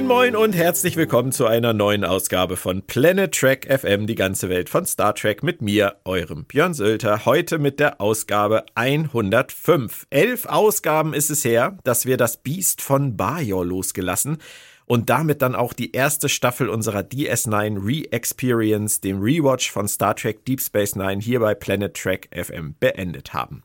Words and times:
Moin 0.00 0.32
moin 0.32 0.36
und 0.36 0.54
herzlich 0.54 0.96
willkommen 0.96 1.30
zu 1.30 1.44
einer 1.44 1.74
neuen 1.74 2.06
Ausgabe 2.06 2.56
von 2.56 2.80
Planet 2.80 3.34
Trek 3.34 3.66
FM, 3.70 4.06
die 4.06 4.14
ganze 4.14 4.48
Welt 4.48 4.70
von 4.70 4.86
Star 4.86 5.14
Trek 5.14 5.42
mit 5.42 5.60
mir, 5.60 5.96
eurem 6.06 6.46
Björn 6.46 6.72
Sölter, 6.72 7.26
heute 7.26 7.58
mit 7.58 7.78
der 7.80 8.00
Ausgabe 8.00 8.64
105. 8.76 10.06
Elf 10.08 10.46
Ausgaben 10.46 11.12
ist 11.12 11.28
es 11.28 11.44
her, 11.44 11.76
dass 11.84 12.06
wir 12.06 12.16
das 12.16 12.38
Biest 12.38 12.80
von 12.80 13.18
Bajor 13.18 13.66
losgelassen 13.66 14.38
und 14.86 15.10
damit 15.10 15.42
dann 15.42 15.54
auch 15.54 15.74
die 15.74 15.92
erste 15.92 16.30
Staffel 16.30 16.70
unserer 16.70 17.00
DS9 17.00 17.86
Re-Experience, 17.86 19.02
dem 19.02 19.20
Rewatch 19.20 19.70
von 19.70 19.86
Star 19.86 20.16
Trek 20.16 20.46
Deep 20.46 20.62
Space 20.62 20.96
Nine 20.96 21.20
hier 21.20 21.40
bei 21.40 21.54
Planet 21.54 21.92
Trek 21.92 22.30
FM 22.32 22.74
beendet 22.80 23.34
haben. 23.34 23.64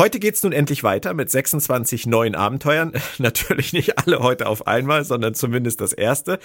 Heute 0.00 0.20
geht's 0.20 0.42
nun 0.42 0.52
endlich 0.52 0.82
weiter 0.84 1.12
mit 1.12 1.30
26 1.30 2.06
neuen 2.06 2.34
Abenteuern. 2.34 2.92
Natürlich 3.18 3.74
nicht 3.74 3.98
alle 3.98 4.20
heute 4.20 4.46
auf 4.46 4.66
einmal, 4.66 5.04
sondern 5.04 5.34
zumindest 5.34 5.82
das 5.82 5.92
erste. 5.92 6.38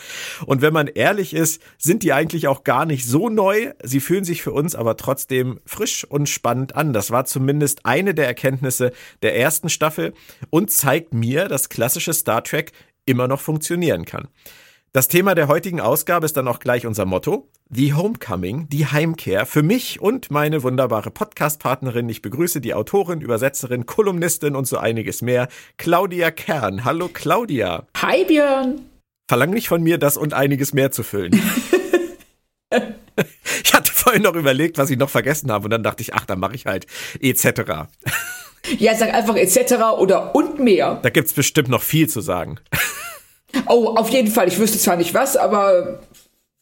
Und 0.45 0.61
wenn 0.61 0.73
man 0.73 0.87
ehrlich 0.87 1.33
ist, 1.33 1.61
sind 1.77 2.03
die 2.03 2.11
eigentlich 2.11 2.49
auch 2.49 2.65
gar 2.65 2.85
nicht 2.85 3.05
so 3.05 3.29
neu. 3.29 3.71
Sie 3.81 4.01
fühlen 4.01 4.25
sich 4.25 4.41
für 4.41 4.51
uns 4.51 4.75
aber 4.75 4.97
trotzdem 4.97 5.61
frisch 5.65 6.03
und 6.03 6.27
spannend 6.27 6.75
an. 6.75 6.91
Das 6.91 7.09
war 7.09 7.23
zumindest 7.23 7.85
eine 7.85 8.13
der 8.13 8.27
Erkenntnisse 8.27 8.91
der 9.21 9.37
ersten 9.37 9.69
Staffel 9.69 10.13
und 10.49 10.69
zeigt 10.69 11.13
mir, 11.13 11.47
dass 11.47 11.69
klassische 11.69 12.13
Star 12.13 12.43
Trek 12.43 12.73
immer 13.05 13.29
noch 13.29 13.39
funktionieren 13.39 14.03
kann. 14.03 14.27
Das 14.97 15.07
Thema 15.07 15.35
der 15.35 15.47
heutigen 15.47 15.79
Ausgabe 15.79 16.25
ist 16.25 16.37
dann 16.37 16.47
auch 16.47 16.57
gleich 16.57 16.87
unser 16.87 17.05
Motto. 17.05 17.51
The 17.69 17.93
Homecoming, 17.93 18.67
die 18.67 18.87
Heimkehr 18.87 19.45
für 19.45 19.61
mich 19.61 20.01
und 20.01 20.31
meine 20.31 20.63
wunderbare 20.63 21.11
Podcast-Partnerin. 21.11 22.09
Ich 22.09 22.23
begrüße 22.23 22.61
die 22.61 22.73
Autorin, 22.73 23.21
Übersetzerin, 23.21 23.85
Kolumnistin 23.85 24.55
und 24.55 24.65
so 24.65 24.79
einiges 24.79 25.21
mehr, 25.21 25.49
Claudia 25.77 26.31
Kern. 26.31 26.83
Hallo 26.83 27.11
Claudia. 27.13 27.85
Hi 27.95 28.25
Björn. 28.25 28.89
Verlang 29.27 29.51
nicht 29.51 29.67
von 29.67 29.83
mir, 29.83 29.99
das 29.99 30.17
und 30.17 30.33
einiges 30.33 30.73
mehr 30.73 30.91
zu 30.91 31.03
füllen. 31.03 31.39
ich 33.63 33.75
hatte 33.75 33.91
vorhin 33.91 34.23
noch 34.23 34.33
überlegt, 34.33 34.79
was 34.79 34.89
ich 34.89 34.97
noch 34.97 35.11
vergessen 35.11 35.51
habe 35.51 35.65
und 35.65 35.69
dann 35.69 35.83
dachte 35.83 36.01
ich, 36.01 36.15
ach, 36.15 36.25
dann 36.25 36.39
mache 36.39 36.55
ich 36.55 36.65
halt 36.65 36.87
etc. 37.21 37.85
Ja, 38.79 38.95
sag 38.95 39.13
einfach 39.13 39.35
etc. 39.35 39.75
oder 39.99 40.33
und 40.33 40.59
mehr. 40.59 40.99
Da 41.03 41.11
gibt's 41.11 41.33
bestimmt 41.33 41.69
noch 41.69 41.83
viel 41.83 42.09
zu 42.09 42.19
sagen. 42.19 42.59
Oh, 43.67 43.95
auf 43.95 44.09
jeden 44.09 44.29
Fall. 44.29 44.47
Ich 44.47 44.59
wüsste 44.59 44.77
zwar 44.77 44.95
nicht 44.95 45.13
was, 45.13 45.37
aber 45.37 45.99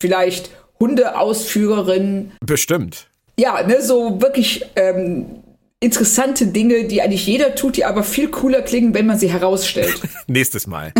vielleicht 0.01 0.49
Hundeausführerin. 0.79 2.31
Bestimmt. 2.45 3.07
Ja, 3.37 3.63
ne, 3.63 3.81
so 3.81 4.21
wirklich 4.21 4.65
ähm, 4.75 5.43
interessante 5.79 6.47
Dinge, 6.47 6.85
die 6.85 7.01
eigentlich 7.01 7.27
jeder 7.27 7.55
tut, 7.55 7.77
die 7.77 7.85
aber 7.85 8.03
viel 8.03 8.29
cooler 8.29 8.61
klingen, 8.61 8.93
wenn 8.93 9.05
man 9.05 9.19
sie 9.19 9.31
herausstellt. 9.31 10.01
Nächstes 10.27 10.67
Mal. 10.67 10.93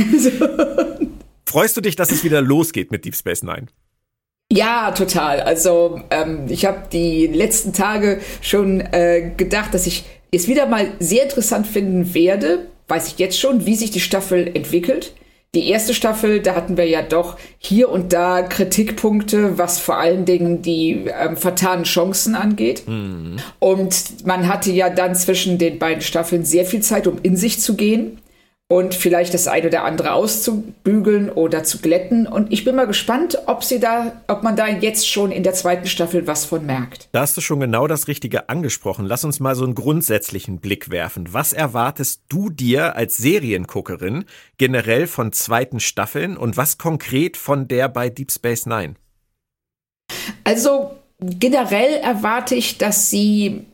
Freust 1.46 1.78
du 1.78 1.82
dich, 1.82 1.96
dass 1.96 2.12
es 2.12 2.24
wieder 2.24 2.42
losgeht 2.42 2.92
mit 2.92 3.06
Deep 3.06 3.16
Space 3.16 3.44
Nine? 3.44 3.68
Ja, 4.52 4.92
total. 4.92 5.42
Also 5.42 6.02
ähm, 6.12 6.46
ich 6.50 6.66
habe 6.66 6.84
die 6.92 7.28
letzten 7.28 7.74
Tage 7.74 8.20
schon 8.42 8.82
äh, 8.82 9.32
gedacht, 9.36 9.74
dass 9.74 9.88
ich 9.88 10.06
es 10.32 10.48
wieder 10.48 10.66
mal 10.66 10.92
sehr 11.00 11.24
interessant 11.24 11.66
finden 11.66 12.14
werde, 12.14 12.68
weiß 12.88 13.08
ich 13.08 13.18
jetzt 13.18 13.40
schon, 13.40 13.66
wie 13.66 13.76
sich 13.76 13.92
die 13.92 14.02
Staffel 14.02 14.48
entwickelt 14.54 15.14
die 15.56 15.70
erste 15.70 15.94
Staffel, 15.94 16.42
da 16.42 16.54
hatten 16.56 16.78
wir 16.78 16.88
ja 16.88 17.02
doch 17.02 17.38
hier 17.58 17.90
und 17.90 18.14
da 18.14 18.44
Kritikpunkte, 18.44 19.58
was 19.58 19.80
vor 19.80 19.98
allen 19.98 20.26
Dingen 20.26 20.62
die 20.62 21.06
ähm, 21.20 21.38
vertanen 21.38 21.86
Chancen 21.86 22.36
angeht. 22.36 22.84
Mhm. 22.88 23.38
Und 23.60 24.26
man 24.26 24.48
hatte 24.48 24.72
ja 24.72 24.90
dann 24.90 25.16
zwischen 25.16 25.58
den 25.58 25.80
beiden 25.80 26.02
Staffeln 26.02 26.46
sehr 26.46 26.66
viel 26.66 26.82
Zeit, 26.82 27.08
um 27.08 27.18
in 27.24 27.38
sich 27.38 27.60
zu 27.62 27.76
gehen 27.76 28.20
und 28.68 28.96
vielleicht 28.96 29.34
das 29.36 29.48
eine 29.48 29.68
oder 29.68 29.84
andere 29.84 30.14
auszubügeln 30.14 31.30
oder 31.30 31.64
zu 31.64 31.80
glätten. 31.80 32.26
Und 32.26 32.52
ich 32.52 32.66
bin 32.66 32.76
mal 32.76 32.88
gespannt, 32.88 33.38
ob 33.46 33.64
sie 33.64 33.80
da, 33.80 34.14
ob 34.28 34.42
man 34.42 34.56
da 34.56 34.68
jetzt 34.68 35.08
schon 35.08 35.32
in 35.32 35.44
der 35.44 35.54
zweiten 35.54 35.86
Staffel 35.86 36.26
was 36.26 36.46
von 36.46 36.66
merkt. 36.66 37.08
Da 37.12 37.22
hast 37.22 37.38
du 37.38 37.42
schon 37.42 37.60
genau 37.60 37.86
das 37.86 38.08
Richtige 38.08 38.50
angesprochen. 38.50 39.06
Lass 39.06 39.24
uns 39.24 39.40
mal 39.40 39.56
so 39.56 39.64
einen 39.64 39.76
grundsätzlichen 39.76 40.60
Blick 40.60 40.90
werfen. 40.90 41.32
Was 41.32 41.54
erwartest 41.54 42.24
du 42.28 42.50
dir 42.50 42.96
als 42.96 43.18
Serienguckerin 43.18 44.26
generell 44.58 45.06
von 45.06 45.32
zweiten 45.32 45.80
Staffeln 45.80 46.36
und 46.36 46.58
was 46.58 46.80
konkret 46.80 47.38
von 47.38 47.68
der 47.68 47.88
bei 47.88 48.10
Deep 48.10 48.32
Space 48.32 48.66
Nine? 48.66 48.96
Also 50.44 50.96
generell 51.20 52.00
erwarte 52.02 52.56
ich, 52.56 52.80
dass 52.80 53.12
sie 53.12 53.66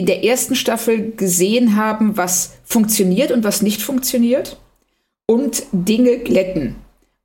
in 0.00 0.06
der 0.06 0.24
ersten 0.24 0.54
Staffel 0.54 1.12
gesehen 1.12 1.76
haben, 1.76 2.16
was 2.16 2.52
funktioniert 2.64 3.32
und 3.32 3.44
was 3.44 3.60
nicht 3.60 3.82
funktioniert 3.82 4.56
und 5.26 5.64
Dinge 5.72 6.16
glätten. 6.20 6.76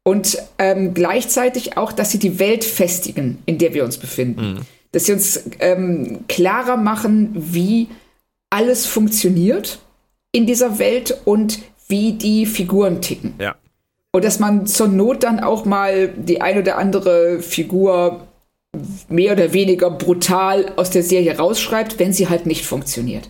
Und 0.04 0.38
ähm, 0.60 0.94
gleichzeitig 0.94 1.78
auch, 1.78 1.94
dass 1.94 2.12
sie 2.12 2.20
die 2.20 2.38
Welt 2.38 2.66
festigen, 2.66 3.38
in 3.46 3.60
der 3.60 3.74
wir 3.74 3.86
uns 3.86 3.98
befinden. 3.98 4.56
Mhm. 4.56 4.58
Dass 4.92 5.06
sie 5.06 5.14
uns 5.14 5.42
ähm, 5.60 6.26
klarer 6.28 6.76
machen, 6.76 7.32
wie 7.34 7.88
alles 8.50 8.86
funktioniert 8.86 9.80
in 10.34 10.46
dieser 10.46 10.78
Welt 10.78 11.18
und 11.24 11.60
wie 11.88 12.12
die 12.12 12.46
Figuren 12.46 13.02
ticken. 13.02 13.36
Ja. 13.40 13.56
Und 14.12 14.26
dass 14.26 14.40
man 14.40 14.68
zur 14.68 14.90
Not 14.90 15.24
dann 15.24 15.40
auch 15.40 15.64
mal 15.64 16.10
die 16.10 16.42
ein 16.42 16.60
oder 16.60 16.78
andere 16.78 17.40
Figur 17.40 18.28
mehr 19.10 19.34
oder 19.34 19.54
weniger 19.54 19.92
brutal 19.92 20.74
aus 20.76 20.90
der 20.90 21.04
Serie 21.04 21.38
rausschreibt, 21.38 22.00
wenn 22.00 22.14
sie 22.14 22.30
halt 22.30 22.46
nicht 22.46 22.66
funktioniert. 22.66 23.30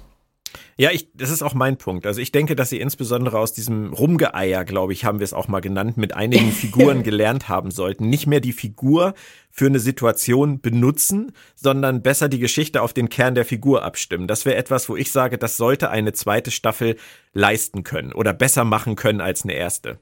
Ja, 0.77 0.91
ich, 0.91 1.09
das 1.13 1.29
ist 1.29 1.41
auch 1.41 1.53
mein 1.53 1.77
Punkt. 1.77 2.05
Also 2.05 2.19
ich 2.19 2.33
denke, 2.33 2.53
dass 2.55 2.69
sie 2.69 2.81
insbesondere 2.81 3.39
aus 3.39 3.53
diesem 3.53 3.93
Rumgeeier, 3.93 4.65
glaube 4.65 4.91
ich, 4.91 5.05
haben 5.05 5.19
wir 5.19 5.23
es 5.23 5.31
auch 5.31 5.47
mal 5.47 5.61
genannt, 5.61 5.95
mit 5.95 6.13
einigen 6.13 6.51
Figuren 6.51 7.01
gelernt 7.01 7.47
haben 7.47 7.71
sollten. 7.71 8.09
Nicht 8.09 8.27
mehr 8.27 8.41
die 8.41 8.51
Figur 8.51 9.13
für 9.49 9.67
eine 9.67 9.79
Situation 9.79 10.59
benutzen, 10.59 11.31
sondern 11.55 12.01
besser 12.01 12.27
die 12.27 12.39
Geschichte 12.39 12.81
auf 12.81 12.91
den 12.91 13.07
Kern 13.07 13.35
der 13.35 13.45
Figur 13.45 13.83
abstimmen. 13.83 14.27
Das 14.27 14.43
wäre 14.43 14.57
etwas, 14.57 14.89
wo 14.89 14.97
ich 14.97 15.13
sage, 15.13 15.37
das 15.37 15.55
sollte 15.55 15.91
eine 15.91 16.11
zweite 16.11 16.51
Staffel 16.51 16.97
leisten 17.31 17.83
können 17.83 18.11
oder 18.11 18.33
besser 18.33 18.65
machen 18.65 18.97
können 18.97 19.21
als 19.21 19.43
eine 19.43 19.53
erste. 19.53 19.97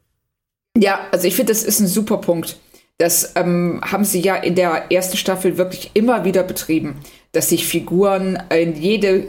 Ja, 0.76 1.08
also 1.12 1.28
ich 1.28 1.36
finde, 1.36 1.54
das 1.54 1.64
ist 1.64 1.82
ein 1.82 1.88
super 1.88 2.18
Punkt. 2.18 2.58
Das 3.04 3.34
ähm, 3.36 3.82
haben 3.84 4.06
sie 4.06 4.22
ja 4.22 4.38
in 4.38 4.56
der 4.56 4.90
ersten 4.90 5.18
Staffel 5.18 5.58
wirklich 5.58 5.92
immer 5.94 6.24
wieder 6.24 6.42
betrieben, 6.42 7.02
dass 7.34 7.50
sich 7.50 7.68
Figuren 7.68 8.42
in 8.50 8.78
jede 8.78 9.26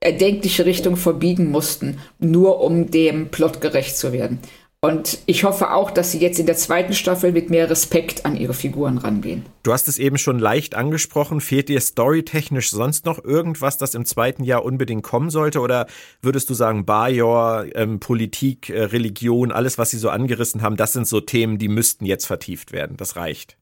erdenkliche 0.00 0.66
Richtung 0.66 0.96
verbiegen 0.96 1.50
mussten, 1.50 1.98
nur 2.18 2.60
um 2.60 2.90
dem 2.90 3.30
Plot 3.30 3.62
gerecht 3.62 3.96
zu 3.96 4.12
werden. 4.12 4.38
Und 4.86 5.18
ich 5.26 5.42
hoffe 5.42 5.72
auch, 5.72 5.90
dass 5.90 6.12
sie 6.12 6.20
jetzt 6.20 6.38
in 6.38 6.46
der 6.46 6.56
zweiten 6.56 6.92
Staffel 6.92 7.32
mit 7.32 7.50
mehr 7.50 7.68
Respekt 7.68 8.24
an 8.24 8.36
ihre 8.36 8.54
Figuren 8.54 8.98
rangehen. 8.98 9.44
Du 9.64 9.72
hast 9.72 9.88
es 9.88 9.98
eben 9.98 10.16
schon 10.16 10.38
leicht 10.38 10.76
angesprochen. 10.76 11.40
Fehlt 11.40 11.68
dir 11.68 11.80
storytechnisch 11.80 12.70
sonst 12.70 13.04
noch 13.04 13.24
irgendwas, 13.24 13.78
das 13.78 13.96
im 13.96 14.04
zweiten 14.04 14.44
Jahr 14.44 14.64
unbedingt 14.64 15.02
kommen 15.02 15.28
sollte? 15.28 15.58
Oder 15.58 15.88
würdest 16.22 16.48
du 16.50 16.54
sagen, 16.54 16.84
Bajor, 16.84 17.64
ähm, 17.74 17.98
Politik, 17.98 18.70
äh, 18.70 18.84
Religion, 18.84 19.50
alles, 19.50 19.76
was 19.76 19.90
sie 19.90 19.98
so 19.98 20.08
angerissen 20.08 20.62
haben, 20.62 20.76
das 20.76 20.92
sind 20.92 21.08
so 21.08 21.20
Themen, 21.20 21.58
die 21.58 21.66
müssten 21.66 22.06
jetzt 22.06 22.26
vertieft 22.26 22.70
werden? 22.70 22.96
Das 22.96 23.16
reicht. 23.16 23.56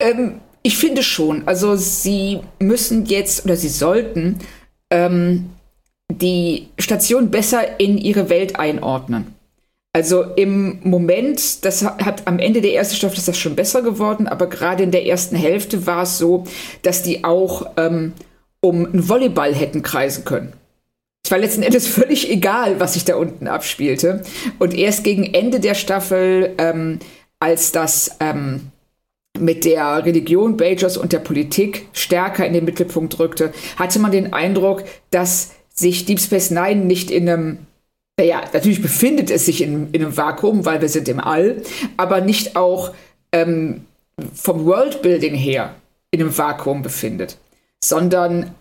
Ähm, 0.00 0.40
ich 0.64 0.76
finde 0.76 1.04
schon. 1.04 1.46
Also 1.46 1.76
sie 1.76 2.40
müssen 2.58 3.06
jetzt 3.06 3.44
oder 3.44 3.54
sie 3.54 3.68
sollten 3.68 4.40
ähm, 4.90 5.50
die 6.10 6.66
Station 6.80 7.30
besser 7.30 7.78
in 7.78 7.96
ihre 7.96 8.28
Welt 8.28 8.58
einordnen. 8.58 9.36
Also 9.92 10.22
im 10.36 10.78
Moment, 10.84 11.64
das 11.64 11.84
hat 11.84 12.26
am 12.28 12.38
Ende 12.38 12.60
der 12.60 12.74
ersten 12.74 12.94
Staffel 12.94 13.18
ist 13.18 13.26
das 13.26 13.38
schon 13.38 13.56
besser 13.56 13.82
geworden, 13.82 14.28
aber 14.28 14.46
gerade 14.46 14.84
in 14.84 14.92
der 14.92 15.04
ersten 15.04 15.34
Hälfte 15.34 15.84
war 15.86 16.04
es 16.04 16.18
so, 16.18 16.44
dass 16.82 17.02
die 17.02 17.24
auch 17.24 17.72
ähm, 17.76 18.12
um 18.60 18.86
einen 18.86 19.08
Volleyball 19.08 19.52
hätten 19.52 19.82
kreisen 19.82 20.24
können. 20.24 20.52
Es 21.24 21.30
war 21.32 21.38
letzten 21.38 21.64
Endes 21.64 21.88
völlig 21.88 22.30
egal, 22.30 22.78
was 22.78 22.94
sich 22.94 23.04
da 23.04 23.16
unten 23.16 23.48
abspielte. 23.48 24.22
Und 24.60 24.74
erst 24.74 25.02
gegen 25.02 25.24
Ende 25.34 25.58
der 25.58 25.74
Staffel, 25.74 26.54
ähm, 26.58 27.00
als 27.40 27.72
das 27.72 28.16
ähm, 28.20 28.70
mit 29.38 29.64
der 29.64 30.04
Religion 30.04 30.56
Bajors 30.56 30.98
und 30.98 31.12
der 31.12 31.18
Politik 31.18 31.88
stärker 31.92 32.46
in 32.46 32.52
den 32.52 32.64
Mittelpunkt 32.64 33.18
rückte, 33.18 33.52
hatte 33.76 33.98
man 33.98 34.12
den 34.12 34.32
Eindruck, 34.32 34.84
dass 35.10 35.52
sich 35.74 36.04
Deep 36.04 36.20
Space 36.20 36.50
Nine 36.50 36.84
nicht 36.84 37.10
in 37.10 37.28
einem 37.28 37.58
naja, 38.20 38.42
natürlich 38.52 38.82
befindet 38.82 39.30
es 39.30 39.46
sich 39.46 39.62
in, 39.62 39.88
in 39.92 40.04
einem 40.04 40.14
Vakuum, 40.14 40.66
weil 40.66 40.82
wir 40.82 40.90
sind 40.90 41.08
im 41.08 41.20
All, 41.20 41.62
aber 41.96 42.20
nicht 42.20 42.54
auch 42.54 42.92
ähm, 43.32 43.86
vom 44.34 44.66
Worldbuilding 44.66 45.34
her 45.34 45.74
in 46.10 46.20
einem 46.20 46.36
Vakuum 46.36 46.82
befindet, 46.82 47.38
sondern 47.82 48.54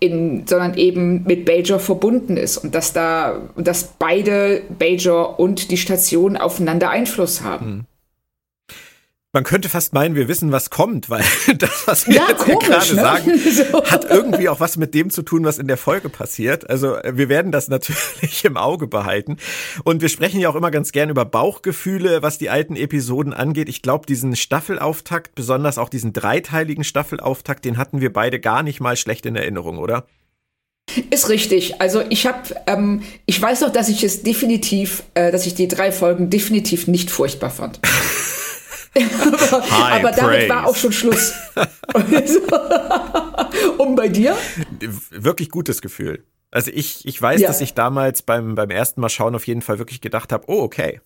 in, 0.00 0.46
sondern 0.46 0.74
eben 0.74 1.24
mit 1.24 1.46
Bajor 1.46 1.78
verbunden 1.78 2.36
ist 2.36 2.58
und 2.58 2.74
dass 2.74 2.92
da, 2.92 3.40
dass 3.56 3.94
beide 3.98 4.64
Bajor 4.78 5.40
und 5.40 5.70
die 5.70 5.78
Station 5.78 6.36
aufeinander 6.36 6.90
Einfluss 6.90 7.40
haben. 7.40 7.86
Man 9.32 9.44
könnte 9.44 9.68
fast 9.68 9.92
meinen, 9.92 10.16
wir 10.16 10.26
wissen, 10.26 10.50
was 10.50 10.70
kommt, 10.70 11.08
weil 11.08 11.22
das, 11.58 11.86
was 11.86 12.08
wir 12.08 12.16
ja, 12.16 12.30
jetzt 12.30 12.44
gerade 12.44 12.94
ne? 12.94 13.00
sagen, 13.00 13.38
so. 13.72 13.84
hat 13.84 14.04
irgendwie 14.10 14.48
auch 14.48 14.58
was 14.58 14.76
mit 14.76 14.92
dem 14.92 15.10
zu 15.10 15.22
tun, 15.22 15.44
was 15.44 15.58
in 15.58 15.68
der 15.68 15.76
Folge 15.76 16.08
passiert. 16.08 16.68
Also 16.68 16.96
äh, 16.96 17.16
wir 17.16 17.28
werden 17.28 17.52
das 17.52 17.68
natürlich 17.68 18.44
im 18.44 18.56
Auge 18.56 18.88
behalten. 18.88 19.36
Und 19.84 20.02
wir 20.02 20.08
sprechen 20.08 20.40
ja 20.40 20.48
auch 20.48 20.56
immer 20.56 20.72
ganz 20.72 20.90
gern 20.90 21.10
über 21.10 21.24
Bauchgefühle, 21.24 22.22
was 22.22 22.38
die 22.38 22.50
alten 22.50 22.74
Episoden 22.74 23.32
angeht. 23.32 23.68
Ich 23.68 23.82
glaube, 23.82 24.04
diesen 24.04 24.34
Staffelauftakt, 24.34 25.36
besonders 25.36 25.78
auch 25.78 25.90
diesen 25.90 26.12
dreiteiligen 26.12 26.82
Staffelauftakt, 26.82 27.64
den 27.64 27.78
hatten 27.78 28.00
wir 28.00 28.12
beide 28.12 28.40
gar 28.40 28.64
nicht 28.64 28.80
mal 28.80 28.96
schlecht 28.96 29.26
in 29.26 29.36
Erinnerung, 29.36 29.78
oder? 29.78 30.06
Ist 31.10 31.28
richtig. 31.28 31.80
Also 31.80 32.02
ich 32.08 32.26
habe, 32.26 32.56
ähm, 32.66 33.02
ich 33.26 33.40
weiß 33.40 33.60
noch, 33.60 33.70
dass 33.70 33.88
ich 33.88 34.02
es 34.02 34.24
definitiv, 34.24 35.04
äh, 35.14 35.30
dass 35.30 35.46
ich 35.46 35.54
die 35.54 35.68
drei 35.68 35.92
Folgen 35.92 36.30
definitiv 36.30 36.88
nicht 36.88 37.12
furchtbar 37.12 37.50
fand. 37.50 37.78
aber, 39.50 39.72
aber 39.72 40.12
damit 40.12 40.48
war 40.48 40.66
auch 40.66 40.76
schon 40.76 40.92
Schluss. 40.92 41.34
Und 43.78 43.96
bei 43.96 44.08
dir? 44.08 44.36
Wirklich 45.10 45.50
gutes 45.50 45.80
Gefühl. 45.80 46.24
Also 46.50 46.70
ich, 46.74 47.06
ich 47.06 47.20
weiß, 47.20 47.40
ja. 47.40 47.48
dass 47.48 47.60
ich 47.60 47.74
damals 47.74 48.22
beim, 48.22 48.54
beim 48.54 48.70
ersten 48.70 49.00
Mal 49.00 49.08
schauen 49.08 49.34
auf 49.34 49.46
jeden 49.46 49.62
Fall 49.62 49.78
wirklich 49.78 50.00
gedacht 50.00 50.32
habe, 50.32 50.44
oh, 50.48 50.62
okay, 50.62 51.00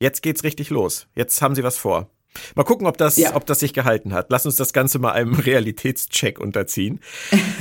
jetzt 0.00 0.22
geht's 0.22 0.44
richtig 0.44 0.70
los. 0.70 1.06
Jetzt 1.14 1.42
haben 1.42 1.54
sie 1.54 1.62
was 1.62 1.76
vor. 1.76 2.10
Mal 2.54 2.64
gucken, 2.64 2.86
ob 2.86 2.96
das, 2.96 3.16
ja. 3.16 3.34
ob 3.34 3.44
das 3.46 3.60
sich 3.60 3.72
gehalten 3.72 4.12
hat. 4.12 4.26
Lass 4.30 4.46
uns 4.46 4.56
das 4.56 4.72
Ganze 4.72 4.98
mal 4.98 5.12
einem 5.12 5.34
Realitätscheck 5.34 6.38
unterziehen. 6.38 7.00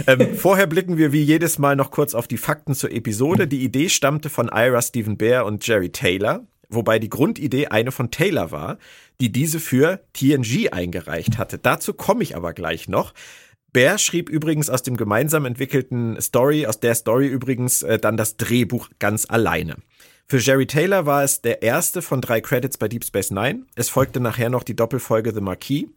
ähm, 0.07 0.35
vorher 0.35 0.67
blicken 0.67 0.97
wir 0.97 1.11
wie 1.11 1.23
jedes 1.23 1.59
Mal 1.59 1.75
noch 1.75 1.91
kurz 1.91 2.13
auf 2.13 2.27
die 2.27 2.37
Fakten 2.37 2.75
zur 2.75 2.91
Episode. 2.91 3.47
Die 3.47 3.63
Idee 3.63 3.89
stammte 3.89 4.29
von 4.29 4.49
Ira 4.53 4.81
Stephen 4.81 5.17
Bear 5.17 5.45
und 5.45 5.65
Jerry 5.65 5.89
Taylor, 5.89 6.45
wobei 6.69 6.99
die 6.99 7.09
Grundidee 7.09 7.67
eine 7.67 7.91
von 7.91 8.11
Taylor 8.11 8.51
war, 8.51 8.77
die 9.19 9.31
diese 9.31 9.59
für 9.59 10.01
TNG 10.13 10.71
eingereicht 10.71 11.37
hatte. 11.37 11.57
Dazu 11.57 11.93
komme 11.93 12.23
ich 12.23 12.35
aber 12.35 12.53
gleich 12.53 12.87
noch. 12.87 13.13
Bear 13.73 13.97
schrieb 13.97 14.29
übrigens 14.29 14.69
aus 14.69 14.81
dem 14.81 14.97
gemeinsam 14.97 15.45
entwickelten 15.45 16.19
Story, 16.21 16.65
aus 16.65 16.79
der 16.79 16.95
Story 16.95 17.27
übrigens 17.27 17.83
äh, 17.83 17.99
dann 17.99 18.17
das 18.17 18.37
Drehbuch 18.37 18.89
ganz 18.97 19.25
alleine. 19.29 19.77
Für 20.25 20.37
Jerry 20.37 20.67
Taylor 20.67 21.05
war 21.05 21.23
es 21.23 21.41
der 21.41 21.61
erste 21.63 22.01
von 22.01 22.21
drei 22.21 22.39
Credits 22.41 22.77
bei 22.77 22.87
Deep 22.87 23.03
Space 23.03 23.31
Nine. 23.31 23.65
Es 23.75 23.89
folgte 23.89 24.19
nachher 24.19 24.49
noch 24.49 24.63
die 24.63 24.75
Doppelfolge 24.75 25.33
The 25.33 25.41
Marquis. 25.41 25.87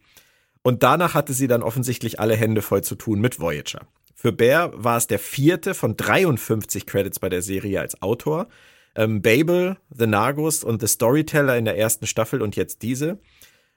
Und 0.62 0.82
danach 0.82 1.14
hatte 1.14 1.32
sie 1.32 1.48
dann 1.48 1.62
offensichtlich 1.62 2.20
alle 2.20 2.36
Hände 2.36 2.62
voll 2.62 2.82
zu 2.82 2.94
tun 2.94 3.20
mit 3.20 3.40
Voyager. 3.40 3.86
Für 4.14 4.32
Bear 4.32 4.72
war 4.74 4.96
es 4.96 5.06
der 5.06 5.18
vierte 5.18 5.74
von 5.74 5.96
53 5.96 6.86
Credits 6.86 7.18
bei 7.18 7.28
der 7.28 7.42
Serie 7.42 7.80
als 7.80 8.00
Autor 8.00 8.48
ähm, 8.94 9.22
Babel, 9.22 9.76
The 9.90 10.06
Nagus 10.06 10.64
und 10.64 10.80
The 10.80 10.86
Storyteller 10.86 11.56
in 11.56 11.64
der 11.64 11.78
ersten 11.78 12.06
Staffel 12.06 12.42
und 12.42 12.56
jetzt 12.56 12.82
diese. 12.82 13.18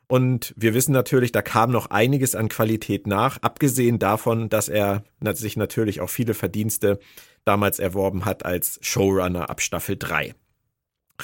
Und 0.07 0.53
wir 0.55 0.73
wissen 0.73 0.91
natürlich, 0.91 1.31
da 1.31 1.41
kam 1.41 1.71
noch 1.71 1.87
einiges 1.87 2.35
an 2.35 2.49
Qualität 2.49 3.07
nach, 3.07 3.37
abgesehen 3.41 3.97
davon, 3.97 4.49
dass 4.49 4.69
er 4.69 5.03
sich 5.33 5.57
natürlich 5.57 5.99
auch 5.99 6.09
viele 6.09 6.35
Verdienste 6.35 6.99
damals 7.43 7.79
erworben 7.79 8.25
hat 8.25 8.45
als 8.45 8.77
Showrunner 8.81 9.49
ab 9.49 9.61
Staffel 9.61 9.97
3. 9.97 10.35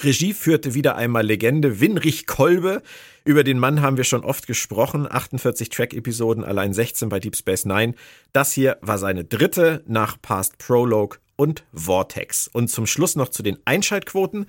Regie 0.00 0.32
führte 0.32 0.74
wieder 0.74 0.96
einmal 0.96 1.24
Legende 1.24 1.80
Winrich 1.80 2.26
Kolbe. 2.26 2.82
Über 3.24 3.44
den 3.44 3.58
Mann 3.58 3.82
haben 3.82 3.98
wir 3.98 4.04
schon 4.04 4.24
oft 4.24 4.46
gesprochen. 4.46 5.06
48 5.08 5.68
Track-Episoden, 5.68 6.44
allein 6.44 6.72
16 6.72 7.08
bei 7.08 7.20
Deep 7.20 7.36
Space 7.36 7.66
Nine. 7.66 7.94
Das 8.32 8.52
hier 8.52 8.78
war 8.80 8.98
seine 8.98 9.24
dritte 9.24 9.84
nach 9.86 10.20
Past 10.20 10.58
Prologue 10.58 11.18
und 11.36 11.64
Vortex. 11.72 12.48
Und 12.48 12.68
zum 12.68 12.86
Schluss 12.86 13.16
noch 13.16 13.28
zu 13.28 13.42
den 13.42 13.58
Einschaltquoten. 13.64 14.46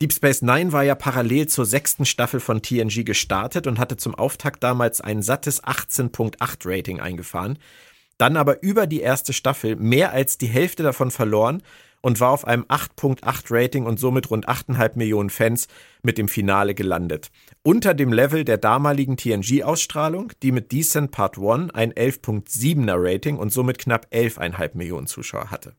Deep 0.00 0.12
Space 0.12 0.42
Nine 0.42 0.72
war 0.72 0.82
ja 0.82 0.94
parallel 0.94 1.46
zur 1.48 1.66
sechsten 1.66 2.06
Staffel 2.06 2.40
von 2.40 2.62
TNG 2.62 3.04
gestartet 3.04 3.66
und 3.66 3.78
hatte 3.78 3.96
zum 3.96 4.14
Auftakt 4.14 4.62
damals 4.62 5.00
ein 5.00 5.22
sattes 5.22 5.62
18.8 5.62 6.36
Rating 6.64 7.00
eingefahren. 7.00 7.58
Dann 8.16 8.36
aber 8.36 8.62
über 8.62 8.86
die 8.86 9.00
erste 9.00 9.32
Staffel 9.32 9.76
mehr 9.76 10.12
als 10.12 10.38
die 10.38 10.46
Hälfte 10.46 10.82
davon 10.82 11.10
verloren 11.10 11.62
und 12.02 12.20
war 12.20 12.30
auf 12.30 12.46
einem 12.46 12.64
8.8 12.64 13.44
Rating 13.50 13.86
und 13.86 13.98
somit 13.98 14.30
rund 14.30 14.48
8,5 14.48 14.92
Millionen 14.94 15.30
Fans 15.30 15.68
mit 16.02 16.18
dem 16.18 16.28
Finale 16.28 16.74
gelandet. 16.74 17.30
Unter 17.62 17.94
dem 17.94 18.12
Level 18.12 18.44
der 18.44 18.58
damaligen 18.58 19.16
TNG-Ausstrahlung, 19.16 20.32
die 20.42 20.52
mit 20.52 20.72
Decent 20.72 21.10
Part 21.10 21.38
1 21.38 21.74
ein 21.74 21.92
11.7er 21.92 22.96
Rating 22.96 23.36
und 23.36 23.52
somit 23.52 23.78
knapp 23.78 24.06
11,5 24.12 24.70
Millionen 24.76 25.06
Zuschauer 25.06 25.50
hatte. 25.50 25.74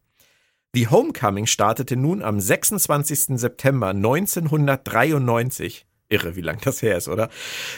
The 0.73 0.87
Homecoming 0.87 1.47
startete 1.47 1.97
nun 1.97 2.21
am 2.21 2.39
26. 2.39 3.37
September 3.37 3.89
1993 3.89 5.85
irre, 6.07 6.37
wie 6.37 6.41
lang 6.41 6.59
das 6.63 6.81
her 6.81 6.97
ist, 6.97 7.09
oder? 7.09 7.29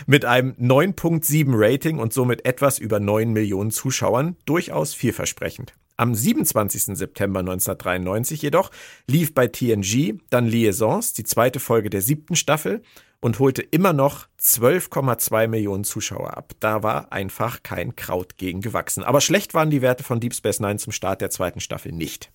Mit 0.05 0.25
einem 0.25 0.51
9.7 0.53 1.45
Rating 1.49 1.97
und 1.97 2.13
somit 2.13 2.45
etwas 2.45 2.77
über 2.77 2.99
9 2.99 3.31
Millionen 3.33 3.71
Zuschauern, 3.71 4.35
durchaus 4.45 4.93
vielversprechend. 4.93 5.73
Am 5.97 6.13
27. 6.13 6.95
September 6.95 7.39
1993 7.39 8.43
jedoch 8.43 8.69
lief 9.07 9.33
bei 9.33 9.47
TNG 9.47 10.19
dann 10.29 10.45
Liaisons, 10.45 11.13
die 11.13 11.23
zweite 11.23 11.59
Folge 11.59 11.89
der 11.89 12.01
siebten 12.01 12.35
Staffel, 12.35 12.83
und 13.21 13.39
holte 13.39 13.61
immer 13.61 13.93
noch 13.93 14.27
12,2 14.39 15.47
Millionen 15.47 15.83
Zuschauer 15.83 16.37
ab. 16.37 16.53
Da 16.59 16.83
war 16.83 17.11
einfach 17.11 17.63
kein 17.63 17.95
Kraut 17.95 18.37
gegen 18.37 18.61
gewachsen. 18.61 19.03
Aber 19.03 19.21
schlecht 19.21 19.53
waren 19.55 19.69
die 19.69 19.81
Werte 19.81 20.03
von 20.03 20.19
Deep 20.19 20.35
Space 20.35 20.59
Nine 20.59 20.77
zum 20.77 20.91
Start 20.91 21.21
der 21.21 21.29
zweiten 21.29 21.59
Staffel 21.59 21.91
nicht. 21.93 22.31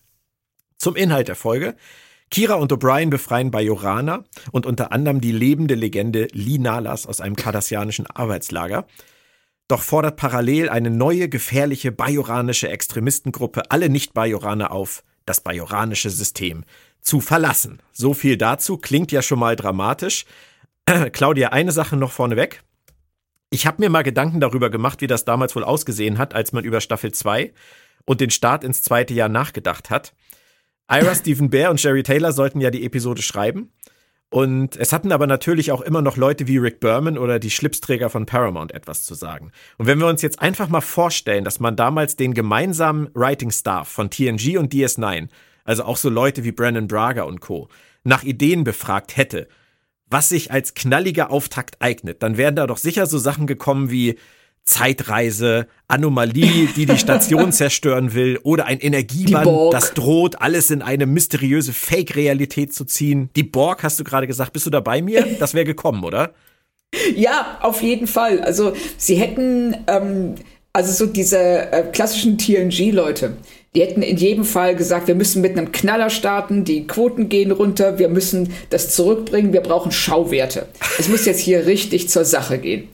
Zum 0.78 0.94
Inhalt 0.94 1.28
der 1.28 1.36
Folge. 1.36 1.74
Kira 2.30 2.54
und 2.54 2.72
O'Brien 2.72 3.10
befreien 3.10 3.50
Bajorana 3.50 4.24
und 4.52 4.64
unter 4.64 4.92
anderem 4.92 5.20
die 5.20 5.32
lebende 5.32 5.74
Legende 5.74 6.28
Lee 6.32 6.58
Nalas 6.58 7.06
aus 7.06 7.20
einem 7.20 7.36
kardassianischen 7.36 8.06
Arbeitslager. 8.06 8.86
Doch 9.66 9.82
fordert 9.82 10.16
parallel 10.16 10.68
eine 10.68 10.90
neue, 10.90 11.28
gefährliche 11.28 11.90
bajoranische 11.90 12.68
Extremistengruppe 12.68 13.70
alle 13.70 13.88
Nicht-Bajoraner 13.88 14.70
auf, 14.70 15.02
das 15.26 15.40
bajoranische 15.40 16.10
System 16.10 16.64
zu 17.00 17.20
verlassen. 17.20 17.80
So 17.92 18.14
viel 18.14 18.36
dazu, 18.36 18.78
klingt 18.78 19.10
ja 19.10 19.22
schon 19.22 19.38
mal 19.38 19.56
dramatisch. 19.56 20.26
Claudia, 21.12 21.48
eine 21.48 21.72
Sache 21.72 21.96
noch 21.96 22.12
vorneweg. 22.12 22.62
Ich 23.50 23.66
habe 23.66 23.82
mir 23.82 23.88
mal 23.88 24.02
Gedanken 24.02 24.40
darüber 24.40 24.70
gemacht, 24.70 25.00
wie 25.00 25.06
das 25.06 25.24
damals 25.24 25.56
wohl 25.56 25.64
ausgesehen 25.64 26.18
hat, 26.18 26.34
als 26.34 26.52
man 26.52 26.64
über 26.64 26.80
Staffel 26.80 27.12
2 27.12 27.52
und 28.04 28.20
den 28.20 28.30
Start 28.30 28.64
ins 28.64 28.82
zweite 28.82 29.14
Jahr 29.14 29.28
nachgedacht 29.28 29.90
hat. 29.90 30.14
Ira 30.90 31.14
Stephen 31.14 31.50
Bear 31.50 31.70
und 31.70 31.82
Jerry 31.82 32.02
Taylor 32.02 32.32
sollten 32.32 32.60
ja 32.60 32.70
die 32.70 32.84
Episode 32.84 33.22
schreiben. 33.22 33.70
Und 34.30 34.76
es 34.76 34.92
hatten 34.92 35.12
aber 35.12 35.26
natürlich 35.26 35.72
auch 35.72 35.80
immer 35.80 36.02
noch 36.02 36.16
Leute 36.18 36.46
wie 36.46 36.58
Rick 36.58 36.80
Berman 36.80 37.16
oder 37.16 37.38
die 37.38 37.50
Schlipsträger 37.50 38.10
von 38.10 38.26
Paramount 38.26 38.72
etwas 38.72 39.04
zu 39.04 39.14
sagen. 39.14 39.52
Und 39.78 39.86
wenn 39.86 39.98
wir 39.98 40.06
uns 40.06 40.20
jetzt 40.20 40.40
einfach 40.40 40.68
mal 40.68 40.82
vorstellen, 40.82 41.44
dass 41.44 41.60
man 41.60 41.76
damals 41.76 42.16
den 42.16 42.34
gemeinsamen 42.34 43.08
Writing 43.14 43.50
Staff 43.50 43.88
von 43.88 44.10
TNG 44.10 44.58
und 44.58 44.72
DS9, 44.72 45.28
also 45.64 45.84
auch 45.84 45.96
so 45.96 46.10
Leute 46.10 46.44
wie 46.44 46.52
Brandon 46.52 46.88
Braga 46.88 47.22
und 47.22 47.40
Co., 47.40 47.68
nach 48.04 48.22
Ideen 48.22 48.64
befragt 48.64 49.16
hätte, 49.16 49.48
was 50.06 50.28
sich 50.28 50.52
als 50.52 50.74
knalliger 50.74 51.30
Auftakt 51.30 51.80
eignet, 51.80 52.22
dann 52.22 52.36
wären 52.36 52.56
da 52.56 52.66
doch 52.66 52.78
sicher 52.78 53.06
so 53.06 53.18
Sachen 53.18 53.46
gekommen 53.46 53.90
wie 53.90 54.18
Zeitreise, 54.68 55.66
Anomalie, 55.88 56.68
die 56.76 56.84
die 56.84 56.98
Station 56.98 57.52
zerstören 57.60 58.12
will, 58.12 58.38
oder 58.42 58.66
ein 58.66 58.78
Energieband, 58.80 59.72
das 59.72 59.94
droht, 59.94 60.40
alles 60.42 60.70
in 60.70 60.82
eine 60.82 61.06
mysteriöse 61.06 61.72
Fake-Realität 61.72 62.74
zu 62.74 62.84
ziehen. 62.84 63.30
Die 63.34 63.44
Borg, 63.44 63.82
hast 63.82 63.98
du 63.98 64.04
gerade 64.04 64.26
gesagt, 64.26 64.52
bist 64.52 64.66
du 64.66 64.70
da 64.70 64.80
bei 64.80 65.00
mir? 65.00 65.26
Das 65.40 65.54
wäre 65.54 65.64
gekommen, 65.64 66.04
oder? 66.04 66.32
Ja, 67.14 67.58
auf 67.60 67.82
jeden 67.82 68.06
Fall. 68.06 68.40
Also 68.40 68.72
sie 68.96 69.16
hätten 69.16 69.76
ähm, 69.88 70.36
Also 70.72 70.92
so 70.92 71.10
diese 71.10 71.38
äh, 71.38 71.82
klassischen 71.92 72.38
TNG-Leute, 72.38 73.36
die 73.74 73.80
hätten 73.82 74.00
in 74.00 74.16
jedem 74.16 74.44
Fall 74.44 74.74
gesagt, 74.74 75.08
wir 75.08 75.14
müssen 75.14 75.42
mit 75.42 75.58
einem 75.58 75.72
Knaller 75.72 76.08
starten, 76.08 76.64
die 76.64 76.86
Quoten 76.86 77.28
gehen 77.28 77.50
runter, 77.50 77.98
wir 77.98 78.08
müssen 78.08 78.54
das 78.70 78.94
zurückbringen, 78.94 79.52
wir 79.52 79.60
brauchen 79.60 79.92
Schauwerte. 79.92 80.68
Es 80.98 81.08
muss 81.08 81.26
jetzt 81.26 81.40
hier 81.40 81.66
richtig 81.66 82.08
zur 82.08 82.24
Sache 82.24 82.58
gehen. 82.58 82.88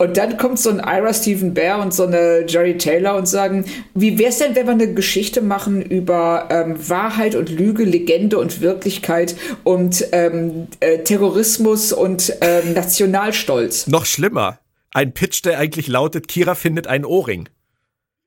Und 0.00 0.16
dann 0.16 0.38
kommt 0.38 0.58
so 0.58 0.70
ein 0.70 0.78
Ira 0.78 1.12
Stephen 1.12 1.52
Bear 1.52 1.82
und 1.82 1.92
so 1.92 2.06
eine 2.06 2.46
Jerry 2.48 2.78
Taylor 2.78 3.16
und 3.16 3.26
sagen, 3.28 3.66
wie 3.92 4.18
wär's 4.18 4.38
denn, 4.38 4.56
wenn 4.56 4.64
wir 4.64 4.72
eine 4.72 4.94
Geschichte 4.94 5.42
machen 5.42 5.82
über 5.82 6.48
ähm, 6.50 6.88
Wahrheit 6.88 7.34
und 7.34 7.50
Lüge, 7.50 7.84
Legende 7.84 8.38
und 8.38 8.62
Wirklichkeit 8.62 9.36
und 9.62 10.06
ähm, 10.12 10.68
äh, 10.80 11.00
Terrorismus 11.00 11.92
und 11.92 12.32
ähm, 12.40 12.72
Nationalstolz? 12.72 13.88
Noch 13.88 14.06
schlimmer. 14.06 14.58
Ein 14.90 15.12
Pitch, 15.12 15.44
der 15.44 15.58
eigentlich 15.58 15.86
lautet, 15.86 16.28
Kira 16.28 16.54
findet 16.54 16.86
einen 16.86 17.04
Ohrring. 17.04 17.50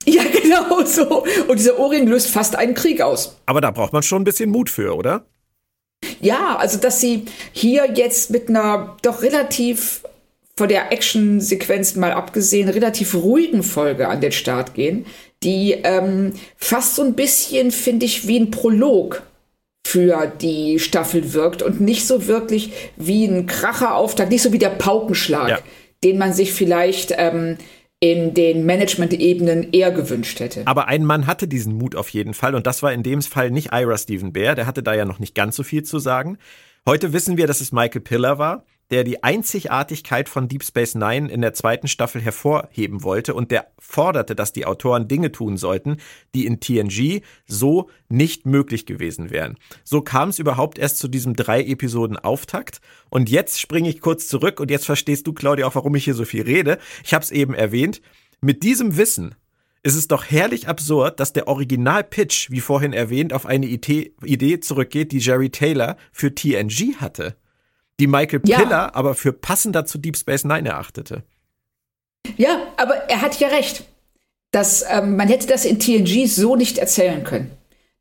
Ja, 0.05 0.21
genau 0.43 0.85
so. 0.85 1.23
Und 1.47 1.57
dieser 1.57 1.79
Ohrring 1.79 2.05
löst 2.05 2.29
fast 2.29 2.55
einen 2.55 2.75
Krieg 2.75 3.01
aus. 3.01 3.39
Aber 3.47 3.61
da 3.61 3.71
braucht 3.71 3.93
man 3.93 4.03
schon 4.03 4.21
ein 4.21 4.25
bisschen 4.25 4.51
Mut 4.51 4.69
für, 4.69 4.95
oder? 4.95 5.25
Ja, 6.21 6.55
also 6.55 6.77
dass 6.77 7.01
sie 7.01 7.25
hier 7.51 7.91
jetzt 7.95 8.29
mit 8.29 8.47
einer 8.47 8.95
doch 9.01 9.23
relativ 9.23 10.03
von 10.57 10.69
der 10.69 10.91
Action-Sequenz 10.91 11.95
mal 11.95 12.11
abgesehen, 12.11 12.69
relativ 12.69 13.15
ruhigen 13.15 13.63
Folge 13.63 14.07
an 14.07 14.21
den 14.21 14.31
Start 14.31 14.73
gehen, 14.73 15.05
die 15.41 15.71
ähm, 15.83 16.33
fast 16.57 16.95
so 16.95 17.03
ein 17.03 17.15
bisschen, 17.15 17.71
finde 17.71 18.05
ich, 18.05 18.27
wie 18.27 18.39
ein 18.39 18.51
Prolog 18.51 19.23
für 19.85 20.31
die 20.41 20.79
Staffel 20.79 21.33
wirkt 21.33 21.61
und 21.61 21.81
nicht 21.81 22.07
so 22.07 22.27
wirklich 22.27 22.71
wie 22.95 23.25
ein 23.25 23.47
Kracherauftakt, 23.47 24.31
nicht 24.31 24.41
so 24.41 24.53
wie 24.53 24.59
der 24.59 24.69
Paukenschlag, 24.69 25.49
ja. 25.49 25.59
den 26.03 26.17
man 26.17 26.33
sich 26.33 26.53
vielleicht 26.53 27.13
ähm, 27.17 27.57
in 27.99 28.33
den 28.33 28.65
Management-Ebenen 28.65 29.71
eher 29.71 29.91
gewünscht 29.91 30.39
hätte. 30.39 30.63
Aber 30.65 30.87
ein 30.87 31.03
Mann 31.03 31.27
hatte 31.27 31.47
diesen 31.47 31.77
Mut 31.77 31.95
auf 31.95 32.09
jeden 32.09 32.33
Fall 32.33 32.55
und 32.55 32.67
das 32.67 32.83
war 32.83 32.93
in 32.93 33.03
dem 33.03 33.21
Fall 33.21 33.51
nicht 33.51 33.71
Ira 33.73 33.97
Stephen 33.97 34.33
Bear, 34.33 34.55
der 34.55 34.67
hatte 34.67 34.83
da 34.83 34.93
ja 34.93 35.05
noch 35.05 35.19
nicht 35.19 35.35
ganz 35.35 35.55
so 35.55 35.63
viel 35.63 35.83
zu 35.83 35.99
sagen. 35.99 36.37
Heute 36.85 37.13
wissen 37.13 37.37
wir, 37.37 37.47
dass 37.47 37.61
es 37.61 37.71
Michael 37.71 38.01
Piller 38.01 38.37
war 38.37 38.65
der 38.93 39.03
die 39.03 39.23
Einzigartigkeit 39.23 40.29
von 40.29 40.47
Deep 40.47 40.63
Space 40.63 40.93
Nine 40.93 41.31
in 41.31 41.41
der 41.41 41.55
zweiten 41.55 41.87
Staffel 41.87 42.21
hervorheben 42.21 43.01
wollte 43.01 43.33
und 43.33 43.49
der 43.49 43.71
forderte, 43.79 44.35
dass 44.35 44.53
die 44.53 44.67
Autoren 44.67 45.07
Dinge 45.07 45.31
tun 45.31 45.57
sollten, 45.57 45.97
die 46.35 46.45
in 46.45 46.59
TNG 46.59 47.23
so 47.47 47.89
nicht 48.07 48.45
möglich 48.45 48.85
gewesen 48.85 49.31
wären. 49.31 49.57
So 49.83 50.01
kam 50.01 50.29
es 50.29 50.37
überhaupt 50.37 50.77
erst 50.77 50.99
zu 50.99 51.07
diesem 51.07 51.35
drei 51.35 51.63
Episoden 51.63 52.17
Auftakt 52.17 52.81
und 53.09 53.31
jetzt 53.31 53.59
springe 53.59 53.89
ich 53.89 53.99
kurz 53.99 54.27
zurück 54.27 54.59
und 54.59 54.69
jetzt 54.69 54.85
verstehst 54.85 55.25
du 55.25 55.33
Claudia 55.33 55.65
auch, 55.65 55.73
warum 55.73 55.95
ich 55.95 56.03
hier 56.03 56.13
so 56.13 56.23
viel 56.23 56.43
rede. 56.43 56.77
Ich 57.03 57.15
habe 57.15 57.23
es 57.23 57.31
eben 57.31 57.55
erwähnt. 57.55 57.99
Mit 58.41 58.61
diesem 58.61 58.95
Wissen 58.95 59.33
ist 59.81 59.95
es 59.95 60.07
doch 60.07 60.23
herrlich 60.23 60.67
absurd, 60.67 61.19
dass 61.19 61.33
der 61.33 61.47
Original-Pitch, 61.47 62.51
wie 62.51 62.59
vorhin 62.59 62.93
erwähnt, 62.93 63.33
auf 63.33 63.47
eine 63.47 63.65
Idee 63.65 64.59
zurückgeht, 64.59 65.11
die 65.11 65.17
Jerry 65.17 65.49
Taylor 65.49 65.97
für 66.11 66.35
TNG 66.35 66.97
hatte 66.97 67.35
die 68.03 68.07
Michael 68.07 68.41
ja. 68.45 68.59
Piller 68.59 68.95
aber 68.95 69.15
für 69.15 69.31
passender 69.31 69.85
zu 69.85 69.97
Deep 69.97 70.17
Space 70.17 70.43
Nine 70.43 70.69
erachtete. 70.69 71.23
Ja, 72.37 72.61
aber 72.77 73.09
er 73.09 73.21
hat 73.21 73.39
ja 73.39 73.47
recht. 73.47 73.85
dass 74.51 74.85
ähm, 74.87 75.17
man 75.17 75.27
hätte 75.27 75.47
das 75.47 75.65
in 75.65 75.79
TNG 75.79 76.27
so 76.27 76.55
nicht 76.55 76.77
erzählen 76.77 77.23
können. 77.23 77.51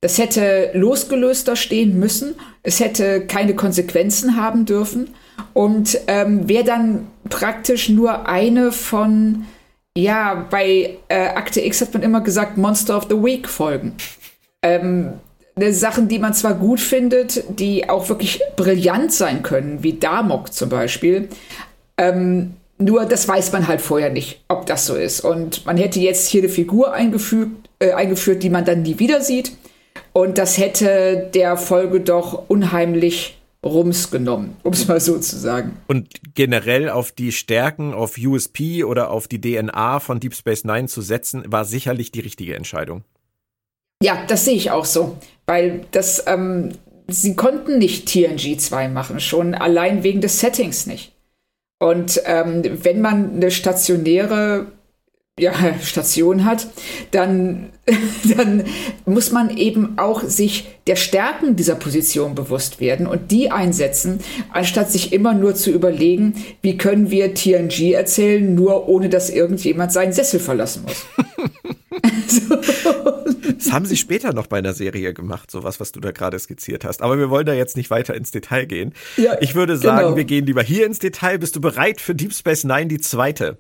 Das 0.03 0.19
hätte 0.19 0.71
losgelöster 0.75 1.57
stehen 1.57 1.99
müssen. 1.99 2.35
Es 2.63 2.79
hätte 2.79 3.27
keine 3.27 3.55
Konsequenzen 3.55 4.37
haben 4.37 4.67
dürfen. 4.67 5.15
Und 5.55 5.99
ähm, 6.09 6.49
wäre 6.49 6.65
dann 6.65 7.07
praktisch 7.31 7.89
nur 7.89 8.29
eine 8.29 8.71
von, 8.71 9.47
ja, 9.97 10.47
bei 10.51 10.99
äh, 11.09 11.29
Akte 11.29 11.65
X 11.65 11.81
hat 11.81 11.95
man 11.95 12.03
immer 12.03 12.21
gesagt, 12.21 12.59
Monster 12.59 12.99
of 12.99 13.07
the 13.09 13.17
Week 13.17 13.49
Folgen. 13.49 13.95
Ähm, 14.63 15.15
Sachen, 15.57 16.09
die 16.09 16.19
man 16.19 16.35
zwar 16.35 16.55
gut 16.55 16.81
findet, 16.81 17.45
die 17.59 17.89
auch 17.89 18.09
wirklich 18.09 18.41
brillant 18.57 19.13
sein 19.13 19.43
können, 19.43 19.83
wie 19.83 19.95
Damok 19.95 20.53
zum 20.53 20.69
Beispiel. 20.69 21.29
Ähm, 21.99 22.55
nur 22.79 23.05
das 23.05 23.29
weiß 23.29 23.53
man 23.53 23.69
halt 23.69 23.81
vorher 23.81 24.11
nicht, 24.11 24.43
ob 24.49 24.67
das 24.67 24.87
so 24.87 24.95
ist. 24.95 25.21
Und 25.21 25.67
man 25.67 25.77
hätte 25.77 26.01
jetzt 26.01 26.29
hier 26.29 26.43
eine 26.43 26.49
Figur 26.49 26.93
eingefügt, 26.93 27.69
äh, 27.79 27.93
eingeführt, 27.93 28.43
die 28.43 28.51
man 28.51 28.65
dann 28.65 28.83
nie 28.83 28.99
wieder 28.99 29.21
sieht. 29.21 29.53
Und 30.13 30.39
das 30.39 30.59
hätte 30.59 31.31
der 31.35 31.57
Folge 31.57 32.01
doch 32.01 32.49
unheimlich 32.49 33.39
Rums 33.65 34.11
genommen, 34.11 34.57
um 34.65 34.73
es 34.73 34.89
mal 34.89 35.01
so 35.01 35.19
zu 35.19 35.39
sagen. 35.39 35.77
Und 35.87 36.09
generell 36.35 36.91
auf 36.91 37.13
die 37.13 37.31
Stärken, 37.31 37.95
auf 37.95 38.19
USP 38.19 38.83
oder 38.83 39.11
auf 39.11 39.29
die 39.29 39.41
DNA 39.41 40.01
von 40.01 40.19
Deep 40.19 40.35
Space 40.35 40.65
Nine 40.65 40.89
zu 40.89 41.01
setzen, 41.01 41.45
war 41.47 41.65
sicherlich 41.65 42.11
die 42.11 42.21
richtige 42.21 42.57
Entscheidung. 42.57 43.05
Ja, 44.03 44.25
das 44.27 44.45
sehe 44.45 44.57
ich 44.57 44.73
auch 44.73 44.85
so, 44.85 45.17
weil 45.47 45.83
das, 45.91 46.25
ähm, 46.27 46.71
sie 47.09 47.35
konnten 47.37 47.79
nicht 47.79 48.07
TNG 48.07 48.59
2 48.59 48.89
machen, 48.89 49.21
schon 49.21 49.55
allein 49.55 50.03
wegen 50.03 50.21
des 50.21 50.41
Settings 50.41 50.87
nicht. 50.87 51.13
Und 51.79 52.23
ähm, 52.27 52.63
wenn 52.85 53.01
man 53.01 53.35
eine 53.35 53.51
stationäre 53.51 54.67
ja, 55.39 55.53
Station 55.83 56.45
hat, 56.45 56.69
dann, 57.11 57.71
dann 58.37 58.65
muss 59.05 59.33
man 59.33 59.57
eben 59.57 59.99
auch 59.99 60.23
sich 60.23 60.69
der 60.87 60.97
Stärken 60.97 61.57
dieser 61.57 61.75
Position 61.75 62.35
bewusst 62.35 62.81
werden 62.81 63.07
und 63.07 63.31
die 63.31 63.51
einsetzen, 63.51 64.21
anstatt 64.53 64.91
sich 64.91 65.13
immer 65.13 65.33
nur 65.35 65.55
zu 65.55 65.71
überlegen, 65.71 66.35
wie 66.61 66.77
können 66.77 67.11
wir 67.11 67.35
TNG 67.35 67.93
erzählen, 67.93 68.55
nur 68.55 68.89
ohne 68.89 69.09
dass 69.09 69.31
irgendjemand 69.31 69.93
seinen 69.93 70.13
Sessel 70.13 70.41
verlassen 70.41 70.85
muss. 70.87 71.07
Das 73.63 73.73
haben 73.73 73.87
sie 73.87 73.97
später 73.97 74.33
noch 74.33 74.47
bei 74.47 74.59
einer 74.59 74.73
Serie 74.73 75.15
gemacht, 75.15 75.51
sowas, 75.51 75.79
was 75.79 75.93
du 75.93 76.01
da 76.01 76.11
gerade 76.11 76.39
skizziert 76.39 76.85
hast. 76.85 77.03
Aber 77.03 77.19
wir 77.19 77.31
wollen 77.31 77.47
da 77.47 77.55
jetzt 77.55 77.77
nicht 77.77 77.91
weiter 77.91 78.15
ins 78.15 78.31
Detail 78.31 78.67
gehen. 78.67 78.93
Ja, 79.17 79.37
ich 79.41 79.55
würde 79.55 79.77
sagen, 79.77 80.07
genau. 80.07 80.17
wir 80.17 80.25
gehen 80.25 80.47
lieber 80.47 80.63
hier 80.63 80.87
ins 80.87 80.99
Detail. 80.99 81.39
Bist 81.39 81.57
du 81.57 81.61
bereit 81.61 82.01
für 82.01 82.15
Deep 82.15 82.35
Space 82.35 82.65
Nine, 82.65 82.87
die 82.87 82.99
zweite? 82.99 83.59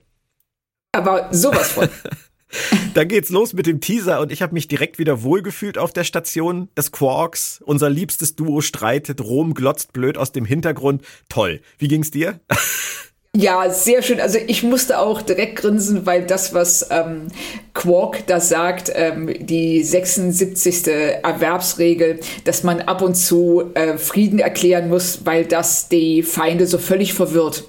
Aber 0.93 1.29
sowas 1.31 1.71
von. 1.73 1.89
Dann 2.95 3.09
geht's 3.09 3.31
los 3.31 3.55
mit 3.55 3.67
dem 3.67 3.81
Teaser 3.81 4.21
und 4.21 4.31
ich 4.31 4.43
habe 4.43 4.53
mich 4.53 4.69
direkt 4.69 4.99
wieder 4.99 5.23
wohlgefühlt 5.23 5.79
auf 5.79 5.93
der 5.93 6.05
Station 6.05 6.69
des 6.77 6.93
Quarks. 6.93 7.63
Unser 7.65 7.89
liebstes 7.89 8.37
Duo 8.37 8.61
streitet, 8.61 9.23
Rom 9.23 9.55
glotzt 9.55 9.93
blöd 9.93 10.19
aus 10.19 10.33
dem 10.33 10.45
Hintergrund. 10.45 11.03
Toll. 11.29 11.63
Wie 11.79 11.89
ging's 11.89 12.11
dir? 12.11 12.41
Ja, 13.35 13.71
sehr 13.71 14.03
schön. 14.03 14.21
Also 14.21 14.39
ich 14.47 14.63
musste 14.63 14.99
auch 14.99 15.23
direkt 15.23 15.57
grinsen, 15.57 16.05
weil 16.05 16.27
das, 16.27 16.53
was 16.53 16.89
ähm, 16.91 17.29
Quark 17.73 18.27
da 18.27 18.41
sagt, 18.41 18.93
ähm, 18.95 19.33
die 19.41 19.83
76. 19.83 20.89
Erwerbsregel, 21.23 22.21
dass 22.45 22.63
man 22.63 22.83
ab 22.83 23.01
und 23.01 23.15
zu 23.15 23.71
äh, 23.73 23.97
Frieden 23.97 24.39
erklären 24.39 24.91
muss, 24.91 25.25
weil 25.25 25.47
das 25.47 25.89
die 25.89 26.23
Feinde 26.23 26.67
so 26.67 26.77
völlig 26.77 27.15
verwirrt. 27.15 27.65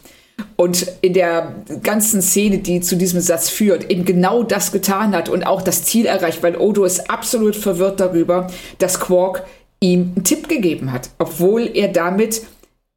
Und 0.58 0.86
in 1.00 1.14
der 1.14 1.56
ganzen 1.82 2.22
Szene, 2.22 2.58
die 2.58 2.82
zu 2.82 2.98
diesem 2.98 3.22
Satz 3.22 3.50
führt, 3.50 3.90
eben 3.90 4.04
genau 4.04 4.44
das 4.44 4.74
getan 4.74 5.16
hat 5.16 5.30
und 5.30 5.44
auch 5.48 5.62
das 5.62 5.86
Ziel 5.86 6.08
erreicht, 6.08 6.44
weil 6.44 6.58
Odo 6.58 6.84
ist 6.84 7.10
absolut 7.10 7.56
verwirrt 7.56 8.02
darüber, 8.02 8.48
dass 8.80 9.00
Quark 9.00 9.46
ihm 9.80 10.12
einen 10.16 10.26
Tipp 10.26 10.50
gegeben 10.50 10.92
hat, 10.92 11.10
obwohl 11.20 11.70
er 11.74 11.88
damit 11.88 12.42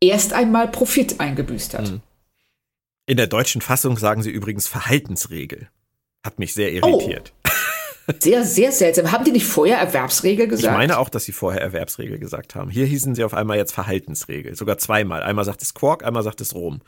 erst 0.01 0.33
einmal 0.33 0.67
Profit 0.67 1.21
eingebüßt 1.21 1.79
hat. 1.79 1.93
Mhm. 1.93 2.01
In 3.07 3.17
der 3.17 3.29
deutschen 3.29 3.61
Fassung 3.61 3.97
sagen 3.97 4.23
sie 4.23 4.31
übrigens 4.31 4.67
Verhaltensregel. 4.67 5.69
Hat 6.25 6.41
mich 6.41 6.55
sehr 6.55 6.73
irritiert. 6.73 7.33
Oh. 7.45 7.51
Sehr, 8.21 8.45
sehr 8.45 8.71
seltsam. 8.71 9.11
Haben 9.11 9.25
die 9.25 9.33
nicht 9.33 9.47
vorher 9.47 9.79
Erwerbsregel 9.79 10.47
gesagt? 10.47 10.73
Ich 10.73 10.79
meine 10.79 10.99
auch, 10.99 11.09
dass 11.09 11.25
sie 11.25 11.33
vorher 11.33 11.61
Erwerbsregel 11.61 12.21
gesagt 12.21 12.55
haben. 12.55 12.71
Hier 12.71 12.87
hießen 12.87 13.17
sie 13.17 13.25
auf 13.25 13.35
einmal 13.35 13.57
jetzt 13.57 13.73
Verhaltensregel. 13.73 14.55
Sogar 14.55 14.79
zweimal. 14.79 15.25
Einmal 15.25 15.45
sagt 15.45 15.63
es 15.63 15.75
Quark, 15.75 16.05
einmal 16.05 16.23
sagt 16.23 16.41
es 16.41 16.55
Rom. 16.55 16.83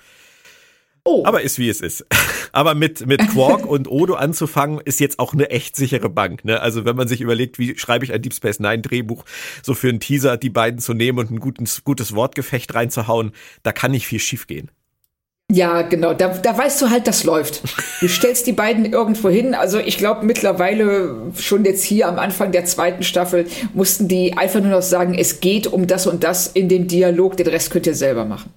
Oh. 1.05 1.25
Aber 1.25 1.43
ist 1.43 1.59
wie 1.59 1.69
es 1.69 1.81
ist. 1.81 2.07
Aber 2.53 2.75
mit, 2.75 3.07
mit 3.07 3.21
Quark 3.31 3.67
und 3.67 3.91
Odo 3.91 4.15
anzufangen, 4.15 4.81
ist 4.81 5.01
jetzt 5.01 5.19
auch 5.19 5.33
eine 5.33 5.51
echt 5.51 5.75
sichere 5.75 6.09
Bank. 6.09 6.45
Ne? 6.45 6.61
Also 6.61 6.85
wenn 6.85 6.97
man 6.97 7.09
sich 7.09 7.21
überlegt, 7.21 7.59
wie 7.59 7.77
schreibe 7.79 8.05
ich 8.05 8.13
ein 8.13 8.23
Deep 8.23 8.35
Space 8.35 8.61
Nine 8.61 8.83
Drehbuch, 8.83 9.25
so 9.63 9.75
für 9.75 9.89
einen 9.89 10.01
Teaser 10.01 10.37
die 10.37 10.51
beiden 10.51 10.79
zu 10.79 10.95
nehmen 10.95 11.19
und 11.19 11.31
ein 11.31 11.41
gutes, 11.41 11.83
gutes 11.83 12.15
Wortgefecht 12.15 12.75
reinzuhauen, 12.75 13.33
da 13.63 13.73
kann 13.73 13.91
nicht 13.91 14.07
viel 14.07 14.21
schiefgehen. 14.21 14.71
Ja, 15.51 15.81
genau. 15.81 16.13
Da, 16.13 16.29
da 16.29 16.59
weißt 16.59 16.83
du 16.83 16.91
halt, 16.91 17.07
das 17.07 17.25
läuft. 17.25 17.63
Du 18.03 18.09
stellst 18.09 18.47
die 18.47 18.53
beiden 18.53 18.85
irgendwo 18.85 19.31
hin. 19.31 19.55
Also 19.55 19.79
ich 19.79 19.97
glaube 19.97 20.27
mittlerweile 20.27 21.33
schon 21.39 21.65
jetzt 21.65 21.85
hier 21.85 22.07
am 22.07 22.19
Anfang 22.19 22.53
der 22.53 22.67
zweiten 22.67 23.03
Staffel 23.03 23.47
mussten 23.73 24.09
die 24.09 24.37
einfach 24.37 24.61
nur 24.61 24.71
noch 24.71 24.83
sagen, 24.83 25.15
es 25.15 25.41
geht 25.41 25.67
um 25.67 25.87
das 25.87 26.07
und 26.07 26.23
das 26.23 26.49
in 26.49 26.69
dem 26.69 26.87
Dialog. 26.87 27.39
Den 27.39 27.47
Rest 27.47 27.71
könnt 27.71 27.87
ihr 27.87 27.95
selber 27.95 28.27
machen. 28.27 28.53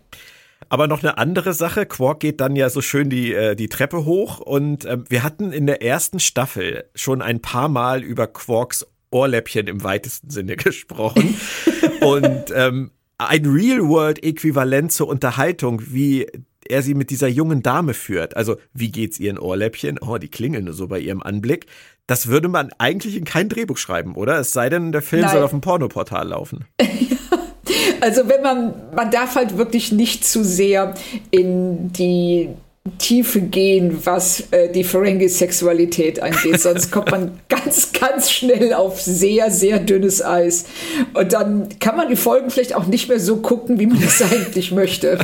Aber 0.68 0.88
noch 0.88 1.02
eine 1.02 1.18
andere 1.18 1.54
Sache. 1.54 1.86
Quark 1.86 2.20
geht 2.20 2.42
dann 2.42 2.58
ja 2.58 2.70
so 2.70 2.82
schön 2.82 3.10
die, 3.10 3.34
äh, 3.34 3.56
die 3.56 3.70
Treppe 3.70 4.04
hoch 4.06 4.40
und 4.40 4.84
äh, 4.84 4.98
wir 5.08 5.24
hatten 5.24 5.54
in 5.54 5.68
der 5.68 5.82
ersten 5.82 6.20
Staffel 6.20 6.86
schon 6.94 7.22
ein 7.22 7.42
paar 7.42 7.70
Mal 7.70 8.04
über 8.04 8.28
Quarks 8.28 8.86
Ohrläppchen 9.12 9.68
im 9.68 9.84
weitesten 9.84 10.30
Sinne 10.30 10.56
gesprochen. 10.58 11.38
und 12.02 12.46
ähm, 12.54 12.92
ein 13.18 13.46
Real-World-Äquivalent 13.46 14.92
zur 14.92 15.08
Unterhaltung, 15.08 15.82
wie 15.86 16.28
er 16.72 16.82
sie 16.82 16.94
mit 16.94 17.10
dieser 17.10 17.28
jungen 17.28 17.62
Dame 17.62 17.94
führt. 17.94 18.36
Also, 18.36 18.58
wie 18.74 18.92
geht's 18.92 19.20
ihren 19.20 19.38
Ohrläppchen? 19.38 20.00
Oh, 20.00 20.18
die 20.18 20.30
klingeln 20.30 20.66
nur 20.66 20.74
so 20.74 20.88
bei 20.88 21.00
ihrem 21.00 21.22
Anblick. 21.22 21.68
Das 22.08 22.28
würde 22.28 22.48
man 22.48 22.72
eigentlich 22.78 23.16
in 23.16 23.26
kein 23.26 23.50
Drehbuch 23.50 23.78
schreiben, 23.78 24.16
oder? 24.16 24.40
Es 24.40 24.52
sei 24.52 24.70
denn, 24.70 24.92
der 24.92 25.02
Film 25.02 25.22
Nein. 25.24 25.32
soll 25.32 25.44
auf 25.44 25.52
dem 25.52 25.62
Pornoportal 25.62 26.28
laufen. 26.28 26.66
Also 28.02 28.28
wenn 28.28 28.42
man, 28.42 28.74
man 28.96 29.12
darf 29.12 29.36
halt 29.36 29.60
wirklich 29.60 29.92
nicht 29.92 30.26
zu 30.26 30.44
sehr 30.44 30.96
in 31.30 31.94
die 31.94 32.50
Tiefe 32.98 33.42
gehen, 33.42 34.00
was 34.06 34.52
äh, 34.52 34.72
die 34.72 34.84
Ferengi-Sexualität 34.84 36.22
angeht. 36.22 36.60
Sonst 36.62 36.92
kommt 36.92 37.12
man 37.12 37.40
ganz, 37.48 37.92
ganz 37.94 38.32
schnell 38.32 38.74
auf 38.74 39.00
sehr, 39.00 39.52
sehr 39.52 39.78
dünnes 39.78 40.24
Eis. 40.24 40.66
Und 41.14 41.34
dann 41.34 41.70
kann 41.80 41.96
man 41.96 42.10
die 42.10 42.16
Folgen 42.16 42.50
vielleicht 42.50 42.76
auch 42.76 42.88
nicht 42.88 43.08
mehr 43.08 43.20
so 43.20 43.38
gucken, 43.38 43.80
wie 43.80 43.86
man 43.86 44.02
es 44.02 44.22
eigentlich 44.32 44.72
möchte. 44.72 45.20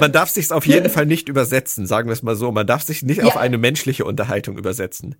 Man 0.00 0.12
darf 0.12 0.30
sich 0.30 0.50
auf 0.52 0.66
jeden 0.66 0.90
Fall 0.90 1.06
nicht 1.06 1.28
übersetzen, 1.28 1.86
sagen 1.86 2.08
wir 2.08 2.12
es 2.12 2.22
mal 2.22 2.36
so. 2.36 2.50
Man 2.52 2.66
darf 2.66 2.82
sich 2.82 3.02
nicht 3.02 3.18
ja. 3.18 3.24
auf 3.24 3.36
eine 3.36 3.58
menschliche 3.58 4.04
Unterhaltung 4.04 4.56
übersetzen. 4.56 5.16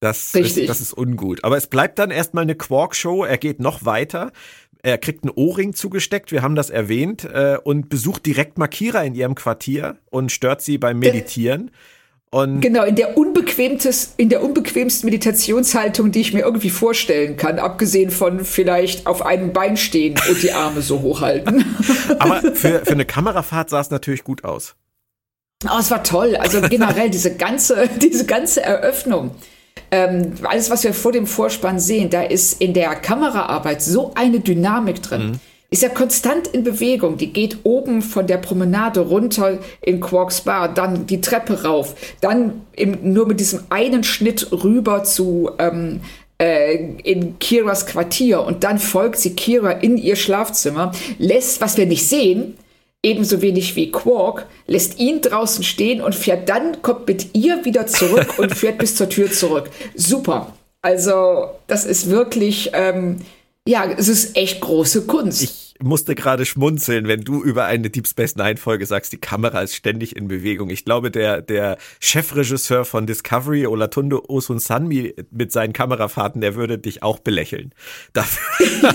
Das 0.00 0.34
Richtig. 0.34 0.64
Ist, 0.64 0.68
das 0.68 0.80
ist 0.80 0.92
ungut. 0.96 1.44
Aber 1.44 1.56
es 1.56 1.68
bleibt 1.68 1.98
dann 1.98 2.10
erstmal 2.10 2.42
eine 2.42 2.56
Quark-Show. 2.56 3.24
Er 3.24 3.38
geht 3.38 3.60
noch 3.60 3.84
weiter. 3.84 4.32
Er 4.82 4.98
kriegt 4.98 5.22
einen 5.22 5.32
Ohrring 5.36 5.74
zugesteckt, 5.74 6.32
wir 6.32 6.42
haben 6.42 6.56
das 6.56 6.68
erwähnt, 6.68 7.24
äh, 7.24 7.56
und 7.62 7.88
besucht 7.88 8.26
direkt 8.26 8.58
Makira 8.58 9.04
in 9.04 9.14
ihrem 9.14 9.36
Quartier 9.36 9.98
und 10.10 10.32
stört 10.32 10.60
sie 10.60 10.76
beim 10.76 10.98
Meditieren. 10.98 11.70
Und 12.34 12.62
genau, 12.62 12.84
in 12.84 12.96
der, 12.96 13.18
unbequemtes, 13.18 14.14
in 14.16 14.30
der 14.30 14.42
unbequemsten 14.42 15.04
Meditationshaltung, 15.06 16.12
die 16.12 16.22
ich 16.22 16.32
mir 16.32 16.40
irgendwie 16.40 16.70
vorstellen 16.70 17.36
kann, 17.36 17.58
abgesehen 17.58 18.10
von 18.10 18.46
vielleicht 18.46 19.06
auf 19.06 19.20
einem 19.24 19.52
Bein 19.52 19.76
stehen 19.76 20.18
und 20.26 20.42
die 20.42 20.52
Arme 20.52 20.80
so 20.80 21.02
hochhalten. 21.02 21.62
Aber 22.18 22.40
für, 22.54 22.86
für 22.86 22.92
eine 22.92 23.04
Kamerafahrt 23.04 23.68
sah 23.68 23.80
es 23.80 23.90
natürlich 23.90 24.24
gut 24.24 24.44
aus. 24.44 24.76
Oh, 25.66 25.78
es 25.78 25.90
war 25.90 26.02
toll. 26.02 26.34
Also 26.36 26.62
generell 26.62 27.10
diese 27.10 27.36
ganze, 27.36 27.86
diese 28.00 28.24
ganze 28.24 28.62
Eröffnung 28.62 29.32
ähm, 29.90 30.32
alles, 30.44 30.70
was 30.70 30.84
wir 30.84 30.94
vor 30.94 31.12
dem 31.12 31.26
Vorspann 31.26 31.78
sehen, 31.78 32.08
da 32.08 32.22
ist 32.22 32.60
in 32.62 32.72
der 32.72 32.94
Kameraarbeit 32.94 33.82
so 33.82 34.12
eine 34.14 34.40
Dynamik 34.40 35.02
drin. 35.02 35.32
Mhm. 35.32 35.40
Ist 35.72 35.82
ja 35.82 35.88
konstant 35.88 36.48
in 36.48 36.64
Bewegung. 36.64 37.16
Die 37.16 37.32
geht 37.32 37.60
oben 37.62 38.02
von 38.02 38.26
der 38.26 38.36
Promenade 38.36 39.00
runter 39.00 39.58
in 39.80 40.00
Quarks 40.00 40.42
Bar, 40.42 40.68
dann 40.68 41.06
die 41.06 41.22
Treppe 41.22 41.62
rauf, 41.62 41.94
dann 42.20 42.60
im, 42.76 43.14
nur 43.14 43.26
mit 43.26 43.40
diesem 43.40 43.60
einen 43.70 44.04
Schnitt 44.04 44.52
rüber 44.52 45.02
zu 45.02 45.50
ähm, 45.58 46.02
äh, 46.38 46.74
in 47.04 47.38
Kiras 47.38 47.86
Quartier 47.86 48.42
und 48.42 48.64
dann 48.64 48.78
folgt 48.78 49.16
sie 49.18 49.34
Kira 49.34 49.70
in 49.70 49.96
ihr 49.96 50.16
Schlafzimmer, 50.16 50.92
lässt, 51.18 51.62
was 51.62 51.78
wir 51.78 51.86
nicht 51.86 52.06
sehen, 52.06 52.58
ebenso 53.02 53.40
wenig 53.40 53.74
wie 53.74 53.90
Quark, 53.90 54.44
lässt 54.66 55.00
ihn 55.00 55.22
draußen 55.22 55.64
stehen 55.64 56.02
und 56.02 56.14
fährt 56.14 56.50
dann, 56.50 56.82
kommt 56.82 57.08
mit 57.08 57.34
ihr 57.34 57.64
wieder 57.64 57.86
zurück 57.86 58.34
und 58.38 58.54
fährt 58.54 58.76
bis 58.76 58.94
zur 58.94 59.08
Tür 59.08 59.32
zurück. 59.32 59.70
Super. 59.94 60.52
Also, 60.82 61.48
das 61.66 61.86
ist 61.86 62.10
wirklich, 62.10 62.72
ähm, 62.74 63.20
ja, 63.66 63.84
es 63.84 64.08
ist 64.08 64.36
echt 64.36 64.60
große 64.60 65.06
Kunst. 65.06 65.42
Ich 65.42 65.74
musste 65.80 66.14
gerade 66.14 66.44
schmunzeln, 66.44 67.06
wenn 67.06 67.22
du 67.22 67.42
über 67.42 67.64
eine 67.64 67.90
Deep 67.90 68.06
Space 68.06 68.36
Nine 68.36 68.56
Folge 68.56 68.86
sagst, 68.86 69.12
die 69.12 69.18
Kamera 69.18 69.62
ist 69.62 69.74
ständig 69.74 70.16
in 70.16 70.28
Bewegung. 70.28 70.70
Ich 70.70 70.84
glaube, 70.84 71.10
der, 71.10 71.42
der 71.42 71.78
Chefregisseur 72.00 72.84
von 72.84 73.06
Discovery, 73.06 73.66
Olatunde 73.66 74.28
Osun 74.30 74.58
Sanmi, 74.58 75.14
mit 75.30 75.52
seinen 75.52 75.72
Kamerafahrten, 75.72 76.40
der 76.40 76.54
würde 76.54 76.78
dich 76.78 77.02
auch 77.02 77.20
belächeln. 77.20 77.72
Dafür. 78.12 78.94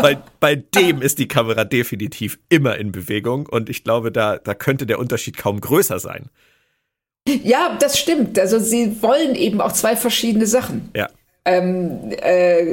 Weil 0.00 0.22
bei 0.40 0.56
dem 0.56 1.02
ist 1.02 1.18
die 1.18 1.28
Kamera 1.28 1.64
definitiv 1.64 2.38
immer 2.48 2.78
in 2.78 2.92
Bewegung 2.92 3.46
und 3.46 3.68
ich 3.68 3.84
glaube, 3.84 4.10
da, 4.10 4.38
da 4.38 4.54
könnte 4.54 4.86
der 4.86 4.98
Unterschied 4.98 5.36
kaum 5.36 5.60
größer 5.60 5.98
sein. 5.98 6.30
Ja, 7.28 7.76
das 7.78 7.98
stimmt. 7.98 8.38
Also 8.38 8.58
sie 8.58 9.02
wollen 9.02 9.34
eben 9.34 9.60
auch 9.60 9.72
zwei 9.72 9.96
verschiedene 9.96 10.46
Sachen. 10.46 10.90
Ja. 10.96 11.08
Ähm, 11.44 12.12
äh, 12.22 12.64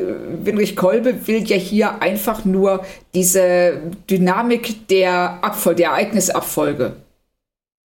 Winrich 0.43 0.75
Kolbe 0.75 1.27
will 1.27 1.43
ja 1.43 1.57
hier 1.57 2.01
einfach 2.01 2.45
nur 2.45 2.85
diese 3.15 3.81
Dynamik 4.09 4.87
der 4.87 5.39
Abfolge, 5.41 5.77
der 5.77 5.89
Ereignisabfolge 5.89 6.95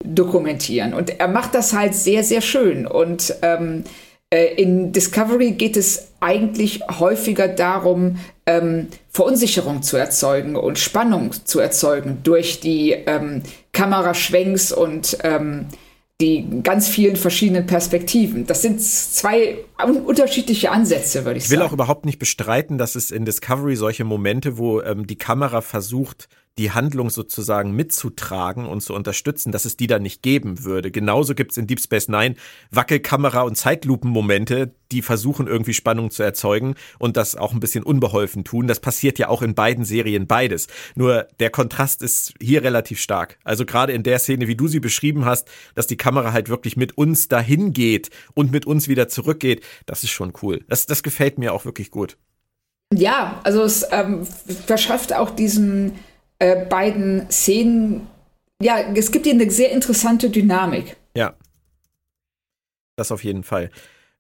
dokumentieren. 0.04 0.94
Und 0.94 1.20
er 1.20 1.28
macht 1.28 1.54
das 1.54 1.72
halt 1.72 1.94
sehr, 1.94 2.24
sehr 2.24 2.40
schön. 2.40 2.86
Und 2.86 3.34
ähm, 3.42 3.84
äh, 4.32 4.54
in 4.54 4.92
Discovery 4.92 5.52
geht 5.52 5.76
es 5.76 6.08
eigentlich 6.20 6.80
häufiger 6.98 7.48
darum, 7.48 8.18
ähm, 8.46 8.88
Verunsicherung 9.10 9.82
zu 9.82 9.96
erzeugen 9.96 10.56
und 10.56 10.78
Spannung 10.78 11.32
zu 11.44 11.60
erzeugen 11.60 12.20
durch 12.22 12.60
die 12.60 12.92
ähm, 12.92 13.42
Kameraschwenks 13.72 14.72
und 14.72 15.18
ähm, 15.22 15.66
die 16.22 16.46
ganz 16.62 16.88
vielen 16.88 17.16
verschiedenen 17.16 17.66
Perspektiven. 17.66 18.46
Das 18.46 18.62
sind 18.62 18.80
zwei 18.80 19.58
unterschiedliche 20.06 20.70
Ansätze, 20.70 21.24
würde 21.24 21.38
ich, 21.38 21.44
ich 21.44 21.48
sagen. 21.48 21.60
Ich 21.60 21.60
will 21.60 21.68
auch 21.68 21.72
überhaupt 21.72 22.06
nicht 22.06 22.18
bestreiten, 22.18 22.78
dass 22.78 22.94
es 22.94 23.10
in 23.10 23.24
Discovery 23.24 23.76
solche 23.76 24.04
Momente, 24.04 24.56
wo 24.56 24.80
ähm, 24.80 25.06
die 25.06 25.16
Kamera 25.16 25.60
versucht, 25.60 26.28
die 26.58 26.70
Handlung 26.70 27.08
sozusagen 27.08 27.72
mitzutragen 27.72 28.66
und 28.66 28.82
zu 28.82 28.94
unterstützen, 28.94 29.52
dass 29.52 29.64
es 29.64 29.76
die 29.76 29.86
dann 29.86 30.02
nicht 30.02 30.22
geben 30.22 30.64
würde. 30.64 30.90
Genauso 30.90 31.34
gibt 31.34 31.52
es 31.52 31.56
in 31.56 31.66
Deep 31.66 31.80
Space 31.80 32.08
Nine 32.08 32.34
Wackelkamera 32.70 33.42
und 33.42 33.56
Zeitlupenmomente, 33.56 34.74
die 34.90 35.00
versuchen 35.00 35.46
irgendwie 35.46 35.72
Spannung 35.72 36.10
zu 36.10 36.22
erzeugen 36.22 36.74
und 36.98 37.16
das 37.16 37.36
auch 37.36 37.54
ein 37.54 37.60
bisschen 37.60 37.82
unbeholfen 37.82 38.44
tun. 38.44 38.66
Das 38.66 38.80
passiert 38.80 39.18
ja 39.18 39.28
auch 39.28 39.40
in 39.40 39.54
beiden 39.54 39.84
Serien 39.86 40.26
beides. 40.26 40.66
Nur 40.94 41.26
der 41.40 41.48
Kontrast 41.48 42.02
ist 42.02 42.34
hier 42.40 42.62
relativ 42.62 43.00
stark. 43.00 43.38
Also 43.44 43.64
gerade 43.64 43.94
in 43.94 44.02
der 44.02 44.18
Szene, 44.18 44.46
wie 44.46 44.56
du 44.56 44.68
sie 44.68 44.80
beschrieben 44.80 45.24
hast, 45.24 45.48
dass 45.74 45.86
die 45.86 45.96
Kamera 45.96 46.32
halt 46.32 46.50
wirklich 46.50 46.76
mit 46.76 46.98
uns 46.98 47.28
dahin 47.28 47.72
geht 47.72 48.10
und 48.34 48.52
mit 48.52 48.66
uns 48.66 48.88
wieder 48.88 49.08
zurückgeht, 49.08 49.64
das 49.86 50.02
ist 50.02 50.10
schon 50.10 50.34
cool. 50.42 50.60
Das, 50.68 50.84
das 50.84 51.02
gefällt 51.02 51.38
mir 51.38 51.54
auch 51.54 51.64
wirklich 51.64 51.90
gut. 51.90 52.18
Ja, 52.94 53.40
also 53.42 53.62
es 53.62 53.86
ähm, 53.90 54.26
verschafft 54.66 55.14
auch 55.14 55.30
diesen 55.30 55.92
äh, 56.42 56.66
beiden 56.66 57.30
Szenen, 57.30 58.08
ja, 58.60 58.80
es 58.94 59.12
gibt 59.12 59.26
hier 59.26 59.34
eine 59.34 59.48
sehr 59.48 59.70
interessante 59.70 60.28
Dynamik. 60.28 60.96
Ja. 61.16 61.34
Das 62.96 63.12
auf 63.12 63.22
jeden 63.22 63.44
Fall. 63.44 63.70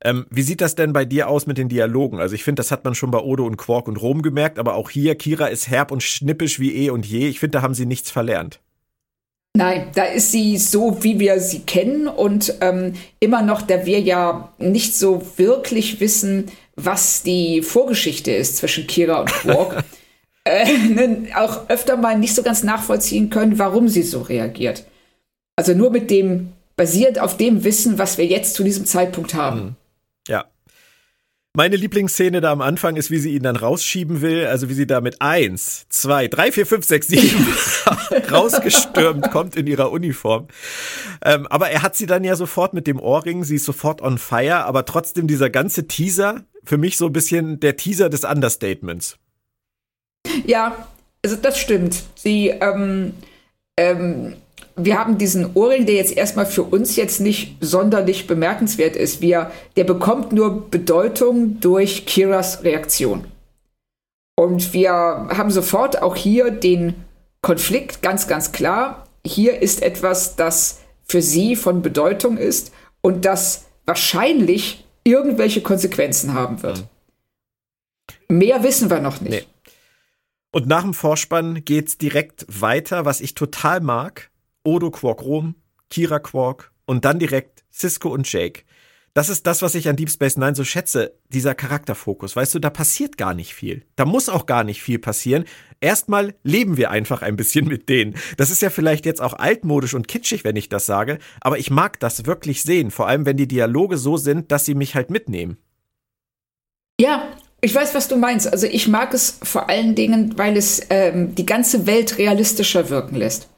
Ähm, 0.04 0.26
wie 0.30 0.42
sieht 0.42 0.60
das 0.60 0.76
denn 0.76 0.92
bei 0.92 1.04
dir 1.04 1.28
aus 1.28 1.46
mit 1.46 1.58
den 1.58 1.68
Dialogen? 1.68 2.20
Also 2.20 2.36
ich 2.36 2.44
finde, 2.44 2.60
das 2.60 2.70
hat 2.70 2.84
man 2.84 2.94
schon 2.94 3.10
bei 3.10 3.18
Odo 3.18 3.44
und 3.44 3.56
Quark 3.56 3.88
und 3.88 4.00
Rom 4.00 4.22
gemerkt, 4.22 4.60
aber 4.60 4.74
auch 4.74 4.88
hier, 4.88 5.16
Kira 5.16 5.46
ist 5.46 5.68
herb 5.68 5.90
und 5.90 6.02
schnippisch 6.02 6.60
wie 6.60 6.74
eh 6.74 6.90
und 6.90 7.04
je. 7.06 7.28
Ich 7.28 7.40
finde, 7.40 7.58
da 7.58 7.62
haben 7.62 7.74
sie 7.74 7.86
nichts 7.86 8.10
verlernt. 8.10 8.60
Nein, 9.56 9.88
da 9.94 10.04
ist 10.04 10.30
sie 10.30 10.58
so, 10.58 11.02
wie 11.02 11.18
wir 11.18 11.40
sie 11.40 11.60
kennen 11.60 12.06
und 12.06 12.54
ähm, 12.60 12.94
immer 13.18 13.42
noch, 13.42 13.62
da 13.62 13.84
wir 13.84 14.00
ja 14.00 14.52
nicht 14.58 14.96
so 14.96 15.26
wirklich 15.36 16.00
wissen, 16.00 16.50
was 16.76 17.24
die 17.24 17.62
Vorgeschichte 17.62 18.30
ist 18.30 18.58
zwischen 18.58 18.86
Kira 18.86 19.20
und 19.20 19.30
Quark. 19.30 19.84
äh, 20.44 20.78
ne, 20.88 21.28
auch 21.36 21.68
öfter 21.68 21.96
mal 21.96 22.18
nicht 22.18 22.34
so 22.34 22.42
ganz 22.42 22.62
nachvollziehen 22.62 23.30
können, 23.30 23.58
warum 23.58 23.88
sie 23.88 24.02
so 24.02 24.22
reagiert. 24.22 24.84
Also 25.56 25.74
nur 25.74 25.90
mit 25.90 26.10
dem, 26.10 26.52
basierend 26.76 27.18
auf 27.18 27.36
dem 27.36 27.64
Wissen, 27.64 27.98
was 27.98 28.18
wir 28.18 28.26
jetzt 28.26 28.54
zu 28.54 28.64
diesem 28.64 28.86
Zeitpunkt 28.86 29.34
haben. 29.34 29.60
Mhm. 29.60 29.74
Ja. 30.28 30.44
Meine 31.54 31.76
Lieblingsszene 31.76 32.40
da 32.40 32.50
am 32.50 32.62
Anfang 32.62 32.96
ist, 32.96 33.10
wie 33.10 33.18
sie 33.18 33.34
ihn 33.34 33.42
dann 33.42 33.56
rausschieben 33.56 34.22
will, 34.22 34.46
also 34.46 34.70
wie 34.70 34.74
sie 34.74 34.86
da 34.86 35.02
mit 35.02 35.20
eins, 35.20 35.84
zwei, 35.90 36.26
drei, 36.26 36.50
vier, 36.50 36.64
fünf, 36.64 36.86
sechs, 36.86 37.08
sieben 37.08 37.46
rausgestürmt 38.30 39.30
kommt 39.30 39.54
in 39.56 39.66
ihrer 39.66 39.92
Uniform. 39.92 40.48
Ähm, 41.22 41.46
aber 41.48 41.68
er 41.68 41.82
hat 41.82 41.94
sie 41.94 42.06
dann 42.06 42.24
ja 42.24 42.36
sofort 42.36 42.72
mit 42.72 42.86
dem 42.86 42.98
Ohrring, 42.98 43.44
sie 43.44 43.56
ist 43.56 43.66
sofort 43.66 44.00
on 44.00 44.16
fire, 44.16 44.64
aber 44.64 44.86
trotzdem 44.86 45.26
dieser 45.26 45.50
ganze 45.50 45.86
Teaser, 45.86 46.46
für 46.64 46.78
mich 46.78 46.96
so 46.96 47.06
ein 47.06 47.12
bisschen 47.12 47.60
der 47.60 47.76
Teaser 47.76 48.08
des 48.08 48.24
Understatements. 48.24 49.18
Ja, 50.46 50.88
also 51.24 51.36
das 51.36 51.58
stimmt. 51.58 52.02
Sie, 52.14 52.48
ähm, 52.48 53.14
ähm, 53.76 54.34
wir 54.76 54.98
haben 54.98 55.18
diesen 55.18 55.54
Ohrring, 55.54 55.86
der 55.86 55.96
jetzt 55.96 56.16
erstmal 56.16 56.46
für 56.46 56.62
uns 56.62 56.96
jetzt 56.96 57.20
nicht 57.20 57.56
sonderlich 57.60 58.26
bemerkenswert 58.26 58.96
ist. 58.96 59.20
Wir, 59.20 59.50
der 59.76 59.84
bekommt 59.84 60.32
nur 60.32 60.70
Bedeutung 60.70 61.60
durch 61.60 62.06
Kiras 62.06 62.64
Reaktion. 62.64 63.24
Und 64.34 64.72
wir 64.72 64.92
haben 64.92 65.50
sofort 65.50 66.00
auch 66.02 66.16
hier 66.16 66.50
den 66.50 66.94
Konflikt, 67.42 68.02
ganz, 68.02 68.26
ganz 68.26 68.52
klar. 68.52 69.06
Hier 69.24 69.60
ist 69.60 69.82
etwas, 69.82 70.36
das 70.36 70.80
für 71.04 71.22
sie 71.22 71.54
von 71.54 71.82
Bedeutung 71.82 72.38
ist 72.38 72.72
und 73.02 73.24
das 73.24 73.66
wahrscheinlich 73.84 74.84
irgendwelche 75.04 75.60
Konsequenzen 75.60 76.34
haben 76.34 76.62
wird. 76.62 76.84
Mhm. 78.28 78.38
Mehr 78.38 78.62
wissen 78.62 78.88
wir 78.88 79.00
noch 79.00 79.20
nicht. 79.20 79.30
Nee. 79.30 79.51
Und 80.52 80.68
nach 80.68 80.82
dem 80.82 80.92
Vorspann 80.92 81.64
geht's 81.64 81.96
direkt 81.96 82.44
weiter, 82.48 83.06
was 83.06 83.22
ich 83.22 83.34
total 83.34 83.80
mag. 83.80 84.30
Odo 84.64 84.90
Quark 84.90 85.22
Rom, 85.22 85.56
Kira 85.88 86.18
Quark 86.18 86.72
und 86.84 87.04
dann 87.04 87.18
direkt 87.18 87.64
Cisco 87.72 88.10
und 88.10 88.30
Jake. 88.30 88.64
das 89.14 89.28
ist 89.28 89.46
das, 89.46 89.60
was 89.60 89.74
ich 89.74 89.88
an 89.88 89.96
Deep 89.96 90.10
Space 90.10 90.36
Nine 90.36 90.54
so 90.54 90.64
schätze, 90.64 91.18
dieser 91.28 91.54
Charakterfokus. 91.54 92.36
Weißt 92.36 92.54
du, 92.54 92.58
da 92.58 92.70
passiert 92.70 93.18
gar 93.18 93.34
nicht 93.34 93.54
viel. 93.54 93.84
Da 93.96 94.04
muss 94.04 94.28
auch 94.28 94.46
gar 94.46 94.62
nicht 94.64 94.82
viel 94.82 94.98
passieren. 94.98 95.44
Erstmal 95.80 96.34
leben 96.44 96.76
wir 96.76 96.90
einfach 96.90 97.22
ein 97.22 97.36
bisschen 97.36 97.66
mit 97.66 97.88
denen. 97.88 98.14
Das 98.36 98.50
ist 98.50 98.62
ja 98.62 98.70
vielleicht 98.70 99.04
jetzt 99.04 99.20
auch 99.20 99.34
altmodisch 99.34 99.94
und 99.94 100.06
kitschig, 100.06 100.44
wenn 100.44 100.56
ich 100.56 100.68
das 100.68 100.86
sage, 100.86 101.18
aber 101.40 101.58
ich 101.58 101.70
mag 101.70 101.98
das 102.00 102.26
wirklich 102.26 102.62
sehen, 102.62 102.90
vor 102.90 103.06
allem 103.08 103.26
wenn 103.26 103.36
die 103.36 103.48
Dialoge 103.48 103.96
so 103.98 104.16
sind, 104.16 104.52
dass 104.52 104.64
sie 104.66 104.74
mich 104.74 104.94
halt 104.94 105.10
mitnehmen. 105.10 105.58
Ja, 107.00 107.36
ich 107.62 107.74
weiß, 107.74 107.94
was 107.94 108.08
du 108.08 108.16
meinst. 108.16 108.52
Also 108.52 108.66
ich 108.66 108.88
mag 108.88 109.14
es 109.14 109.38
vor 109.42 109.70
allen 109.70 109.94
Dingen, 109.94 110.36
weil 110.36 110.56
es 110.56 110.82
ähm, 110.90 111.34
die 111.34 111.46
ganze 111.46 111.86
Welt 111.86 112.18
realistischer 112.18 112.90
wirken 112.90 113.16
lässt 113.16 113.48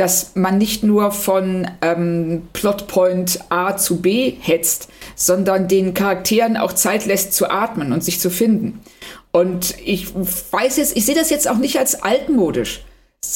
dass 0.00 0.34
man 0.34 0.56
nicht 0.56 0.82
nur 0.82 1.12
von 1.12 1.70
ähm, 1.82 2.48
Plotpoint 2.54 3.40
A 3.50 3.76
zu 3.76 4.00
B 4.00 4.32
hetzt, 4.40 4.88
sondern 5.14 5.68
den 5.68 5.92
Charakteren 5.92 6.56
auch 6.56 6.72
Zeit 6.72 7.04
lässt 7.04 7.34
zu 7.34 7.50
atmen 7.50 7.92
und 7.92 8.02
sich 8.02 8.18
zu 8.18 8.30
finden. 8.30 8.80
Und 9.30 9.74
ich 9.84 10.14
weiß 10.14 10.78
jetzt, 10.78 10.96
ich 10.96 11.04
sehe 11.04 11.14
das 11.14 11.28
jetzt 11.28 11.48
auch 11.48 11.58
nicht 11.58 11.78
als 11.78 12.02
altmodisch. 12.02 12.82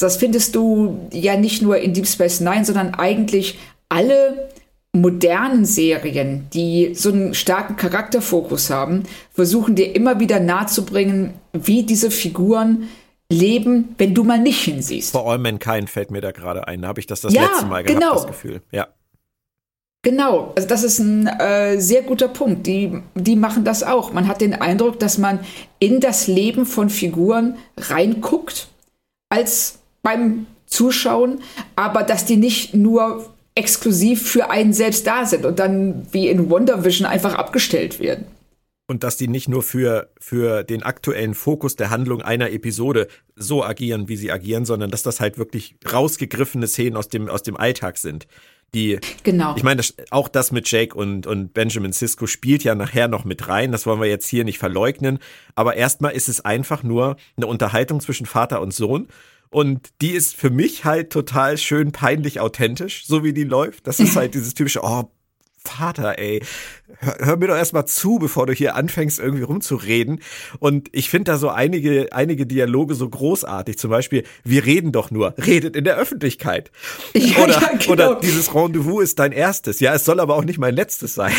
Das 0.00 0.16
findest 0.16 0.54
du 0.54 1.06
ja 1.12 1.36
nicht 1.36 1.60
nur 1.60 1.76
in 1.76 1.92
Deep 1.92 2.06
Space 2.06 2.40
Nine, 2.40 2.64
sondern 2.64 2.94
eigentlich 2.94 3.58
alle 3.90 4.48
modernen 4.94 5.64
Serien, 5.64 6.46
die 6.54 6.94
so 6.94 7.10
einen 7.10 7.34
starken 7.34 7.76
Charakterfokus 7.76 8.70
haben, 8.70 9.02
versuchen 9.32 9.74
dir 9.74 9.94
immer 9.94 10.20
wieder 10.20 10.40
nahezubringen, 10.40 11.34
wie 11.52 11.82
diese 11.82 12.10
Figuren 12.10 12.88
leben, 13.30 13.94
wenn 13.98 14.14
du 14.14 14.22
mal 14.22 14.38
nicht 14.38 14.62
hinsiehst. 14.62 15.10
For 15.10 15.28
All 15.28 15.38
Mankind 15.38 15.90
fällt 15.90 16.10
mir 16.10 16.20
da 16.20 16.30
gerade 16.30 16.68
ein. 16.68 16.82
Da 16.82 16.88
habe 16.88 17.00
ich 17.00 17.06
das 17.06 17.22
das 17.22 17.32
ja, 17.34 17.42
letzte 17.42 17.66
Mal 17.66 17.82
gehabt, 17.82 18.00
genau. 18.00 18.14
das 18.14 18.26
Gefühl. 18.26 18.62
Ja. 18.70 18.88
Genau, 20.02 20.52
also 20.54 20.68
das 20.68 20.84
ist 20.84 20.98
ein 20.98 21.26
äh, 21.26 21.80
sehr 21.80 22.02
guter 22.02 22.28
Punkt. 22.28 22.66
Die, 22.66 23.00
die 23.14 23.36
machen 23.36 23.64
das 23.64 23.82
auch. 23.82 24.12
Man 24.12 24.28
hat 24.28 24.42
den 24.42 24.54
Eindruck, 24.54 25.00
dass 25.00 25.18
man 25.18 25.40
in 25.78 25.98
das 25.98 26.26
Leben 26.28 26.66
von 26.66 26.90
Figuren 26.90 27.56
reinguckt, 27.78 28.68
als 29.30 29.78
beim 30.02 30.46
Zuschauen, 30.66 31.40
aber 31.74 32.02
dass 32.02 32.26
die 32.26 32.36
nicht 32.36 32.74
nur 32.74 33.33
exklusiv 33.54 34.28
für 34.28 34.50
einen 34.50 34.72
selbst 34.72 35.06
da 35.06 35.24
sind 35.26 35.44
und 35.44 35.58
dann 35.58 36.06
wie 36.12 36.28
in 36.28 36.50
Wonder 36.50 36.84
Vision 36.84 37.06
einfach 37.06 37.34
abgestellt 37.34 38.00
werden 38.00 38.26
und 38.86 39.02
dass 39.02 39.16
die 39.16 39.28
nicht 39.28 39.48
nur 39.48 39.62
für, 39.62 40.10
für 40.20 40.62
den 40.62 40.82
aktuellen 40.82 41.34
Fokus 41.34 41.76
der 41.76 41.90
Handlung 41.90 42.22
einer 42.22 42.50
Episode 42.50 43.08
so 43.34 43.64
agieren, 43.64 44.08
wie 44.08 44.16
sie 44.16 44.30
agieren, 44.30 44.64
sondern 44.64 44.90
dass 44.90 45.02
das 45.02 45.20
halt 45.20 45.38
wirklich 45.38 45.76
rausgegriffene 45.90 46.66
Szenen 46.66 46.96
aus 46.96 47.08
dem, 47.08 47.28
aus 47.28 47.42
dem 47.42 47.56
Alltag 47.56 47.96
sind. 47.96 48.26
Die, 48.74 48.98
genau. 49.22 49.54
Ich 49.56 49.62
meine, 49.62 49.76
das, 49.76 49.94
auch 50.10 50.28
das 50.28 50.50
mit 50.50 50.68
Jake 50.70 50.96
und, 50.96 51.26
und 51.26 51.54
Benjamin 51.54 51.92
Sisko 51.92 52.26
spielt 52.26 52.64
ja 52.64 52.74
nachher 52.74 53.06
noch 53.08 53.24
mit 53.24 53.48
rein. 53.48 53.70
Das 53.70 53.86
wollen 53.86 54.00
wir 54.00 54.08
jetzt 54.08 54.26
hier 54.26 54.44
nicht 54.44 54.58
verleugnen. 54.58 55.20
Aber 55.54 55.76
erstmal 55.76 56.12
ist 56.12 56.28
es 56.28 56.44
einfach 56.44 56.82
nur 56.82 57.16
eine 57.36 57.46
Unterhaltung 57.46 58.00
zwischen 58.00 58.26
Vater 58.26 58.60
und 58.60 58.74
Sohn. 58.74 59.06
Und 59.54 59.90
die 60.00 60.10
ist 60.10 60.34
für 60.34 60.50
mich 60.50 60.84
halt 60.84 61.10
total 61.10 61.58
schön 61.58 61.92
peinlich 61.92 62.40
authentisch, 62.40 63.06
so 63.06 63.22
wie 63.22 63.32
die 63.32 63.44
läuft. 63.44 63.86
Das 63.86 64.00
ist 64.00 64.16
halt 64.16 64.34
dieses 64.34 64.54
typische, 64.54 64.80
oh, 64.82 65.04
Vater, 65.58 66.18
ey, 66.18 66.42
hör, 66.98 67.16
hör 67.20 67.36
mir 67.36 67.46
doch 67.46 67.56
erstmal 67.56 67.86
zu, 67.86 68.18
bevor 68.18 68.46
du 68.46 68.52
hier 68.52 68.74
anfängst, 68.74 69.20
irgendwie 69.20 69.44
rumzureden. 69.44 70.20
Und 70.58 70.88
ich 70.90 71.08
finde 71.08 71.30
da 71.30 71.38
so 71.38 71.50
einige, 71.50 72.12
einige 72.12 72.46
Dialoge 72.46 72.96
so 72.96 73.08
großartig. 73.08 73.78
Zum 73.78 73.90
Beispiel, 73.90 74.24
wir 74.42 74.66
reden 74.66 74.90
doch 74.90 75.12
nur, 75.12 75.34
redet 75.38 75.76
in 75.76 75.84
der 75.84 75.98
Öffentlichkeit. 75.98 76.72
Ja, 77.14 77.44
oder, 77.44 77.52
ja, 77.52 77.68
genau. 77.78 77.92
oder 77.92 78.14
dieses 78.20 78.52
Rendezvous 78.52 79.04
ist 79.04 79.20
dein 79.20 79.30
erstes. 79.30 79.78
Ja, 79.78 79.94
es 79.94 80.04
soll 80.04 80.18
aber 80.18 80.34
auch 80.34 80.44
nicht 80.44 80.58
mein 80.58 80.74
letztes 80.74 81.14
sein. 81.14 81.32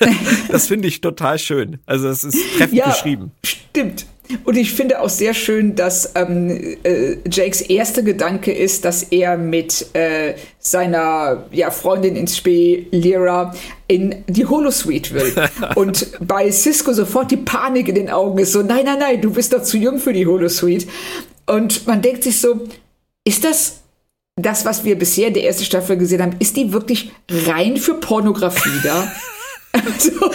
das 0.50 0.66
finde 0.66 0.88
ich 0.88 1.00
total 1.02 1.38
schön. 1.38 1.78
Also 1.86 2.08
es 2.08 2.24
ist 2.24 2.36
treffend 2.56 2.78
ja, 2.78 2.90
geschrieben. 2.90 3.30
Stimmt. 3.44 4.06
Und 4.44 4.56
ich 4.56 4.72
finde 4.72 5.00
auch 5.00 5.10
sehr 5.10 5.34
schön, 5.34 5.74
dass 5.74 6.12
ähm, 6.14 6.76
äh, 6.82 7.16
Jakes 7.30 7.60
erster 7.60 8.02
Gedanke 8.02 8.52
ist, 8.52 8.84
dass 8.84 9.02
er 9.04 9.36
mit 9.36 9.94
äh, 9.94 10.34
seiner 10.58 11.44
ja, 11.50 11.70
Freundin 11.70 12.16
ins 12.16 12.36
Spee, 12.36 12.86
Lyra, 12.90 13.54
in 13.86 14.24
die 14.26 14.46
Holosuite 14.46 15.14
will. 15.14 15.34
Und 15.74 16.08
bei 16.20 16.50
Cisco 16.50 16.92
sofort 16.92 17.30
die 17.30 17.36
Panik 17.36 17.88
in 17.88 17.96
den 17.96 18.10
Augen 18.10 18.38
ist 18.38 18.52
so, 18.52 18.62
nein, 18.62 18.86
nein, 18.86 18.98
nein, 18.98 19.20
du 19.20 19.30
bist 19.30 19.52
doch 19.52 19.62
zu 19.62 19.76
jung 19.76 19.98
für 19.98 20.14
die 20.14 20.26
Holosuite. 20.26 20.86
Und 21.46 21.86
man 21.86 22.00
denkt 22.00 22.24
sich 22.24 22.40
so, 22.40 22.66
ist 23.24 23.44
das 23.44 23.80
das, 24.36 24.64
was 24.64 24.84
wir 24.84 24.98
bisher 24.98 25.28
in 25.28 25.34
der 25.34 25.44
ersten 25.44 25.64
Staffel 25.64 25.96
gesehen 25.96 26.20
haben, 26.20 26.34
ist 26.40 26.56
die 26.56 26.72
wirklich 26.72 27.12
rein 27.28 27.76
für 27.76 27.94
Pornografie 27.94 28.80
da? 28.82 29.12
Also. 29.74 30.30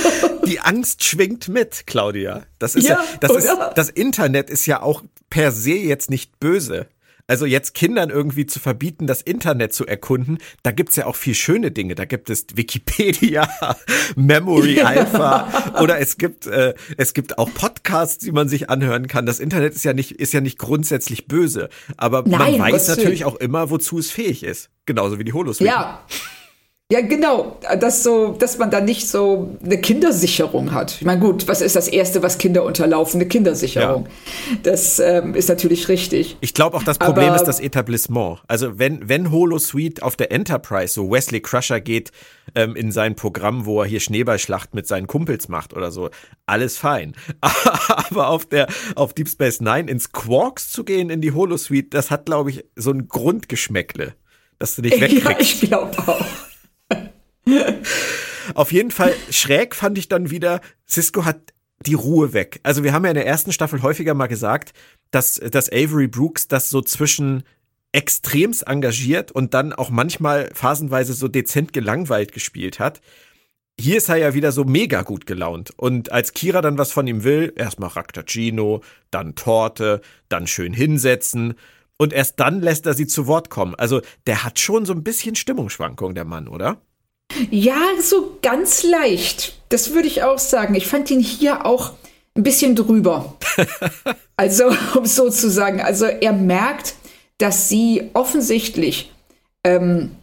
Die 0.45 0.59
Angst 0.59 1.03
schwingt 1.03 1.47
mit, 1.47 1.87
Claudia. 1.87 2.43
Das 2.59 2.75
ist 2.75 2.87
ja, 2.87 2.95
ja 2.95 3.05
das, 3.19 3.31
ist, 3.35 3.49
das 3.75 3.89
Internet 3.89 4.49
ist 4.49 4.65
ja 4.65 4.81
auch 4.81 5.03
per 5.29 5.51
se 5.51 5.71
jetzt 5.71 6.09
nicht 6.09 6.39
böse. 6.39 6.87
Also 7.29 7.45
jetzt 7.45 7.75
Kindern 7.75 8.09
irgendwie 8.09 8.47
zu 8.47 8.59
verbieten, 8.59 9.05
das 9.05 9.21
Internet 9.21 9.71
zu 9.71 9.85
erkunden, 9.85 10.39
da 10.63 10.71
gibt's 10.71 10.95
ja 10.95 11.05
auch 11.05 11.15
viel 11.15 11.35
schöne 11.35 11.69
Dinge. 11.69 11.93
Da 11.93 12.05
gibt 12.05 12.31
es 12.31 12.47
Wikipedia, 12.55 13.47
Memory 14.15 14.81
Alpha 14.81 15.79
oder 15.79 15.99
es 15.99 16.17
gibt 16.17 16.47
äh, 16.47 16.73
es 16.97 17.13
gibt 17.13 17.37
auch 17.37 17.53
Podcasts, 17.53 18.17
die 18.17 18.31
man 18.31 18.49
sich 18.49 18.71
anhören 18.71 19.05
kann. 19.05 19.27
Das 19.27 19.39
Internet 19.39 19.75
ist 19.75 19.85
ja 19.85 19.93
nicht 19.93 20.13
ist 20.13 20.33
ja 20.33 20.41
nicht 20.41 20.57
grundsätzlich 20.57 21.27
böse, 21.27 21.69
aber 21.97 22.23
Nein, 22.25 22.57
man 22.57 22.71
weiß 22.71 22.87
natürlich 22.87 23.25
auch 23.25 23.35
immer, 23.35 23.69
wozu 23.69 23.99
es 23.99 24.09
fähig 24.09 24.41
ist. 24.41 24.71
Genauso 24.87 25.19
wie 25.19 25.23
die 25.23 25.33
Holosuite. 25.33 25.69
Ja. 25.69 26.03
Ja, 26.91 27.01
genau, 27.01 27.59
dass 27.79 28.01
so, 28.01 28.31
dass 28.31 28.57
man 28.57 28.71
da 28.71 28.81
nicht 28.81 29.07
so 29.07 29.55
eine 29.63 29.79
Kindersicherung 29.79 30.71
hat. 30.73 30.95
Ich 30.99 31.05
meine, 31.05 31.19
gut, 31.19 31.47
was 31.47 31.61
ist 31.61 31.75
das 31.75 31.87
Erste, 31.87 32.23
was 32.23 32.39
Kinder 32.39 32.63
unterlaufen? 32.63 33.21
Eine 33.21 33.29
Kindersicherung. 33.29 34.07
Ja. 34.07 34.57
Das 34.63 34.97
ähm, 34.97 35.35
ist 35.35 35.49
natürlich 35.49 35.87
richtig. 35.87 36.37
Ich 36.41 36.55
glaube 36.55 36.75
auch, 36.75 36.81
das 36.81 36.97
Problem 36.97 37.27
Aber, 37.27 37.35
ist 37.35 37.43
das 37.43 37.59
Etablissement. 37.59 38.39
Also 38.47 38.79
wenn, 38.79 39.07
wenn 39.07 39.29
Holosuite 39.29 40.01
auf 40.01 40.15
der 40.15 40.31
Enterprise 40.31 40.95
so 40.95 41.11
Wesley 41.11 41.41
Crusher 41.41 41.79
geht 41.79 42.11
ähm, 42.55 42.75
in 42.75 42.91
sein 42.91 43.13
Programm, 43.13 43.67
wo 43.67 43.83
er 43.83 43.87
hier 43.87 43.99
Schneeballschlacht 43.99 44.73
mit 44.73 44.87
seinen 44.87 45.05
Kumpels 45.05 45.47
macht 45.47 45.75
oder 45.75 45.91
so, 45.91 46.09
alles 46.47 46.79
fein. 46.79 47.13
Aber 47.87 48.29
auf 48.29 48.47
der, 48.47 48.65
auf 48.95 49.13
Deep 49.13 49.29
Space 49.29 49.61
Nine 49.61 49.91
ins 49.91 50.11
Quarks 50.11 50.71
zu 50.71 50.83
gehen, 50.83 51.11
in 51.11 51.21
die 51.21 51.33
Holosuite, 51.33 51.89
das 51.91 52.09
hat, 52.09 52.25
glaube 52.25 52.49
ich, 52.49 52.65
so 52.75 52.89
ein 52.89 53.07
Grundgeschmäckle, 53.07 54.15
dass 54.57 54.75
du 54.75 54.81
dich 54.81 54.93
wegkriegst. 54.99 55.23
Ja, 55.23 55.39
ich 55.39 55.61
glaube 55.61 55.95
auch. 56.07 56.48
Auf 58.55 58.71
jeden 58.71 58.91
Fall 58.91 59.13
schräg 59.29 59.75
fand 59.75 59.97
ich 59.97 60.07
dann 60.07 60.29
wieder, 60.29 60.61
Cisco 60.87 61.25
hat 61.25 61.53
die 61.85 61.93
Ruhe 61.93 62.33
weg. 62.33 62.59
Also 62.63 62.83
wir 62.83 62.93
haben 62.93 63.05
ja 63.05 63.11
in 63.11 63.15
der 63.15 63.27
ersten 63.27 63.51
Staffel 63.51 63.81
häufiger 63.81 64.13
mal 64.13 64.27
gesagt, 64.27 64.73
dass, 65.11 65.35
dass 65.35 65.71
Avery 65.71 66.07
Brooks 66.07 66.47
das 66.47 66.69
so 66.69 66.81
zwischen 66.81 67.43
extremst 67.91 68.67
engagiert 68.67 69.31
und 69.31 69.53
dann 69.53 69.73
auch 69.73 69.89
manchmal 69.89 70.51
phasenweise 70.53 71.13
so 71.13 71.27
dezent 71.27 71.73
gelangweilt 71.73 72.33
gespielt 72.33 72.79
hat. 72.79 73.01
Hier 73.79 73.97
ist 73.97 74.09
er 74.09 74.17
ja 74.17 74.33
wieder 74.33 74.51
so 74.51 74.65
mega 74.65 75.03
gut 75.03 75.25
gelaunt. 75.25 75.71
Und 75.77 76.11
als 76.11 76.33
Kira 76.33 76.61
dann 76.61 76.77
was 76.77 76.91
von 76.91 77.07
ihm 77.07 77.23
will, 77.23 77.53
erstmal 77.55 77.89
Raktagino, 77.89 78.83
dann 79.09 79.35
Torte, 79.35 80.01
dann 80.27 80.47
schön 80.47 80.73
hinsetzen. 80.73 81.53
Und 81.97 82.13
erst 82.13 82.39
dann 82.39 82.61
lässt 82.61 82.85
er 82.85 82.93
sie 82.93 83.07
zu 83.07 83.25
Wort 83.25 83.49
kommen. 83.49 83.75
Also 83.75 84.01
der 84.27 84.43
hat 84.43 84.59
schon 84.59 84.85
so 84.85 84.93
ein 84.93 85.03
bisschen 85.03 85.35
Stimmungsschwankung, 85.35 86.13
der 86.13 86.25
Mann, 86.25 86.47
oder? 86.47 86.81
Ja, 87.51 87.79
so 88.01 88.37
ganz 88.41 88.83
leicht. 88.83 89.53
Das 89.69 89.93
würde 89.93 90.07
ich 90.07 90.23
auch 90.23 90.39
sagen. 90.39 90.75
Ich 90.75 90.87
fand 90.87 91.11
ihn 91.11 91.19
hier 91.19 91.65
auch 91.65 91.93
ein 92.35 92.43
bisschen 92.43 92.75
drüber. 92.75 93.35
also, 94.35 94.71
um 94.95 95.05
so 95.05 95.29
zu 95.29 95.49
sagen. 95.49 95.81
Also, 95.81 96.05
er 96.05 96.33
merkt, 96.33 96.95
dass 97.37 97.69
sie 97.69 98.09
offensichtlich 98.13 99.11
ähm, 99.63 100.15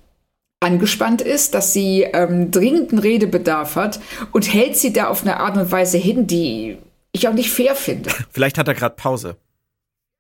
angespannt 0.61 1.23
ist, 1.23 1.55
dass 1.55 1.73
sie 1.73 2.03
ähm, 2.03 2.51
dringenden 2.51 2.99
Redebedarf 2.99 3.77
hat 3.77 4.01
und 4.33 4.53
hält 4.53 4.77
sie 4.77 4.93
da 4.93 5.09
auf 5.09 5.23
eine 5.23 5.39
Art 5.39 5.57
und 5.57 5.71
Weise 5.71 5.99
hin, 5.99 6.27
die 6.27 6.79
ich 7.13 7.29
auch 7.29 7.35
nicht 7.35 7.51
fair 7.51 7.75
finde. 7.75 8.11
Vielleicht 8.31 8.59
hat 8.59 8.69
er 8.69 8.75
gerade 8.75 8.95
Pause. 8.97 9.37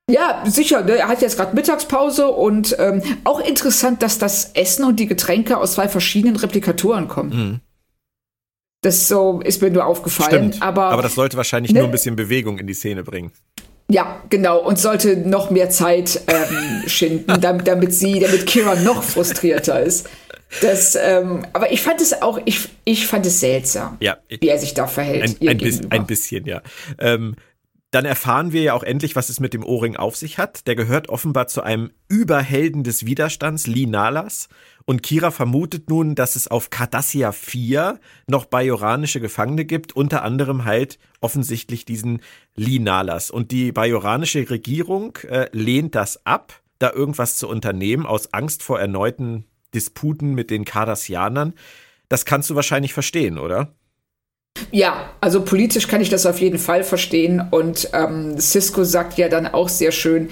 Ja, 0.09 0.45
sicher. 0.47 0.83
Ne? 0.83 0.97
Er 0.97 1.09
hat 1.09 1.21
jetzt 1.21 1.37
gerade 1.37 1.55
Mittagspause 1.55 2.29
und 2.29 2.77
ähm, 2.79 3.03
auch 3.25 3.40
interessant, 3.40 4.03
dass 4.03 4.19
das 4.19 4.53
Essen 4.55 4.85
und 4.85 5.01
die 5.01 5.07
Getränke 5.07 5.59
aus 5.59 5.73
zwei 5.73 5.88
verschiedenen 5.88 6.37
Replikatoren 6.37 7.09
kommen. 7.09 7.31
Mhm. 7.31 7.61
Das 8.83 9.09
so 9.09 9.40
ist 9.40 9.62
mir 9.62 9.71
nur 9.71 9.85
aufgefallen. 9.85 10.53
Stimmt. 10.53 10.62
Aber, 10.62 10.85
aber 10.87 11.03
das 11.03 11.16
sollte 11.16 11.37
wahrscheinlich 11.37 11.73
ne? 11.73 11.81
nur 11.81 11.88
ein 11.88 11.92
bisschen 11.92 12.14
Bewegung 12.14 12.59
in 12.59 12.69
die 12.69 12.75
Szene 12.75 13.03
bringen. 13.03 13.33
Ja, 13.88 14.21
genau. 14.31 14.59
Und 14.59 14.79
sollte 14.79 15.16
noch 15.16 15.51
mehr 15.51 15.71
Zeit 15.71 16.21
ähm, 16.29 16.83
schinden, 16.88 17.40
damit, 17.40 17.66
damit 17.66 17.92
sie, 17.92 18.21
damit 18.21 18.47
Kira 18.47 18.77
noch 18.77 19.03
frustrierter 19.03 19.83
ist. 19.83 20.09
Das, 20.61 20.95
ähm, 20.95 21.45
aber 21.53 21.73
ich 21.73 21.83
fand 21.83 22.01
es 22.01 22.23
auch, 22.23 22.38
ich, 22.45 22.69
ich 22.85 23.07
fand 23.09 23.27
es 23.27 23.40
seltsam, 23.40 23.97
ja, 24.01 24.16
wie 24.29 24.49
er 24.49 24.59
sich 24.59 24.75
da 24.75 24.87
verhält. 24.87 25.40
Ein, 25.40 25.49
ein, 25.49 25.59
bis, 25.59 25.81
ein 25.90 26.07
bisschen, 26.07 26.45
ja. 26.45 26.62
Ähm, 26.99 27.35
dann 27.97 28.05
erfahren 28.05 28.53
wir 28.53 28.61
ja 28.61 28.75
auch 28.75 28.83
endlich, 28.83 29.17
was 29.17 29.31
es 29.31 29.41
mit 29.41 29.55
dem 29.55 29.65
Ohrring 29.65 29.97
auf 29.97 30.17
sich 30.17 30.37
hat. 30.37 30.67
Der 30.67 30.77
gehört 30.77 31.09
offenbar 31.09 31.47
zu 31.47 31.63
einem 31.63 31.93
Überhelden 32.09 32.85
des 32.85 33.07
Widerstands, 33.07 33.67
Lee 33.67 33.87
Nalas. 33.87 34.51
Und 34.85 35.03
Kira 35.03 35.31
vermutet 35.31 35.89
nun, 35.89 36.15
dass 36.15 36.37
es 36.37 36.47
auf 36.47 36.69
Cardassia 36.69 37.33
4 37.33 37.99
noch 38.27 38.45
bajoranische 38.45 39.19
Gefangene 39.19 39.65
gibt, 39.65 39.97
unter 39.97 40.23
anderem 40.25 40.67
halt 40.67 40.99
offensichtlich 41.23 41.87
diesen 41.87 42.21
Linalas. 42.55 43.31
Und 43.31 43.51
die 43.51 43.73
bajoranische 43.73 44.51
Regierung 44.51 45.17
äh, 45.31 45.49
lehnt 45.53 45.95
das 45.95 46.27
ab, 46.27 46.61
da 46.79 46.93
irgendwas 46.93 47.37
zu 47.37 47.49
unternehmen, 47.49 48.05
aus 48.05 48.35
Angst 48.35 48.63
vor 48.63 48.79
erneuten 48.79 49.47
Disputen 49.75 50.35
mit 50.35 50.51
den 50.51 50.67
Cardassianern. 50.67 51.55
Das 52.11 52.27
kannst 52.27 52.51
du 52.51 52.57
wahrscheinlich 52.57 52.93
verstehen, 52.93 53.39
oder? 53.39 53.73
Ja, 54.71 55.11
also 55.21 55.42
politisch 55.42 55.88
kann 55.88 56.01
ich 56.01 56.09
das 56.09 56.27
auf 56.27 56.40
jeden 56.40 56.59
Fall 56.59 56.85
verstehen. 56.85 57.42
Und 57.51 57.90
ähm, 57.92 58.38
Cisco 58.38 58.85
sagt 58.85 59.19
ja 59.19 59.29
dann 59.29 59.47
auch 59.47 59.69
sehr 59.69 59.92
schön, 59.92 60.29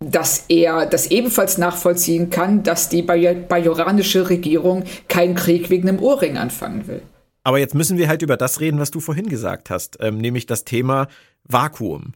dass 0.00 0.46
er 0.48 0.86
das 0.86 1.10
ebenfalls 1.10 1.58
nachvollziehen 1.58 2.30
kann, 2.30 2.62
dass 2.62 2.88
die 2.88 3.02
bajoranische 3.02 4.28
Regierung 4.28 4.84
keinen 5.08 5.34
Krieg 5.34 5.70
wegen 5.70 5.88
einem 5.88 6.02
Ohrring 6.02 6.36
anfangen 6.36 6.86
will. 6.86 7.02
Aber 7.44 7.58
jetzt 7.58 7.74
müssen 7.74 7.98
wir 7.98 8.08
halt 8.08 8.22
über 8.22 8.36
das 8.36 8.60
reden, 8.60 8.78
was 8.78 8.90
du 8.90 9.00
vorhin 9.00 9.28
gesagt 9.28 9.70
hast, 9.70 9.98
ähm, 10.00 10.18
nämlich 10.18 10.46
das 10.46 10.64
Thema 10.64 11.08
Vakuum. 11.44 12.12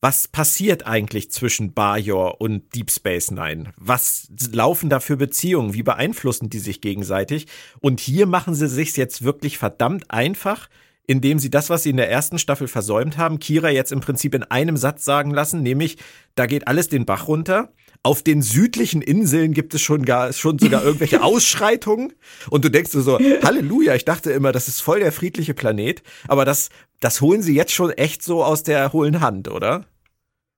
Was 0.00 0.28
passiert 0.28 0.86
eigentlich 0.86 1.30
zwischen 1.30 1.72
Bajor 1.72 2.40
und 2.40 2.74
Deep 2.74 2.90
Space 2.90 3.30
Nine? 3.30 3.72
Was 3.78 4.28
laufen 4.52 4.90
da 4.90 5.00
für 5.00 5.16
Beziehungen? 5.16 5.72
Wie 5.72 5.82
beeinflussen 5.82 6.50
die 6.50 6.58
sich 6.58 6.82
gegenseitig? 6.82 7.46
Und 7.80 8.00
hier 8.00 8.26
machen 8.26 8.54
sie 8.54 8.68
sich 8.68 8.94
jetzt 8.96 9.24
wirklich 9.24 9.56
verdammt 9.56 10.10
einfach, 10.10 10.68
indem 11.06 11.38
sie 11.38 11.50
das, 11.50 11.70
was 11.70 11.82
sie 11.82 11.90
in 11.90 11.96
der 11.96 12.10
ersten 12.10 12.38
Staffel 12.38 12.68
versäumt 12.68 13.18
haben, 13.18 13.38
Kira 13.38 13.70
jetzt 13.70 13.92
im 13.92 14.00
Prinzip 14.00 14.34
in 14.34 14.42
einem 14.42 14.76
Satz 14.76 15.04
sagen 15.04 15.30
lassen, 15.30 15.62
nämlich, 15.62 15.98
da 16.34 16.46
geht 16.46 16.66
alles 16.66 16.88
den 16.88 17.04
Bach 17.04 17.28
runter. 17.28 17.72
Auf 18.02 18.22
den 18.22 18.42
südlichen 18.42 19.00
Inseln 19.00 19.52
gibt 19.52 19.74
es 19.74 19.80
schon 19.80 20.04
gar, 20.04 20.32
schon 20.32 20.58
sogar 20.58 20.82
irgendwelche 20.84 21.22
Ausschreitungen. 21.22 22.12
Und 22.50 22.64
du 22.64 22.70
denkst 22.70 22.90
so, 22.92 23.18
Halleluja, 23.18 23.94
ich 23.94 24.04
dachte 24.04 24.30
immer, 24.30 24.52
das 24.52 24.68
ist 24.68 24.80
voll 24.80 25.00
der 25.00 25.12
friedliche 25.12 25.54
Planet. 25.54 26.02
Aber 26.28 26.44
das, 26.44 26.68
das 27.00 27.20
holen 27.20 27.42
sie 27.42 27.54
jetzt 27.54 27.72
schon 27.72 27.90
echt 27.90 28.22
so 28.22 28.44
aus 28.44 28.62
der 28.62 28.92
hohlen 28.92 29.20
Hand, 29.20 29.48
oder? 29.48 29.84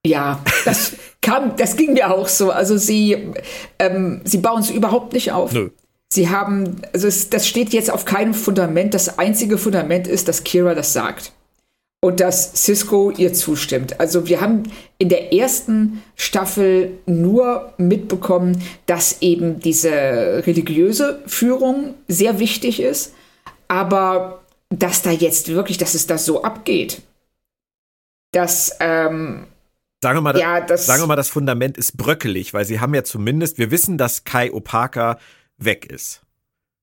Ja, 0.07 0.43
das 0.65 0.95
kam, 1.21 1.57
das 1.57 1.77
ging 1.77 1.95
mir 1.95 2.13
auch 2.13 2.29
so. 2.29 2.51
Also 2.51 2.77
sie, 2.77 3.33
ähm, 3.79 4.21
sie 4.25 4.39
bauen 4.39 4.61
es 4.61 4.71
überhaupt 4.71 5.13
nicht 5.13 5.33
auf. 5.33 5.53
Nö. 5.53 5.71
Sie 6.17 6.31
haben, 6.31 6.81
also 6.95 7.09
es, 7.09 7.29
das 7.29 7.47
steht 7.47 7.75
jetzt 7.75 7.91
auf 7.91 8.07
keinem 8.07 8.33
Fundament. 8.33 8.95
Das 8.95 9.19
einzige 9.19 9.59
Fundament 9.59 10.07
ist, 10.07 10.29
dass 10.29 10.45
Kira 10.45 10.75
das 10.75 10.95
sagt. 10.95 11.33
Und 12.01 12.21
dass 12.21 12.55
Cisco 12.55 13.11
ihr 13.11 13.35
zustimmt. 13.35 14.01
Also 14.01 14.27
wir 14.27 14.41
haben 14.41 14.63
in 14.97 15.11
der 15.11 15.35
ersten 15.35 16.03
Staffel 16.15 16.93
nur 17.05 17.75
mitbekommen, 17.77 18.63
dass 18.87 19.21
eben 19.21 19.61
diese 19.61 19.91
religiöse 20.47 21.23
Führung 21.27 21.93
sehr 22.09 22.39
wichtig 22.39 22.81
ist. 22.81 23.13
Aber 23.69 24.41
dass 24.71 25.03
da 25.03 25.11
jetzt 25.11 25.49
wirklich, 25.49 25.77
dass 25.77 25.93
es 25.93 26.07
da 26.07 26.17
so 26.17 26.45
abgeht. 26.45 27.03
Dass, 28.33 28.75
ähm, 28.81 29.45
Sagen 30.03 30.17
wir, 30.17 30.23
mal, 30.23 30.39
ja, 30.39 30.63
das, 30.63 30.87
sagen 30.87 31.03
wir 31.03 31.09
mal, 31.09 31.17
das 31.17 31.29
Fundament 31.29 31.77
ist 31.77 31.99
bröckelig, 31.99 32.55
weil 32.55 32.65
sie 32.65 32.81
haben 32.81 32.95
ja 32.95 33.05
zumindest, 33.05 33.59
wir 33.59 33.71
wissen, 33.71 33.99
dass 33.99 34.25
Kai 34.25 34.51
Opaka 34.51 35.19
weg 35.59 35.87
ist. 35.87 36.27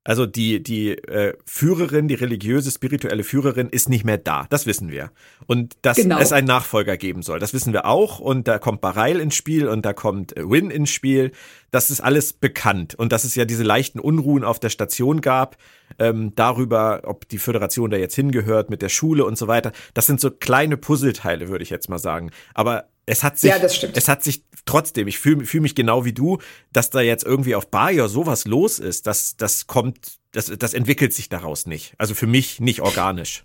Also 0.06 0.26
die, 0.26 0.62
die 0.62 0.90
äh, 0.90 1.32
Führerin, 1.46 2.08
die 2.08 2.14
religiöse, 2.14 2.70
spirituelle 2.70 3.24
Führerin 3.24 3.70
ist 3.70 3.88
nicht 3.88 4.04
mehr 4.04 4.18
da. 4.18 4.46
Das 4.50 4.66
wissen 4.66 4.90
wir. 4.90 5.10
Und 5.46 5.78
dass 5.80 5.96
genau. 5.96 6.18
es 6.18 6.30
einen 6.30 6.46
Nachfolger 6.46 6.98
geben 6.98 7.22
soll, 7.22 7.38
das 7.38 7.54
wissen 7.54 7.72
wir 7.72 7.86
auch. 7.86 8.18
Und 8.20 8.46
da 8.46 8.58
kommt 8.58 8.82
Bareil 8.82 9.18
ins 9.18 9.34
Spiel 9.34 9.66
und 9.66 9.86
da 9.86 9.94
kommt 9.94 10.36
äh, 10.36 10.48
Win 10.48 10.70
ins 10.70 10.90
Spiel. 10.90 11.32
Das 11.70 11.90
ist 11.90 12.02
alles 12.02 12.34
bekannt. 12.34 12.94
Und 12.94 13.12
dass 13.12 13.24
es 13.24 13.34
ja 13.34 13.46
diese 13.46 13.62
leichten 13.62 13.98
Unruhen 13.98 14.44
auf 14.44 14.60
der 14.60 14.68
Station 14.68 15.22
gab, 15.22 15.56
ähm, 15.98 16.34
darüber, 16.34 17.00
ob 17.04 17.26
die 17.26 17.38
Föderation 17.38 17.90
da 17.90 17.96
jetzt 17.96 18.14
hingehört 18.14 18.68
mit 18.68 18.82
der 18.82 18.90
Schule 18.90 19.24
und 19.24 19.38
so 19.38 19.48
weiter. 19.48 19.72
Das 19.94 20.04
sind 20.06 20.20
so 20.20 20.30
kleine 20.30 20.76
Puzzleteile, 20.76 21.48
würde 21.48 21.62
ich 21.62 21.70
jetzt 21.70 21.88
mal 21.88 21.98
sagen. 21.98 22.30
Aber 22.52 22.88
es 23.06 23.22
hat 23.22 23.38
sich, 23.38 23.50
ja, 23.50 23.58
das 23.58 23.76
stimmt. 23.76 23.96
es 23.96 24.08
hat 24.08 24.22
sich 24.22 24.44
trotzdem, 24.64 25.08
ich 25.08 25.18
fühle 25.18 25.44
fühl 25.44 25.60
mich 25.60 25.74
genau 25.74 26.04
wie 26.04 26.12
du, 26.12 26.38
dass 26.72 26.90
da 26.90 27.00
jetzt 27.00 27.24
irgendwie 27.24 27.54
auf 27.54 27.68
Bayer 27.68 28.08
sowas 28.08 28.46
los 28.46 28.78
ist, 28.78 29.06
das, 29.06 29.36
das 29.36 29.66
kommt, 29.66 29.98
das, 30.32 30.52
das 30.58 30.74
entwickelt 30.74 31.12
sich 31.12 31.28
daraus 31.28 31.66
nicht. 31.66 31.94
Also 31.98 32.14
für 32.14 32.26
mich 32.26 32.60
nicht 32.60 32.80
organisch. 32.80 33.44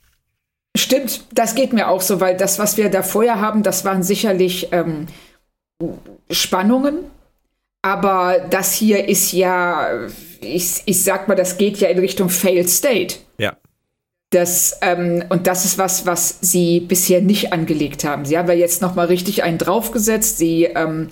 Stimmt, 0.78 1.26
das 1.34 1.56
geht 1.56 1.74
mir 1.74 1.88
auch 1.88 2.02
so, 2.02 2.22
weil 2.22 2.38
das, 2.38 2.60
was 2.60 2.78
wir 2.78 2.90
da 2.90 3.04
vorher 3.04 3.42
haben, 3.42 3.64
das 3.64 3.86
waren 3.86 4.04
sicherlich 4.04 4.70
ähm, 4.72 5.08
Spannungen. 6.32 7.00
Aber 7.82 8.40
das 8.50 8.74
hier 8.74 9.08
ist 9.08 9.32
ja, 9.32 10.08
ich, 10.42 10.84
ich 10.86 11.04
sag 11.04 11.28
mal, 11.28 11.36
das 11.36 11.58
geht 11.58 11.78
ja 11.78 11.88
in 11.90 12.00
Richtung 12.00 12.30
Failed 12.30 12.70
State. 12.70 13.16
Ja. 13.38 13.58
Das, 14.32 14.78
ähm, 14.82 15.24
und 15.30 15.48
das 15.48 15.66
ist 15.66 15.78
was, 15.78 16.06
was 16.06 16.38
sie 16.42 16.82
bisher 16.82 17.22
nicht 17.22 17.52
angelegt 17.52 18.04
haben. 18.04 18.26
Sie 18.26 18.38
haben 18.38 18.48
ja 18.48 18.54
jetzt 18.54 18.82
noch 18.82 18.94
mal 18.94 19.08
richtig 19.08 19.42
einen 19.44 19.58
draufgesetzt. 19.58 20.38
Sie 20.38 20.66
ähm, 20.66 21.08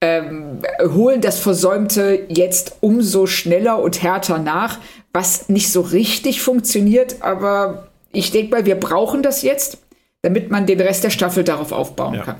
ähm, 0.00 0.62
holen 0.80 1.20
das 1.20 1.38
Versäumte 1.38 2.26
jetzt 2.28 2.76
umso 2.80 3.26
schneller 3.26 3.82
und 3.82 4.02
härter 4.02 4.38
nach, 4.38 4.78
was 5.12 5.50
nicht 5.50 5.70
so 5.70 5.82
richtig 5.82 6.40
funktioniert. 6.40 7.16
Aber 7.20 7.88
ich 8.10 8.30
denke 8.30 8.52
mal, 8.52 8.64
wir 8.64 8.76
brauchen 8.76 9.22
das 9.22 9.42
jetzt, 9.42 9.78
damit 10.22 10.50
man 10.50 10.64
den 10.64 10.80
Rest 10.80 11.04
der 11.04 11.10
Staffel 11.10 11.44
darauf 11.44 11.72
aufbauen 11.72 12.14
ja. 12.14 12.22
kann 12.22 12.36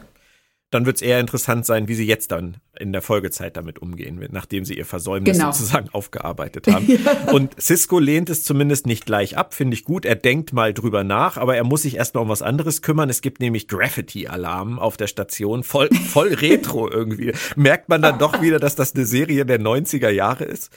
dann 0.73 0.87
wird 0.87 0.97
es 0.97 1.03
eher 1.03 1.21
interessant 1.21 1.67
sein, 1.67 1.87
wie 1.87 1.95
sie 1.95 2.07
jetzt 2.07 2.33
dann 2.33 2.57
in 2.81 2.93
der 2.93 3.03
Folgezeit 3.03 3.59
damit 3.59 3.81
umgehen, 3.81 4.27
nachdem 4.33 4.65
sie 4.65 4.75
ihr 4.75 4.87
Versäumnis 4.87 5.37
genau. 5.37 5.53
sozusagen 5.53 5.91
aufgearbeitet 5.91 6.67
haben. 6.67 6.87
ja. 7.05 7.31
Und 7.31 7.61
Cisco 7.61 7.99
lehnt 7.99 8.31
es 8.31 8.43
zumindest 8.43 8.87
nicht 8.87 9.05
gleich 9.05 9.37
ab, 9.37 9.53
finde 9.53 9.75
ich 9.75 9.85
gut. 9.85 10.07
Er 10.07 10.17
denkt 10.17 10.55
mal 10.55 10.73
drüber 10.73 11.05
nach, 11.05 11.37
aber 11.37 11.57
er 11.57 11.65
muss 11.65 11.83
sich 11.83 11.97
erstmal 11.97 12.23
um 12.23 12.31
was 12.31 12.41
anderes 12.41 12.81
kümmern. 12.81 13.11
Es 13.11 13.21
gibt 13.21 13.41
nämlich 13.41 13.69
Graffiti-Alarm 13.69 14.79
auf 14.79 14.97
der 14.97 15.09
Station, 15.09 15.63
voll, 15.63 15.91
voll 15.91 16.33
retro 16.41 16.91
irgendwie. 16.91 17.35
Merkt 17.55 17.91
man 17.91 18.01
dann 18.01 18.19
doch 18.19 18.41
wieder, 18.41 18.59
dass 18.59 18.75
das 18.75 18.95
eine 18.95 19.05
Serie 19.05 19.45
der 19.45 19.61
90er 19.61 20.09
Jahre 20.09 20.45
ist. 20.45 20.71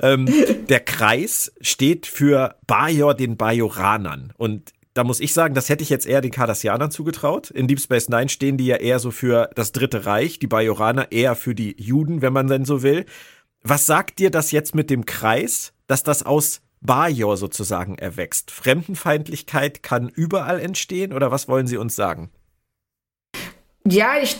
Ähm, 0.00 0.28
der 0.68 0.80
Kreis 0.80 1.52
steht 1.60 2.06
für 2.06 2.54
Bajor 2.68 3.14
den 3.14 3.36
Bajoranern. 3.36 4.32
Und 4.36 4.72
da 4.94 5.04
muss 5.04 5.20
ich 5.20 5.32
sagen, 5.32 5.54
das 5.54 5.68
hätte 5.68 5.82
ich 5.82 5.90
jetzt 5.90 6.06
eher 6.06 6.20
den 6.20 6.32
Cardassianern 6.32 6.90
zugetraut. 6.90 7.50
In 7.50 7.68
Deep 7.68 7.80
Space 7.80 8.08
Nine 8.08 8.28
stehen 8.28 8.56
die 8.56 8.66
ja 8.66 8.76
eher 8.76 8.98
so 8.98 9.10
für 9.10 9.50
das 9.54 9.72
Dritte 9.72 10.06
Reich, 10.06 10.38
die 10.38 10.46
Bajoraner 10.46 11.12
eher 11.12 11.36
für 11.36 11.54
die 11.54 11.80
Juden, 11.80 12.22
wenn 12.22 12.32
man 12.32 12.48
denn 12.48 12.64
so 12.64 12.82
will. 12.82 13.06
Was 13.62 13.86
sagt 13.86 14.18
dir 14.18 14.30
das 14.30 14.50
jetzt 14.50 14.74
mit 14.74 14.90
dem 14.90 15.06
Kreis, 15.06 15.72
dass 15.86 16.02
das 16.02 16.24
aus 16.24 16.60
Bajor 16.80 17.36
sozusagen 17.36 17.98
erwächst? 17.98 18.50
Fremdenfeindlichkeit 18.50 19.82
kann 19.82 20.08
überall 20.08 20.58
entstehen 20.58 21.12
oder 21.12 21.30
was 21.30 21.46
wollen 21.46 21.66
Sie 21.66 21.76
uns 21.76 21.94
sagen? 21.94 22.30
Ja, 23.86 24.14
ich 24.20 24.36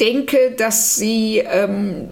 denke, 0.00 0.54
dass 0.56 0.96
sie 0.96 1.38
ähm, 1.38 2.10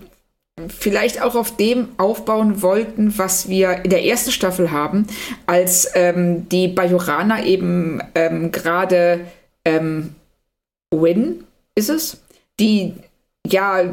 vielleicht 0.69 1.23
auch 1.23 1.35
auf 1.35 1.57
dem 1.57 1.89
aufbauen 1.97 2.63
wollten, 2.63 3.17
was 3.19 3.49
wir 3.49 3.85
in 3.85 3.91
der 3.91 4.05
ersten 4.05 4.31
Staffel 4.31 4.71
haben, 4.71 5.07
als 5.47 5.91
ähm, 5.95 6.49
die 6.49 6.69
Bajoraner 6.69 7.45
eben 7.45 8.01
ähm, 8.15 8.53
gerade 8.53 9.21
ähm, 9.65 10.15
Win 10.91 11.45
ist 11.75 11.91
es, 11.91 12.19
die 12.59 12.95
ja 13.47 13.85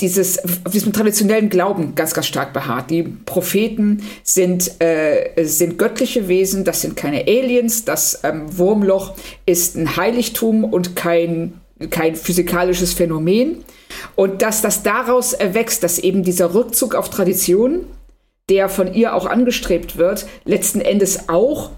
dieses, 0.00 0.38
auf 0.64 0.72
diesem 0.72 0.92
traditionellen 0.92 1.48
Glauben 1.48 1.94
ganz, 1.96 2.14
ganz 2.14 2.26
stark 2.26 2.52
beharrt. 2.52 2.90
Die 2.90 3.02
Propheten 3.02 4.04
sind, 4.22 4.80
äh, 4.80 5.44
sind 5.44 5.78
göttliche 5.78 6.28
Wesen, 6.28 6.64
das 6.64 6.82
sind 6.82 6.96
keine 6.96 7.22
Aliens, 7.22 7.84
das 7.84 8.20
ähm, 8.22 8.56
Wurmloch 8.56 9.16
ist 9.44 9.76
ein 9.76 9.96
Heiligtum 9.96 10.62
und 10.62 10.94
kein, 10.94 11.54
kein 11.90 12.16
physikalisches 12.16 12.92
Phänomen. 12.92 13.64
Und 14.16 14.42
dass 14.42 14.62
das 14.62 14.82
daraus 14.82 15.32
erwächst, 15.32 15.82
dass 15.82 15.98
eben 15.98 16.22
dieser 16.22 16.54
Rückzug 16.54 16.94
auf 16.94 17.10
Tradition, 17.10 17.86
der 18.48 18.68
von 18.68 18.92
ihr 18.92 19.14
auch 19.14 19.26
angestrebt 19.26 19.96
wird, 19.96 20.26
letzten 20.44 20.80
Endes 20.80 21.28
auch 21.28 21.70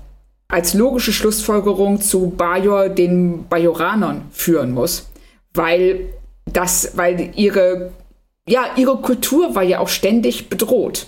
als 0.49 0.75
logische 0.75 1.13
Schlussfolgerung 1.13 2.01
zu 2.01 2.31
Bajor 2.31 2.89
den 2.89 3.47
Bajoranern 3.49 4.23
führen 4.33 4.73
muss, 4.73 5.11
weil 5.55 6.09
das, 6.47 6.93
weil 6.97 7.31
ihre, 7.37 7.93
ja, 8.49 8.65
ihre 8.77 8.97
Kultur 8.97 9.55
war 9.55 9.63
ja 9.63 9.79
auch 9.79 9.89
ständig 9.89 10.49
bedroht 10.49 11.07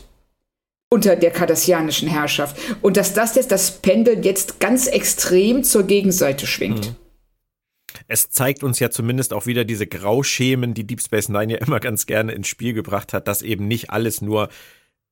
unter 0.91 1.17
der 1.17 1.31
kardassianischen 1.31 2.07
Herrschaft 2.07 2.57
und 2.83 2.97
dass 2.97 3.15
das 3.15 3.35
jetzt 3.35 3.51
das 3.51 3.71
Pendel 3.81 4.25
jetzt 4.25 4.61
ganz 4.61 4.87
extrem 4.87 5.65
zur 5.65 5.85
Gegenseite 5.85 6.47
schwingt. 6.47 6.91
Mhm 6.91 6.97
es 8.09 8.31
zeigt 8.31 8.63
uns 8.63 8.79
ja 8.79 8.91
zumindest 8.91 9.33
auch 9.33 9.47
wieder 9.47 9.65
diese 9.65 9.87
Grauschemen, 9.87 10.75
die 10.75 10.87
Deep 10.87 11.01
Space 11.01 11.29
Nine 11.29 11.55
ja 11.55 11.59
immer 11.59 11.81
ganz 11.81 12.07
gerne 12.07 12.33
ins 12.33 12.49
Spiel 12.49 12.73
gebracht 12.73 13.13
hat, 13.13 13.29
dass 13.29 13.43
eben 13.43 13.69
nicht 13.69 13.91
alles 13.91 14.21
nur 14.21 14.49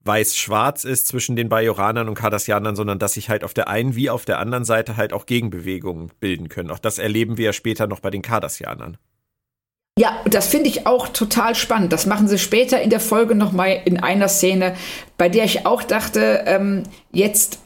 weiß-schwarz 0.05 0.85
ist 0.85 1.09
zwischen 1.09 1.37
den 1.37 1.49
Bajoranern 1.49 2.09
und 2.09 2.15
Cardassianern, 2.15 2.75
sondern 2.75 2.99
dass 2.99 3.15
sich 3.15 3.29
halt 3.29 3.45
auf 3.45 3.53
der 3.53 3.69
einen 3.69 3.95
wie 3.97 4.09
auf 4.09 4.25
der 4.25 4.39
anderen 4.39 4.65
Seite 4.65 4.97
halt 4.97 5.13
auch 5.13 5.27
Gegenbewegungen 5.27 6.11
bilden 6.21 6.49
können. 6.49 6.71
Auch 6.71 6.79
das 6.79 6.99
erleben 6.99 7.37
wir 7.37 7.47
ja 7.47 7.53
später 7.53 7.87
noch 7.87 8.01
bei 8.01 8.11
den 8.11 8.23
Cardassianern. 8.23 8.97
Ja, 9.99 10.19
das 10.25 10.47
finde 10.47 10.69
ich 10.69 10.87
auch 10.87 11.09
total 11.09 11.55
spannend. 11.55 11.93
Das 11.93 12.07
machen 12.07 12.29
sie 12.29 12.39
später 12.39 12.81
in 12.81 12.89
der 12.89 13.01
Folge 13.01 13.35
nochmal 13.35 13.83
in 13.85 13.99
einer 14.03 14.29
Szene, 14.29 14.75
bei 15.19 15.29
der 15.29 15.45
ich 15.45 15.67
auch 15.67 15.83
dachte, 15.83 16.45
ähm, 16.47 16.85
jetzt, 17.13 17.59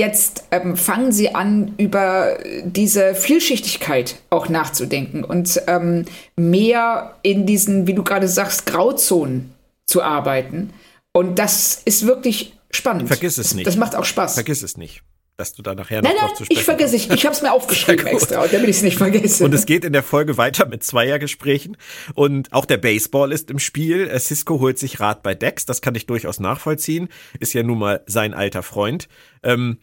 jetzt 0.00 0.44
ähm, 0.50 0.76
fangen 0.76 1.12
sie 1.12 1.34
an, 1.34 1.74
über 1.76 2.38
diese 2.64 3.14
Vielschichtigkeit 3.14 4.16
auch 4.30 4.48
nachzudenken 4.48 5.22
und 5.22 5.62
ähm, 5.68 6.06
mehr 6.36 7.14
in 7.22 7.46
diesen, 7.46 7.86
wie 7.86 7.94
du 7.94 8.02
gerade 8.02 8.26
sagst, 8.26 8.66
Grauzonen 8.66 9.54
zu 9.86 10.02
arbeiten. 10.02 10.70
Und 11.12 11.38
das 11.38 11.82
ist 11.84 12.06
wirklich 12.06 12.54
spannend. 12.70 13.08
Vergiss 13.08 13.38
es 13.38 13.54
nicht. 13.54 13.66
Das 13.66 13.76
macht 13.76 13.94
auch 13.94 14.04
Spaß. 14.04 14.34
Vergiss 14.34 14.62
es 14.62 14.76
nicht 14.76 15.02
dass 15.40 15.54
du 15.54 15.62
da 15.62 15.74
nachher 15.74 16.02
noch 16.02 16.10
nein, 16.10 16.18
nein, 16.20 16.36
zu 16.36 16.44
sprechen 16.44 16.60
Ich 16.60 16.64
vergesse 16.64 16.96
ich. 16.96 17.10
Ich 17.10 17.24
habe 17.24 17.34
es 17.34 17.40
mir 17.40 17.50
aufgeschrieben 17.52 18.06
extra, 18.06 18.46
damit 18.46 18.68
ich 18.68 18.76
es 18.76 18.82
nicht 18.82 18.98
vergesse. 18.98 19.42
Und 19.42 19.54
es 19.54 19.64
geht 19.64 19.86
in 19.86 19.94
der 19.94 20.02
Folge 20.02 20.36
weiter 20.36 20.66
mit 20.66 20.84
Zweiergesprächen 20.84 21.78
und 22.14 22.52
auch 22.52 22.66
der 22.66 22.76
Baseball 22.76 23.32
ist 23.32 23.50
im 23.50 23.58
Spiel. 23.58 24.06
Äh, 24.06 24.20
Cisco 24.20 24.60
holt 24.60 24.78
sich 24.78 25.00
Rat 25.00 25.22
bei 25.22 25.34
Dex, 25.34 25.64
das 25.64 25.80
kann 25.80 25.94
ich 25.94 26.04
durchaus 26.04 26.40
nachvollziehen. 26.40 27.08
Ist 27.40 27.54
ja 27.54 27.62
nun 27.62 27.78
mal 27.78 28.02
sein 28.06 28.34
alter 28.34 28.62
Freund. 28.62 29.08
Ähm, 29.42 29.78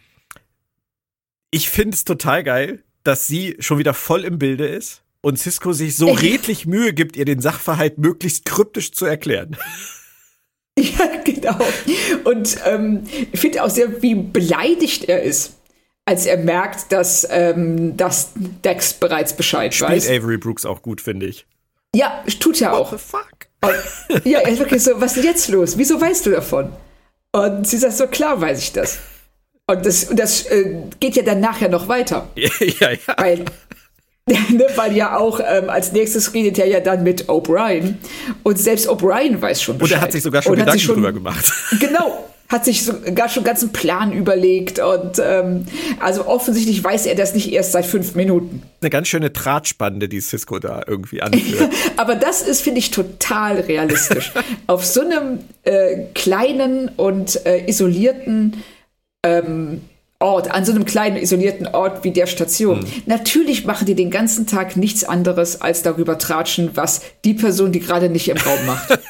ich 1.52 1.70
finde 1.70 1.96
es 1.96 2.04
total 2.04 2.44
geil, 2.44 2.84
dass 3.04 3.28
sie 3.28 3.56
schon 3.60 3.78
wieder 3.78 3.94
voll 3.94 4.26
im 4.26 4.38
Bilde 4.38 4.68
ist 4.68 5.04
und 5.22 5.40
Cisco 5.40 5.74
sich 5.74 5.96
so 5.96 6.08
redlich 6.12 6.66
Mühe 6.66 6.94
gibt, 6.94 7.16
ihr 7.16 7.26
den 7.26 7.42
Sachverhalt 7.42 7.98
möglichst 7.98 8.46
kryptisch 8.46 8.92
zu 8.92 9.06
erklären. 9.06 9.58
Ja, 10.80 11.10
genau. 11.24 11.58
Und 12.24 12.60
ähm, 12.64 13.08
ich 13.32 13.40
finde 13.40 13.64
auch 13.64 13.70
sehr, 13.72 14.04
wie 14.04 14.14
beleidigt 14.14 15.10
er 15.10 15.24
ist, 15.24 15.54
als 16.06 16.28
er 16.28 16.38
merkt, 16.38 16.92
dass, 16.92 17.28
ähm, 17.32 17.98
dass 17.98 18.34
Dex 18.36 18.94
bereits 18.94 19.36
Bescheid 19.36 19.74
Spielt 19.74 19.90
weiß. 19.90 20.08
Avery 20.08 20.38
Brooks 20.38 20.68
auch 20.68 20.84
gut, 20.84 21.02
finde 21.02 21.26
ich. 21.26 21.48
Ja, 21.96 22.24
tut 22.40 22.62
er 22.62 22.74
auch. 22.78 22.92
What 22.92 23.00
the 23.00 23.06
fuck? 23.08 23.48
Und, 24.14 24.26
ja, 24.26 24.40
er 24.42 24.52
ist 24.52 24.60
wirklich 24.60 24.84
so, 24.84 24.92
was 25.02 25.18
ist 25.18 25.24
denn 25.24 25.32
jetzt 25.32 25.48
los? 25.50 25.80
Wieso 25.80 26.00
weißt 26.00 26.28
du 26.28 26.30
davon? 26.30 26.72
Und 27.32 27.68
sie 27.68 27.78
sagt 27.78 27.94
so, 27.94 28.06
klar 28.06 28.40
weiß 28.40 28.60
ich 28.60 28.72
das. 28.72 29.00
Und 29.70 29.86
das, 29.86 30.08
das 30.14 30.46
äh, 30.46 30.76
geht 31.02 31.18
ja 31.18 31.24
dann 31.24 31.42
nachher 31.42 31.68
noch 31.68 31.90
weiter. 31.90 32.30
ja, 32.36 32.50
ja. 32.92 32.98
Weil 33.18 33.40
ne, 34.28 34.68
weil 34.76 34.96
ja 34.96 35.18
auch 35.18 35.40
ähm, 35.40 35.70
als 35.70 35.92
nächstes 35.92 36.34
redet 36.34 36.58
er 36.58 36.68
ja 36.68 36.80
dann 36.80 37.04
mit 37.04 37.26
O'Brien. 37.26 37.96
Und 38.44 38.58
selbst 38.58 38.90
O'Brien 38.90 39.42
weiß 39.42 39.62
schon 39.62 39.78
Bescheid. 39.78 39.98
Und 39.98 40.00
er 40.00 40.02
hat 40.04 40.12
sich 40.14 40.24
sogar 40.24 40.42
schon 40.42 40.54
und 40.54 40.60
Gedanken 40.60 40.80
schon, 40.80 40.96
drüber 40.96 41.12
gemacht. 41.12 41.52
Genau. 41.80 42.30
Hat 42.50 42.64
sich 42.64 42.86
sogar 42.86 43.28
schon 43.28 43.42
einen 43.42 43.46
ganzen 43.46 43.74
Plan 43.74 44.14
überlegt. 44.14 44.80
Und 44.80 45.22
ähm, 45.22 45.66
also 46.00 46.28
offensichtlich 46.28 46.82
weiß 46.82 47.06
er 47.06 47.16
das 47.16 47.34
nicht 47.34 47.52
erst 47.52 47.74
seit 47.74 47.86
fünf 47.86 48.16
Minuten. 48.16 48.64
Eine 48.80 48.90
ganz 48.90 49.10
schöne 49.10 49.32
Drahtspande, 49.32 50.08
die 50.08 50.22
Cisco 50.22 50.58
da 50.60 50.82
irgendwie 50.88 51.22
anführt. 51.22 51.70
Aber 51.98 52.16
das 52.16 52.42
ist, 52.42 52.62
finde 52.62 52.80
ich, 52.80 52.92
total 52.92 53.60
realistisch. 53.60 54.32
Auf 54.66 54.86
so 54.86 55.02
einem 55.02 55.40
äh, 55.64 56.06
kleinen 56.14 56.88
und 56.96 57.46
äh, 57.46 57.68
isolierten 57.68 58.64
ähm, 59.26 59.82
Ort, 60.20 60.50
an 60.50 60.66
so 60.66 60.72
einem 60.72 60.86
kleinen 60.86 61.18
isolierten 61.18 61.68
Ort 61.68 62.04
wie 62.04 62.10
der 62.10 62.26
Station. 62.26 62.80
Mhm. 62.80 63.04
Natürlich 63.06 63.66
machen 63.66 63.86
die 63.86 63.94
den 63.94 64.10
ganzen 64.10 64.48
Tag 64.48 64.76
nichts 64.76 65.04
anderes, 65.04 65.62
als 65.62 65.84
darüber 65.84 66.18
tratschen, 66.18 66.72
was 66.74 67.02
die 67.24 67.36
Person, 67.36 67.72
die 67.72 67.80
gerade 67.80 68.10
nicht 68.10 68.28
im 68.28 68.38
Raum 68.38 68.66
macht. 68.66 69.00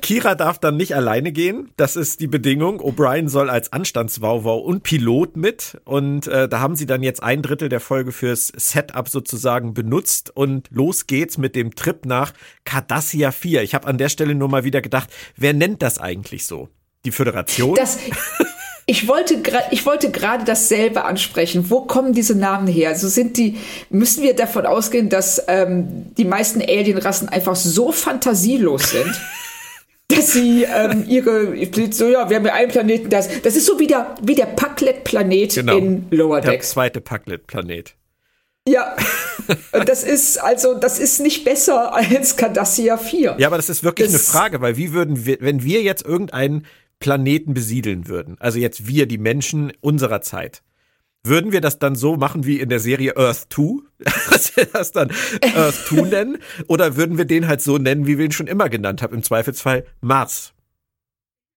Kira 0.00 0.34
darf 0.34 0.58
dann 0.58 0.76
nicht 0.76 0.94
alleine 0.94 1.32
gehen. 1.32 1.70
Das 1.76 1.96
ist 1.96 2.20
die 2.20 2.26
Bedingung. 2.26 2.80
O'Brien 2.80 3.28
soll 3.28 3.48
als 3.48 3.72
Anstandswauwau 3.72 4.58
und 4.58 4.82
Pilot 4.82 5.36
mit. 5.36 5.80
Und 5.84 6.26
äh, 6.26 6.46
da 6.46 6.60
haben 6.60 6.76
sie 6.76 6.84
dann 6.84 7.02
jetzt 7.02 7.22
ein 7.22 7.40
Drittel 7.40 7.70
der 7.70 7.80
Folge 7.80 8.12
fürs 8.12 8.48
Setup 8.48 9.08
sozusagen 9.08 9.72
benutzt. 9.72 10.30
Und 10.34 10.68
los 10.70 11.06
geht's 11.06 11.38
mit 11.38 11.56
dem 11.56 11.74
Trip 11.74 12.04
nach 12.04 12.34
Cardassia 12.64 13.30
4. 13.30 13.62
Ich 13.62 13.74
habe 13.74 13.86
an 13.86 13.96
der 13.96 14.10
Stelle 14.10 14.34
nur 14.34 14.48
mal 14.48 14.64
wieder 14.64 14.82
gedacht, 14.82 15.08
wer 15.36 15.54
nennt 15.54 15.80
das 15.80 15.98
eigentlich 15.98 16.44
so? 16.44 16.68
Die 17.04 17.10
Föderation? 17.10 17.74
Das, 17.74 17.98
ich 18.86 19.08
wollte 19.08 19.40
gerade, 19.40 19.66
ich 19.70 19.86
wollte 19.86 20.10
gerade 20.10 20.44
dasselbe 20.44 21.04
ansprechen. 21.04 21.70
Wo 21.70 21.82
kommen 21.82 22.12
diese 22.12 22.34
Namen 22.34 22.66
her? 22.66 22.90
Also 22.90 23.08
sind 23.08 23.36
die, 23.36 23.58
müssen 23.90 24.22
wir 24.22 24.34
davon 24.34 24.66
ausgehen, 24.66 25.08
dass 25.08 25.42
ähm, 25.48 26.12
die 26.16 26.24
meisten 26.24 26.60
Alienrassen 26.60 27.28
einfach 27.28 27.56
so 27.56 27.92
fantasielos 27.92 28.90
sind? 28.90 29.20
dass 30.08 30.32
sie 30.32 30.64
ähm, 30.64 31.04
ihre, 31.08 31.54
so 31.92 32.08
ja, 32.08 32.28
wir 32.28 32.36
haben 32.36 32.44
ja 32.44 32.52
einen 32.52 32.70
Planeten, 32.70 33.08
das, 33.08 33.28
das 33.42 33.56
ist 33.56 33.66
so 33.66 33.78
wie 33.78 33.86
der, 33.86 34.14
wie 34.22 34.34
der 34.34 34.46
Packlet-Planet 34.46 35.54
genau, 35.54 35.78
in 35.78 36.06
Lower 36.10 36.40
Decks. 36.40 36.50
Der 36.50 36.60
zweite 36.60 37.00
Packlet-Planet. 37.00 37.94
Ja, 38.66 38.96
das 39.86 40.04
ist 40.04 40.38
also, 40.38 40.74
das 40.74 40.98
ist 40.98 41.20
nicht 41.20 41.44
besser 41.44 41.94
als 41.94 42.36
Cardassia 42.36 42.96
4. 42.96 43.36
Ja, 43.38 43.48
aber 43.48 43.56
das 43.56 43.68
ist 43.68 43.84
wirklich 43.84 44.10
das, 44.10 44.14
eine 44.14 44.22
Frage, 44.22 44.60
weil 44.60 44.76
wie 44.76 44.92
würden 44.92 45.26
wir, 45.26 45.38
wenn 45.40 45.62
wir 45.62 45.82
jetzt 45.82 46.04
irgendeinen 46.04 46.66
Planeten 46.98 47.54
besiedeln 47.54 48.08
würden, 48.08 48.36
also 48.40 48.58
jetzt 48.58 48.86
wir, 48.86 49.06
die 49.06 49.18
Menschen 49.18 49.72
unserer 49.80 50.20
Zeit, 50.20 50.62
würden 51.22 51.52
wir 51.52 51.60
das 51.60 51.78
dann 51.78 51.96
so 51.96 52.16
machen 52.16 52.44
wie 52.44 52.60
in 52.60 52.68
der 52.68 52.80
Serie 52.80 53.16
Earth 53.16 53.46
2, 53.50 53.82
dass 54.30 54.56
wir 54.56 54.66
das 54.66 54.92
dann 54.92 55.10
Earth 55.56 55.86
2 55.88 56.00
nennen, 56.10 56.38
oder 56.68 56.96
würden 56.96 57.18
wir 57.18 57.24
den 57.24 57.48
halt 57.48 57.62
so 57.62 57.78
nennen, 57.78 58.06
wie 58.06 58.18
wir 58.18 58.24
ihn 58.26 58.32
schon 58.32 58.46
immer 58.46 58.68
genannt 58.68 59.02
haben, 59.02 59.14
im 59.14 59.22
Zweifelsfall 59.22 59.84
Mars? 60.00 60.52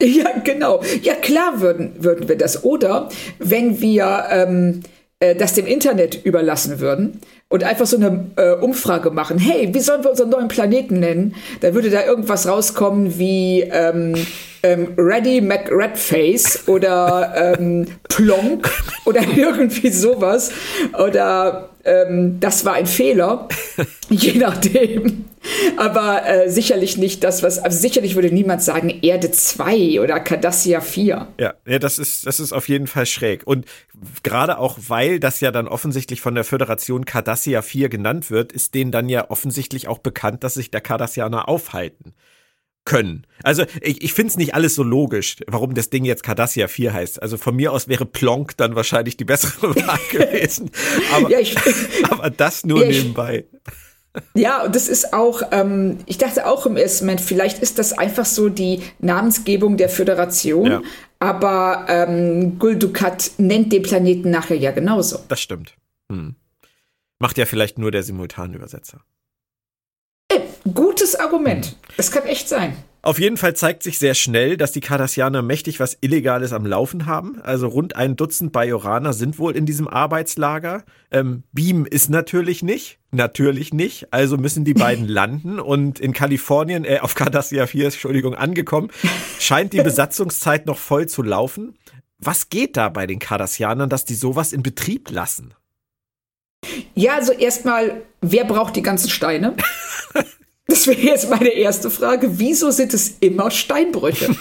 Ja, 0.02 0.32
genau. 0.44 0.84
Ja, 1.02 1.16
klar 1.16 1.60
würden, 1.60 2.04
würden 2.04 2.30
wir 2.30 2.38
das. 2.38 2.64
Oder 2.64 3.10
wenn 3.40 3.82
wir 3.82 4.28
ähm, 4.30 4.84
äh, 5.20 5.36
das 5.36 5.54
dem 5.54 5.66
Internet 5.66 6.26
überlassen 6.26 6.80
würden 6.80 7.22
und 7.50 7.64
einfach 7.64 7.86
so 7.86 7.98
eine 7.98 8.28
äh, 8.36 8.54
Umfrage 8.54 9.10
machen, 9.10 9.40
hey, 9.40 9.74
wie 9.74 9.80
sollen 9.80 10.04
wir 10.04 10.12
unseren 10.12 10.30
neuen 10.30 10.48
Planeten 10.48 11.00
nennen? 11.00 11.36
Da 11.62 11.74
würde 11.74 11.90
da 11.90 12.06
irgendwas 12.06 12.48
rauskommen 12.48 13.18
wie 13.18 13.62
ähm, 13.62 14.14
ähm, 14.64 14.94
Ready 14.98 15.42
McRedface 15.42 16.68
oder 16.68 17.56
ähm, 17.58 17.88
Plonk 18.10 18.70
oder 19.06 19.22
irgendwie 19.36 19.90
sowas. 19.90 20.52
Oder 20.94 21.70
ähm, 21.84 22.40
das 22.40 22.66
war 22.66 22.74
ein 22.74 22.86
Fehler, 22.86 23.48
je 24.10 24.38
nachdem. 24.38 25.27
Aber 25.78 26.26
äh, 26.28 26.50
sicherlich 26.50 26.98
nicht 26.98 27.24
das, 27.24 27.44
was, 27.44 27.60
also 27.60 27.78
sicherlich 27.78 28.16
würde 28.16 28.32
niemand 28.32 28.62
sagen 28.62 28.90
Erde 29.02 29.32
2 29.32 30.02
oder 30.02 30.20
Cardassia 30.20 30.82
4. 30.82 31.28
Ja, 31.40 31.54
ja 31.66 31.80
das, 31.80 32.00
ist, 32.00 32.26
das 32.26 32.40
ist 32.40 32.54
auf 32.54 32.68
jeden 32.70 32.88
Fall 32.88 33.06
schräg. 33.06 33.46
Und 33.46 33.66
gerade 34.24 34.58
auch, 34.58 34.78
weil 34.88 35.20
das 35.20 35.40
ja 35.40 35.52
dann 35.52 35.68
offensichtlich 35.68 36.22
von 36.22 36.36
der 36.36 36.44
Föderation 36.44 37.06
Cardassia 37.06 37.62
4 37.62 37.90
genannt 37.90 38.32
wird, 38.32 38.52
ist 38.52 38.74
denen 38.76 38.92
dann 38.92 39.10
ja 39.10 39.30
offensichtlich 39.30 39.88
auch 39.88 40.00
bekannt, 40.00 40.44
dass 40.44 40.56
sich 40.56 40.72
der 40.72 40.82
Cardassianer 40.82 41.48
aufhalten 41.48 42.14
können. 42.88 43.28
Also 43.44 43.66
ich, 43.82 44.02
ich 44.02 44.14
finde 44.14 44.32
es 44.32 44.38
nicht 44.38 44.56
alles 44.56 44.74
so 44.74 44.82
logisch, 44.82 45.36
warum 45.46 45.76
das 45.76 45.90
Ding 45.90 46.06
jetzt 46.06 46.24
Cardassia 46.24 46.70
4 46.70 46.94
heißt. 46.94 47.22
Also 47.22 47.38
von 47.38 47.56
mir 47.56 47.74
aus 47.74 47.90
wäre 47.90 48.06
Plonk 48.06 48.56
dann 48.56 48.76
wahrscheinlich 48.76 49.18
die 49.18 49.26
bessere 49.26 49.76
Wahl 49.76 50.00
gewesen. 50.10 50.72
Aber, 51.14 51.30
ja, 51.30 51.40
ich, 51.40 51.56
aber 52.10 52.30
das 52.30 52.66
nur 52.66 52.84
ja, 52.84 52.90
nebenbei. 52.90 53.46
Ja, 54.34 54.64
und 54.64 54.76
das 54.76 54.88
ist 54.88 55.14
auch, 55.14 55.42
ähm, 55.52 55.98
ich 56.06 56.18
dachte 56.18 56.46
auch 56.46 56.66
im 56.66 56.78
ersten 56.78 57.06
Moment, 57.06 57.22
vielleicht 57.22 57.60
ist 57.60 57.80
das 57.80 57.94
einfach 57.94 58.26
so 58.26 58.50
die 58.50 58.82
Namensgebung 59.00 59.78
der 59.78 59.90
Föderation, 59.90 60.66
ja. 60.66 60.82
aber 61.20 61.86
ähm, 61.88 62.60
Guldukat 62.60 63.32
nennt 63.38 63.74
den 63.74 63.84
Planeten 63.84 64.30
nachher 64.30 64.58
ja 64.58 64.72
genauso. 64.72 65.20
Das 65.28 65.42
stimmt. 65.42 65.74
Hm. 66.12 66.36
Macht 67.20 67.38
ja 67.38 67.46
vielleicht 67.46 67.80
nur 67.80 67.92
der 67.92 68.04
Simultanübersetzer. 68.04 69.02
Gutes 70.74 71.16
Argument. 71.16 71.76
Es 71.96 72.12
kann 72.12 72.24
echt 72.24 72.50
sein. 72.50 72.76
Auf 73.08 73.20
jeden 73.20 73.38
Fall 73.38 73.56
zeigt 73.56 73.84
sich 73.84 74.00
sehr 74.00 74.16
schnell, 74.16 74.58
dass 74.58 74.74
die 74.74 74.82
Cardassianer 74.82 75.42
mächtig 75.42 75.80
was 75.80 75.98
Illegales 76.02 76.52
am 76.52 76.66
Laufen 76.66 77.06
haben. 77.06 77.40
Also 77.42 77.70
rund 77.70 77.96
ein 77.96 78.18
Dutzend 78.18 78.52
Bajoraner 78.52 79.14
sind 79.14 79.40
wohl 79.40 79.56
in 79.56 79.66
diesem 79.66 79.88
Arbeitslager. 79.88 80.84
Ähm, 81.10 81.44
Beam 81.54 81.86
ist 81.86 82.10
natürlich 82.10 82.64
nicht. 82.64 83.00
Natürlich 83.12 83.74
nicht. 83.74 84.12
Also 84.12 84.36
müssen 84.36 84.66
die 84.66 84.74
beiden 84.74 85.08
landen. 85.08 85.62
Und 85.62 86.02
in 86.02 86.12
Kalifornien, 86.12 86.84
äh, 86.84 87.00
auf 87.00 87.16
Cardassia 87.16 87.66
4, 87.68 87.86
Entschuldigung, 87.86 88.36
angekommen, 88.36 88.90
scheint 89.40 89.72
die 89.72 89.82
Besatzungszeit 89.82 90.66
noch 90.66 90.78
voll 90.78 91.08
zu 91.08 91.24
laufen. 91.24 91.78
Was 92.20 92.50
geht 92.50 92.76
da 92.76 92.90
bei 92.90 93.08
den 93.08 93.20
Cardassianern, 93.20 93.90
dass 93.90 94.04
die 94.04 94.16
sowas 94.16 94.52
in 94.52 94.64
Betrieb 94.64 95.12
lassen? 95.12 95.54
Ja, 96.94 97.16
also 97.16 97.32
erstmal, 97.32 98.02
wer 98.20 98.44
braucht 98.44 98.76
die 98.76 98.82
ganzen 98.82 99.10
Steine? 99.10 99.56
Das 100.68 100.86
wäre 100.88 101.00
jetzt 101.00 101.30
meine 101.30 101.50
erste 101.50 101.90
Frage. 101.90 102.40
Wieso 102.40 102.72
sind 102.72 102.94
es 102.94 103.16
immer 103.20 103.50
Steinbrüche? 103.52 104.36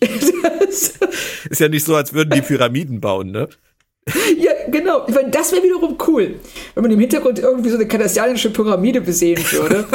ist 0.00 1.60
ja 1.60 1.68
nicht 1.68 1.84
so, 1.84 1.94
als 1.94 2.12
würden 2.12 2.30
die 2.30 2.42
Pyramiden 2.42 3.00
bauen, 3.00 3.30
ne? 3.30 3.48
Ja, 4.38 4.52
genau. 4.68 5.06
Meine, 5.08 5.30
das 5.30 5.52
wäre 5.52 5.62
wiederum 5.62 5.96
cool, 6.06 6.40
wenn 6.74 6.82
man 6.82 6.90
im 6.90 6.98
Hintergrund 6.98 7.38
irgendwie 7.38 7.70
so 7.70 7.76
eine 7.76 7.86
kardassianische 7.86 8.50
Pyramide 8.50 9.00
besehen 9.00 9.40
würde. 9.52 9.86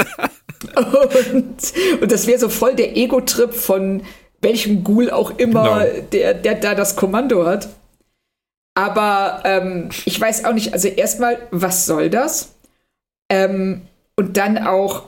und, 1.23 2.01
und 2.01 2.11
das 2.11 2.27
wäre 2.27 2.39
so 2.39 2.49
voll 2.49 2.75
der 2.75 2.95
Ego-Trip 2.95 3.53
von 3.53 4.03
welchem 4.41 4.83
Ghoul 4.83 5.09
auch 5.09 5.37
immer, 5.37 5.85
genau. 5.85 6.07
der, 6.11 6.33
der 6.35 6.55
da 6.55 6.75
das 6.75 6.95
Kommando 6.95 7.45
hat. 7.45 7.69
Aber 8.75 9.41
ähm, 9.45 9.89
ich 10.05 10.19
weiß 10.19 10.45
auch 10.45 10.53
nicht, 10.53 10.73
also 10.73 10.87
erstmal, 10.87 11.39
was 11.51 11.85
soll 11.85 12.09
das? 12.09 12.53
Ähm, 13.29 13.81
und 14.17 14.37
dann 14.37 14.57
auch, 14.57 15.03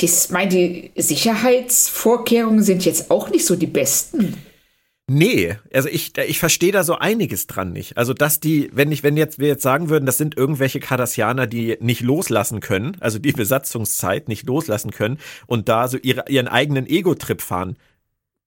ich 0.00 0.30
meine, 0.30 0.50
die 0.50 0.92
Sicherheitsvorkehrungen 0.96 2.62
sind 2.62 2.84
jetzt 2.84 3.10
auch 3.10 3.30
nicht 3.30 3.44
so 3.44 3.56
die 3.56 3.66
besten. 3.66 4.36
Nee, 5.10 5.56
also 5.72 5.88
ich, 5.88 6.16
ich 6.18 6.38
verstehe 6.38 6.70
da 6.70 6.84
so 6.84 6.96
einiges 6.96 7.46
dran 7.46 7.72
nicht. 7.72 7.96
Also, 7.96 8.12
dass 8.12 8.40
die, 8.40 8.68
wenn 8.74 8.92
ich, 8.92 9.02
wenn 9.02 9.16
jetzt 9.16 9.38
wir 9.38 9.48
jetzt 9.48 9.62
sagen 9.62 9.88
würden, 9.88 10.04
das 10.04 10.18
sind 10.18 10.36
irgendwelche 10.36 10.80
Kardassianer, 10.80 11.46
die 11.46 11.78
nicht 11.80 12.02
loslassen 12.02 12.60
können, 12.60 12.94
also 13.00 13.18
die 13.18 13.32
Besatzungszeit 13.32 14.28
nicht 14.28 14.46
loslassen 14.46 14.90
können 14.90 15.18
und 15.46 15.70
da 15.70 15.88
so 15.88 15.96
ihre, 15.96 16.24
ihren 16.28 16.46
eigenen 16.46 16.86
Ego-Trip 16.86 17.40
fahren, 17.40 17.78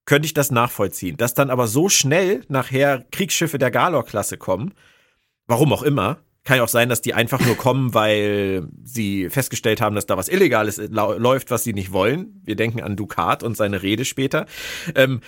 könnte 0.04 0.26
ich 0.26 0.34
das 0.34 0.52
nachvollziehen. 0.52 1.16
Dass 1.16 1.34
dann 1.34 1.50
aber 1.50 1.66
so 1.66 1.88
schnell 1.88 2.44
nachher 2.48 3.04
Kriegsschiffe 3.10 3.58
der 3.58 3.72
Galor-Klasse 3.72 4.36
kommen, 4.36 4.72
warum 5.48 5.72
auch 5.72 5.82
immer, 5.82 6.18
kann 6.44 6.56
ja 6.56 6.64
auch 6.64 6.68
sein, 6.68 6.88
dass 6.88 7.00
die 7.00 7.14
einfach 7.14 7.40
nur 7.40 7.56
kommen, 7.56 7.94
weil 7.94 8.66
sie 8.82 9.30
festgestellt 9.30 9.80
haben, 9.80 9.94
dass 9.94 10.06
da 10.06 10.16
was 10.16 10.28
Illegales 10.28 10.80
läuft, 10.88 11.50
was 11.50 11.64
sie 11.64 11.72
nicht 11.72 11.92
wollen. 11.92 12.40
Wir 12.44 12.56
denken 12.56 12.80
an 12.80 12.96
Ducat 12.96 13.42
und 13.42 13.56
seine 13.56 13.82
Rede 13.82 14.04
später. 14.04 14.46
Ähm, 14.94 15.20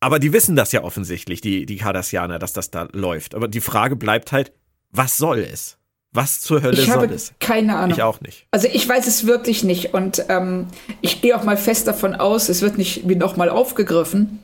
aber 0.00 0.18
die 0.18 0.32
wissen 0.32 0.56
das 0.56 0.72
ja 0.72 0.82
offensichtlich, 0.82 1.40
die, 1.40 1.66
die 1.66 1.76
Cardassianer, 1.76 2.38
dass 2.38 2.52
das 2.52 2.70
da 2.70 2.88
läuft. 2.92 3.34
Aber 3.34 3.48
die 3.48 3.60
Frage 3.60 3.96
bleibt 3.96 4.32
halt, 4.32 4.52
was 4.90 5.16
soll 5.16 5.38
es? 5.40 5.78
Was 6.12 6.40
zur 6.40 6.62
Hölle 6.62 6.80
ich 6.80 6.86
soll 6.86 6.94
habe 6.94 7.14
es? 7.14 7.34
Keine 7.40 7.76
Ahnung. 7.76 7.96
Ich 7.96 8.02
auch 8.02 8.20
nicht. 8.20 8.46
Also 8.50 8.68
ich 8.72 8.88
weiß 8.88 9.06
es 9.06 9.26
wirklich 9.26 9.64
nicht. 9.64 9.94
Und 9.94 10.24
ähm, 10.28 10.68
ich 11.00 11.20
gehe 11.20 11.36
auch 11.36 11.42
mal 11.42 11.56
fest 11.56 11.88
davon 11.88 12.14
aus, 12.14 12.48
es 12.48 12.62
wird 12.62 12.78
nicht 12.78 13.08
wie 13.08 13.16
nochmal 13.16 13.50
aufgegriffen. 13.50 14.38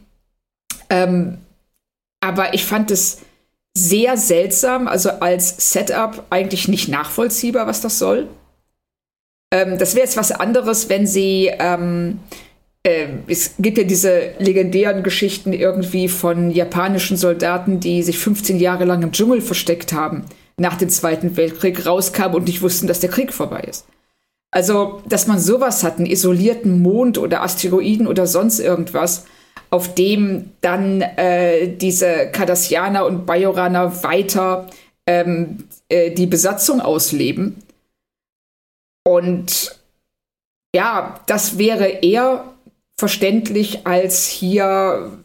Ähm, 0.89 1.39
aber 2.21 2.55
ich 2.55 2.65
fand 2.65 2.91
es 2.91 3.21
sehr 3.77 4.17
seltsam, 4.17 4.89
also 4.89 5.11
als 5.11 5.73
Setup 5.73 6.25
eigentlich 6.31 6.69
nicht 6.69 6.89
nachvollziehbar, 6.89 7.67
was 7.67 7.81
das 7.81 7.99
soll. 7.99 8.29
Ähm, 9.53 9.79
das 9.79 9.95
wäre 9.95 10.05
jetzt 10.05 10.17
was 10.17 10.33
anderes, 10.33 10.89
wenn 10.89 11.07
sie 11.07 11.51
ähm, 11.59 12.21
äh, 12.83 13.09
es 13.27 13.55
gibt 13.59 13.79
ja 13.79 13.85
diese 13.85 14.33
legendären 14.39 15.03
Geschichten 15.03 15.53
irgendwie 15.53 16.09
von 16.09 16.51
japanischen 16.51 17.17
Soldaten, 17.17 17.81
die 17.81 18.03
sich 18.03 18.19
15 18.19 18.59
Jahre 18.59 18.85
lang 18.85 19.03
im 19.03 19.13
Dschungel 19.13 19.41
versteckt 19.41 19.93
haben, 19.93 20.25
nach 20.57 20.77
dem 20.77 20.89
Zweiten 20.89 21.37
Weltkrieg 21.37 21.87
rauskamen 21.87 22.37
und 22.37 22.47
nicht 22.47 22.63
wussten, 22.63 22.87
dass 22.87 23.01
der 23.01 23.11
Krieg 23.11 23.33
vorbei 23.33 23.61
ist. 23.61 23.87
Also, 24.51 25.03
dass 25.07 25.27
man 25.27 25.39
sowas 25.39 25.85
hat, 25.85 25.99
einen 25.99 26.07
isolierten 26.07 26.83
Mond 26.83 27.19
oder 27.19 27.43
Asteroiden 27.43 28.09
oder 28.09 28.27
sonst 28.27 28.59
irgendwas, 28.59 29.27
auf 29.71 29.95
dem 29.95 30.51
dann 30.61 31.01
äh, 31.01 31.69
diese 31.77 32.31
Cardassianer 32.31 33.07
und 33.07 33.25
Bajoraner 33.25 34.03
weiter 34.03 34.69
ähm, 35.07 35.65
äh, 35.89 36.11
die 36.11 36.27
Besatzung 36.27 36.81
ausleben. 36.81 37.63
Und 39.05 39.81
ja, 40.75 41.21
das 41.27 41.59
wäre 41.59 41.87
eher 41.87 42.45
verständlich 42.97 43.87
als 43.87 44.27
hier, 44.27 45.19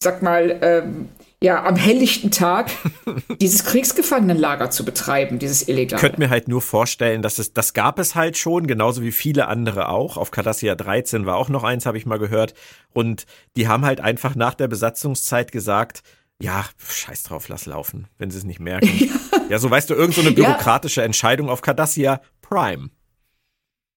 sag 0.00 0.22
mal, 0.22 0.58
ähm, 0.62 1.08
ja, 1.40 1.64
am 1.64 1.76
helllichten 1.76 2.30
Tag 2.30 2.70
dieses 3.40 3.64
Kriegsgefangenenlager 3.64 4.70
zu 4.70 4.84
betreiben, 4.84 5.38
dieses 5.38 5.68
illegale. 5.68 5.96
Ich 5.96 6.00
könnte 6.00 6.20
mir 6.20 6.30
halt 6.30 6.48
nur 6.48 6.60
vorstellen, 6.60 7.22
dass 7.22 7.38
es, 7.38 7.52
das 7.52 7.74
gab 7.74 7.98
es 8.00 8.16
halt 8.16 8.36
schon, 8.36 8.66
genauso 8.66 9.02
wie 9.02 9.12
viele 9.12 9.46
andere 9.46 9.88
auch. 9.88 10.16
Auf 10.16 10.32
Cardassia 10.32 10.74
13 10.74 11.26
war 11.26 11.36
auch 11.36 11.48
noch 11.48 11.62
eins, 11.62 11.86
habe 11.86 11.96
ich 11.96 12.06
mal 12.06 12.18
gehört. 12.18 12.54
Und 12.92 13.26
die 13.56 13.68
haben 13.68 13.84
halt 13.84 14.00
einfach 14.00 14.34
nach 14.34 14.54
der 14.54 14.66
Besatzungszeit 14.66 15.52
gesagt, 15.52 16.02
ja, 16.40 16.64
scheiß 16.78 17.24
drauf, 17.24 17.48
lass 17.48 17.66
laufen, 17.66 18.08
wenn 18.18 18.30
sie 18.30 18.38
es 18.38 18.44
nicht 18.44 18.60
merken. 18.60 18.88
Ja, 19.30 19.54
ja 19.54 19.58
so 19.58 19.70
weißt 19.70 19.90
du, 19.90 19.94
irgendeine 19.94 20.30
so 20.30 20.34
bürokratische 20.34 21.00
ja. 21.00 21.06
Entscheidung 21.06 21.48
auf 21.48 21.62
Cardassia 21.62 22.20
Prime. 22.42 22.90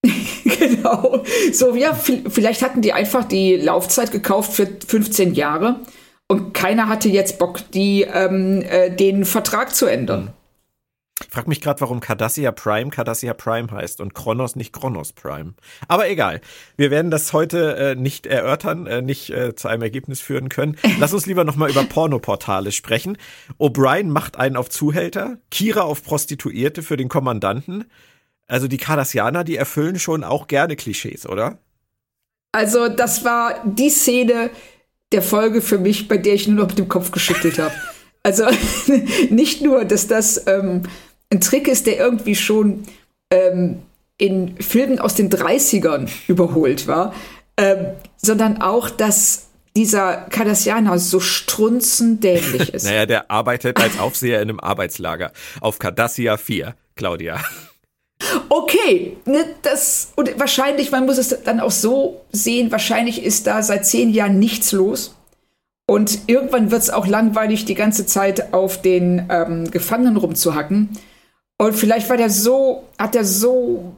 genau. 0.43 1.23
So, 1.51 1.75
ja, 1.75 1.93
vielleicht 1.93 2.61
hatten 2.61 2.81
die 2.81 2.93
einfach 2.93 3.25
die 3.25 3.57
Laufzeit 3.57 4.11
gekauft 4.11 4.53
für 4.53 4.67
15 4.87 5.33
Jahre 5.33 5.81
und 6.31 6.53
keiner 6.53 6.87
hatte 6.87 7.09
jetzt 7.09 7.39
Bock, 7.39 7.59
die, 7.73 8.03
ähm, 8.03 8.61
äh, 8.61 8.89
den 8.89 9.25
Vertrag 9.25 9.75
zu 9.75 9.85
ändern. 9.85 10.31
Ich 11.21 11.27
frage 11.27 11.49
mich 11.49 11.59
gerade, 11.59 11.81
warum 11.81 11.99
Cardassia 11.99 12.53
Prime 12.53 12.89
Cardassia 12.89 13.33
Prime 13.33 13.69
heißt 13.69 13.99
und 13.99 14.13
Kronos 14.13 14.55
nicht 14.55 14.71
Kronos 14.71 15.11
Prime. 15.11 15.55
Aber 15.89 16.09
egal. 16.09 16.39
Wir 16.77 16.89
werden 16.89 17.11
das 17.11 17.33
heute 17.33 17.75
äh, 17.75 17.95
nicht 17.95 18.27
erörtern, 18.27 18.87
äh, 18.87 19.01
nicht 19.01 19.29
äh, 19.29 19.55
zu 19.55 19.67
einem 19.67 19.81
Ergebnis 19.81 20.21
führen 20.21 20.47
können. 20.47 20.77
Lass 20.99 21.13
uns 21.13 21.25
lieber 21.25 21.43
nochmal 21.43 21.69
über 21.69 21.83
Pornoportale 21.83 22.71
sprechen. 22.71 23.17
O'Brien 23.59 24.05
macht 24.05 24.37
einen 24.37 24.55
auf 24.55 24.69
Zuhälter, 24.69 25.37
Kira 25.51 25.81
auf 25.81 26.01
Prostituierte 26.01 26.81
für 26.81 26.95
den 26.95 27.09
Kommandanten. 27.09 27.83
Also 28.47 28.69
die 28.69 28.77
Cardassianer, 28.77 29.43
die 29.43 29.57
erfüllen 29.57 29.99
schon 29.99 30.23
auch 30.23 30.47
gerne 30.47 30.77
Klischees, 30.77 31.27
oder? 31.27 31.57
Also 32.53 32.87
das 32.87 33.25
war 33.25 33.61
die 33.65 33.89
Szene 33.89 34.49
der 35.11 35.21
Folge 35.21 35.61
für 35.61 35.77
mich, 35.77 36.07
bei 36.07 36.17
der 36.17 36.33
ich 36.33 36.47
nur 36.47 36.57
noch 36.57 36.69
mit 36.69 36.77
dem 36.77 36.87
Kopf 36.87 37.11
geschüttelt 37.11 37.59
habe. 37.59 37.73
Also 38.23 38.45
nicht 39.29 39.61
nur, 39.61 39.85
dass 39.85 40.07
das 40.07 40.47
ähm, 40.47 40.83
ein 41.31 41.41
Trick 41.41 41.67
ist, 41.67 41.87
der 41.87 41.97
irgendwie 41.97 42.35
schon 42.35 42.83
ähm, 43.31 43.79
in 44.17 44.55
Filmen 44.57 44.99
aus 44.99 45.15
den 45.15 45.29
30ern 45.29 46.09
überholt 46.27 46.87
war, 46.87 47.13
ähm, 47.57 47.87
sondern 48.17 48.61
auch, 48.61 48.89
dass 48.89 49.47
dieser 49.75 50.27
Cardassianer 50.29 50.99
so 50.99 51.19
strunzendämlich 51.19 52.73
ist. 52.73 52.83
naja, 52.83 53.05
der 53.05 53.31
arbeitet 53.31 53.79
als 53.79 53.97
Aufseher 53.99 54.41
in 54.41 54.49
einem 54.49 54.59
Arbeitslager 54.59 55.31
auf 55.61 55.79
Cardassia 55.79 56.37
4, 56.37 56.75
Claudia. 56.95 57.41
Okay, 58.49 59.17
ne, 59.25 59.45
das 59.61 60.11
und 60.15 60.39
wahrscheinlich, 60.39 60.91
man 60.91 61.05
muss 61.05 61.17
es 61.17 61.35
dann 61.43 61.59
auch 61.59 61.71
so 61.71 62.21
sehen, 62.31 62.71
wahrscheinlich 62.71 63.23
ist 63.23 63.47
da 63.47 63.63
seit 63.63 63.85
zehn 63.85 64.11
Jahren 64.11 64.39
nichts 64.39 64.71
los. 64.71 65.15
Und 65.87 66.19
irgendwann 66.27 66.71
wird 66.71 66.83
es 66.83 66.89
auch 66.89 67.07
langweilig, 67.07 67.65
die 67.65 67.75
ganze 67.75 68.05
Zeit 68.05 68.53
auf 68.53 68.81
den 68.81 69.27
ähm, 69.29 69.69
Gefangenen 69.71 70.15
rumzuhacken. 70.17 70.89
Und 71.57 71.73
vielleicht 71.73 72.09
war 72.09 72.17
der 72.17 72.29
so, 72.29 72.83
hat 72.97 73.15
er 73.15 73.25
so 73.25 73.93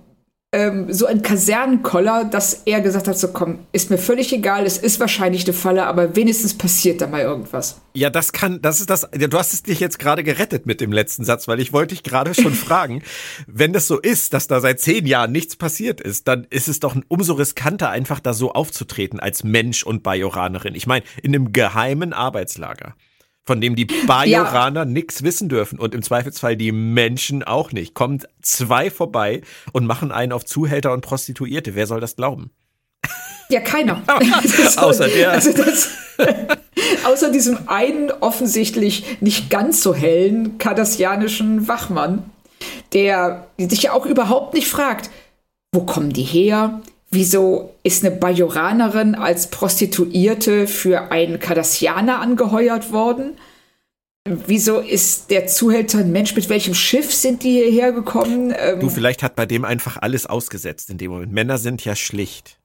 ähm, 0.54 0.93
so 0.93 1.08
ein 1.08 1.24
Kasernenkoller, 1.24 2.26
dass 2.26 2.62
er 2.66 2.80
gesagt 2.82 3.08
hat, 3.08 3.18
so 3.18 3.30
komm, 3.30 3.60
ist 3.72 3.89
mir 3.89 3.97
völlig 3.97 4.32
egal, 4.32 4.66
es 4.66 4.78
ist 4.78 4.99
wahrscheinlich 4.99 5.45
eine 5.45 5.54
Falle, 5.54 5.86
aber 5.88 6.16
wenigstens 6.16 6.56
passiert 6.56 7.01
da 7.01 7.08
mal 7.08 7.22
irgendwas. 7.22 7.82
Ja, 7.93 8.12
das 8.12 8.32
kann, 8.32 8.62
das 8.62 8.80
ist 8.80 8.89
das, 8.89 9.10
du 9.12 9.38
hast 9.38 9.54
es 9.54 9.64
dich 9.64 9.80
jetzt 9.80 9.97
gerade 9.97 10.24
gerettet 10.24 10.68
mit 10.68 10.80
dem 10.80 10.91
letzten 10.91 11.26
Satz, 11.26 11.47
weil 11.47 11.60
ich 11.60 11.74
wollte 11.74 11.95
dich 11.95 12.04
gerade 12.04 12.36
schon 12.36 12.54
fragen, 12.54 13.01
wenn 13.47 13.74
das 13.74 13.88
so 13.88 13.99
ist, 13.99 14.34
dass 14.34 14.47
da 14.47 14.62
seit 14.62 14.80
zehn 14.80 15.08
Jahren 15.08 15.32
nichts 15.32 15.56
passiert 15.56 15.99
ist, 15.99 16.28
dann 16.28 16.45
ist 16.51 16.68
es 16.68 16.80
doch 16.80 16.95
umso 17.08 17.34
riskanter, 17.34 17.89
einfach 17.89 18.20
da 18.20 18.34
so 18.34 18.51
aufzutreten 18.54 19.20
als 19.20 19.43
Mensch 19.43 19.84
und 19.84 20.04
Bajoranerin. 20.04 20.76
Ich 20.76 20.86
meine, 20.86 21.04
in 21.24 21.34
einem 21.34 21.51
geheimen 21.51 22.14
Arbeitslager 22.14 22.93
von 23.45 23.59
dem 23.59 23.75
die 23.75 23.85
Bajoraner 23.85 24.81
ja. 24.81 24.85
nichts 24.85 25.23
wissen 25.23 25.49
dürfen 25.49 25.79
und 25.79 25.93
im 25.93 26.01
Zweifelsfall 26.01 26.55
die 26.55 26.71
Menschen 26.71 27.43
auch 27.43 27.71
nicht. 27.71 27.93
Kommt 27.93 28.27
zwei 28.41 28.89
vorbei 28.89 29.41
und 29.73 29.85
machen 29.85 30.11
einen 30.11 30.31
auf 30.31 30.45
Zuhälter 30.45 30.93
und 30.93 31.01
Prostituierte. 31.01 31.75
Wer 31.75 31.87
soll 31.87 31.99
das 31.99 32.15
glauben? 32.15 32.51
Ja, 33.49 33.59
keiner. 33.59 34.01
also, 34.07 34.79
außer 34.79 35.07
der. 35.09 35.31
Also 35.31 35.51
das, 35.51 35.89
außer 37.03 37.31
diesem 37.31 37.67
einen 37.67 38.11
offensichtlich 38.11 39.21
nicht 39.21 39.49
ganz 39.49 39.83
so 39.83 39.93
hellen 39.93 40.57
kardassianischen 40.57 41.67
Wachmann, 41.67 42.29
der 42.93 43.47
sich 43.57 43.83
ja 43.83 43.93
auch 43.93 44.05
überhaupt 44.05 44.53
nicht 44.53 44.67
fragt, 44.67 45.09
wo 45.73 45.81
kommen 45.81 46.13
die 46.13 46.23
her? 46.23 46.81
Wieso 47.14 47.76
ist 47.84 48.03
eine 48.03 48.16
Bajoranerin 48.16 49.14
als 49.14 49.45
Prostituierte 49.51 50.66
für 50.66 51.11
einen 51.11 51.39
Kardassianer 51.39 52.20
angeheuert 52.20 52.91
worden? 52.91 53.38
Wieso 54.26 54.80
ist 54.80 55.30
der 55.30 55.45
Zuhälter 55.45 55.99
ein 55.99 56.11
Mensch? 56.11 56.36
Mit 56.36 56.49
welchem 56.49 56.74
Schiff 56.74 57.14
sind 57.14 57.43
die 57.43 57.51
hierher 57.51 57.91
gekommen? 57.91 58.51
Ähm 58.57 58.80
du, 58.80 58.89
vielleicht 58.89 59.22
hat 59.22 59.36
bei 59.36 59.45
dem 59.45 59.64
einfach 59.64 59.97
alles 60.01 60.26
ausgesetzt 60.26 60.89
in 60.89 60.97
dem 60.97 61.11
Moment. 61.11 61.32
Männer 61.32 61.59
sind 61.59 61.86
ja 61.86 61.95
schlicht. 61.95 62.57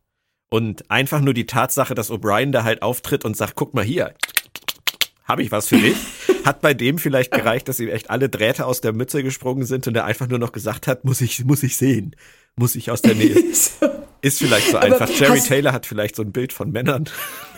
Und 0.49 0.91
einfach 0.91 1.21
nur 1.21 1.35
die 1.35 1.45
Tatsache, 1.45 1.95
dass 1.95 2.11
O'Brien 2.11 2.51
da 2.51 2.65
halt 2.65 2.81
auftritt 2.81 3.27
und 3.27 3.37
sagt, 3.37 3.55
guck 3.55 3.75
mal 3.75 3.85
hier, 3.85 4.15
habe 5.25 5.43
ich 5.43 5.53
was 5.53 5.69
für 5.69 5.77
dich, 5.77 5.97
hat 6.47 6.63
bei 6.63 6.73
dem 6.73 6.97
vielleicht 6.97 7.33
gereicht, 7.33 7.69
dass 7.69 7.81
ihm 7.81 7.91
echt 7.91 8.09
alle 8.09 8.31
Drähte 8.31 8.65
aus 8.65 8.81
der 8.81 8.95
Mütze 8.95 9.23
gesprungen 9.23 9.67
sind 9.67 9.87
und 9.87 9.95
er 9.95 10.07
einfach 10.07 10.27
nur 10.27 10.39
noch 10.39 10.53
gesagt 10.53 10.87
hat, 10.87 11.05
muss 11.05 11.21
ich, 11.21 11.45
muss 11.45 11.63
ich 11.63 11.77
sehen, 11.77 12.17
muss 12.57 12.77
ich 12.77 12.91
aus 12.91 13.03
der 13.03 13.15
Nähe. 13.15 13.37
Ist 14.21 14.39
vielleicht 14.39 14.71
so 14.71 14.79
einfach. 14.79 15.09
Jerry 15.09 15.41
Taylor 15.41 15.73
hat 15.73 15.87
vielleicht 15.87 16.17
so 16.17 16.23
ein 16.23 16.33
Bild 16.33 16.53
von 16.53 16.71
Männern. 16.71 17.09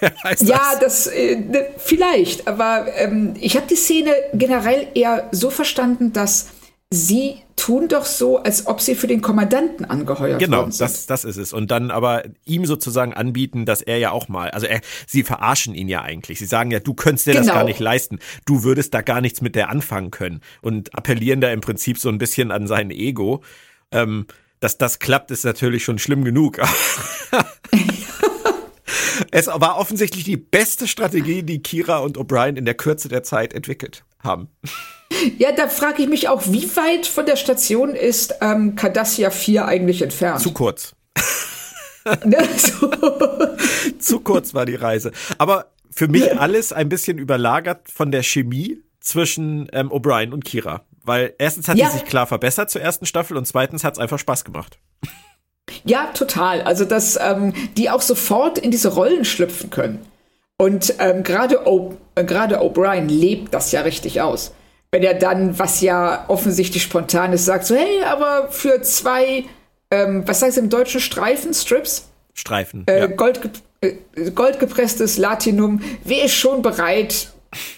ja, 0.40 0.78
das, 0.80 1.06
äh, 1.06 1.36
ne, 1.36 1.66
vielleicht. 1.78 2.46
Aber 2.46 2.86
ähm, 2.96 3.34
ich 3.40 3.56
habe 3.56 3.66
die 3.66 3.76
Szene 3.76 4.12
generell 4.34 4.88
eher 4.94 5.28
so 5.32 5.50
verstanden, 5.50 6.12
dass 6.12 6.48
sie 6.92 7.36
tun 7.56 7.88
doch 7.88 8.04
so, 8.04 8.38
als 8.38 8.66
ob 8.66 8.80
sie 8.80 8.94
für 8.94 9.06
den 9.06 9.20
Kommandanten 9.20 9.84
angeheuert 9.84 10.38
genau, 10.38 10.58
worden 10.58 10.72
sind. 10.72 10.86
Genau, 10.86 10.96
das, 10.96 11.06
das 11.06 11.24
ist 11.24 11.36
es. 11.36 11.52
Und 11.52 11.70
dann 11.70 11.90
aber 11.90 12.24
ihm 12.44 12.66
sozusagen 12.66 13.12
anbieten, 13.12 13.64
dass 13.64 13.82
er 13.82 13.98
ja 13.98 14.10
auch 14.10 14.28
mal, 14.28 14.50
also 14.50 14.66
er, 14.66 14.80
sie 15.06 15.22
verarschen 15.22 15.74
ihn 15.74 15.88
ja 15.88 16.02
eigentlich. 16.02 16.38
Sie 16.38 16.46
sagen 16.46 16.70
ja, 16.70 16.80
du 16.80 16.94
könntest 16.94 17.26
dir 17.26 17.32
genau. 17.32 17.46
das 17.46 17.54
gar 17.54 17.64
nicht 17.64 17.80
leisten. 17.80 18.18
Du 18.44 18.64
würdest 18.64 18.92
da 18.94 19.02
gar 19.02 19.20
nichts 19.20 19.40
mit 19.40 19.54
der 19.54 19.68
anfangen 19.68 20.10
können. 20.10 20.40
Und 20.62 20.94
appellieren 20.94 21.40
da 21.40 21.50
im 21.52 21.60
Prinzip 21.60 21.98
so 21.98 22.08
ein 22.08 22.18
bisschen 22.18 22.50
an 22.50 22.66
sein 22.66 22.90
Ego. 22.90 23.42
Ähm, 23.92 24.26
Dass 24.60 24.78
das 24.78 24.98
klappt, 24.98 25.30
ist 25.30 25.44
natürlich 25.44 25.84
schon 25.84 25.98
schlimm 25.98 26.24
genug. 26.24 26.60
es 29.30 29.46
war 29.46 29.78
offensichtlich 29.78 30.24
die 30.24 30.36
beste 30.36 30.86
Strategie, 30.86 31.42
die 31.42 31.62
Kira 31.62 31.98
und 31.98 32.18
O'Brien 32.18 32.56
in 32.56 32.66
der 32.66 32.74
Kürze 32.74 33.08
der 33.08 33.22
Zeit 33.22 33.54
entwickelt 33.54 34.04
haben. 34.22 34.48
Ja, 35.38 35.52
da 35.52 35.68
frage 35.68 36.02
ich 36.02 36.08
mich 36.08 36.28
auch, 36.28 36.42
wie 36.46 36.64
weit 36.76 37.06
von 37.06 37.26
der 37.26 37.36
Station 37.36 37.94
ist 37.94 38.34
ähm, 38.40 38.76
Cardassia 38.76 39.30
4 39.30 39.64
eigentlich 39.66 40.02
entfernt? 40.02 40.40
Zu 40.40 40.52
kurz. 40.52 40.94
Ne, 42.24 42.38
Zu 43.98 44.20
kurz 44.20 44.54
war 44.54 44.64
die 44.64 44.74
Reise. 44.74 45.12
Aber 45.36 45.66
für 45.90 46.08
mich 46.08 46.40
alles 46.40 46.72
ein 46.72 46.88
bisschen 46.88 47.18
überlagert 47.18 47.90
von 47.90 48.10
der 48.10 48.22
Chemie 48.22 48.82
zwischen 49.00 49.68
ähm, 49.74 49.90
O'Brien 49.90 50.32
und 50.32 50.46
Kira. 50.46 50.86
Weil 51.10 51.34
erstens 51.38 51.66
hat 51.66 51.76
ja. 51.76 51.90
sie 51.90 51.98
sich 51.98 52.06
klar 52.06 52.28
verbessert 52.28 52.70
zur 52.70 52.82
ersten 52.82 53.04
Staffel 53.04 53.36
und 53.36 53.44
zweitens 53.44 53.82
hat 53.82 53.94
es 53.94 53.98
einfach 53.98 54.20
Spaß 54.20 54.44
gemacht. 54.44 54.78
Ja, 55.82 56.04
total. 56.14 56.62
Also, 56.62 56.84
dass 56.84 57.18
ähm, 57.20 57.52
die 57.76 57.90
auch 57.90 58.00
sofort 58.00 58.58
in 58.58 58.70
diese 58.70 58.94
Rollen 58.94 59.24
schlüpfen 59.24 59.70
können. 59.70 60.06
Und 60.56 60.94
ähm, 61.00 61.24
gerade 61.24 61.56
äh, 61.56 62.58
O'Brien 62.58 63.08
lebt 63.08 63.52
das 63.52 63.72
ja 63.72 63.80
richtig 63.80 64.20
aus. 64.20 64.54
Wenn 64.92 65.02
er 65.02 65.14
dann, 65.14 65.58
was 65.58 65.80
ja 65.80 66.26
offensichtlich 66.28 66.84
spontan 66.84 67.32
ist, 67.32 67.44
sagt 67.44 67.66
so, 67.66 67.74
hey, 67.74 68.04
aber 68.04 68.52
für 68.52 68.80
zwei, 68.82 69.46
ähm, 69.90 70.22
was 70.28 70.38
sagst 70.38 70.58
du 70.58 70.60
im 70.60 70.70
Deutschen, 70.70 71.00
Streifen, 71.00 71.52
Strips? 71.52 72.08
Streifen. 72.34 72.86
Äh, 72.86 73.00
ja. 73.00 73.06
Gold, 73.08 73.40
äh, 73.80 73.96
goldgepresstes 74.30 75.18
Latinum, 75.18 75.82
wer 76.04 76.26
ist 76.26 76.34
schon 76.34 76.62
bereit? 76.62 77.32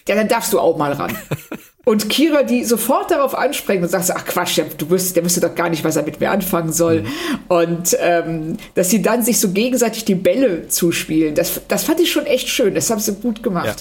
Ja, 0.06 0.16
dann 0.16 0.28
darfst 0.28 0.52
du 0.52 0.60
auch 0.60 0.76
mal 0.76 0.92
ran. 0.92 1.16
Und 1.84 2.08
Kira, 2.08 2.44
die 2.44 2.64
sofort 2.64 3.10
darauf 3.10 3.34
anspringt 3.34 3.82
und 3.82 3.88
sagt 3.88 4.10
ach 4.14 4.24
Quatsch, 4.24 4.60
du 4.78 4.90
wirst, 4.90 5.16
der 5.16 5.24
wüsste 5.24 5.40
doch 5.40 5.54
gar 5.54 5.68
nicht, 5.68 5.82
was 5.82 5.96
er 5.96 6.04
mit 6.04 6.20
mir 6.20 6.30
anfangen 6.30 6.72
soll. 6.72 7.02
Mhm. 7.02 7.06
Und 7.48 7.96
ähm, 8.00 8.56
dass 8.74 8.90
sie 8.90 9.02
dann 9.02 9.22
sich 9.22 9.40
so 9.40 9.50
gegenseitig 9.50 10.04
die 10.04 10.14
Bälle 10.14 10.68
zuspielen, 10.68 11.34
das, 11.34 11.60
das 11.66 11.84
fand 11.84 12.00
ich 12.00 12.12
schon 12.12 12.26
echt 12.26 12.48
schön. 12.48 12.74
Das 12.74 12.88
haben 12.90 13.00
sie 13.00 13.14
gut 13.14 13.42
gemacht. 13.42 13.66
Ja. 13.66 13.74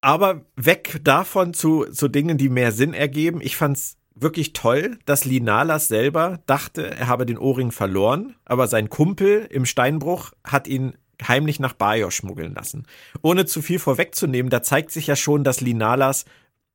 Aber 0.00 0.40
weg 0.56 1.00
davon 1.04 1.54
zu, 1.54 1.84
zu 1.84 2.08
Dingen, 2.08 2.36
die 2.36 2.48
mehr 2.48 2.72
Sinn 2.72 2.94
ergeben. 2.94 3.40
Ich 3.40 3.56
fand's 3.56 3.96
wirklich 4.14 4.52
toll, 4.52 4.98
dass 5.06 5.24
Linalas 5.24 5.86
selber 5.86 6.40
dachte, 6.46 6.90
er 6.90 7.06
habe 7.06 7.26
den 7.26 7.38
Ohrring 7.38 7.70
verloren, 7.70 8.34
aber 8.44 8.66
sein 8.66 8.90
Kumpel 8.90 9.46
im 9.50 9.64
Steinbruch 9.64 10.32
hat 10.44 10.66
ihn 10.66 10.94
heimlich 11.26 11.60
nach 11.60 11.72
Bajor 11.72 12.10
schmuggeln 12.10 12.54
lassen. 12.54 12.86
Ohne 13.22 13.46
zu 13.46 13.62
viel 13.62 13.78
vorwegzunehmen, 13.78 14.50
da 14.50 14.62
zeigt 14.62 14.90
sich 14.90 15.06
ja 15.06 15.16
schon, 15.16 15.44
dass 15.44 15.60
Linalas 15.60 16.24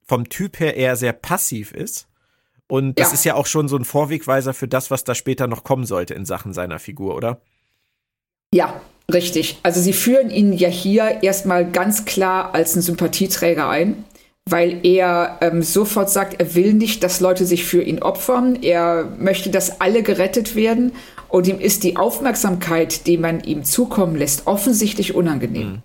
vom 0.08 0.30
Typ 0.30 0.60
her 0.60 0.76
eher 0.76 0.96
sehr 0.96 1.14
passiv 1.14 1.72
ist. 1.72 2.08
Und 2.68 3.00
das 3.00 3.10
ja. 3.10 3.14
ist 3.14 3.26
ja 3.26 3.36
auch 3.36 3.46
schon 3.46 3.68
so 3.68 3.78
ein 3.78 3.86
Vorwegweiser 3.86 4.54
für 4.54 4.68
das, 4.68 4.92
was 4.92 5.04
da 5.04 5.16
später 5.16 5.48
noch 5.48 5.64
kommen 5.64 5.86
sollte 5.86 6.14
in 6.14 6.26
Sachen 6.26 6.54
seiner 6.54 6.80
Figur, 6.80 7.16
oder? 7.16 7.40
Ja, 8.54 8.82
richtig. 9.12 9.60
Also 9.64 9.82
sie 9.82 9.94
führen 9.94 10.30
ihn 10.30 10.54
ja 10.54 10.68
hier 10.68 11.24
erstmal 11.24 11.70
ganz 11.70 12.06
klar 12.06 12.54
als 12.54 12.74
einen 12.74 12.82
Sympathieträger 12.82 13.70
ein, 13.70 14.04
weil 14.46 14.86
er 14.86 15.38
ähm, 15.42 15.62
sofort 15.62 16.10
sagt, 16.10 16.40
er 16.40 16.56
will 16.56 16.74
nicht, 16.74 17.04
dass 17.04 17.20
Leute 17.20 17.46
sich 17.46 17.64
für 17.64 17.82
ihn 17.82 18.02
opfern. 18.02 18.62
Er 18.62 19.06
möchte, 19.18 19.50
dass 19.50 19.80
alle 19.82 20.04
gerettet 20.04 20.56
werden. 20.56 20.94
Und 21.30 21.48
ihm 21.48 21.60
ist 21.60 21.84
die 21.84 21.98
Aufmerksamkeit, 21.98 23.06
die 23.08 23.18
man 23.18 23.42
ihm 23.44 23.66
zukommen 23.66 24.16
lässt, 24.16 24.48
offensichtlich 24.48 25.16
unangenehm. 25.16 25.68
Mhm. 25.68 25.82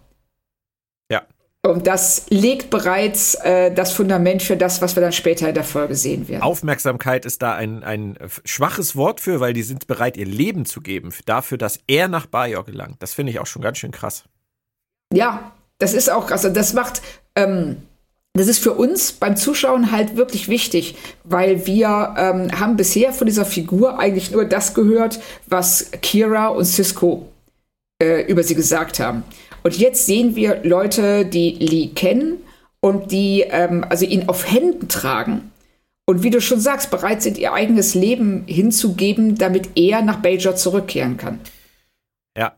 Und 1.65 1.87
das 1.87 2.27
legt 2.29 2.71
bereits 2.71 3.37
äh, 3.37 3.73
das 3.73 3.93
Fundament 3.93 4.43
für 4.43 4.57
das, 4.57 4.83
was 4.83 4.97
wir 4.97 5.01
dann 5.01 5.13
später 5.13 5.49
in 5.49 5.55
der 5.55 5.63
Folge 5.63 5.95
sehen 5.95 6.27
werden. 6.27 6.43
Aufmerksamkeit 6.43 7.25
ist 7.25 7.41
da 7.41 7.55
ein, 7.55 7.85
ein 7.85 8.19
schwaches 8.45 8.97
Wort 8.97 9.21
für, 9.21 9.39
weil 9.39 9.53
die 9.53 9.63
sind 9.63 9.87
bereit, 9.87 10.17
ihr 10.17 10.27
Leben 10.27 10.67
zu 10.67 10.81
geben, 10.81 11.11
dafür, 11.25 11.59
dass 11.59 11.79
er 11.87 12.09
nach 12.09 12.27
Bajor 12.27 12.65
gelangt. 12.65 12.97
Das 12.99 13.15
finde 13.15 13.31
ich 13.31 13.39
auch 13.39 13.47
schon 13.47 13.63
ganz 13.63 13.79
schön 13.79 13.93
krass. 13.93 14.25
Ja, 15.15 15.53
das 15.79 15.95
ist 15.95 16.11
auch, 16.11 16.33
also 16.33 16.49
das 16.49 16.73
macht, 16.73 17.01
ähm, 17.37 17.77
das 18.33 18.49
ist 18.49 18.59
für 18.59 18.73
uns 18.73 19.13
beim 19.13 19.37
Zuschauen 19.37 19.93
halt 19.93 20.17
wirklich 20.17 20.49
wichtig, 20.49 20.97
weil 21.23 21.65
wir 21.67 22.15
ähm, 22.19 22.59
haben 22.59 22.77
bisher 22.77 23.13
von 23.13 23.29
dieser 23.29 23.45
Figur 23.45 24.01
eigentlich 24.01 24.33
nur 24.33 24.47
das 24.47 24.75
gehört, 24.75 25.21
was 25.47 25.93
Kira 26.01 26.49
und 26.49 26.65
Cisco 26.65 27.29
äh, 28.03 28.23
über 28.23 28.43
sie 28.43 28.57
gesagt 28.57 28.99
haben. 28.99 29.23
Und 29.63 29.79
jetzt 29.79 30.07
sehen 30.07 30.35
wir 30.37 30.63
Leute, 30.65 31.25
die 31.25 31.51
Lee 31.51 31.89
kennen 31.89 32.39
und 32.81 33.13
die 33.13 33.43
ähm, 33.43 33.85
also 33.89 34.05
ihn 34.05 34.29
auf 34.29 34.51
Händen 34.51 34.89
tragen. 34.89 35.53
Und 36.05 36.23
wie 36.23 36.31
du 36.31 36.41
schon 36.41 36.61
sagst, 36.61 36.91
bereit 36.91 37.23
sind, 37.23 37.39
ihr 37.39 37.53
eigenes 37.53 37.95
Leben 37.95 38.45
hinzugeben, 38.47 39.37
damit 39.37 39.71
er 39.77 40.03
nach 40.03 40.21
Bajor 40.21 40.57
zurückkehren 40.57 41.17
kann. 41.17 41.39
Ja, 42.37 42.57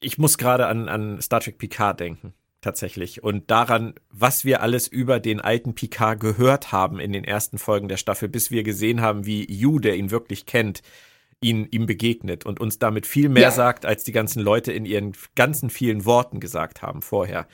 ich 0.00 0.18
muss 0.18 0.38
gerade 0.38 0.66
an, 0.66 0.88
an 0.88 1.20
Star 1.22 1.40
Trek 1.40 1.58
Picard 1.58 2.00
denken, 2.00 2.34
tatsächlich. 2.60 3.22
Und 3.22 3.50
daran, 3.50 3.94
was 4.10 4.44
wir 4.44 4.60
alles 4.60 4.88
über 4.88 5.20
den 5.20 5.40
alten 5.40 5.74
Picard 5.74 6.18
gehört 6.18 6.72
haben 6.72 6.98
in 6.98 7.12
den 7.12 7.24
ersten 7.24 7.58
Folgen 7.58 7.86
der 7.86 7.96
Staffel, 7.96 8.28
bis 8.28 8.50
wir 8.50 8.64
gesehen 8.64 9.00
haben, 9.00 9.24
wie 9.24 9.50
Yu, 9.50 9.78
der 9.78 9.96
ihn 9.96 10.10
wirklich 10.10 10.44
kennt, 10.44 10.82
ihn, 11.44 11.68
ihm 11.70 11.86
begegnet 11.86 12.46
und 12.46 12.58
uns 12.58 12.78
damit 12.78 13.06
viel 13.06 13.28
mehr 13.28 13.44
ja. 13.44 13.50
sagt, 13.50 13.84
als 13.84 14.02
die 14.02 14.12
ganzen 14.12 14.40
Leute 14.42 14.72
in 14.72 14.86
ihren 14.86 15.12
ganzen 15.34 15.70
vielen 15.70 16.04
Worten 16.04 16.40
gesagt 16.40 16.82
haben 16.82 17.02
vorher. 17.02 17.46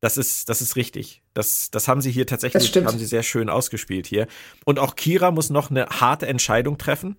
Das 0.00 0.16
ist, 0.16 0.48
das 0.48 0.62
ist 0.62 0.76
richtig. 0.76 1.22
Das, 1.34 1.70
das 1.70 1.88
haben 1.88 2.00
sie 2.00 2.10
hier 2.10 2.26
tatsächlich, 2.26 2.74
haben 2.84 2.98
sie 2.98 3.06
sehr 3.06 3.22
schön 3.22 3.48
ausgespielt 3.48 4.06
hier. 4.06 4.26
Und 4.64 4.78
auch 4.78 4.96
Kira 4.96 5.30
muss 5.30 5.50
noch 5.50 5.70
eine 5.70 5.86
harte 5.86 6.26
Entscheidung 6.26 6.78
treffen, 6.78 7.16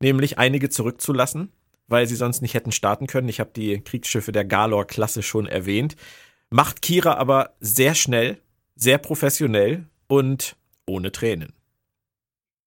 nämlich 0.00 0.38
einige 0.38 0.68
zurückzulassen, 0.68 1.52
weil 1.86 2.06
sie 2.06 2.16
sonst 2.16 2.40
nicht 2.40 2.54
hätten 2.54 2.72
starten 2.72 3.06
können. 3.06 3.28
Ich 3.28 3.40
habe 3.40 3.50
die 3.54 3.80
Kriegsschiffe 3.80 4.32
der 4.32 4.44
Galor-Klasse 4.44 5.22
schon 5.22 5.46
erwähnt. 5.46 5.96
Macht 6.50 6.82
Kira 6.82 7.14
aber 7.14 7.54
sehr 7.60 7.94
schnell, 7.94 8.40
sehr 8.74 8.98
professionell 8.98 9.86
und 10.06 10.56
ohne 10.86 11.12
Tränen. 11.12 11.52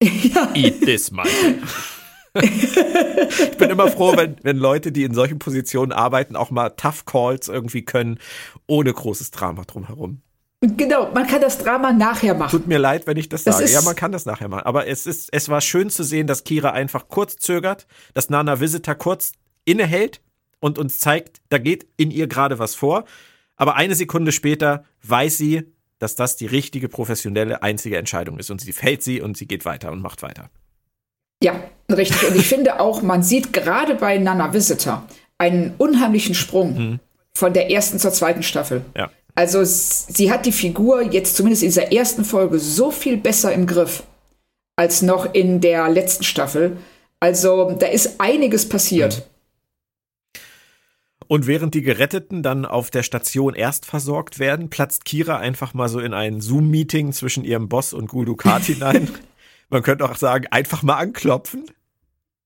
Ja. 0.02 0.50
Eat 0.54 0.80
this, 0.80 1.12
Michael 1.12 1.62
ich 2.40 3.56
bin 3.58 3.70
immer 3.70 3.88
froh, 3.88 4.16
wenn, 4.16 4.36
wenn 4.42 4.56
Leute, 4.56 4.90
die 4.90 5.04
in 5.04 5.12
solchen 5.12 5.38
Positionen 5.38 5.92
arbeiten, 5.92 6.34
auch 6.34 6.50
mal 6.50 6.70
Tough 6.70 7.04
Calls 7.04 7.48
irgendwie 7.48 7.84
können, 7.84 8.18
ohne 8.66 8.92
großes 8.92 9.30
Drama 9.32 9.64
drumherum. 9.64 10.22
Genau, 10.60 11.10
man 11.12 11.26
kann 11.26 11.40
das 11.40 11.58
Drama 11.58 11.92
nachher 11.92 12.34
machen. 12.34 12.52
Tut 12.52 12.68
mir 12.68 12.78
leid, 12.78 13.08
wenn 13.08 13.16
ich 13.16 13.28
das, 13.28 13.42
das 13.42 13.58
sage. 13.58 13.70
Ja, 13.70 13.82
man 13.82 13.96
kann 13.96 14.12
das 14.12 14.26
nachher 14.26 14.48
machen. 14.48 14.64
Aber 14.64 14.86
es 14.86 15.06
ist, 15.06 15.28
es 15.32 15.48
war 15.48 15.60
schön 15.60 15.90
zu 15.90 16.04
sehen, 16.04 16.28
dass 16.28 16.44
Kira 16.44 16.70
einfach 16.70 17.08
kurz 17.08 17.36
zögert, 17.36 17.88
dass 18.14 18.30
Nana 18.30 18.60
Visitor 18.60 18.94
kurz 18.94 19.32
innehält 19.64 20.20
und 20.60 20.78
uns 20.78 21.00
zeigt, 21.00 21.42
da 21.48 21.58
geht 21.58 21.88
in 21.96 22.12
ihr 22.12 22.28
gerade 22.28 22.60
was 22.60 22.76
vor. 22.76 23.04
Aber 23.56 23.74
eine 23.74 23.96
Sekunde 23.96 24.30
später 24.30 24.84
weiß 25.02 25.36
sie, 25.36 25.64
dass 25.98 26.14
das 26.14 26.36
die 26.36 26.46
richtige, 26.46 26.88
professionelle, 26.88 27.62
einzige 27.62 27.98
Entscheidung 27.98 28.38
ist. 28.38 28.50
Und 28.50 28.60
sie 28.60 28.72
fällt 28.72 29.02
sie 29.02 29.20
und 29.20 29.36
sie 29.36 29.46
geht 29.46 29.64
weiter 29.64 29.90
und 29.90 30.00
macht 30.00 30.22
weiter. 30.22 30.48
Ja, 31.42 31.54
richtig. 31.90 32.28
Und 32.28 32.36
ich 32.36 32.46
finde 32.46 32.80
auch, 32.80 33.02
man 33.02 33.22
sieht 33.22 33.52
gerade 33.52 33.94
bei 33.94 34.18
Nana 34.18 34.52
Visitor 34.52 35.04
einen 35.38 35.74
unheimlichen 35.78 36.34
Sprung 36.34 36.74
mhm. 36.74 37.00
von 37.36 37.52
der 37.52 37.70
ersten 37.70 37.98
zur 37.98 38.12
zweiten 38.12 38.42
Staffel. 38.42 38.82
Ja. 38.96 39.10
Also 39.34 39.62
sie 39.64 40.30
hat 40.30 40.46
die 40.46 40.52
Figur 40.52 41.02
jetzt 41.02 41.36
zumindest 41.36 41.62
in 41.62 41.70
dieser 41.70 41.92
ersten 41.92 42.24
Folge 42.24 42.58
so 42.58 42.90
viel 42.90 43.16
besser 43.16 43.52
im 43.52 43.66
Griff 43.66 44.04
als 44.76 45.02
noch 45.02 45.34
in 45.34 45.60
der 45.60 45.88
letzten 45.88 46.24
Staffel. 46.24 46.76
Also 47.18 47.72
da 47.78 47.86
ist 47.86 48.20
einiges 48.20 48.68
passiert. 48.68 49.18
Mhm. 49.18 49.32
Und 51.28 51.46
während 51.46 51.72
die 51.72 51.80
Geretteten 51.80 52.42
dann 52.42 52.66
auf 52.66 52.90
der 52.90 53.02
Station 53.02 53.54
erst 53.54 53.86
versorgt 53.86 54.38
werden, 54.38 54.68
platzt 54.68 55.06
Kira 55.06 55.38
einfach 55.38 55.72
mal 55.72 55.88
so 55.88 55.98
in 55.98 56.12
ein 56.12 56.42
Zoom-Meeting 56.42 57.12
zwischen 57.12 57.44
ihrem 57.44 57.70
Boss 57.70 57.94
und 57.94 58.08
Guldukat 58.08 58.64
hinein. 58.64 59.08
Man 59.72 59.82
könnte 59.82 60.04
auch 60.04 60.16
sagen, 60.16 60.46
einfach 60.50 60.82
mal 60.82 60.98
anklopfen. 60.98 61.64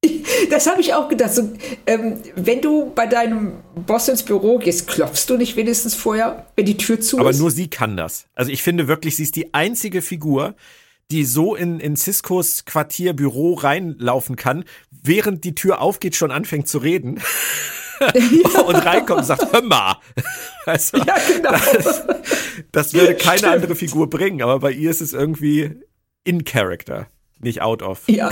Das 0.50 0.68
habe 0.68 0.80
ich 0.80 0.94
auch 0.94 1.08
gedacht. 1.08 1.34
So, 1.34 1.54
ähm, 1.86 2.22
wenn 2.36 2.60
du 2.60 2.92
bei 2.94 3.06
deinem 3.06 3.54
Boss 3.74 4.06
ins 4.08 4.22
Büro 4.22 4.58
gehst, 4.58 4.86
klopfst 4.86 5.24
du 5.28 5.36
nicht 5.36 5.56
wenigstens 5.56 5.94
vorher, 5.94 6.46
wenn 6.54 6.66
die 6.66 6.76
Tür 6.76 7.00
zu 7.00 7.18
Aber 7.18 7.30
ist? 7.30 7.36
Aber 7.36 7.42
nur 7.42 7.50
sie 7.50 7.68
kann 7.68 7.96
das. 7.96 8.26
Also 8.34 8.52
ich 8.52 8.62
finde 8.62 8.86
wirklich, 8.86 9.16
sie 9.16 9.24
ist 9.24 9.34
die 9.34 9.54
einzige 9.54 10.02
Figur, 10.02 10.54
die 11.10 11.24
so 11.24 11.56
in, 11.56 11.80
in 11.80 11.96
Ciscos 11.96 12.64
Quartierbüro 12.64 13.54
reinlaufen 13.54 14.36
kann, 14.36 14.64
während 14.90 15.42
die 15.42 15.54
Tür 15.56 15.80
aufgeht, 15.80 16.14
schon 16.14 16.30
anfängt 16.30 16.68
zu 16.68 16.78
reden. 16.78 17.20
Ja. 17.98 18.60
und 18.60 18.76
reinkommt 18.76 19.20
und 19.20 19.26
sagt, 19.26 19.52
hör 19.52 19.62
mal. 19.62 19.96
Du, 20.66 20.98
ja, 20.98 21.16
genau. 21.34 21.50
Das, 21.50 22.02
das 22.70 22.94
würde 22.94 23.16
keine 23.16 23.38
Stimmt. 23.38 23.52
andere 23.52 23.74
Figur 23.74 24.10
bringen, 24.10 24.42
aber 24.42 24.60
bei 24.60 24.70
ihr 24.70 24.90
ist 24.90 25.00
es 25.00 25.12
irgendwie 25.12 25.80
in 26.22 26.44
Character 26.44 27.08
nicht 27.40 27.62
out 27.62 27.82
of. 27.82 28.08
Ja. 28.08 28.30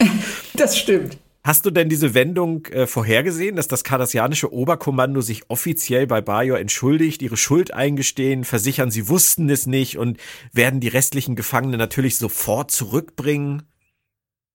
das 0.54 0.78
stimmt. 0.78 1.18
Hast 1.44 1.64
du 1.64 1.70
denn 1.70 1.88
diese 1.88 2.12
Wendung 2.12 2.66
äh, 2.66 2.86
vorhergesehen, 2.86 3.56
dass 3.56 3.68
das 3.68 3.82
kardassianische 3.82 4.52
Oberkommando 4.52 5.22
sich 5.22 5.48
offiziell 5.48 6.06
bei 6.06 6.20
Bajor 6.20 6.58
entschuldigt, 6.58 7.22
ihre 7.22 7.38
Schuld 7.38 7.72
eingestehen, 7.72 8.44
versichern, 8.44 8.90
sie 8.90 9.08
wussten 9.08 9.48
es 9.48 9.66
nicht 9.66 9.96
und 9.96 10.18
werden 10.52 10.80
die 10.80 10.88
restlichen 10.88 11.36
Gefangenen 11.36 11.78
natürlich 11.78 12.18
sofort 12.18 12.70
zurückbringen? 12.70 13.62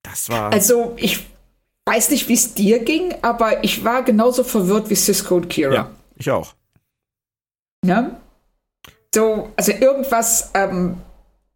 Das 0.03 0.29
war. 0.29 0.51
Also, 0.51 0.93
ich 0.97 1.25
weiß 1.85 2.11
nicht, 2.11 2.29
wie 2.29 2.33
es 2.33 2.53
dir 2.53 2.83
ging, 2.83 3.15
aber 3.23 3.63
ich 3.63 3.83
war 3.83 4.03
genauso 4.03 4.43
verwirrt 4.43 4.89
wie 4.89 4.95
Cisco 4.95 5.37
und 5.37 5.49
Kira. 5.49 5.73
Ja, 5.73 5.91
ich 6.17 6.29
auch. 6.29 6.53
Ja? 7.83 8.21
So, 9.13 9.51
also 9.55 9.71
irgendwas, 9.71 10.51
ähm, 10.53 10.97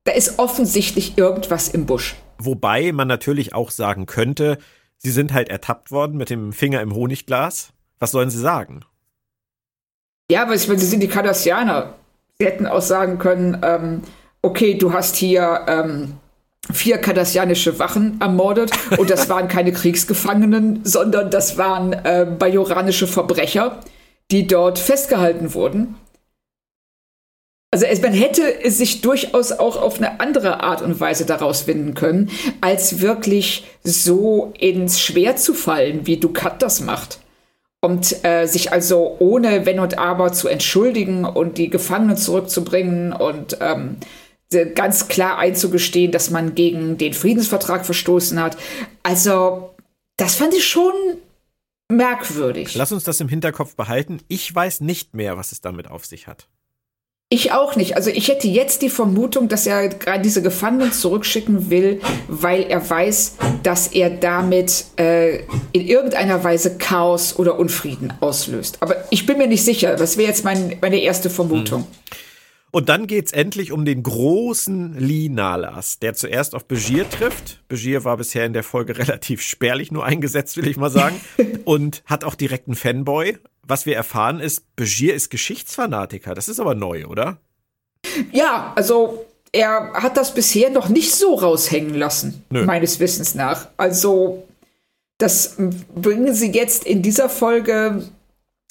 da 0.08 0.14
ist 0.14 0.40
offensichtlich 0.40 1.18
irgendwas 1.18 1.68
im 1.68 1.86
Busch. 1.86 2.16
Wobei 2.38 2.94
man 2.94 3.10
natürlich 3.10 3.54
auch 3.54 3.72
sagen 3.72 4.06
könnte, 4.06 4.58
sie 4.98 5.12
sind 5.12 5.34
halt 5.34 5.50
ertappt 5.50 5.92
worden 5.92 6.16
mit 6.16 6.30
dem 6.30 6.54
Finger 6.54 6.82
im 6.82 6.96
Honigglas. 6.96 7.74
Was 8.00 8.12
sollen 8.12 8.30
sie 8.30 8.40
sagen? 8.40 8.82
Ja, 10.32 10.44
aber 10.44 10.56
ich 10.56 10.66
meine, 10.68 10.80
sie 10.80 10.86
sind 10.86 11.02
die 11.02 11.10
Kardassianer. 11.10 11.96
Sie 12.40 12.46
hätten 12.46 12.68
auch 12.68 12.82
sagen 12.82 13.18
können, 13.18 13.60
ähm, 13.64 14.02
okay, 14.42 14.76
du 14.76 14.94
hast 14.94 15.18
hier 15.18 15.66
ähm, 15.68 16.14
vier 16.72 17.00
kardassianische 17.00 17.78
Wachen 17.80 18.22
ermordet 18.22 18.72
und 18.98 19.10
das 19.10 19.28
waren 19.28 19.50
keine 19.50 19.74
Kriegsgefangenen, 19.74 20.86
sondern 20.86 21.32
das 21.32 21.58
waren 21.58 21.92
äh, 21.92 22.26
bajoranische 22.40 23.08
Verbrecher, 23.08 23.82
die 24.32 24.48
dort 24.48 24.80
festgehalten 24.80 25.54
wurden. 25.54 25.96
Also 27.78 27.86
es, 27.86 28.02
man 28.02 28.14
hätte 28.14 28.64
es 28.64 28.80
sich 28.80 29.02
durchaus 29.02 29.52
auch 29.52 29.80
auf 29.80 30.00
eine 30.00 30.20
andere 30.20 30.64
Art 30.64 30.82
und 30.82 31.00
Weise 31.00 31.28
daraus 31.28 31.68
winden 31.68 31.94
können, 31.94 32.32
als 32.60 33.02
wirklich 33.02 33.68
so 33.84 34.52
ins 34.58 35.00
Schwer 35.00 35.36
zu 35.36 35.54
fallen, 35.54 36.08
wie 36.08 36.18
Ducat 36.18 36.64
das 36.64 36.82
macht. 36.82 37.20
Und 37.80 38.26
äh, 38.26 38.48
sich 38.48 38.72
also 38.72 39.18
ohne 39.20 39.68
Wenn 39.68 39.80
und 39.80 40.00
Aber 40.00 40.34
zu 40.34 40.48
entschuldigen 40.48 41.24
und 41.24 41.60
die 41.60 41.70
Gefangenen 41.70 42.18
zurückzubringen 42.18 43.14
und 43.14 43.60
ähm, 43.62 43.98
ganz 44.74 45.08
klar 45.08 45.38
einzugestehen, 45.38 46.12
dass 46.12 46.32
man 46.32 46.56
gegen 46.56 46.98
den 46.98 47.14
Friedensvertrag 47.14 47.86
verstoßen 47.86 48.42
hat. 48.42 48.58
Also, 49.04 49.76
das 50.18 50.34
fand 50.34 50.56
ich 50.56 50.66
schon 50.66 50.94
merkwürdig. 51.90 52.74
Lass 52.74 52.92
uns 52.92 53.04
das 53.04 53.20
im 53.20 53.30
Hinterkopf 53.30 53.76
behalten. 53.76 54.20
Ich 54.30 54.54
weiß 54.56 54.82
nicht 54.82 55.14
mehr, 55.14 55.38
was 55.38 55.52
es 55.52 55.62
damit 55.62 55.92
auf 55.92 56.08
sich 56.08 56.26
hat. 56.26 56.48
Ich 57.30 57.52
auch 57.52 57.76
nicht. 57.76 57.98
Also 57.98 58.10
ich 58.10 58.30
hätte 58.30 58.48
jetzt 58.48 58.82
die 58.82 58.90
Vermutung, 58.90 59.50
dass 59.50 59.68
er 59.68 59.90
gerade 59.90 60.22
diese 60.22 60.42
Gefangenen 60.42 60.94
zurückschicken 60.94 61.70
will, 61.70 62.00
weil 62.30 62.64
er 62.64 62.90
weiß, 62.90 63.36
dass 63.64 63.88
er 63.88 64.10
damit 64.10 64.86
äh, 64.96 65.40
in 65.74 65.86
irgendeiner 65.86 66.42
Weise 66.46 66.78
Chaos 66.78 67.38
oder 67.38 67.60
Unfrieden 67.60 68.14
auslöst. 68.22 68.78
Aber 68.80 68.96
ich 69.10 69.26
bin 69.26 69.40
mir 69.40 69.48
nicht 69.48 69.66
sicher. 69.66 69.98
Das 69.98 70.16
wäre 70.16 70.30
jetzt 70.30 70.46
mein, 70.46 70.78
meine 70.82 71.02
erste 71.02 71.30
Vermutung. 71.30 71.82
Hm. 71.82 71.88
Und 72.72 72.88
dann 72.88 73.08
geht's 73.08 73.34
endlich 73.34 73.74
um 73.74 73.84
den 73.84 74.04
großen 74.04 74.98
Lee 74.98 75.28
Nalas, 75.28 76.00
der 76.00 76.14
zuerst 76.14 76.56
auf 76.56 76.66
Begier 76.66 77.10
trifft. 77.10 77.62
Begier 77.68 78.06
war 78.06 78.16
bisher 78.16 78.46
in 78.46 78.54
der 78.54 78.64
Folge 78.64 78.98
relativ 78.98 79.42
spärlich 79.42 79.92
nur 79.92 80.06
eingesetzt, 80.06 80.56
will 80.56 80.68
ich 80.68 80.78
mal 80.78 80.90
sagen. 80.90 81.20
und 81.66 82.04
hat 82.06 82.24
auch 82.24 82.36
direkt 82.36 82.68
einen 82.68 82.76
Fanboy 82.76 83.38
was 83.68 83.86
wir 83.86 83.96
erfahren 83.96 84.40
ist, 84.40 84.76
Begier 84.76 85.14
ist 85.14 85.30
Geschichtsfanatiker. 85.30 86.34
Das 86.34 86.48
ist 86.48 86.60
aber 86.60 86.74
neu, 86.74 87.06
oder? 87.06 87.38
Ja, 88.32 88.74
also 88.76 89.26
er 89.52 89.94
hat 89.94 90.18
das 90.18 90.34
bisher 90.34 90.70
noch 90.70 90.90
nicht 90.90 91.14
so 91.14 91.36
raushängen 91.36 91.96
lassen, 91.96 92.44
Nö. 92.50 92.66
meines 92.66 93.00
Wissens 93.00 93.36
nach. 93.36 93.68
Also 93.78 94.48
das 95.18 95.58
bringen 95.96 96.34
sie 96.34 96.52
jetzt 96.52 96.86
in 96.86 97.02
dieser 97.02 97.28
Folge, 97.28 98.04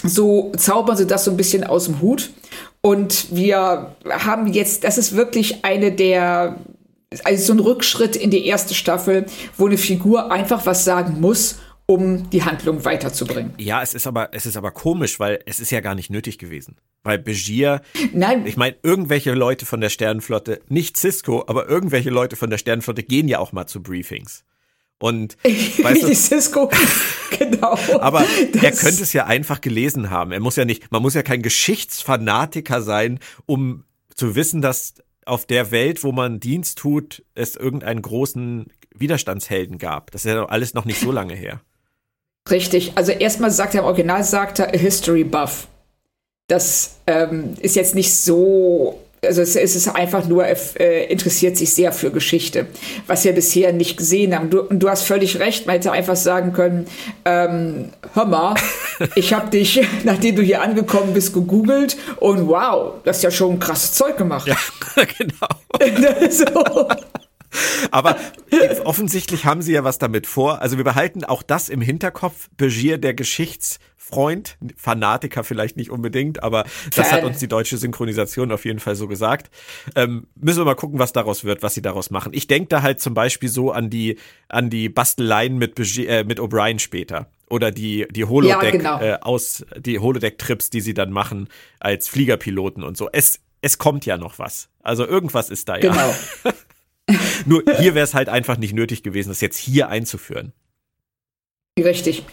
so 0.03 0.53
zaubern 0.57 0.97
sie 0.97 1.07
das 1.07 1.25
so 1.25 1.31
ein 1.31 1.37
bisschen 1.37 1.65
aus 1.65 1.87
dem 1.87 2.01
Hut. 2.01 2.31
Und 2.81 3.35
wir 3.35 3.97
haben 4.09 4.47
jetzt, 4.53 4.85
das 4.85 4.97
ist 4.97 5.17
wirklich 5.17 5.65
eine 5.65 5.93
der, 5.93 6.57
also 7.25 7.45
so 7.45 7.53
ein 7.53 7.59
Rückschritt 7.59 8.17
in 8.17 8.31
die 8.31 8.47
erste 8.47 8.75
Staffel, 8.75 9.27
wo 9.57 9.67
eine 9.67 9.79
Figur 9.79 10.31
einfach 10.31 10.65
was 10.67 10.85
sagen 10.85 11.21
muss 11.21 11.57
um 11.87 12.29
die 12.31 12.43
Handlung 12.43 12.85
weiterzubringen. 12.85 13.55
Ja, 13.59 13.81
es 13.81 13.95
ist 13.95 14.07
aber, 14.07 14.31
es 14.33 14.45
ist 14.45 14.57
aber 14.57 14.73
komisch, 14.73 15.21
weil 15.21 15.41
es 15.47 15.61
ist 15.61 15.71
ja 15.71 15.81
gar 15.81 15.95
nicht 15.95 16.11
nötig 16.11 16.39
gewesen. 16.39 16.77
Weil 17.05 17.19
Begier, 17.19 17.81
Nein. 18.13 18.45
ich 18.45 18.57
meine, 18.57 18.77
irgendwelche 18.83 19.33
Leute 19.33 19.67
von 19.67 19.81
der 19.81 19.91
Sternenflotte, 19.91 20.61
nicht 20.69 20.97
Cisco, 20.97 21.45
aber 21.47 21.69
irgendwelche 21.69 22.11
Leute 22.11 22.35
von 22.35 22.51
der 22.51 22.59
Sternenflotte 22.59 23.05
gehen 23.05 23.29
ja 23.29 23.39
auch 23.39 23.53
mal 23.53 23.67
zu 23.67 23.83
Briefings. 23.83 24.45
Und 24.99 25.37
weißt 25.45 26.03
du, 26.03 26.15
Cisco, 26.15 26.71
genau. 27.39 27.79
Aber 28.01 28.25
er 28.61 28.73
könnte 28.73 29.03
es 29.03 29.13
ja 29.13 29.27
einfach 29.27 29.61
gelesen 29.61 30.11
haben. 30.11 30.33
Er 30.33 30.41
muss 30.41 30.57
ja 30.57 30.65
nicht, 30.65 30.91
man 30.91 31.03
muss 31.03 31.15
ja 31.15 31.23
kein 31.23 31.43
Geschichtsfanatiker 31.43 32.83
sein, 32.83 33.21
um 33.45 33.85
zu 34.15 34.35
wissen, 34.35 34.61
dass 34.61 34.95
auf 35.25 35.47
der 35.47 35.71
Welt, 35.71 36.03
wo 36.03 36.11
man 36.11 36.41
Dienst 36.41 36.79
tut, 36.79 37.23
es 37.35 37.55
irgendeinen 37.55 38.03
großen 38.03 38.67
Widerstandshelden 38.95 39.79
gab. 39.79 40.11
Das 40.11 40.25
ist 40.25 40.33
ja 40.33 40.47
alles 40.47 40.75
noch 40.75 40.85
nicht 40.85 41.01
so 41.01 41.13
lange 41.13 41.35
her. 41.35 41.61
Richtig. 42.51 42.93
Also 42.95 43.13
erstmal 43.13 43.51
sagt 43.51 43.75
er 43.75 43.81
im 43.81 43.87
Original, 43.87 44.23
sagt 44.25 44.59
er 44.59 44.69
a 44.69 44.77
History 44.77 45.25
Buff. 45.25 45.69
Das 46.49 46.97
ähm, 47.07 47.55
ist 47.61 47.75
jetzt 47.75 47.95
nicht 47.95 48.15
so 48.15 49.01
also 49.27 49.43
es, 49.43 49.57
es, 49.57 49.77
ist 49.77 49.89
einfach 49.89 50.27
nur, 50.27 50.47
äh, 50.47 51.05
interessiert 51.07 51.57
sich 51.57 51.75
sehr 51.75 51.93
für 51.93 52.11
Geschichte, 52.11 52.67
was 53.07 53.25
wir 53.25 53.33
bisher 53.33 53.73
nicht 53.73 53.97
gesehen 53.97 54.35
haben. 54.35 54.51
Du, 54.51 54.63
du 54.71 54.89
hast 54.89 55.03
völlig 55.03 55.39
recht, 55.39 55.67
man 55.67 55.75
hätte 55.75 55.93
einfach 55.93 56.17
sagen 56.17 56.53
können, 56.53 56.87
ähm, 57.25 57.91
hör 58.15 58.27
mal, 58.27 58.55
ich 59.15 59.33
habe 59.33 59.51
dich, 59.51 59.81
nachdem 60.05 60.37
du 60.37 60.43
hier 60.43 60.63
angekommen 60.63 61.13
bist, 61.13 61.35
gegoogelt 61.35 61.97
und 62.17 62.49
wow, 62.49 62.95
das 63.05 63.19
ist 63.19 63.23
ja 63.23 63.31
schon 63.31 63.59
krasses 63.59 63.93
Zeug 63.93 64.17
gemacht. 64.17 64.47
Ja, 64.47 64.57
genau. 65.19 66.31
so. 66.31 66.89
Aber 67.91 68.17
offensichtlich 68.85 69.45
haben 69.45 69.63
sie 69.63 69.73
ja 69.73 69.85
was 69.85 69.99
damit 69.99 70.27
vor. 70.27 70.61
Also 70.61 70.77
wir 70.77 70.85
behalten 70.85 71.25
auch 71.25 71.43
das 71.43 71.69
im 71.69 71.81
Hinterkopf. 71.81 72.49
Begier, 72.57 72.99
der 72.99 73.15
Geschichtsfreund, 73.15 74.57
Fanatiker 74.77 75.45
vielleicht 75.45 75.77
nicht 75.77 75.91
unbedingt, 75.91 76.43
aber 76.43 76.65
das 76.95 77.13
hat 77.13 77.25
uns 77.25 77.39
die 77.39 77.49
deutsche 77.49 77.77
Synchronisation 77.77 78.53
auf 78.53 78.65
jeden 78.65 78.79
Fall 78.79 78.97
so 78.97 79.09
gesagt. 79.09 79.51
Ähm, 79.95 80.27
müssen 80.35 80.61
wir 80.61 80.65
mal 80.65 80.75
gucken, 80.75 80.99
was 80.99 81.13
daraus 81.13 81.45
wird, 81.45 81.63
was 81.63 81.75
sie 81.75 81.83
daraus 81.83 82.11
machen. 82.11 82.33
Ich 82.35 82.47
denke 82.47 82.69
da 82.69 82.83
halt 82.83 83.01
zum 83.01 83.15
Beispiel 83.15 83.49
so 83.49 83.73
an 83.73 83.91
die, 83.91 84.19
an 84.49 84.71
die 84.71 84.89
Basteleien 84.89 85.59
mit, 85.59 85.75
Begier, 85.75 86.09
äh, 86.09 86.25
mit 86.25 86.41
O'Brien 86.41 86.79
später 86.79 87.27
oder 87.49 87.71
die 87.71 88.07
die 88.11 88.25
Holodeck 88.25 88.63
ja, 88.63 88.71
genau. 88.71 89.01
äh, 89.01 89.19
aus 89.21 89.65
die 89.77 89.99
Holodeck 89.99 90.39
Trips, 90.39 90.71
die 90.71 90.81
sie 90.81 90.95
dann 90.95 91.13
machen 91.13 91.49
als 91.79 92.09
Fliegerpiloten 92.09 92.83
und 92.83 92.97
so. 92.97 93.09
Es 93.13 93.41
es 93.63 93.79
kommt 93.79 94.07
ja 94.07 94.17
noch 94.17 94.39
was. 94.39 94.69
Also 94.83 95.07
irgendwas 95.07 95.51
ist 95.51 95.69
da 95.69 95.77
ja. 95.77 95.91
Genau. 95.91 96.15
Nur 97.47 97.63
hier 97.79 97.95
wäre 97.95 98.05
es 98.05 98.15
halt 98.15 98.29
einfach 98.29 98.57
nicht 98.57 98.75
nötig 98.75 99.03
gewesen, 99.03 99.29
das 99.29 99.41
jetzt 99.41 99.59
hier 99.59 99.89
einzuführen. 99.89 100.53
Richtig. 101.79 102.25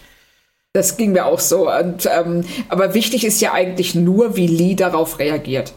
Das 0.74 0.98
ging 0.98 1.12
mir 1.12 1.26
auch 1.26 1.40
so. 1.40 1.72
Und, 1.72 2.08
ähm, 2.08 2.44
aber 2.70 2.94
wichtig 2.94 3.26
ist 3.26 3.42
ja 3.42 3.54
eigentlich 3.54 3.94
nur, 3.94 4.36
wie 4.36 4.48
Lee 4.48 4.76
darauf 4.76 5.20
reagiert. 5.20 5.74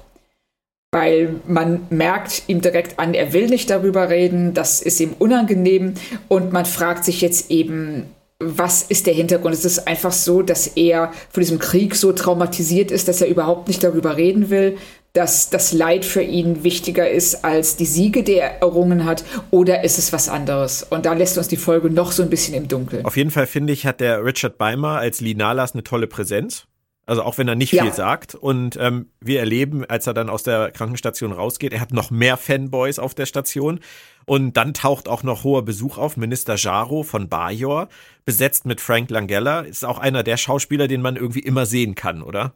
Weil 0.92 1.40
man 1.46 1.86
merkt 1.90 2.44
ihm 2.46 2.62
direkt 2.62 2.98
an, 2.98 3.12
er 3.12 3.34
will 3.34 3.48
nicht 3.48 3.68
darüber 3.68 4.08
reden, 4.08 4.54
das 4.54 4.80
ist 4.80 5.00
ihm 5.00 5.14
unangenehm 5.18 5.94
und 6.28 6.52
man 6.52 6.64
fragt 6.64 7.04
sich 7.04 7.20
jetzt 7.20 7.50
eben, 7.50 8.06
was 8.38 8.82
ist 8.82 9.06
der 9.06 9.14
Hintergrund? 9.14 9.54
Es 9.54 9.64
ist 9.64 9.86
einfach 9.86 10.12
so, 10.12 10.42
dass 10.42 10.68
er 10.68 11.12
von 11.30 11.42
diesem 11.42 11.58
Krieg 11.58 11.94
so 11.94 12.12
traumatisiert 12.12 12.90
ist, 12.90 13.08
dass 13.08 13.20
er 13.20 13.28
überhaupt 13.28 13.68
nicht 13.68 13.82
darüber 13.82 14.16
reden 14.16 14.48
will, 14.48 14.78
dass 15.16 15.50
das 15.50 15.72
Leid 15.72 16.04
für 16.04 16.22
ihn 16.22 16.62
wichtiger 16.62 17.08
ist 17.08 17.44
als 17.44 17.76
die 17.76 17.86
Siege, 17.86 18.22
die 18.22 18.34
er 18.34 18.60
errungen 18.60 19.04
hat, 19.04 19.24
oder 19.50 19.82
ist 19.82 19.98
es 19.98 20.12
was 20.12 20.28
anderes? 20.28 20.82
Und 20.82 21.06
da 21.06 21.14
lässt 21.14 21.38
uns 21.38 21.48
die 21.48 21.56
Folge 21.56 21.90
noch 21.90 22.12
so 22.12 22.22
ein 22.22 22.30
bisschen 22.30 22.54
im 22.54 22.68
Dunkeln. 22.68 23.04
Auf 23.04 23.16
jeden 23.16 23.30
Fall 23.30 23.46
finde 23.46 23.72
ich, 23.72 23.86
hat 23.86 24.00
der 24.00 24.24
Richard 24.24 24.58
Beimer 24.58 24.98
als 24.98 25.20
Linalas 25.20 25.72
eine 25.72 25.84
tolle 25.84 26.06
Präsenz. 26.06 26.66
Also 27.08 27.22
auch 27.22 27.38
wenn 27.38 27.46
er 27.46 27.54
nicht 27.54 27.72
ja. 27.72 27.84
viel 27.84 27.92
sagt. 27.92 28.34
Und 28.34 28.76
ähm, 28.80 29.10
wir 29.20 29.38
erleben, 29.38 29.84
als 29.84 30.08
er 30.08 30.14
dann 30.14 30.28
aus 30.28 30.42
der 30.42 30.72
Krankenstation 30.72 31.30
rausgeht, 31.32 31.72
er 31.72 31.80
hat 31.80 31.92
noch 31.92 32.10
mehr 32.10 32.36
Fanboys 32.36 32.98
auf 32.98 33.14
der 33.14 33.26
Station. 33.26 33.80
Und 34.24 34.56
dann 34.56 34.74
taucht 34.74 35.08
auch 35.08 35.22
noch 35.22 35.44
hoher 35.44 35.64
Besuch 35.64 35.98
auf. 35.98 36.16
Minister 36.16 36.56
Jaro 36.56 37.04
von 37.04 37.28
Bajor, 37.28 37.88
besetzt 38.24 38.66
mit 38.66 38.80
Frank 38.80 39.08
Langella, 39.10 39.60
ist 39.60 39.84
auch 39.84 39.98
einer 39.98 40.24
der 40.24 40.36
Schauspieler, 40.36 40.88
den 40.88 41.00
man 41.00 41.14
irgendwie 41.14 41.40
immer 41.40 41.64
sehen 41.64 41.94
kann, 41.94 42.22
oder? 42.22 42.54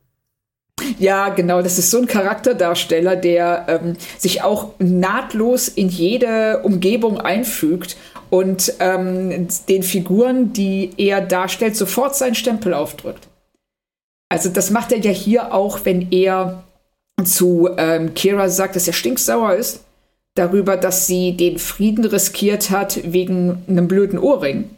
Ja, 0.98 1.28
genau. 1.30 1.62
Das 1.62 1.78
ist 1.78 1.90
so 1.90 1.98
ein 1.98 2.06
Charakterdarsteller, 2.06 3.16
der 3.16 3.66
ähm, 3.68 3.96
sich 4.18 4.42
auch 4.42 4.72
nahtlos 4.78 5.68
in 5.68 5.88
jede 5.88 6.60
Umgebung 6.62 7.20
einfügt 7.20 7.96
und 8.30 8.74
ähm, 8.80 9.48
den 9.68 9.82
Figuren, 9.82 10.52
die 10.52 10.92
er 10.96 11.20
darstellt, 11.20 11.76
sofort 11.76 12.16
seinen 12.16 12.34
Stempel 12.34 12.74
aufdrückt. 12.74 13.28
Also 14.28 14.48
das 14.48 14.70
macht 14.70 14.92
er 14.92 14.98
ja 14.98 15.10
hier 15.10 15.52
auch, 15.52 15.80
wenn 15.84 16.12
er 16.12 16.62
zu 17.24 17.68
ähm, 17.76 18.14
Kira 18.14 18.48
sagt, 18.48 18.76
dass 18.76 18.86
er 18.86 18.92
stinksauer 18.92 19.54
ist 19.54 19.80
darüber, 20.34 20.76
dass 20.76 21.06
sie 21.06 21.36
den 21.36 21.58
Frieden 21.58 22.04
riskiert 22.04 22.70
hat 22.70 23.00
wegen 23.12 23.64
einem 23.68 23.88
blöden 23.88 24.18
Ohrring. 24.18 24.70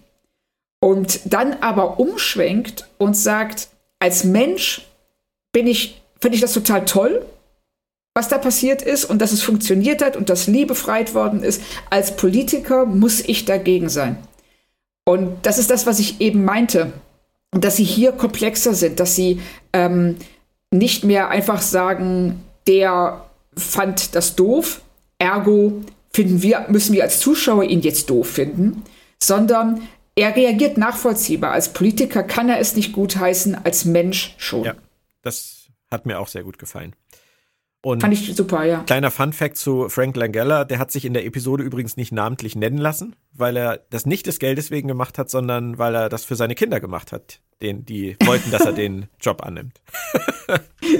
Und 0.80 1.20
dann 1.26 1.58
aber 1.60 2.00
umschwenkt 2.00 2.88
und 2.98 3.16
sagt, 3.16 3.68
als 4.00 4.24
Mensch 4.24 4.88
bin 5.52 5.66
ich, 5.66 6.02
finde 6.20 6.34
ich 6.34 6.40
das 6.40 6.52
total 6.52 6.84
toll. 6.84 7.24
was 8.14 8.28
da 8.28 8.36
passiert 8.36 8.82
ist 8.82 9.06
und 9.06 9.22
dass 9.22 9.32
es 9.32 9.42
funktioniert 9.42 10.02
hat 10.02 10.16
und 10.16 10.28
dass 10.28 10.46
Lee 10.46 10.66
befreit 10.66 11.14
worden 11.14 11.42
ist. 11.42 11.62
Als 11.88 12.14
Politiker 12.14 12.84
muss 12.84 13.20
ich 13.20 13.46
dagegen 13.46 13.88
sein. 13.88 14.18
Und 15.04 15.46
das 15.46 15.58
ist 15.58 15.70
das, 15.70 15.86
was 15.86 15.98
ich 15.98 16.20
eben 16.20 16.44
meinte, 16.44 16.92
dass 17.52 17.76
sie 17.76 17.84
hier 17.84 18.12
komplexer 18.12 18.74
sind, 18.74 19.00
dass 19.00 19.16
sie 19.16 19.40
ähm, 19.72 20.16
nicht 20.70 21.04
mehr 21.04 21.28
einfach 21.28 21.62
sagen, 21.62 22.42
der 22.66 23.24
fand 23.56 24.14
das 24.14 24.36
doof, 24.36 24.82
ergo 25.18 25.82
finden 26.12 26.42
wir, 26.42 26.66
müssen 26.68 26.92
wir 26.92 27.04
als 27.04 27.20
Zuschauer 27.20 27.64
ihn 27.64 27.80
jetzt 27.80 28.10
doof 28.10 28.28
finden, 28.28 28.82
sondern 29.22 29.82
er 30.14 30.36
reagiert 30.36 30.76
nachvollziehbar. 30.76 31.52
Als 31.52 31.72
Politiker 31.72 32.22
kann 32.22 32.50
er 32.50 32.58
es 32.58 32.76
nicht 32.76 32.92
gutheißen, 32.92 33.56
als 33.64 33.86
Mensch 33.86 34.34
schon. 34.36 34.64
Ja, 34.64 34.74
das 35.22 35.68
hat 35.90 36.06
mir 36.06 36.18
auch 36.18 36.28
sehr 36.28 36.42
gut 36.42 36.58
gefallen. 36.58 36.94
Und 37.84 38.00
Fand 38.00 38.14
ich 38.14 38.34
super, 38.34 38.64
ja. 38.64 38.84
Kleiner 38.84 39.10
Fun 39.10 39.32
Fact 39.32 39.56
zu 39.56 39.88
Frank 39.88 40.16
Langella, 40.16 40.64
der 40.64 40.78
hat 40.78 40.92
sich 40.92 41.04
in 41.04 41.14
der 41.14 41.24
Episode 41.24 41.64
übrigens 41.64 41.96
nicht 41.96 42.12
namentlich 42.12 42.54
nennen 42.54 42.78
lassen, 42.78 43.16
weil 43.32 43.56
er 43.56 43.80
das 43.90 44.06
nicht 44.06 44.26
des 44.26 44.38
Geldes 44.38 44.70
wegen 44.70 44.88
gemacht 44.88 45.18
hat, 45.18 45.30
sondern 45.30 45.78
weil 45.78 45.94
er 45.94 46.08
das 46.08 46.24
für 46.24 46.36
seine 46.36 46.54
Kinder 46.54 46.80
gemacht 46.80 47.12
hat 47.12 47.40
den, 47.62 47.86
die 47.86 48.16
wollten, 48.24 48.50
dass 48.50 48.62
er 48.62 48.72
den 48.72 49.06
Job 49.20 49.42
annimmt. 49.42 49.80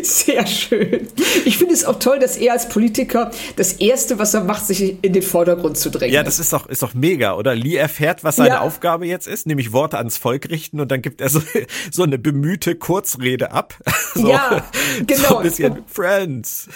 Sehr 0.02 0.46
schön. 0.46 1.08
Ich 1.44 1.58
finde 1.58 1.74
es 1.74 1.84
auch 1.84 1.98
toll, 1.98 2.18
dass 2.18 2.36
er 2.36 2.52
als 2.52 2.68
Politiker 2.68 3.30
das 3.56 3.74
Erste, 3.74 4.18
was 4.18 4.32
er 4.32 4.44
macht, 4.44 4.66
sich 4.66 4.96
in 5.02 5.12
den 5.12 5.22
Vordergrund 5.22 5.76
zu 5.76 5.90
drängen. 5.90 6.14
Ja, 6.14 6.22
das 6.22 6.38
ist 6.38 6.52
doch, 6.52 6.66
ist 6.66 6.82
doch 6.82 6.94
mega, 6.94 7.34
oder? 7.34 7.54
Lee 7.54 7.76
erfährt, 7.76 8.24
was 8.24 8.36
seine 8.36 8.50
ja. 8.50 8.60
Aufgabe 8.60 9.06
jetzt 9.06 9.26
ist, 9.26 9.46
nämlich 9.46 9.72
Worte 9.72 9.98
ans 9.98 10.16
Volk 10.16 10.48
richten 10.48 10.80
und 10.80 10.90
dann 10.90 11.02
gibt 11.02 11.20
er 11.20 11.28
so, 11.28 11.42
so 11.90 12.04
eine 12.04 12.18
bemühte 12.18 12.76
Kurzrede 12.76 13.52
ab. 13.52 13.74
So, 14.14 14.28
ja, 14.28 14.62
genau. 15.06 15.28
So 15.28 15.36
ein 15.38 15.42
bisschen 15.42 15.84
Friends. 15.86 16.68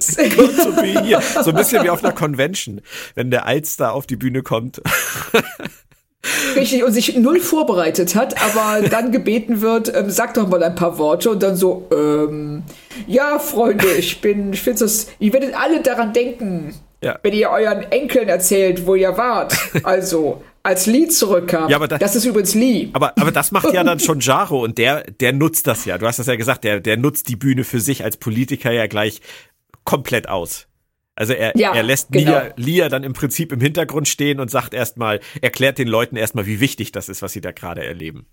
So 0.00 0.22
ein 0.22 1.56
bisschen 1.56 1.84
wie 1.84 1.90
auf 1.90 2.02
einer 2.02 2.12
Convention, 2.12 2.80
wenn 3.14 3.30
der 3.30 3.46
Alster 3.46 3.92
auf 3.92 4.08
die 4.08 4.16
Bühne 4.16 4.42
kommt. 4.42 4.82
Richtig, 6.56 6.84
und 6.84 6.92
sich 6.92 7.16
null 7.16 7.40
vorbereitet 7.40 8.14
hat, 8.14 8.34
aber 8.42 8.88
dann 8.88 9.12
gebeten 9.12 9.60
wird, 9.60 9.94
ähm, 9.94 10.08
sag 10.08 10.34
doch 10.34 10.48
mal 10.48 10.62
ein 10.62 10.74
paar 10.74 10.98
Worte 10.98 11.30
und 11.30 11.42
dann 11.42 11.56
so, 11.56 11.86
ähm, 11.92 12.62
ja, 13.06 13.38
Freunde, 13.38 13.86
ich 13.98 14.20
bin, 14.20 14.52
ich 14.52 14.62
finde 14.62 14.80
das, 14.80 15.08
ihr 15.18 15.32
werdet 15.32 15.54
alle 15.54 15.82
daran 15.82 16.12
denken, 16.14 16.74
ja. 17.02 17.18
wenn 17.22 17.34
ihr 17.34 17.50
euren 17.50 17.82
Enkeln 17.92 18.28
erzählt, 18.28 18.86
wo 18.86 18.94
ihr 18.94 19.16
wart. 19.16 19.54
Also, 19.82 20.42
als 20.62 20.86
Lee 20.86 21.08
zurückkam. 21.08 21.68
Ja, 21.68 21.76
aber 21.76 21.88
das, 21.88 21.98
das 22.00 22.16
ist 22.16 22.24
übrigens 22.24 22.54
Lee. 22.54 22.88
Aber, 22.94 23.12
aber 23.18 23.30
das 23.30 23.52
macht 23.52 23.72
ja 23.74 23.84
dann 23.84 24.00
schon 24.00 24.20
Jaro 24.20 24.62
und 24.62 24.78
der, 24.78 25.02
der 25.04 25.34
nutzt 25.34 25.66
das 25.66 25.84
ja. 25.84 25.98
Du 25.98 26.06
hast 26.06 26.18
das 26.18 26.26
ja 26.26 26.36
gesagt, 26.36 26.64
der, 26.64 26.80
der 26.80 26.96
nutzt 26.96 27.28
die 27.28 27.36
Bühne 27.36 27.64
für 27.64 27.80
sich 27.80 28.02
als 28.02 28.16
Politiker 28.16 28.72
ja 28.72 28.86
gleich 28.86 29.20
komplett 29.84 30.28
aus. 30.28 30.66
Also 31.16 31.32
er, 31.32 31.56
ja, 31.56 31.72
er 31.74 31.82
lässt 31.82 32.10
genau. 32.10 32.32
Lia, 32.32 32.52
Lia 32.56 32.88
dann 32.88 33.04
im 33.04 33.12
Prinzip 33.12 33.52
im 33.52 33.60
Hintergrund 33.60 34.08
stehen 34.08 34.40
und 34.40 34.50
sagt 34.50 34.74
erstmal, 34.74 35.20
erklärt 35.40 35.78
den 35.78 35.88
Leuten 35.88 36.16
erstmal, 36.16 36.46
wie 36.46 36.60
wichtig 36.60 36.92
das 36.92 37.08
ist, 37.08 37.22
was 37.22 37.32
sie 37.32 37.40
da 37.40 37.52
gerade 37.52 37.84
erleben. 37.84 38.26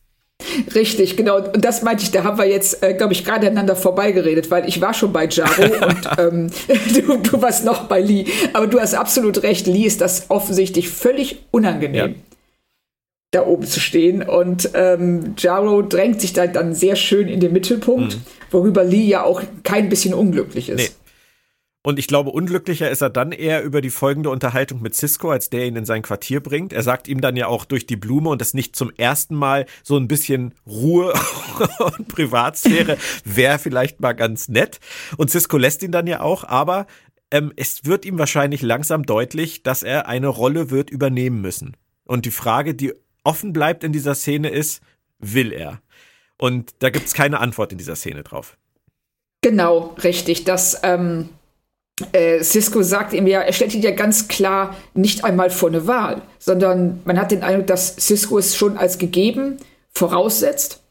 Richtig, 0.74 1.18
genau. 1.18 1.38
Und 1.38 1.64
das 1.64 1.84
meinte 1.84 2.04
ich, 2.04 2.12
da 2.12 2.24
haben 2.24 2.38
wir 2.38 2.48
jetzt, 2.48 2.82
äh, 2.84 2.94
glaube 2.96 3.14
ich, 3.14 3.24
gerade 3.24 3.48
aneinander 3.48 3.76
vorbeigeredet, 3.76 4.50
weil 4.50 4.68
ich 4.68 4.82
war 4.82 4.94
schon 4.94 5.14
bei 5.14 5.28
Jaro 5.28 5.64
und 5.86 6.10
ähm, 6.18 6.48
du, 7.08 7.18
du 7.18 7.42
warst 7.42 7.64
noch 7.64 7.84
bei 7.84 8.02
Lee. 8.02 8.26
Aber 8.54 8.68
du 8.68 8.80
hast 8.80 8.96
absolut 8.96 9.44
recht, 9.44 9.68
Lee 9.68 9.86
ist 9.86 10.02
das 10.02 10.30
offensichtlich 10.30 10.90
völlig 10.90 11.46
unangenehm. 11.52 11.96
Ja. 11.96 12.16
Da 13.34 13.46
oben 13.46 13.66
zu 13.66 13.80
stehen 13.80 14.24
und 14.24 14.72
ähm, 14.74 15.36
Jaro 15.38 15.84
drängt 15.84 16.20
sich 16.20 16.34
da 16.34 16.48
dann 16.48 16.76
sehr 16.76 16.98
schön 16.98 17.30
in 17.30 17.40
den 17.40 17.54
Mittelpunkt, 17.54 18.16
mhm. 18.16 18.22
worüber 18.50 18.84
Lee 18.84 19.06
ja 19.06 19.24
auch 19.24 19.42
kein 19.64 19.88
bisschen 19.88 20.14
unglücklich 20.14 20.68
ist. 20.68 20.78
Nee. 20.78 21.01
Und 21.84 21.98
ich 21.98 22.06
glaube, 22.06 22.30
unglücklicher 22.30 22.92
ist 22.92 23.02
er 23.02 23.10
dann 23.10 23.32
eher 23.32 23.64
über 23.64 23.82
die 23.82 23.90
folgende 23.90 24.30
Unterhaltung 24.30 24.84
mit 24.84 24.96
Cisco, 24.96 25.32
als 25.32 25.50
der 25.50 25.66
ihn 25.66 25.76
in 25.76 25.86
sein 25.86 26.04
Quartier 26.04 26.40
bringt. 26.40 26.74
Er 26.74 26.84
sagt 26.84 27.08
ihm 27.08 27.22
dann 27.22 27.36
ja 27.36 27.48
auch 27.48 27.66
durch 27.66 27.88
die 27.88 27.96
Blume 27.96 28.30
und 28.30 28.40
das 28.40 28.54
nicht 28.54 28.76
zum 28.76 28.92
ersten 28.98 29.36
Mal 29.36 29.66
so 29.82 29.98
ein 29.98 30.08
bisschen 30.08 30.54
Ruhe 30.68 31.14
und 31.80 32.08
Privatsphäre 32.08 32.98
wäre 33.26 33.58
vielleicht 33.58 34.00
mal 34.00 34.14
ganz 34.14 34.48
nett. 34.48 34.80
Und 35.18 35.32
Cisco 35.32 35.58
lässt 35.58 35.82
ihn 35.82 35.92
dann 35.92 36.06
ja 36.06 36.22
auch, 36.22 36.44
aber 36.44 36.86
ähm, 37.32 37.52
es 37.56 37.84
wird 37.84 38.06
ihm 38.06 38.20
wahrscheinlich 38.20 38.62
langsam 38.62 39.04
deutlich, 39.04 39.64
dass 39.64 39.82
er 39.82 40.08
eine 40.08 40.28
Rolle 40.28 40.70
wird 40.70 40.92
übernehmen 40.92 41.42
müssen. 41.42 41.78
Und 42.06 42.26
die 42.26 42.32
Frage, 42.32 42.76
die 42.76 42.94
offen 43.24 43.54
bleibt 43.54 43.84
in 43.84 43.92
dieser 43.92 44.14
Szene 44.14 44.50
ist, 44.50 44.84
will 45.18 45.52
er? 45.52 45.82
Und 46.38 46.72
da 46.80 46.92
gibt 46.92 47.08
es 47.08 47.14
keine 47.14 47.40
Antwort 47.40 47.72
in 47.72 47.80
dieser 47.80 47.96
Szene 47.96 48.24
drauf. 48.24 48.58
Genau, 49.42 49.96
richtig. 50.04 50.44
Das, 50.44 50.80
ähm, 50.84 51.30
äh, 52.12 52.44
Cisco 52.44 52.82
sagt 52.82 53.14
ihm 53.14 53.28
ja, 53.28 53.42
er 53.42 53.54
stellt 53.54 53.74
ihn 53.74 53.82
ja 53.82 53.92
ganz 53.92 54.28
klar 54.28 54.76
nicht 54.94 55.24
einmal 55.24 55.50
vor 55.50 55.70
eine 55.70 55.88
Wahl, 55.88 56.22
sondern 56.40 57.02
man 57.06 57.20
hat 57.20 57.32
den 57.32 57.44
Eindruck, 57.44 57.68
dass 57.68 57.96
Cisco 57.96 58.38
es 58.38 58.56
schon 58.56 58.78
als 58.78 58.98
gegeben 58.98 59.58
voraussetzt, 59.94 60.82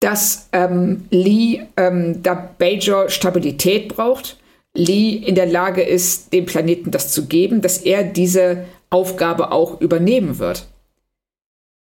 dass 0.00 0.48
ähm, 0.52 1.06
Lee 1.10 1.62
ähm, 1.76 2.22
da 2.22 2.34
Bajor 2.34 3.08
Stabilität 3.08 3.88
braucht, 3.88 4.38
Lee 4.74 5.14
in 5.14 5.34
der 5.34 5.46
Lage 5.46 5.82
ist, 5.82 6.32
dem 6.32 6.46
Planeten 6.46 6.90
das 6.90 7.12
zu 7.12 7.26
geben, 7.26 7.60
dass 7.60 7.78
er 7.78 8.04
diese 8.04 8.64
Aufgabe 8.88 9.52
auch 9.52 9.80
übernehmen 9.80 10.38
wird. 10.38 10.66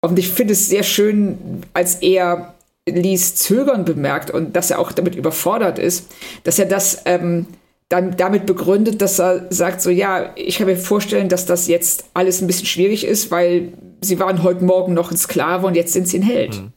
Und 0.01 0.17
ich 0.17 0.29
finde 0.29 0.53
es 0.53 0.67
sehr 0.67 0.83
schön, 0.83 1.63
als 1.73 1.95
er 1.95 2.55
Lees 2.89 3.35
Zögern 3.35 3.85
bemerkt 3.85 4.31
und 4.31 4.55
dass 4.55 4.71
er 4.71 4.79
auch 4.79 4.91
damit 4.91 5.15
überfordert 5.15 5.77
ist, 5.77 6.11
dass 6.43 6.57
er 6.57 6.65
das 6.65 7.03
ähm, 7.05 7.45
dann 7.91 8.15
damit 8.15 8.45
begründet, 8.45 9.01
dass 9.01 9.19
er 9.19 9.51
sagt, 9.51 9.81
so 9.81 9.89
ja, 9.89 10.31
ich 10.35 10.57
kann 10.57 10.67
mir 10.67 10.77
vorstellen, 10.77 11.27
dass 11.27 11.45
das 11.45 11.67
jetzt 11.67 12.05
alles 12.13 12.41
ein 12.41 12.47
bisschen 12.47 12.65
schwierig 12.65 13.03
ist, 13.03 13.31
weil 13.31 13.73
sie 13.99 14.17
waren 14.17 14.43
heute 14.43 14.63
Morgen 14.63 14.93
noch 14.93 15.11
ein 15.11 15.17
Sklave 15.17 15.67
und 15.67 15.75
jetzt 15.75 15.91
sind 15.91 16.07
sie 16.07 16.19
ein 16.19 16.23
Held. 16.23 16.55
Mhm. 16.55 16.71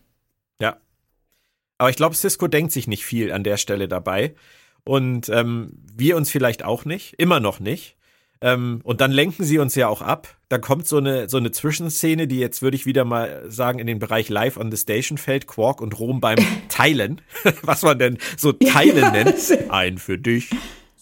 Ja. 0.60 0.76
Aber 1.78 1.90
ich 1.90 1.96
glaube, 1.96 2.16
Cisco 2.16 2.48
denkt 2.48 2.72
sich 2.72 2.88
nicht 2.88 3.04
viel 3.04 3.30
an 3.30 3.44
der 3.44 3.58
Stelle 3.58 3.86
dabei. 3.86 4.34
Und 4.82 5.28
ähm, 5.28 5.78
wir 5.94 6.16
uns 6.16 6.30
vielleicht 6.30 6.64
auch 6.64 6.84
nicht, 6.84 7.14
immer 7.16 7.38
noch 7.38 7.60
nicht. 7.60 7.96
Ähm, 8.40 8.80
und 8.82 9.00
dann 9.00 9.12
lenken 9.12 9.44
sie 9.44 9.58
uns 9.58 9.76
ja 9.76 9.88
auch 9.88 10.02
ab. 10.02 10.36
Da 10.48 10.58
kommt 10.58 10.86
so 10.86 10.98
eine, 10.98 11.28
so 11.28 11.36
eine 11.36 11.52
Zwischenszene, 11.52 12.26
die 12.26 12.40
jetzt 12.40 12.60
würde 12.60 12.76
ich 12.76 12.86
wieder 12.86 13.04
mal 13.04 13.44
sagen, 13.48 13.78
in 13.78 13.86
den 13.86 14.00
Bereich 14.00 14.28
Live 14.28 14.56
on 14.56 14.70
the 14.70 14.76
Station 14.76 15.16
fällt, 15.16 15.46
Quark 15.46 15.80
und 15.80 15.98
Rom 15.98 16.20
beim 16.20 16.38
Teilen, 16.68 17.20
was 17.62 17.82
man 17.82 17.98
denn 18.00 18.18
so 18.36 18.52
Teilen 18.52 18.96
ja, 18.98 19.10
nennt. 19.12 19.70
Ein 19.70 19.96
für 19.98 20.18
dich, 20.18 20.50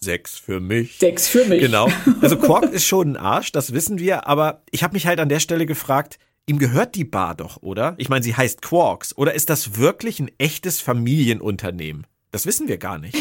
Sechs 0.03 0.39
für 0.39 0.61
mich. 0.61 0.99
Sechs 0.99 1.29
für 1.29 1.45
mich. 1.45 1.61
Genau. 1.61 1.89
Also 2.21 2.37
Quark 2.37 2.73
ist 2.73 2.87
schon 2.87 3.13
ein 3.13 3.17
Arsch, 3.17 3.53
das 3.53 3.73
wissen 3.73 3.99
wir, 3.99 4.27
aber 4.27 4.63
ich 4.71 4.83
habe 4.83 4.95
mich 4.95 5.07
halt 5.07 5.21
an 5.21 5.29
der 5.29 5.41
Stelle 5.41 5.67
gefragt, 5.67 6.19
ihm 6.47 6.59
gehört 6.59 6.95
die 6.95 7.05
Bar 7.05 7.35
doch, 7.35 7.63
oder? 7.63 7.95
Ich 7.99 8.09
meine, 8.09 8.23
sie 8.23 8.35
heißt 8.35 8.63
Quarks. 8.63 9.17
Oder 9.17 9.35
ist 9.35 9.51
das 9.51 9.77
wirklich 9.77 10.21
ein 10.21 10.31
echtes 10.39 10.81
Familienunternehmen? 10.81 12.07
Das 12.31 12.47
wissen 12.47 12.69
wir 12.69 12.79
gar 12.79 12.99
nicht. 12.99 13.17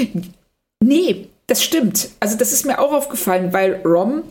Nee, 0.84 1.28
das 1.48 1.64
stimmt. 1.64 2.10
Also 2.20 2.38
das 2.38 2.52
ist 2.52 2.66
mir 2.66 2.80
auch 2.80 2.92
aufgefallen, 2.92 3.54
weil 3.54 3.82
Rom 3.86 4.24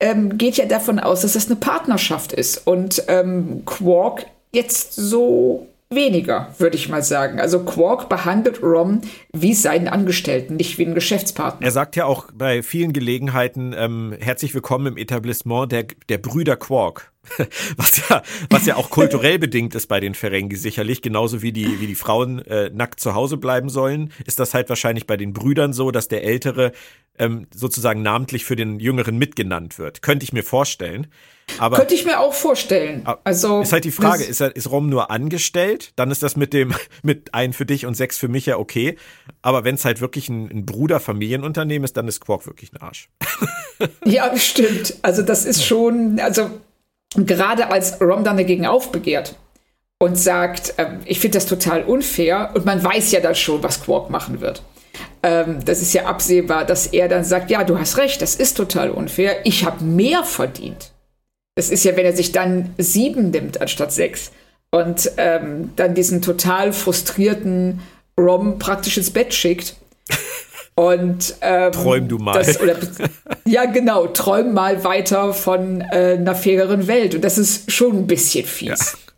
ähm, 0.00 0.36
geht 0.36 0.56
ja 0.56 0.66
davon 0.66 0.98
aus, 0.98 1.22
dass 1.22 1.34
das 1.34 1.46
eine 1.46 1.56
Partnerschaft 1.56 2.32
ist. 2.32 2.66
Und 2.66 3.04
ähm, 3.06 3.62
Quark 3.64 4.26
jetzt 4.52 4.94
so 4.94 5.68
weniger, 5.94 6.54
würde 6.58 6.76
ich 6.76 6.88
mal 6.88 7.02
sagen. 7.02 7.40
Also 7.40 7.64
Quark 7.64 8.08
behandelt 8.08 8.62
Rom 8.62 9.00
wie 9.32 9.54
seinen 9.54 9.88
Angestellten, 9.88 10.56
nicht 10.56 10.78
wie 10.78 10.86
einen 10.86 10.94
Geschäftspartner. 10.94 11.64
Er 11.64 11.72
sagt 11.72 11.96
ja 11.96 12.04
auch 12.04 12.28
bei 12.34 12.62
vielen 12.62 12.92
Gelegenheiten, 12.92 13.74
ähm, 13.76 14.14
herzlich 14.20 14.54
willkommen 14.54 14.86
im 14.86 14.96
Etablissement 14.96 15.72
der, 15.72 15.86
der 16.08 16.18
Brüder 16.18 16.56
Quark. 16.56 17.12
Was 17.76 18.08
ja, 18.08 18.22
was 18.50 18.66
ja 18.66 18.74
auch 18.74 18.90
kulturell 18.90 19.38
bedingt 19.38 19.76
ist 19.76 19.86
bei 19.86 20.00
den 20.00 20.14
Ferengi 20.14 20.56
sicherlich, 20.56 21.02
genauso 21.02 21.40
wie 21.40 21.52
die, 21.52 21.80
wie 21.80 21.86
die 21.86 21.94
Frauen 21.94 22.40
äh, 22.46 22.68
nackt 22.70 22.98
zu 22.98 23.14
Hause 23.14 23.36
bleiben 23.36 23.68
sollen, 23.68 24.12
ist 24.26 24.40
das 24.40 24.54
halt 24.54 24.68
wahrscheinlich 24.68 25.06
bei 25.06 25.16
den 25.16 25.32
Brüdern 25.32 25.72
so, 25.72 25.92
dass 25.92 26.08
der 26.08 26.24
Ältere 26.24 26.72
ähm, 27.20 27.46
sozusagen 27.54 28.02
namentlich 28.02 28.44
für 28.44 28.56
den 28.56 28.80
Jüngeren 28.80 29.18
mitgenannt 29.18 29.78
wird. 29.78 30.02
Könnte 30.02 30.24
ich 30.24 30.32
mir 30.32 30.42
vorstellen. 30.42 31.06
Aber 31.58 31.76
Könnte 31.76 31.94
ich 31.94 32.04
mir 32.04 32.20
auch 32.20 32.34
vorstellen. 32.34 33.06
Also 33.24 33.62
ist 33.62 33.72
halt 33.72 33.84
die 33.84 33.90
Frage, 33.90 34.24
ist, 34.24 34.40
ist 34.40 34.70
Rom 34.70 34.88
nur 34.88 35.10
angestellt? 35.10 35.92
Dann 35.96 36.10
ist 36.10 36.22
das 36.22 36.36
mit 36.36 36.52
dem 36.52 36.74
mit 37.02 37.34
ein 37.34 37.52
für 37.52 37.66
dich 37.66 37.86
und 37.86 37.94
sechs 37.94 38.18
für 38.18 38.28
mich 38.28 38.46
ja 38.46 38.58
okay. 38.58 38.96
Aber 39.42 39.64
wenn 39.64 39.74
es 39.74 39.84
halt 39.84 40.00
wirklich 40.00 40.28
ein, 40.28 40.50
ein 40.50 40.66
Bruder-Familienunternehmen 40.66 41.84
ist, 41.84 41.96
dann 41.96 42.08
ist 42.08 42.20
Quark 42.20 42.46
wirklich 42.46 42.72
ein 42.72 42.78
Arsch. 42.78 43.08
ja, 44.04 44.36
stimmt. 44.36 44.94
Also 45.02 45.22
das 45.22 45.44
ist 45.44 45.64
schon, 45.64 46.20
also 46.20 46.50
gerade 47.14 47.70
als 47.70 48.00
Rom 48.00 48.24
dann 48.24 48.36
dagegen 48.36 48.66
aufbegehrt 48.66 49.36
und 49.98 50.16
sagt, 50.16 50.74
äh, 50.78 50.96
ich 51.04 51.20
finde 51.20 51.38
das 51.38 51.46
total 51.46 51.84
unfair 51.84 52.50
und 52.54 52.64
man 52.64 52.82
weiß 52.82 53.12
ja 53.12 53.20
dann 53.20 53.34
schon, 53.34 53.62
was 53.62 53.82
Quark 53.82 54.10
machen 54.10 54.40
wird. 54.40 54.62
Ähm, 55.22 55.64
das 55.64 55.80
ist 55.80 55.92
ja 55.92 56.06
absehbar, 56.06 56.64
dass 56.64 56.88
er 56.88 57.08
dann 57.08 57.24
sagt, 57.24 57.50
ja, 57.50 57.62
du 57.62 57.78
hast 57.78 57.96
recht, 57.98 58.20
das 58.20 58.34
ist 58.34 58.56
total 58.56 58.90
unfair. 58.90 59.46
Ich 59.46 59.64
habe 59.64 59.84
mehr 59.84 60.24
verdient. 60.24 60.91
Das 61.54 61.70
ist 61.70 61.84
ja, 61.84 61.96
wenn 61.96 62.06
er 62.06 62.16
sich 62.16 62.32
dann 62.32 62.74
sieben 62.78 63.30
nimmt 63.30 63.60
anstatt 63.60 63.92
sechs 63.92 64.32
und 64.70 65.12
ähm, 65.18 65.70
dann 65.76 65.94
diesen 65.94 66.22
total 66.22 66.72
frustrierten 66.72 67.80
Rom 68.18 68.58
praktisch 68.58 68.96
ins 68.96 69.10
Bett 69.10 69.34
schickt. 69.34 69.76
Und 70.74 71.34
ähm, 71.42 71.70
träum 71.70 72.08
du 72.08 72.16
mal. 72.16 72.32
Das, 72.32 72.58
oder, 72.58 72.76
ja, 73.44 73.66
genau, 73.66 74.06
träum 74.06 74.54
mal 74.54 74.82
weiter 74.84 75.34
von 75.34 75.82
äh, 75.82 76.16
einer 76.18 76.34
faireren 76.34 76.86
Welt. 76.86 77.14
Und 77.14 77.22
das 77.22 77.36
ist 77.36 77.70
schon 77.70 77.98
ein 77.98 78.06
bisschen 78.06 78.46
fies. 78.46 78.68
Ja. 78.68 79.11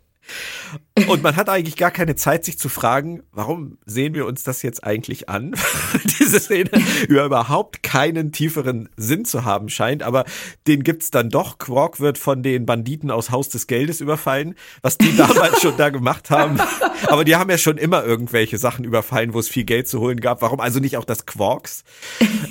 Und 1.09 1.23
man 1.23 1.35
hat 1.35 1.49
eigentlich 1.49 1.75
gar 1.75 1.91
keine 1.91 2.15
Zeit, 2.15 2.45
sich 2.45 2.57
zu 2.57 2.69
fragen, 2.69 3.21
warum 3.33 3.77
sehen 3.85 4.13
wir 4.13 4.25
uns 4.25 4.43
das 4.43 4.61
jetzt 4.61 4.85
eigentlich 4.85 5.27
an? 5.27 5.53
Diese 6.19 6.39
Szene 6.39 6.69
überhaupt 7.09 7.83
keinen 7.83 8.31
tieferen 8.31 8.87
Sinn 8.95 9.25
zu 9.25 9.43
haben 9.43 9.67
scheint, 9.67 10.03
aber 10.03 10.23
den 10.67 10.83
gibt's 10.83 11.11
dann 11.11 11.29
doch. 11.29 11.57
Quark 11.57 11.99
wird 11.99 12.17
von 12.17 12.43
den 12.43 12.65
Banditen 12.65 13.11
aus 13.11 13.29
Haus 13.29 13.49
des 13.49 13.67
Geldes 13.67 13.99
überfallen, 13.99 14.55
was 14.81 14.97
die 14.97 15.15
damals 15.17 15.61
schon 15.61 15.75
da 15.75 15.89
gemacht 15.89 16.29
haben. 16.29 16.59
Aber 17.07 17.25
die 17.25 17.35
haben 17.35 17.49
ja 17.49 17.57
schon 17.57 17.77
immer 17.77 18.05
irgendwelche 18.05 18.57
Sachen 18.57 18.85
überfallen, 18.85 19.33
wo 19.33 19.39
es 19.39 19.49
viel 19.49 19.65
Geld 19.65 19.89
zu 19.89 19.99
holen 19.99 20.21
gab. 20.21 20.41
Warum 20.41 20.61
also 20.61 20.79
nicht 20.79 20.95
auch 20.95 21.05
das 21.05 21.25
Quarks? 21.25 21.83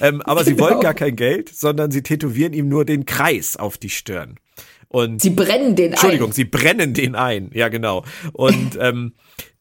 Ähm, 0.03 0.20
aber 0.20 0.45
genau. 0.45 0.57
sie 0.57 0.62
wollen 0.62 0.80
gar 0.80 0.95
kein 0.95 1.16
Geld, 1.16 1.49
sondern 1.49 1.90
sie 1.90 2.03
tätowieren 2.03 2.53
ihm 2.53 2.68
nur 2.68 2.84
den 2.84 3.07
Kreis 3.07 3.57
auf 3.57 3.78
die 3.78 3.90
Stirn. 3.90 4.38
Und 4.95 5.20
sie 5.20 5.30
brennen 5.30 5.74
den 5.74 5.86
ein. 5.86 5.92
Entschuldigung, 5.95 6.32
sie 6.32 6.45
brennen 6.45 6.95
den 6.95 7.16
ein. 7.16 7.51
Ja, 7.53 7.68
genau. 7.68 8.05
Und 8.32 8.76
ähm, 8.80 9.14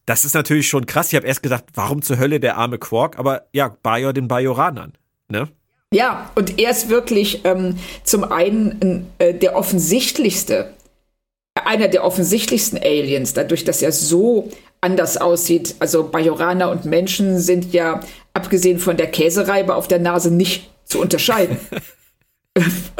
das 0.05 0.25
ist 0.25 0.35
natürlich 0.35 0.67
schon 0.67 0.85
krass. 0.85 1.11
Ich 1.11 1.15
habe 1.15 1.25
erst 1.25 1.41
gedacht, 1.41 1.63
warum 1.73 2.03
zur 2.03 2.19
Hölle 2.19 2.39
der 2.39 2.57
arme 2.57 2.77
Quark? 2.77 3.17
Aber 3.17 3.47
ja, 3.51 3.75
Bajor 3.81 4.13
den 4.13 4.27
Bajoranern. 4.27 4.93
Ne? 5.29 5.49
Ja, 5.91 6.29
und 6.35 6.59
er 6.59 6.69
ist 6.69 6.89
wirklich 6.89 7.41
ähm, 7.45 7.77
zum 8.03 8.23
einen 8.23 9.07
äh, 9.17 9.33
der 9.33 9.55
offensichtlichste, 9.55 10.71
einer 11.55 11.87
der 11.87 12.03
offensichtlichsten 12.03 12.77
Aliens, 12.77 13.33
dadurch, 13.33 13.63
dass 13.63 13.81
er 13.81 13.91
so 13.91 14.51
anders 14.81 15.17
aussieht. 15.17 15.77
Also 15.79 16.03
Bajoraner 16.03 16.69
und 16.69 16.85
Menschen 16.85 17.39
sind 17.39 17.73
ja, 17.73 18.01
abgesehen 18.33 18.77
von 18.77 18.97
der 18.97 19.07
Käsereibe 19.07 19.73
auf 19.73 19.87
der 19.87 19.99
Nase, 19.99 20.29
nicht 20.29 20.69
zu 20.85 21.01
unterscheiden. 21.01 21.57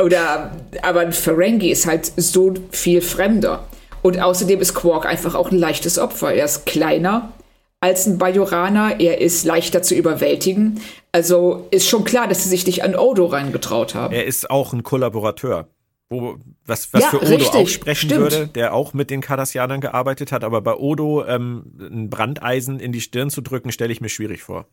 Oder, 0.02 0.52
aber 0.82 1.02
ein 1.02 1.14
Ferengi 1.14 1.70
ist 1.70 1.86
halt 1.86 2.12
so 2.16 2.54
viel 2.72 3.02
fremder. 3.02 3.68
Und 4.02 4.20
außerdem 4.20 4.60
ist 4.60 4.74
Quark 4.74 5.06
einfach 5.06 5.36
auch 5.36 5.52
ein 5.52 5.58
leichtes 5.58 6.00
Opfer. 6.00 6.34
Er 6.34 6.46
ist 6.46 6.66
kleiner 6.66 7.32
als 7.80 8.08
ein 8.08 8.18
Bajoraner, 8.18 9.00
er 9.02 9.20
ist 9.20 9.44
leichter 9.44 9.84
zu 9.84 9.94
überwältigen. 9.94 10.80
Also 11.12 11.68
ist 11.70 11.88
schon 11.88 12.06
klar, 12.06 12.28
dass 12.28 12.44
sie 12.44 12.50
sich 12.50 12.66
nicht 12.66 12.82
an 12.84 12.96
Odo 12.96 13.26
reingetraut 13.26 13.94
haben. 13.94 14.14
Er 14.14 14.26
ist 14.26 14.50
auch 14.50 14.72
ein 14.74 14.84
Kollaborateur. 14.84 15.68
Wo, 16.10 16.38
was 16.66 16.94
was 16.94 17.04
ja, 17.04 17.10
für 17.10 17.18
Odo 17.18 17.36
richtig, 17.36 17.56
auch 17.56 17.68
sprechen 17.68 18.10
stimmt. 18.10 18.22
würde, 18.22 18.48
der 18.48 18.74
auch 18.74 18.94
mit 18.94 19.10
den 19.10 19.20
Kardassianern 19.20 19.82
gearbeitet 19.82 20.32
hat. 20.32 20.44
Aber 20.44 20.62
bei 20.62 20.76
Odo 20.76 21.26
ähm, 21.26 21.74
ein 21.80 22.10
Brandeisen 22.10 22.80
in 22.80 22.94
die 22.94 23.02
Stirn 23.02 23.30
zu 23.30 23.42
drücken, 23.42 23.72
stelle 23.72 23.92
ich 23.92 24.00
mir 24.00 24.10
schwierig 24.10 24.44
vor. 24.44 24.66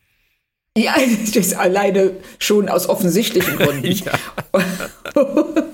Ja, 0.76 0.94
das 1.34 1.54
alleine 1.54 2.16
schon 2.38 2.68
aus 2.68 2.88
offensichtlichen 2.88 3.56
Gründen. 3.56 4.02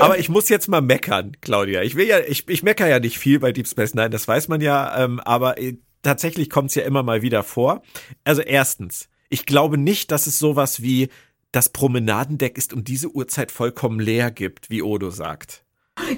Aber 0.00 0.18
ich 0.18 0.28
muss 0.28 0.48
jetzt 0.48 0.68
mal 0.68 0.80
meckern, 0.80 1.36
Claudia. 1.40 1.82
Ich 1.82 1.94
will 1.94 2.06
ja, 2.06 2.20
ich, 2.20 2.48
ich 2.48 2.62
meckere 2.62 2.88
ja 2.88 3.00
nicht 3.00 3.18
viel 3.18 3.38
bei 3.38 3.52
Deep 3.52 3.68
Space 3.68 3.94
Nine, 3.94 4.10
das 4.10 4.26
weiß 4.26 4.48
man 4.48 4.62
ja, 4.62 5.04
ähm, 5.04 5.20
aber 5.20 5.60
äh, 5.60 5.76
tatsächlich 6.02 6.48
kommt 6.48 6.70
es 6.70 6.74
ja 6.74 6.84
immer 6.84 7.02
mal 7.02 7.22
wieder 7.22 7.42
vor. 7.42 7.82
Also 8.24 8.40
erstens, 8.40 9.08
ich 9.28 9.44
glaube 9.44 9.76
nicht, 9.76 10.10
dass 10.10 10.26
es 10.26 10.38
sowas 10.38 10.82
wie 10.82 11.10
das 11.52 11.68
Promenadendeck 11.68 12.56
ist 12.58 12.72
um 12.72 12.82
diese 12.82 13.08
Uhrzeit 13.08 13.52
vollkommen 13.52 14.00
leer 14.00 14.30
gibt, 14.30 14.70
wie 14.70 14.82
Odo 14.82 15.10
sagt. 15.10 15.64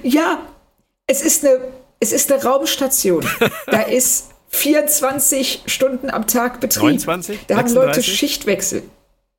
Ja, 0.01 0.47
es 1.05 1.21
ist 1.21 1.45
eine, 1.45 1.59
es 1.99 2.13
ist 2.13 2.31
eine 2.31 2.41
Raumstation. 2.41 3.25
da 3.67 3.81
ist 3.81 4.29
24 4.49 5.63
Stunden 5.65 6.09
am 6.09 6.27
Tag 6.27 6.59
Betrieb. 6.59 6.83
29? 6.83 7.39
Da 7.47 7.55
36? 7.55 7.77
haben 7.77 7.87
Leute 7.87 8.03
Schichtwechsel. 8.03 8.83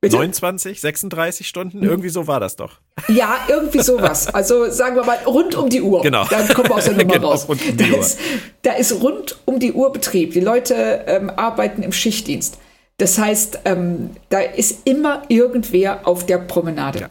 Bitte? 0.01 0.15
29, 0.15 0.79
36 0.79 1.47
Stunden? 1.47 1.83
Irgendwie 1.83 2.07
so 2.07 2.25
war 2.25 2.39
das 2.39 2.55
doch. 2.55 2.79
Ja, 3.09 3.37
irgendwie 3.49 3.81
sowas. 3.81 4.27
Also 4.33 4.69
sagen 4.69 4.95
wir 4.95 5.03
mal 5.03 5.17
rund 5.25 5.55
um 5.55 5.69
die 5.69 5.81
Uhr. 5.81 6.01
Genau. 6.01 6.25
Dann 6.25 6.47
kommen 6.49 6.69
wir 6.69 6.75
aus 6.75 6.85
der 6.85 6.93
Nummer 6.97 7.13
genau, 7.13 7.31
raus. 7.31 7.45
Um 7.45 7.57
da. 7.75 7.85
Ist, 7.85 8.19
da 8.61 8.71
ist 8.73 9.01
rund 9.01 9.37
um 9.43 9.59
die 9.59 9.73
Uhr 9.73 9.91
Betrieb. 9.91 10.31
Die 10.31 10.39
Leute 10.39 11.03
ähm, 11.05 11.29
arbeiten 11.29 11.83
im 11.83 11.91
Schichtdienst. 11.91 12.57
Das 12.95 13.17
heißt, 13.17 13.59
ähm, 13.65 14.11
da 14.29 14.39
ist 14.39 14.87
immer 14.87 15.23
irgendwer 15.27 16.07
auf 16.07 16.25
der 16.25 16.37
Promenade. 16.37 16.99
Ja. 16.99 17.09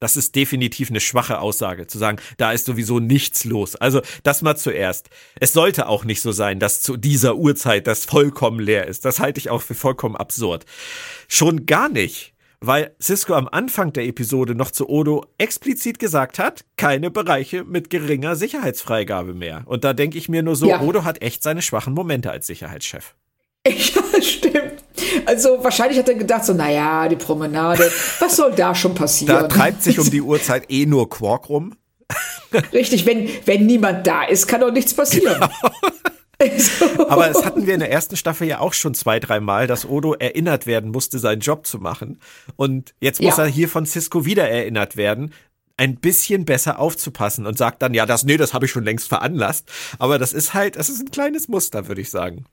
Das 0.00 0.16
ist 0.16 0.36
definitiv 0.36 0.90
eine 0.90 1.00
schwache 1.00 1.40
Aussage, 1.40 1.86
zu 1.86 1.98
sagen, 1.98 2.18
da 2.36 2.52
ist 2.52 2.66
sowieso 2.66 3.00
nichts 3.00 3.44
los. 3.44 3.74
Also 3.74 4.00
das 4.22 4.42
mal 4.42 4.56
zuerst. 4.56 5.10
Es 5.40 5.52
sollte 5.52 5.88
auch 5.88 6.04
nicht 6.04 6.20
so 6.20 6.30
sein, 6.30 6.60
dass 6.60 6.80
zu 6.80 6.96
dieser 6.96 7.36
Uhrzeit 7.36 7.86
das 7.86 8.04
vollkommen 8.04 8.60
leer 8.60 8.86
ist. 8.86 9.04
Das 9.04 9.18
halte 9.18 9.40
ich 9.40 9.50
auch 9.50 9.62
für 9.62 9.74
vollkommen 9.74 10.16
absurd. 10.16 10.66
Schon 11.26 11.66
gar 11.66 11.88
nicht, 11.88 12.34
weil 12.60 12.94
Cisco 13.00 13.34
am 13.34 13.48
Anfang 13.48 13.92
der 13.92 14.04
Episode 14.04 14.54
noch 14.54 14.70
zu 14.70 14.88
Odo 14.88 15.24
explizit 15.38 15.98
gesagt 15.98 16.38
hat, 16.38 16.64
keine 16.76 17.10
Bereiche 17.10 17.64
mit 17.64 17.90
geringer 17.90 18.36
Sicherheitsfreigabe 18.36 19.34
mehr. 19.34 19.62
Und 19.66 19.84
da 19.84 19.92
denke 19.92 20.18
ich 20.18 20.28
mir 20.28 20.42
nur 20.42 20.56
so, 20.56 20.68
ja. 20.68 20.80
Odo 20.80 21.04
hat 21.04 21.22
echt 21.22 21.42
seine 21.42 21.62
schwachen 21.62 21.94
Momente 21.94 22.30
als 22.30 22.46
Sicherheitschef. 22.46 23.14
Ja, 23.78 24.22
stimmt. 24.22 24.84
Also 25.26 25.62
wahrscheinlich 25.62 25.98
hat 25.98 26.08
er 26.08 26.14
gedacht, 26.14 26.44
so, 26.44 26.52
naja, 26.52 27.08
die 27.08 27.16
Promenade, 27.16 27.90
was 28.18 28.36
soll 28.36 28.52
da 28.52 28.74
schon 28.74 28.94
passieren? 28.94 29.42
Da 29.42 29.48
treibt 29.48 29.82
sich 29.82 29.98
um 29.98 30.10
die 30.10 30.22
Uhrzeit 30.22 30.70
eh 30.70 30.86
nur 30.86 31.08
Quark 31.08 31.48
rum. 31.48 31.74
Richtig, 32.72 33.06
wenn, 33.06 33.28
wenn 33.44 33.66
niemand 33.66 34.06
da 34.06 34.24
ist, 34.24 34.46
kann 34.46 34.60
doch 34.60 34.72
nichts 34.72 34.94
passieren. 34.94 35.38
Genau. 35.40 37.04
Aber 37.08 37.28
es 37.28 37.44
hatten 37.44 37.66
wir 37.66 37.74
in 37.74 37.80
der 37.80 37.90
ersten 37.90 38.16
Staffel 38.16 38.46
ja 38.46 38.60
auch 38.60 38.72
schon 38.72 38.94
zwei, 38.94 39.18
dreimal, 39.18 39.66
dass 39.66 39.84
Odo 39.84 40.14
erinnert 40.14 40.66
werden 40.66 40.90
musste, 40.90 41.18
seinen 41.18 41.40
Job 41.40 41.66
zu 41.66 41.78
machen. 41.78 42.20
Und 42.56 42.94
jetzt 43.00 43.20
muss 43.20 43.36
ja. 43.38 43.44
er 43.44 43.48
hier 43.48 43.68
von 43.68 43.86
Cisco 43.86 44.24
wieder 44.24 44.48
erinnert 44.48 44.96
werden, 44.96 45.34
ein 45.76 45.96
bisschen 45.96 46.44
besser 46.44 46.78
aufzupassen 46.78 47.46
und 47.46 47.58
sagt 47.58 47.82
dann, 47.82 47.94
ja, 47.94 48.06
das, 48.06 48.24
nee, 48.24 48.36
das 48.36 48.54
habe 48.54 48.66
ich 48.66 48.70
schon 48.70 48.84
längst 48.84 49.08
veranlasst. 49.08 49.70
Aber 49.98 50.18
das 50.18 50.32
ist 50.32 50.54
halt, 50.54 50.76
das 50.76 50.88
ist 50.88 51.00
ein 51.00 51.10
kleines 51.10 51.48
Muster, 51.48 51.88
würde 51.88 52.00
ich 52.00 52.10
sagen. 52.10 52.44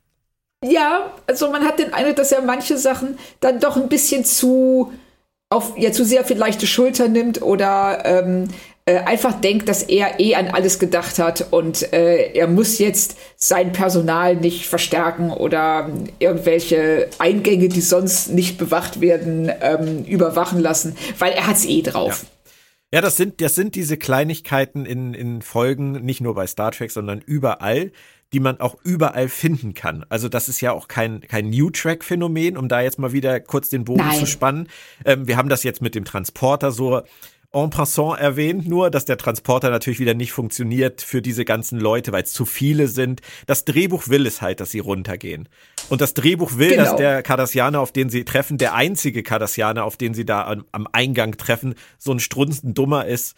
Ja, 0.70 1.12
also 1.28 1.50
man 1.52 1.64
hat 1.64 1.80
den 1.80 1.94
Eindruck, 1.94 2.16
dass 2.16 2.32
er 2.32 2.42
manche 2.42 2.78
Sachen 2.78 3.18
dann 3.40 3.60
doch 3.60 3.78
ein 3.78 3.90
bisschen 3.90 4.26
zu 4.26 4.92
auf 5.50 5.78
ja 5.78 5.92
zu 5.92 6.04
sehr 6.04 6.26
viel 6.26 6.38
leichte 6.38 6.66
Schulter 6.66 7.08
nimmt 7.08 7.42
oder 7.42 8.02
ähm, 8.04 8.48
äh, 8.86 8.98
einfach 9.00 9.40
denkt, 9.42 9.70
dass 9.70 9.84
er 9.84 10.20
eh 10.20 10.36
an 10.36 10.48
alles 10.48 10.80
gedacht 10.80 11.20
hat 11.20 11.48
und 11.52 11.94
äh, 11.94 12.32
er 12.34 12.48
muss 12.48 12.80
jetzt 12.80 13.18
sein 13.36 13.72
Personal 13.72 14.36
nicht 14.36 14.68
verstärken 14.68 15.32
oder 15.32 15.90
irgendwelche 16.20 17.10
Eingänge, 17.20 17.70
die 17.70 17.82
sonst 17.82 18.32
nicht 18.32 18.58
bewacht 18.58 19.02
werden, 19.02 19.52
ähm, 19.62 20.04
überwachen 20.06 20.60
lassen, 20.60 20.96
weil 21.20 21.34
er 21.34 21.48
hat's 21.48 21.66
eh 21.66 21.82
drauf. 21.82 22.24
Ja. 22.24 22.30
Ja, 22.94 23.02
das 23.02 23.18
sind, 23.18 23.42
das 23.42 23.56
sind 23.56 23.76
diese 23.76 23.98
Kleinigkeiten 23.98 24.86
in, 24.86 25.14
in 25.14 25.42
Folgen, 25.42 25.94
nicht 26.06 26.22
nur 26.22 26.34
bei 26.34 26.48
Star 26.48 26.72
Trek, 26.72 26.92
sondern 26.92 27.20
überall, 27.20 27.92
die 28.34 28.40
man 28.40 28.60
auch 28.60 28.76
überall 28.84 29.30
finden 29.30 29.74
kann. 29.74 30.06
Also 30.10 30.30
das 30.30 30.50
ist 30.50 30.62
ja 30.62 30.72
auch 30.72 30.88
kein, 30.88 31.22
kein 31.22 31.50
New 31.50 31.70
Track-Phänomen, 31.70 32.58
um 32.58 32.68
da 32.68 32.82
jetzt 32.82 33.00
mal 33.00 33.12
wieder 33.14 33.40
kurz 33.40 33.70
den 33.70 33.86
Bogen 33.86 34.00
Nein. 34.00 34.20
zu 34.20 34.26
spannen. 34.26 34.68
Ähm, 35.06 35.28
wir 35.28 35.38
haben 35.38 35.50
das 35.50 35.64
jetzt 35.64 35.82
mit 35.82 35.96
dem 35.96 36.06
Transporter 36.06 36.72
so 36.72 37.04
en 37.56 37.70
passant 37.70 38.20
erwähnt, 38.20 38.68
nur, 38.68 38.90
dass 38.92 39.06
der 39.06 39.18
Transporter 39.18 39.70
natürlich 39.70 40.00
wieder 40.00 40.14
nicht 40.14 40.34
funktioniert 40.34 41.02
für 41.02 41.22
diese 41.22 41.46
ganzen 41.46 41.80
Leute, 41.80 42.12
weil 42.12 42.24
es 42.24 42.34
zu 42.34 42.46
viele 42.46 42.90
sind. 42.90 43.22
Das 43.48 43.64
Drehbuch 43.64 44.10
will 44.10 44.28
es 44.28 44.42
halt, 44.42 44.60
dass 44.60 44.72
sie 44.72 44.80
runtergehen. 44.80 45.48
Und 45.88 46.02
das 46.02 46.14
Drehbuch 46.14 46.58
will, 46.58 46.72
genau. 46.72 46.84
dass 46.84 46.96
der 46.98 47.24
Cardassianer, 47.24 47.80
auf 47.80 47.94
den 47.94 48.10
sie 48.10 48.26
treffen, 48.26 48.58
der 48.58 48.74
einzige 48.74 49.24
Cardassianer, 49.24 49.86
auf 49.86 49.96
den 49.96 50.14
sie 50.14 50.26
da 50.26 50.46
am, 50.46 50.66
am 50.74 50.88
Eingang 50.92 51.38
treffen, 51.38 51.76
so 51.98 52.12
ein 52.12 52.20
strunzen 52.20 52.74
Dummer 52.74 53.06
ist, 53.06 53.38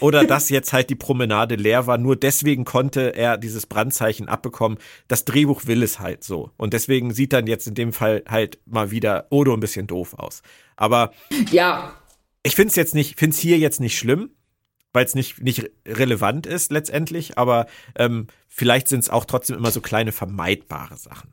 oder 0.00 0.24
dass 0.24 0.48
jetzt 0.48 0.72
halt 0.72 0.90
die 0.90 0.94
Promenade 0.94 1.54
leer 1.54 1.86
war. 1.86 1.98
Nur 1.98 2.16
deswegen 2.16 2.64
konnte 2.64 3.14
er 3.14 3.38
dieses 3.38 3.66
Brandzeichen 3.66 4.28
abbekommen. 4.28 4.78
Das 5.08 5.24
Drehbuch 5.24 5.66
will 5.66 5.82
es 5.82 6.00
halt 6.00 6.24
so. 6.24 6.50
Und 6.56 6.72
deswegen 6.72 7.12
sieht 7.12 7.32
dann 7.32 7.46
jetzt 7.46 7.66
in 7.66 7.74
dem 7.74 7.92
Fall 7.92 8.22
halt 8.28 8.58
mal 8.66 8.90
wieder 8.90 9.26
Odo 9.30 9.54
ein 9.54 9.60
bisschen 9.60 9.86
doof 9.86 10.14
aus. 10.14 10.42
Aber 10.76 11.12
ja. 11.50 11.94
Ich 12.42 12.56
finde 12.56 12.70
es 12.70 12.76
jetzt 12.76 12.94
nicht, 12.94 13.18
finde 13.18 13.34
es 13.34 13.40
hier 13.40 13.58
jetzt 13.58 13.80
nicht 13.80 13.96
schlimm, 13.96 14.30
weil 14.92 15.06
es 15.06 15.14
nicht, 15.14 15.42
nicht 15.42 15.70
relevant 15.86 16.46
ist 16.46 16.70
letztendlich, 16.70 17.38
aber 17.38 17.66
ähm, 17.96 18.26
vielleicht 18.48 18.88
sind 18.88 19.00
es 19.00 19.08
auch 19.08 19.24
trotzdem 19.24 19.56
immer 19.56 19.70
so 19.70 19.80
kleine 19.80 20.12
vermeidbare 20.12 20.96
Sachen 20.98 21.32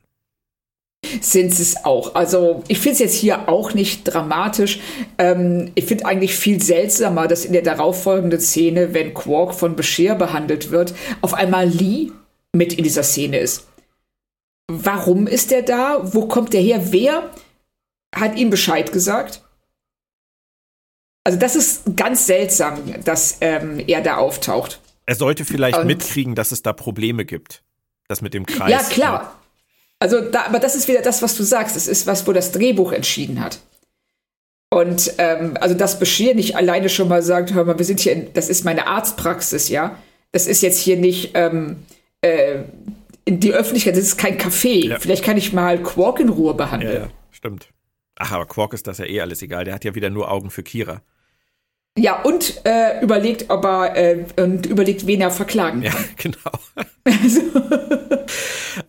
sind 1.20 1.52
es 1.52 1.84
auch. 1.84 2.16
Also 2.16 2.64
ich 2.68 2.80
finde 2.80 2.94
es 2.94 3.00
jetzt 3.00 3.16
hier 3.16 3.50
auch 3.50 3.74
nicht 3.74 4.04
dramatisch. 4.04 4.80
Ähm, 5.18 5.72
ich 5.76 5.86
finde 5.86 6.06
eigentlich 6.06 6.36
viel 6.36 6.62
seltsamer, 6.62 7.28
dass 7.28 7.46
in 7.46 7.54
der 7.54 7.62
darauffolgenden 7.62 8.40
Szene, 8.40 8.94
wenn 8.94 9.14
Quark 9.14 9.54
von 9.54 9.76
Bashir 9.76 10.16
behandelt 10.16 10.72
wird, 10.72 10.94
auf 11.22 11.34
einmal 11.34 11.68
Lee 11.68 12.12
mit 12.54 12.74
in 12.74 12.84
dieser 12.84 13.04
Szene 13.04 13.40
ist. 13.40 13.68
Warum 14.70 15.28
ist 15.28 15.52
er 15.52 15.64
da? 15.64 16.00
Wo 16.14 16.28
kommt 16.28 16.54
er 16.54 16.62
her? 16.62 16.92
Wer 16.92 17.30
hat 18.16 18.38
ihm 18.38 18.50
Bescheid 18.50 18.92
gesagt? 18.92 19.44
Also 21.24 21.38
das 21.38 21.56
ist 21.56 21.96
ganz 21.96 22.26
seltsam, 22.26 22.80
dass 23.04 23.38
ähm, 23.42 23.84
er 23.86 24.02
da 24.02 24.18
auftaucht. 24.18 24.82
Er 25.06 25.16
sollte 25.16 25.46
vielleicht 25.46 25.78
Und, 25.78 25.88
mitkriegen, 25.88 26.36
dass 26.36 26.52
es 26.52 26.62
da 26.62 26.74
Probleme 26.74 27.26
gibt. 27.26 27.64
Das 28.08 28.22
mit 28.22 28.34
dem 28.34 28.46
Kreis. 28.46 28.72
Ja, 28.72 28.80
klar. 28.80 29.41
Also, 30.02 30.20
da, 30.20 30.46
aber 30.48 30.58
das 30.58 30.76
ist 30.76 30.88
wieder 30.88 31.04
das, 31.04 31.22
was 31.22 31.38
du 31.38 31.44
sagst. 31.44 31.76
Das 31.76 31.88
ist 31.88 32.08
was, 32.08 32.26
wo 32.26 32.34
das 32.34 32.52
Drehbuch 32.52 32.92
entschieden 32.92 33.40
hat. 33.40 33.60
Und 34.72 35.14
ähm, 35.20 35.58
also, 35.62 35.76
dass 35.76 36.00
Bashir 36.00 36.34
nicht 36.34 36.56
alleine 36.56 36.90
schon 36.90 37.08
mal 37.08 37.22
sagt, 37.22 37.54
hör 37.54 37.66
mal, 37.66 37.78
wir 37.78 37.86
sind 37.86 38.00
hier, 38.00 38.14
in, 38.14 38.34
das 38.34 38.50
ist 38.50 38.66
meine 38.66 38.88
Arztpraxis, 38.88 39.70
ja. 39.70 39.96
Das 40.32 40.48
ist 40.48 40.64
jetzt 40.64 40.80
hier 40.80 40.98
nicht 40.98 41.32
ähm, 41.36 41.84
äh, 42.22 42.64
in 43.26 43.40
die 43.40 43.54
Öffentlichkeit, 43.54 43.96
das 43.96 44.06
ist 44.06 44.18
kein 44.18 44.40
Café. 44.40 44.88
Ja. 44.88 45.00
Vielleicht 45.00 45.24
kann 45.24 45.38
ich 45.38 45.54
mal 45.54 45.78
Quark 45.84 46.20
in 46.20 46.30
Ruhe 46.30 46.56
behandeln. 46.56 46.94
Ja, 46.94 47.00
ja, 47.02 47.08
stimmt. 47.30 47.68
Ach, 48.16 48.32
aber 48.32 48.48
Quark 48.48 48.74
ist 48.74 48.88
das 48.88 48.98
ja 48.98 49.06
eh 49.06 49.22
alles 49.22 49.44
egal. 49.44 49.66
Der 49.66 49.76
hat 49.76 49.84
ja 49.84 49.94
wieder 49.94 50.10
nur 50.10 50.32
Augen 50.32 50.50
für 50.50 50.64
Kira. 50.64 51.04
Ja, 51.96 52.24
und 52.24 52.66
äh, 52.66 53.04
überlegt, 53.04 53.52
ob 53.52 53.66
er 53.66 53.96
äh, 53.96 54.26
und 54.38 54.66
überlegt, 54.66 55.06
wen 55.06 55.22
er 55.22 55.30
verklagen 55.30 55.84
kann. 55.84 55.94
Ja, 55.94 56.04
genau. 56.18 56.86
Also. 57.04 57.42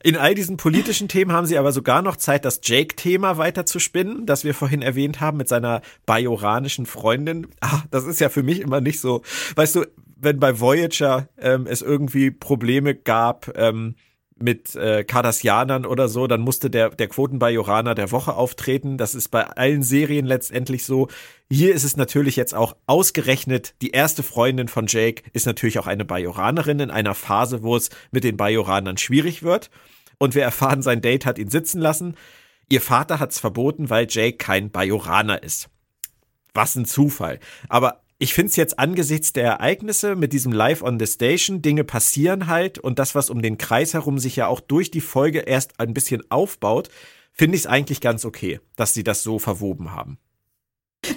In 0.02 0.16
all 0.16 0.34
diesen 0.34 0.56
politischen 0.56 1.08
Themen 1.08 1.32
haben 1.32 1.46
sie 1.46 1.58
aber 1.58 1.72
sogar 1.72 2.02
noch 2.02 2.16
Zeit, 2.16 2.44
das 2.44 2.60
Jake-Thema 2.62 3.38
weiter 3.38 3.66
zu 3.66 3.78
spinnen, 3.78 4.26
das 4.26 4.44
wir 4.44 4.54
vorhin 4.54 4.82
erwähnt 4.82 5.20
haben 5.20 5.36
mit 5.36 5.48
seiner 5.48 5.82
bajoranischen 6.06 6.86
Freundin. 6.86 7.46
Ah, 7.60 7.82
das 7.90 8.04
ist 8.04 8.20
ja 8.20 8.28
für 8.28 8.42
mich 8.42 8.60
immer 8.60 8.80
nicht 8.80 9.00
so. 9.00 9.22
Weißt 9.54 9.76
du, 9.76 9.86
wenn 10.16 10.40
bei 10.40 10.58
Voyager 10.60 11.28
ähm, 11.38 11.66
es 11.66 11.82
irgendwie 11.82 12.30
Probleme 12.30 12.94
gab, 12.94 13.56
ähm, 13.56 13.94
mit 14.38 14.74
äh, 14.74 15.04
Cardassianern 15.04 15.86
oder 15.86 16.08
so, 16.08 16.26
dann 16.26 16.40
musste 16.40 16.70
der, 16.70 16.90
der 16.90 17.08
Quotenbajoraner 17.08 17.94
der 17.94 18.10
Woche 18.10 18.34
auftreten. 18.34 18.98
Das 18.98 19.14
ist 19.14 19.28
bei 19.28 19.44
allen 19.46 19.82
Serien 19.82 20.26
letztendlich 20.26 20.84
so. 20.84 21.08
Hier 21.50 21.74
ist 21.74 21.84
es 21.84 21.96
natürlich 21.96 22.36
jetzt 22.36 22.54
auch 22.54 22.76
ausgerechnet, 22.86 23.74
die 23.82 23.90
erste 23.90 24.22
Freundin 24.22 24.68
von 24.68 24.86
Jake 24.86 25.22
ist 25.32 25.46
natürlich 25.46 25.78
auch 25.78 25.86
eine 25.86 26.04
Bajoranerin 26.04 26.80
in 26.80 26.90
einer 26.90 27.14
Phase, 27.14 27.62
wo 27.62 27.76
es 27.76 27.90
mit 28.10 28.24
den 28.24 28.36
Bajoranern 28.36 28.96
schwierig 28.96 29.42
wird. 29.42 29.70
Und 30.18 30.34
wir 30.34 30.42
erfahren, 30.42 30.82
sein 30.82 31.00
Date 31.00 31.26
hat 31.26 31.38
ihn 31.38 31.50
sitzen 31.50 31.80
lassen. 31.80 32.16
Ihr 32.68 32.80
Vater 32.80 33.20
hat 33.20 33.32
es 33.32 33.38
verboten, 33.38 33.90
weil 33.90 34.06
Jake 34.08 34.38
kein 34.38 34.70
Bajoraner 34.70 35.42
ist. 35.42 35.68
Was 36.54 36.76
ein 36.76 36.84
Zufall. 36.84 37.38
Aber 37.68 38.01
ich 38.22 38.34
finde 38.34 38.50
es 38.50 38.56
jetzt 38.56 38.78
angesichts 38.78 39.32
der 39.32 39.42
Ereignisse 39.46 40.14
mit 40.14 40.32
diesem 40.32 40.52
Live 40.52 40.80
on 40.82 41.00
the 41.00 41.08
Station, 41.08 41.60
Dinge 41.60 41.82
passieren 41.82 42.46
halt 42.46 42.78
und 42.78 43.00
das, 43.00 43.16
was 43.16 43.30
um 43.30 43.42
den 43.42 43.58
Kreis 43.58 43.94
herum 43.94 44.20
sich 44.20 44.36
ja 44.36 44.46
auch 44.46 44.60
durch 44.60 44.92
die 44.92 45.00
Folge 45.00 45.40
erst 45.40 45.80
ein 45.80 45.92
bisschen 45.92 46.22
aufbaut, 46.30 46.88
finde 47.32 47.56
ich 47.56 47.62
es 47.62 47.66
eigentlich 47.66 48.00
ganz 48.00 48.24
okay, 48.24 48.60
dass 48.76 48.94
sie 48.94 49.02
das 49.02 49.24
so 49.24 49.40
verwoben 49.40 49.90
haben. 49.90 50.18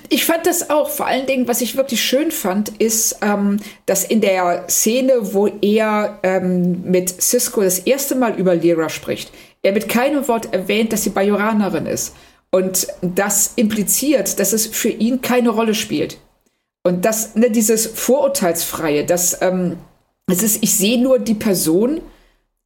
Ich 0.09 0.25
fand 0.25 0.47
das 0.47 0.71
auch. 0.71 0.89
Vor 0.89 1.05
allen 1.05 1.27
Dingen, 1.27 1.47
was 1.47 1.61
ich 1.61 1.77
wirklich 1.77 2.03
schön 2.03 2.31
fand, 2.31 2.69
ist, 2.69 3.19
ähm, 3.21 3.59
dass 3.85 4.03
in 4.03 4.21
der 4.21 4.65
Szene, 4.67 5.31
wo 5.35 5.45
er 5.61 6.17
ähm, 6.23 6.89
mit 6.89 7.21
Cisco 7.21 7.61
das 7.61 7.77
erste 7.77 8.15
Mal 8.15 8.33
über 8.33 8.55
Lyra 8.55 8.89
spricht, 8.89 9.31
er 9.61 9.73
mit 9.73 9.89
keinem 9.89 10.27
Wort 10.27 10.55
erwähnt, 10.55 10.91
dass 10.91 11.03
sie 11.03 11.11
Bajoranerin 11.11 11.85
ist. 11.85 12.15
Und 12.49 12.87
das 13.03 13.53
impliziert, 13.57 14.39
dass 14.39 14.53
es 14.53 14.65
für 14.65 14.89
ihn 14.89 15.21
keine 15.21 15.49
Rolle 15.49 15.75
spielt. 15.75 16.17
Und 16.85 17.03
das, 17.03 17.33
ne, 17.33 17.49
dieses 17.49 17.87
Vorurteilsfreie, 17.87 19.05
das, 19.05 19.41
ähm, 19.41 19.77
es 20.27 20.43
ist, 20.43 20.61
ich 20.61 20.75
sehe 20.75 21.01
nur 21.01 21.17
die 21.17 21.33
Person, 21.33 21.99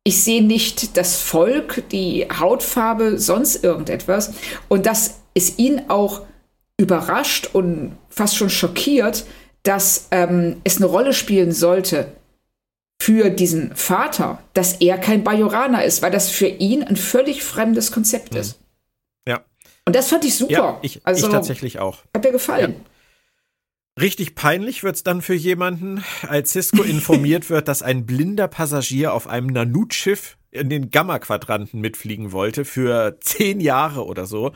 ich 0.04 0.22
sehe 0.22 0.44
nicht 0.44 0.98
das 0.98 1.16
Volk, 1.16 1.84
die 1.94 2.28
Hautfarbe, 2.30 3.18
sonst 3.18 3.64
irgendetwas. 3.64 4.34
Und 4.68 4.86
dass 4.86 5.22
es 5.36 5.58
ihn 5.58 5.84
auch 5.88 6.24
überrascht 6.76 7.52
und 7.54 7.96
fast 8.10 8.36
schon 8.36 8.50
schockiert, 8.50 9.26
dass 9.64 10.10
ähm, 10.12 10.60
es 10.66 10.78
eine 10.78 10.88
Rolle 10.88 11.14
spielen 11.14 11.54
sollte 11.54 12.12
für 13.02 13.30
diesen 13.30 13.74
Vater, 13.74 14.44
dass 14.54 14.82
er 14.82 14.98
kein 14.98 15.24
Bajoraner 15.24 15.86
ist, 15.86 16.02
weil 16.02 16.12
das 16.12 16.30
für 16.30 16.48
ihn 16.48 16.84
ein 16.84 16.98
völlig 16.98 17.42
fremdes 17.42 17.94
Konzept 17.94 18.32
hm. 18.32 18.42
ist. 18.42 18.60
Ja. 19.26 19.46
Und 19.86 19.96
das 19.96 20.10
fand 20.10 20.26
ich 20.26 20.36
super. 20.36 20.52
Ja, 20.52 20.80
ich, 20.82 21.00
also, 21.06 21.26
ich 21.26 21.32
tatsächlich 21.32 21.80
auch. 21.80 22.00
Hat 22.14 22.26
mir 22.26 22.34
gefallen. 22.34 22.76
Ja. 22.78 22.89
Richtig 24.00 24.36
peinlich 24.36 24.84
wird's 24.84 25.04
dann 25.04 25.22
für 25.22 25.34
jemanden, 25.34 26.04
als 26.28 26.52
Cisco 26.52 26.84
informiert 26.84 27.50
wird, 27.50 27.68
dass 27.68 27.82
ein 27.82 28.06
blinder 28.06 28.48
Passagier 28.48 29.14
auf 29.14 29.28
einem 29.28 29.48
Nanut-Schiff 29.48 30.38
in 30.52 30.70
den 30.70 30.90
Gamma-Quadranten 30.90 31.80
mitfliegen 31.80 32.32
wollte 32.32 32.66
für 32.66 33.20
zehn 33.20 33.60
Jahre 33.60 34.06
oder 34.06 34.26
so. 34.26 34.52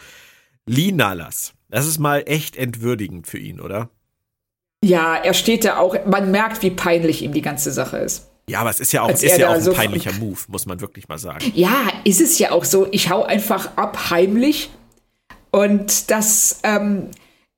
Lee 0.65 0.91
Nalas. 0.91 1.53
Das 1.69 1.87
ist 1.87 1.99
mal 1.99 2.23
echt 2.25 2.55
entwürdigend 2.55 3.27
für 3.27 3.37
ihn, 3.37 3.59
oder? 3.59 3.89
Ja, 4.83 5.15
er 5.15 5.33
steht 5.33 5.65
da 5.65 5.77
auch, 5.77 5.95
man 6.05 6.31
merkt, 6.31 6.61
wie 6.61 6.71
peinlich 6.71 7.21
ihm 7.21 7.33
die 7.33 7.41
ganze 7.41 7.71
Sache 7.71 7.97
ist. 7.97 8.29
Ja, 8.49 8.59
aber 8.59 8.69
es 8.69 8.79
ist 8.79 8.91
ja 8.91 9.01
auch, 9.01 9.09
ist 9.09 9.23
ja 9.23 9.49
auch 9.49 9.53
ein 9.53 9.61
so 9.61 9.71
peinlicher 9.71 10.11
Move, 10.13 10.39
muss 10.49 10.65
man 10.65 10.81
wirklich 10.81 11.07
mal 11.07 11.17
sagen. 11.17 11.51
Ja, 11.55 11.87
ist 12.03 12.19
es 12.19 12.37
ja 12.39 12.51
auch 12.51 12.65
so. 12.65 12.87
Ich 12.91 13.09
hau 13.09 13.23
einfach 13.23 13.77
ab 13.77 14.09
heimlich. 14.09 14.69
Und 15.51 16.11
das, 16.11 16.59
ähm, 16.63 17.09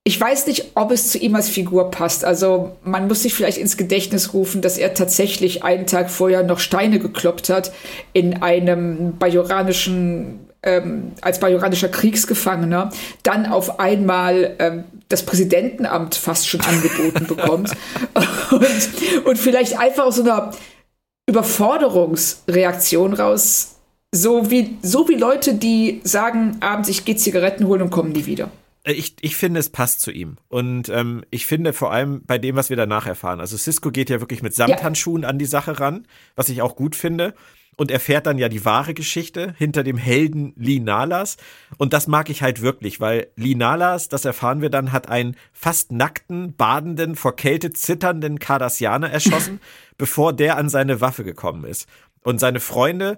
ich 0.07 0.21
weiß 0.21 0.45
nicht, 0.45 0.73
ob 0.75 0.91
es 0.91 1.09
zu 1.09 1.17
ihm 1.17 1.33
als 1.33 1.49
Figur 1.49 1.89
passt. 1.89 2.23
Also 2.23 2.77
man 2.83 3.07
muss 3.07 3.23
sich 3.23 3.33
vielleicht 3.33 3.57
ins 3.57 3.75
Gedächtnis 3.75 4.35
rufen, 4.35 4.61
dass 4.61 4.77
er 4.77 4.93
tatsächlich 4.93 5.63
einen 5.63 5.87
Tag 5.87 6.11
vorher 6.11 6.43
noch 6.43 6.59
Steine 6.59 6.99
gekloppt 6.99 7.49
hat 7.49 7.73
in 8.13 8.43
einem 8.43 9.17
bajoranischen, 9.17 10.41
ähm, 10.61 11.13
als 11.21 11.39
bajoranischer 11.39 11.89
Kriegsgefangener, 11.89 12.91
dann 13.23 13.47
auf 13.47 13.79
einmal 13.79 14.55
ähm, 14.59 14.83
das 15.09 15.23
Präsidentenamt 15.23 16.13
fast 16.13 16.47
schon 16.47 16.61
angeboten 16.61 17.25
bekommt 17.27 17.71
und, 18.51 19.25
und 19.25 19.37
vielleicht 19.39 19.79
einfach 19.79 20.05
aus 20.05 20.17
so 20.17 20.21
einer 20.21 20.51
Überforderungsreaktion 21.27 23.15
raus, 23.15 23.77
so 24.13 24.51
wie, 24.51 24.77
so 24.83 25.09
wie 25.09 25.15
Leute, 25.15 25.55
die 25.55 26.01
sagen, 26.03 26.57
abends 26.59 26.89
ich 26.89 27.05
gehe 27.05 27.15
Zigaretten 27.15 27.65
holen 27.65 27.81
und 27.81 27.89
kommen 27.89 28.11
nie 28.11 28.27
wieder. 28.27 28.51
Äh, 28.85 28.93
ich, 28.93 29.15
ich 29.19 29.35
finde, 29.35 29.59
es 29.59 29.69
passt 29.69 29.99
zu 30.01 30.11
ihm. 30.11 30.37
Und 30.47 30.87
ähm, 30.89 31.25
ich 31.31 31.45
finde 31.45 31.73
vor 31.73 31.91
allem 31.91 32.23
bei 32.25 32.37
dem, 32.37 32.55
was 32.55 32.69
wir 32.69 32.77
danach 32.77 33.05
erfahren. 33.05 33.41
Also 33.41 33.57
Cisco 33.57 33.91
geht 33.91 34.09
ja 34.09 34.21
wirklich 34.21 34.41
mit 34.41 34.55
Samthandschuhen 34.55 35.23
ja. 35.23 35.29
an 35.29 35.39
die 35.39 35.45
Sache 35.45 35.79
ran, 35.79 36.07
was 36.35 36.49
ich 36.49 36.61
auch 36.61 36.75
gut 36.75 36.95
finde. 36.95 37.33
Und 37.77 37.91
erfährt 37.91 38.25
dann 38.25 38.37
ja 38.37 38.47
die 38.47 38.63
wahre 38.63 38.93
Geschichte 38.93 39.53
hinter 39.57 39.83
dem 39.83 39.97
Helden 39.97 40.53
Lee 40.55 40.79
Nalas. 40.79 41.35
Und 41.77 41.91
das 41.91 42.07
mag 42.07 42.29
ich 42.29 42.41
halt 42.41 42.61
wirklich, 42.61 43.01
weil 43.01 43.27
Lee 43.35 43.53
Nalas, 43.53 44.07
das 44.07 44.23
erfahren 44.23 44.61
wir 44.61 44.69
dann, 44.69 44.93
hat 44.93 45.09
einen 45.09 45.35
fast 45.51 45.91
nackten, 45.91 46.55
badenden, 46.55 47.17
vor 47.17 47.35
Kälte 47.35 47.73
zitternden 47.73 48.39
Cardassianer 48.39 49.09
erschossen, 49.09 49.59
bevor 49.97 50.31
der 50.31 50.55
an 50.55 50.69
seine 50.69 51.01
Waffe 51.01 51.25
gekommen 51.25 51.65
ist. 51.65 51.89
Und 52.23 52.39
seine 52.39 52.61
Freunde 52.61 53.17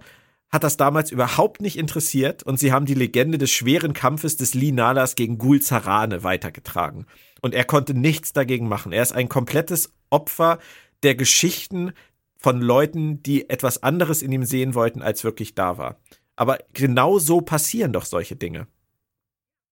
hat 0.49 0.63
das 0.63 0.77
damals 0.77 1.11
überhaupt 1.11 1.61
nicht 1.61 1.77
interessiert 1.77 2.43
und 2.43 2.59
sie 2.59 2.71
haben 2.71 2.85
die 2.85 2.93
Legende 2.93 3.37
des 3.37 3.51
schweren 3.51 3.93
Kampfes 3.93 4.37
des 4.37 4.53
Lee 4.53 4.71
Nalas 4.71 5.15
gegen 5.15 5.37
Gul 5.37 5.61
Zarane 5.61 6.23
weitergetragen. 6.23 7.05
Und 7.41 7.53
er 7.53 7.65
konnte 7.65 7.93
nichts 7.93 8.33
dagegen 8.33 8.67
machen. 8.67 8.93
Er 8.93 9.03
ist 9.03 9.11
ein 9.11 9.29
komplettes 9.29 9.93
Opfer 10.09 10.59
der 11.03 11.15
Geschichten 11.15 11.91
von 12.37 12.61
Leuten, 12.61 13.21
die 13.23 13.49
etwas 13.49 13.83
anderes 13.83 14.21
in 14.21 14.31
ihm 14.31 14.45
sehen 14.45 14.73
wollten, 14.73 15.01
als 15.01 15.23
wirklich 15.23 15.53
da 15.53 15.77
war. 15.77 15.97
Aber 16.35 16.59
genau 16.73 17.19
so 17.19 17.41
passieren 17.41 17.91
doch 17.93 18.05
solche 18.05 18.35
Dinge. 18.35 18.67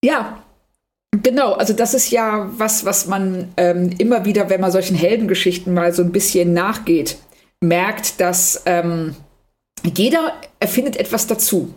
Ja, 0.03 0.43
Genau, 1.23 1.53
also 1.53 1.73
das 1.73 1.93
ist 1.93 2.11
ja 2.11 2.49
was, 2.57 2.85
was 2.85 3.07
man 3.07 3.53
ähm, 3.57 3.91
immer 3.97 4.25
wieder, 4.25 4.49
wenn 4.49 4.61
man 4.61 4.71
solchen 4.71 4.97
Heldengeschichten 4.97 5.73
mal 5.73 5.93
so 5.93 6.03
ein 6.03 6.11
bisschen 6.11 6.53
nachgeht, 6.53 7.17
merkt, 7.61 8.19
dass 8.19 8.63
ähm, 8.65 9.15
jeder 9.93 10.33
erfindet 10.59 10.97
etwas 10.97 11.27
dazu, 11.27 11.73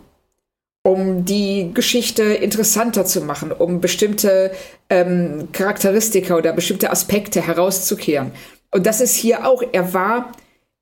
um 0.83 1.25
die 1.25 1.71
Geschichte 1.73 2.23
interessanter 2.23 3.05
zu 3.05 3.21
machen, 3.21 3.51
um 3.51 3.81
bestimmte 3.81 4.51
ähm, 4.89 5.49
Charakteristika 5.51 6.35
oder 6.35 6.53
bestimmte 6.53 6.91
Aspekte 6.91 7.41
herauszukehren. 7.41 8.31
Und 8.71 8.85
das 8.85 9.01
ist 9.01 9.15
hier 9.15 9.47
auch, 9.47 9.63
er 9.71 9.93
war, 9.93 10.31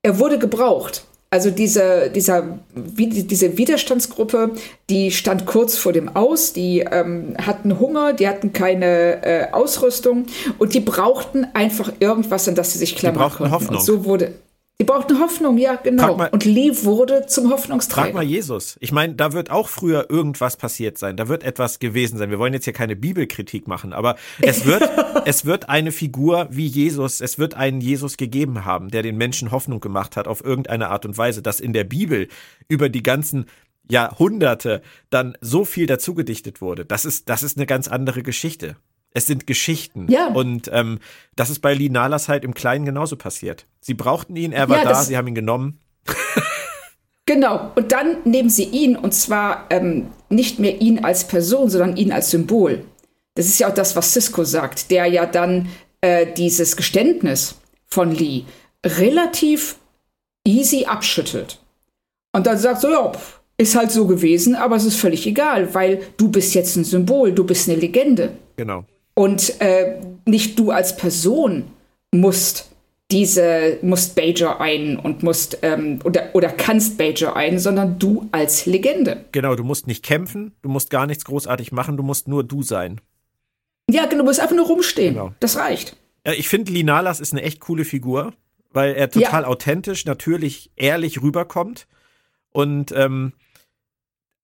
er 0.02 0.18
wurde 0.18 0.38
gebraucht. 0.38 1.04
Also 1.30 1.50
diese, 1.50 2.08
dieser, 2.08 2.58
diese 2.74 3.58
Widerstandsgruppe, 3.58 4.52
die 4.88 5.10
stand 5.10 5.44
kurz 5.44 5.76
vor 5.76 5.92
dem 5.92 6.16
Aus, 6.16 6.54
die 6.54 6.80
ähm, 6.80 7.36
hatten 7.38 7.78
Hunger, 7.78 8.14
die 8.14 8.26
hatten 8.26 8.54
keine 8.54 9.22
äh, 9.22 9.52
Ausrüstung 9.52 10.24
und 10.58 10.72
die 10.72 10.80
brauchten 10.80 11.46
einfach 11.52 11.92
irgendwas, 12.00 12.48
an 12.48 12.54
das 12.54 12.72
sie 12.72 12.78
sich 12.78 12.96
klammern 12.96 13.18
die 13.18 13.20
brauchten 13.20 13.38
konnten. 13.38 13.52
Hoffnung. 13.52 13.78
Und 13.78 13.84
so 13.84 14.04
wurde, 14.06 14.32
Sie 14.80 14.86
brauchten 14.86 15.18
Hoffnung, 15.18 15.58
ja, 15.58 15.74
genau. 15.74 16.16
Mal, 16.16 16.28
und 16.28 16.44
Lee 16.44 16.70
wurde 16.84 17.26
zum 17.26 17.50
Hoffnungsträger. 17.50 18.06
Frag 18.06 18.14
mal 18.14 18.22
Jesus. 18.22 18.76
Ich 18.78 18.92
meine, 18.92 19.16
da 19.16 19.32
wird 19.32 19.50
auch 19.50 19.68
früher 19.68 20.08
irgendwas 20.08 20.56
passiert 20.56 20.98
sein. 20.98 21.16
Da 21.16 21.26
wird 21.26 21.42
etwas 21.42 21.80
gewesen 21.80 22.16
sein. 22.16 22.30
Wir 22.30 22.38
wollen 22.38 22.54
jetzt 22.54 22.62
hier 22.62 22.72
keine 22.72 22.94
Bibelkritik 22.94 23.66
machen, 23.66 23.92
aber 23.92 24.14
es 24.40 24.66
wird, 24.66 24.88
es 25.24 25.44
wird 25.44 25.68
eine 25.68 25.90
Figur 25.90 26.46
wie 26.52 26.66
Jesus, 26.66 27.20
es 27.20 27.40
wird 27.40 27.54
einen 27.54 27.80
Jesus 27.80 28.16
gegeben 28.16 28.64
haben, 28.64 28.88
der 28.88 29.02
den 29.02 29.16
Menschen 29.16 29.50
Hoffnung 29.50 29.80
gemacht 29.80 30.16
hat 30.16 30.28
auf 30.28 30.44
irgendeine 30.44 30.90
Art 30.90 31.04
und 31.04 31.18
Weise, 31.18 31.42
dass 31.42 31.58
in 31.58 31.72
der 31.72 31.82
Bibel 31.82 32.28
über 32.68 32.88
die 32.88 33.02
ganzen 33.02 33.46
Jahrhunderte 33.90 34.82
dann 35.10 35.36
so 35.40 35.64
viel 35.64 35.86
dazugedichtet 35.86 36.60
wurde. 36.60 36.84
Das 36.84 37.04
ist, 37.04 37.28
das 37.28 37.42
ist 37.42 37.56
eine 37.56 37.66
ganz 37.66 37.88
andere 37.88 38.22
Geschichte. 38.22 38.76
Es 39.18 39.26
sind 39.26 39.48
Geschichten. 39.48 40.06
Ja. 40.08 40.28
Und 40.28 40.70
ähm, 40.72 41.00
das 41.34 41.50
ist 41.50 41.58
bei 41.58 41.74
Linalas 41.74 42.28
halt 42.28 42.44
im 42.44 42.54
Kleinen 42.54 42.84
genauso 42.84 43.16
passiert. 43.16 43.66
Sie 43.80 43.94
brauchten 43.94 44.36
ihn, 44.36 44.52
er 44.52 44.68
war 44.68 44.78
ja, 44.78 44.84
da, 44.84 45.02
sie 45.02 45.16
haben 45.16 45.26
ihn 45.26 45.34
genommen. 45.34 45.80
Genau, 47.26 47.72
und 47.74 47.92
dann 47.92 48.18
nehmen 48.24 48.48
sie 48.48 48.64
ihn, 48.64 48.96
und 48.96 49.12
zwar 49.12 49.66
ähm, 49.68 50.06
nicht 50.30 50.60
mehr 50.60 50.80
ihn 50.80 51.04
als 51.04 51.26
Person, 51.28 51.68
sondern 51.68 51.96
ihn 51.96 52.10
als 52.10 52.30
Symbol. 52.30 52.84
Das 53.34 53.46
ist 53.46 53.58
ja 53.58 53.68
auch 53.68 53.74
das, 53.74 53.96
was 53.96 54.14
Cisco 54.14 54.44
sagt, 54.44 54.90
der 54.90 55.04
ja 55.06 55.26
dann 55.26 55.68
äh, 56.00 56.26
dieses 56.32 56.74
Geständnis 56.74 57.56
von 57.86 58.12
Lee 58.12 58.44
relativ 58.86 59.76
easy 60.46 60.86
abschüttelt. 60.86 61.60
Und 62.32 62.46
dann 62.46 62.56
sagt 62.56 62.80
so, 62.80 62.88
ja, 62.88 63.12
ist 63.58 63.76
halt 63.76 63.90
so 63.90 64.06
gewesen, 64.06 64.54
aber 64.54 64.76
es 64.76 64.86
ist 64.86 64.96
völlig 64.96 65.26
egal, 65.26 65.74
weil 65.74 66.00
du 66.16 66.30
bist 66.30 66.54
jetzt 66.54 66.76
ein 66.76 66.84
Symbol, 66.84 67.32
du 67.32 67.44
bist 67.44 67.68
eine 67.68 67.78
Legende. 67.78 68.38
Genau. 68.56 68.86
Und 69.18 69.60
äh, 69.60 69.96
nicht 70.26 70.56
du 70.60 70.70
als 70.70 70.96
Person 70.96 71.64
musst 72.14 72.70
diese, 73.10 73.78
musst 73.82 74.14
Bajor 74.14 74.60
ein 74.60 74.96
und 74.96 75.24
musst, 75.24 75.58
ähm, 75.62 75.98
oder, 76.04 76.32
oder 76.34 76.50
kannst 76.50 76.98
Bajor 76.98 77.34
ein, 77.34 77.58
sondern 77.58 77.98
du 77.98 78.28
als 78.30 78.64
Legende. 78.66 79.24
Genau, 79.32 79.56
du 79.56 79.64
musst 79.64 79.88
nicht 79.88 80.04
kämpfen, 80.04 80.52
du 80.62 80.68
musst 80.68 80.90
gar 80.90 81.08
nichts 81.08 81.24
großartig 81.24 81.72
machen, 81.72 81.96
du 81.96 82.04
musst 82.04 82.28
nur 82.28 82.44
du 82.44 82.62
sein. 82.62 83.00
Ja, 83.90 84.06
genau, 84.06 84.22
du 84.22 84.26
musst 84.26 84.38
einfach 84.38 84.54
nur 84.54 84.66
rumstehen. 84.66 85.14
Genau. 85.14 85.34
Das 85.40 85.56
reicht. 85.56 85.96
Ich 86.36 86.48
finde, 86.48 86.70
Linalas 86.70 87.18
ist 87.18 87.32
eine 87.32 87.42
echt 87.42 87.58
coole 87.58 87.84
Figur, 87.84 88.34
weil 88.70 88.94
er 88.94 89.10
total 89.10 89.42
ja. 89.42 89.48
authentisch, 89.48 90.04
natürlich, 90.04 90.70
ehrlich 90.76 91.20
rüberkommt. 91.22 91.88
Und 92.50 92.92
ähm, 92.92 93.32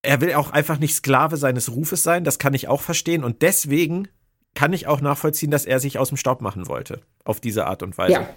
er 0.03 0.21
will 0.21 0.35
auch 0.35 0.51
einfach 0.51 0.81
nicht 0.81 0.97
Sklave 0.97 1.37
seines 1.37 1.71
Rufes 1.71 2.03
sein, 2.03 2.25
das 2.25 2.41
kann 2.41 2.55
ich 2.55 2.67
auch 2.67 2.81
verstehen. 2.81 3.23
Und 3.23 3.43
deswegen 3.43 4.09
kann 4.55 4.73
ich 4.73 4.87
auch 4.87 5.01
nachvollziehen, 5.01 5.51
dass 5.51 5.67
er 5.67 5.81
sich 5.81 5.99
aus 5.99 6.09
dem 6.09 6.17
Staub 6.17 6.41
machen 6.41 6.69
wollte. 6.69 7.01
Auf 7.25 7.41
diese 7.41 7.67
Art 7.67 7.83
und 7.83 7.99
Weise. 7.99 8.13
Ja. 8.13 8.29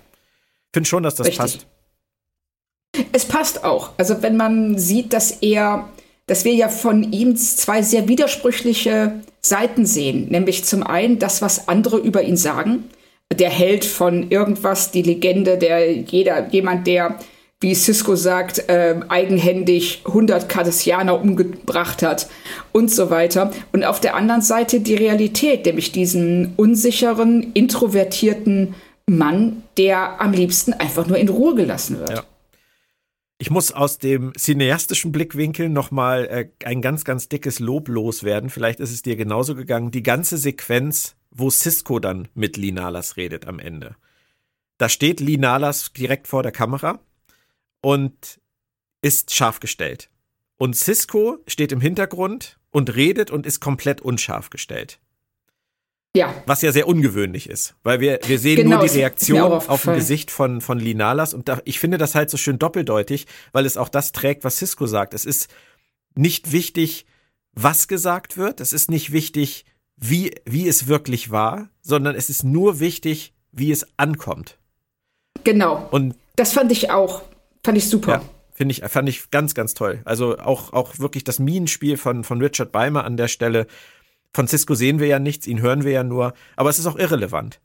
Finde 0.73 0.89
schon, 0.89 1.03
dass 1.03 1.15
das 1.15 1.27
Richtig. 1.27 1.39
passt. 1.39 1.67
Es 3.11 3.25
passt 3.25 3.63
auch. 3.63 3.91
Also 3.97 4.21
wenn 4.21 4.37
man 4.37 4.77
sieht, 4.77 5.13
dass 5.13 5.31
er, 5.31 5.89
dass 6.25 6.45
wir 6.45 6.53
ja 6.53 6.69
von 6.69 7.11
ihm 7.11 7.35
zwei 7.35 7.81
sehr 7.81 8.07
widersprüchliche 8.07 9.21
Seiten 9.41 9.85
sehen. 9.85 10.27
Nämlich 10.29 10.65
zum 10.65 10.83
einen 10.83 11.19
das, 11.19 11.41
was 11.41 11.67
andere 11.67 11.97
über 11.97 12.23
ihn 12.23 12.37
sagen. 12.37 12.85
Der 13.33 13.49
Held 13.49 13.85
von 13.85 14.31
irgendwas, 14.31 14.91
die 14.91 15.01
Legende, 15.01 15.57
der 15.57 15.93
jeder, 15.93 16.47
jemand, 16.49 16.87
der, 16.87 17.19
wie 17.59 17.73
Cisco 17.73 18.15
sagt, 18.15 18.69
äh, 18.69 18.99
eigenhändig 19.09 20.03
100 20.05 20.47
Cardassianer 20.47 21.19
umgebracht 21.19 22.03
hat 22.03 22.29
und 22.71 22.91
so 22.91 23.09
weiter. 23.09 23.51
Und 23.71 23.83
auf 23.83 23.99
der 23.99 24.15
anderen 24.15 24.41
Seite 24.41 24.79
die 24.79 24.95
Realität, 24.95 25.65
nämlich 25.65 25.91
diesen 25.91 26.53
unsicheren, 26.55 27.53
introvertierten 27.53 28.75
Mann, 29.09 29.63
der 29.77 30.21
am 30.21 30.33
liebsten 30.33 30.73
einfach 30.73 31.07
nur 31.07 31.17
in 31.17 31.29
Ruhe 31.29 31.55
gelassen 31.55 31.99
wird. 31.99 32.11
Ja. 32.11 32.23
Ich 33.39 33.49
muss 33.49 33.71
aus 33.71 33.97
dem 33.97 34.33
cineastischen 34.35 35.11
Blickwinkel 35.11 35.69
nochmal 35.69 36.25
äh, 36.25 36.49
ein 36.65 36.81
ganz, 36.81 37.05
ganz 37.05 37.29
dickes 37.29 37.59
Lob 37.59 37.87
loswerden. 37.87 38.49
Vielleicht 38.49 38.79
ist 38.79 38.91
es 38.91 39.03
dir 39.03 39.15
genauso 39.15 39.55
gegangen. 39.55 39.91
Die 39.91 40.03
ganze 40.03 40.37
Sequenz, 40.37 41.15
wo 41.31 41.49
Cisco 41.49 41.99
dann 41.99 42.27
mit 42.33 42.57
Linalas 42.57 43.15
redet 43.17 43.47
am 43.47 43.59
Ende. 43.59 43.95
Da 44.77 44.89
steht 44.89 45.19
Linalas 45.19 45.91
direkt 45.93 46.27
vor 46.27 46.43
der 46.43 46.51
Kamera 46.51 46.99
und 47.81 48.39
ist 49.01 49.33
scharf 49.33 49.59
gestellt. 49.59 50.09
Und 50.57 50.75
Cisco 50.75 51.37
steht 51.47 51.71
im 51.71 51.81
Hintergrund 51.81 52.57
und 52.71 52.95
redet 52.95 53.31
und 53.31 53.45
ist 53.45 53.59
komplett 53.59 54.01
unscharf 54.01 54.49
gestellt. 54.49 54.99
Ja. 56.15 56.33
Was 56.47 56.63
ja 56.63 56.71
sehr 56.71 56.87
ungewöhnlich 56.87 57.47
ist, 57.47 57.75
weil 57.83 57.99
wir, 57.99 58.19
wir 58.25 58.39
sehen 58.39 58.55
genau, 58.55 58.77
nur 58.77 58.87
die 58.87 58.97
Reaktion 58.97 59.51
auf 59.51 59.83
dem 59.83 59.93
Gesicht 59.93 60.31
von, 60.31 60.61
von 60.61 60.79
Linalas 60.79 61.35
und 61.35 61.47
da, 61.47 61.61
ich 61.63 61.79
finde 61.79 61.99
das 61.99 62.15
halt 62.15 62.31
so 62.31 62.37
schön 62.37 62.57
doppeldeutig, 62.57 63.27
weil 63.51 63.67
es 63.67 63.77
auch 63.77 63.89
das 63.89 64.13
trägt, 64.13 64.43
was 64.43 64.57
Cisco 64.57 64.87
sagt. 64.87 65.13
Es 65.13 65.25
ist 65.25 65.53
nicht 66.15 66.51
wichtig, 66.51 67.05
was 67.53 67.87
gesagt 67.87 68.35
wird, 68.35 68.61
es 68.61 68.73
ist 68.73 68.89
nicht 68.89 69.11
wichtig, 69.11 69.65
wie, 69.95 70.33
wie 70.45 70.67
es 70.67 70.87
wirklich 70.87 71.29
war, 71.29 71.69
sondern 71.81 72.15
es 72.15 72.29
ist 72.29 72.43
nur 72.43 72.79
wichtig, 72.79 73.33
wie 73.51 73.71
es 73.71 73.85
ankommt. 73.97 74.57
Genau. 75.43 75.87
Und 75.91 76.15
das 76.35 76.53
fand 76.53 76.71
ich 76.71 76.89
auch, 76.89 77.23
fand 77.67 77.77
ich 77.77 77.89
super. 77.89 78.11
Ja. 78.13 78.21
Finde 78.53 78.71
ich, 78.71 78.81
fand 78.89 79.09
ich 79.09 79.29
ganz, 79.29 79.53
ganz 79.53 79.73
toll. 79.73 79.99
Also 80.05 80.37
auch, 80.37 80.71
auch 80.71 80.99
wirklich 80.99 81.25
das 81.25 81.37
Minenspiel 81.37 81.97
von, 81.97 82.23
von 82.23 82.41
Richard 82.41 82.71
Beimer 82.71 83.03
an 83.03 83.17
der 83.17 83.27
Stelle 83.27 83.67
von 84.33 84.47
Cisco 84.47 84.73
sehen 84.73 84.99
wir 84.99 85.07
ja 85.07 85.19
nichts, 85.19 85.47
ihn 85.47 85.61
hören 85.61 85.83
wir 85.83 85.91
ja 85.91 86.03
nur, 86.03 86.33
aber 86.55 86.69
es 86.69 86.79
ist 86.79 86.85
auch 86.85 86.97
irrelevant. 86.97 87.59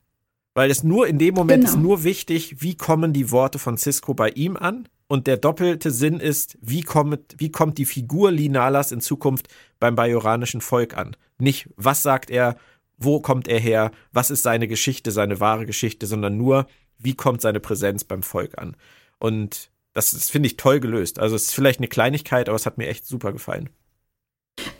Weil 0.54 0.72
es 0.72 0.82
nur 0.82 1.06
in 1.06 1.18
dem 1.18 1.34
Moment 1.34 1.64
genau. 1.64 1.72
ist 1.72 1.80
nur 1.80 2.02
wichtig, 2.02 2.62
wie 2.62 2.76
kommen 2.76 3.12
die 3.12 3.30
Worte 3.30 3.60
von 3.60 3.78
Cisco 3.78 4.12
bei 4.12 4.30
ihm 4.30 4.56
an? 4.56 4.88
Und 5.06 5.28
der 5.28 5.36
doppelte 5.36 5.92
Sinn 5.92 6.18
ist, 6.18 6.58
wie 6.60 6.82
kommt, 6.82 7.36
wie 7.38 7.52
kommt 7.52 7.78
die 7.78 7.86
Figur 7.86 8.32
Linalas 8.32 8.90
in 8.90 9.00
Zukunft 9.00 9.46
beim 9.78 9.94
bajoranischen 9.94 10.60
Volk 10.60 10.96
an? 10.96 11.16
Nicht, 11.38 11.68
was 11.76 12.02
sagt 12.02 12.28
er, 12.28 12.56
wo 12.98 13.20
kommt 13.20 13.46
er 13.46 13.60
her, 13.60 13.92
was 14.12 14.32
ist 14.32 14.42
seine 14.42 14.66
Geschichte, 14.66 15.12
seine 15.12 15.38
wahre 15.38 15.64
Geschichte, 15.64 16.06
sondern 16.06 16.36
nur, 16.36 16.66
wie 16.98 17.14
kommt 17.14 17.40
seine 17.40 17.60
Präsenz 17.60 18.02
beim 18.02 18.24
Volk 18.24 18.58
an? 18.58 18.76
Und 19.18 19.70
das, 19.94 20.12
das 20.12 20.30
finde 20.30 20.46
ich 20.46 20.56
toll 20.56 20.80
gelöst. 20.80 21.18
Also 21.18 21.36
es 21.36 21.44
ist 21.44 21.54
vielleicht 21.54 21.80
eine 21.80 21.88
Kleinigkeit, 21.88 22.48
aber 22.48 22.56
es 22.56 22.66
hat 22.66 22.78
mir 22.78 22.88
echt 22.88 23.06
super 23.06 23.32
gefallen. 23.32 23.70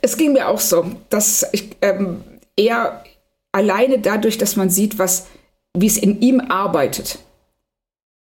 Es 0.00 0.16
ging 0.16 0.32
mir 0.32 0.48
auch 0.48 0.60
so, 0.60 0.92
dass 1.10 1.46
ich 1.52 1.76
ähm, 1.80 2.22
eher 2.56 3.04
alleine 3.52 3.98
dadurch, 3.98 4.38
dass 4.38 4.56
man 4.56 4.70
sieht, 4.70 4.98
was, 4.98 5.26
wie 5.76 5.86
es 5.86 5.96
in 5.98 6.20
ihm 6.20 6.40
arbeitet, 6.40 7.18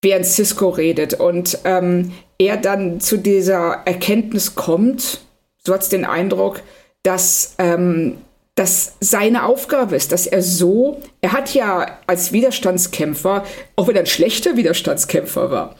während 0.02 0.26
Cisco 0.26 0.70
redet 0.70 1.14
und 1.14 1.60
ähm, 1.64 2.14
er 2.38 2.58
dann 2.58 3.00
zu 3.00 3.18
dieser 3.18 3.84
Erkenntnis 3.86 4.56
kommt, 4.56 5.22
so 5.66 5.74
hat 5.74 5.82
es 5.82 5.90
den 5.90 6.06
Eindruck, 6.06 6.62
dass 7.04 7.56
ähm, 7.58 8.18
das 8.56 8.96
seine 9.00 9.46
Aufgabe 9.46 9.96
ist, 9.96 10.12
dass 10.12 10.28
er 10.28 10.42
so, 10.42 11.02
er 11.22 11.32
hat 11.32 11.54
ja 11.54 12.00
als 12.06 12.32
Widerstandskämpfer, 12.32 13.46
auch 13.76 13.88
wenn 13.88 13.96
er 13.96 14.04
ein 14.04 14.08
schlechter 14.08 14.56
Widerstandskämpfer 14.58 15.50
war, 15.50 15.76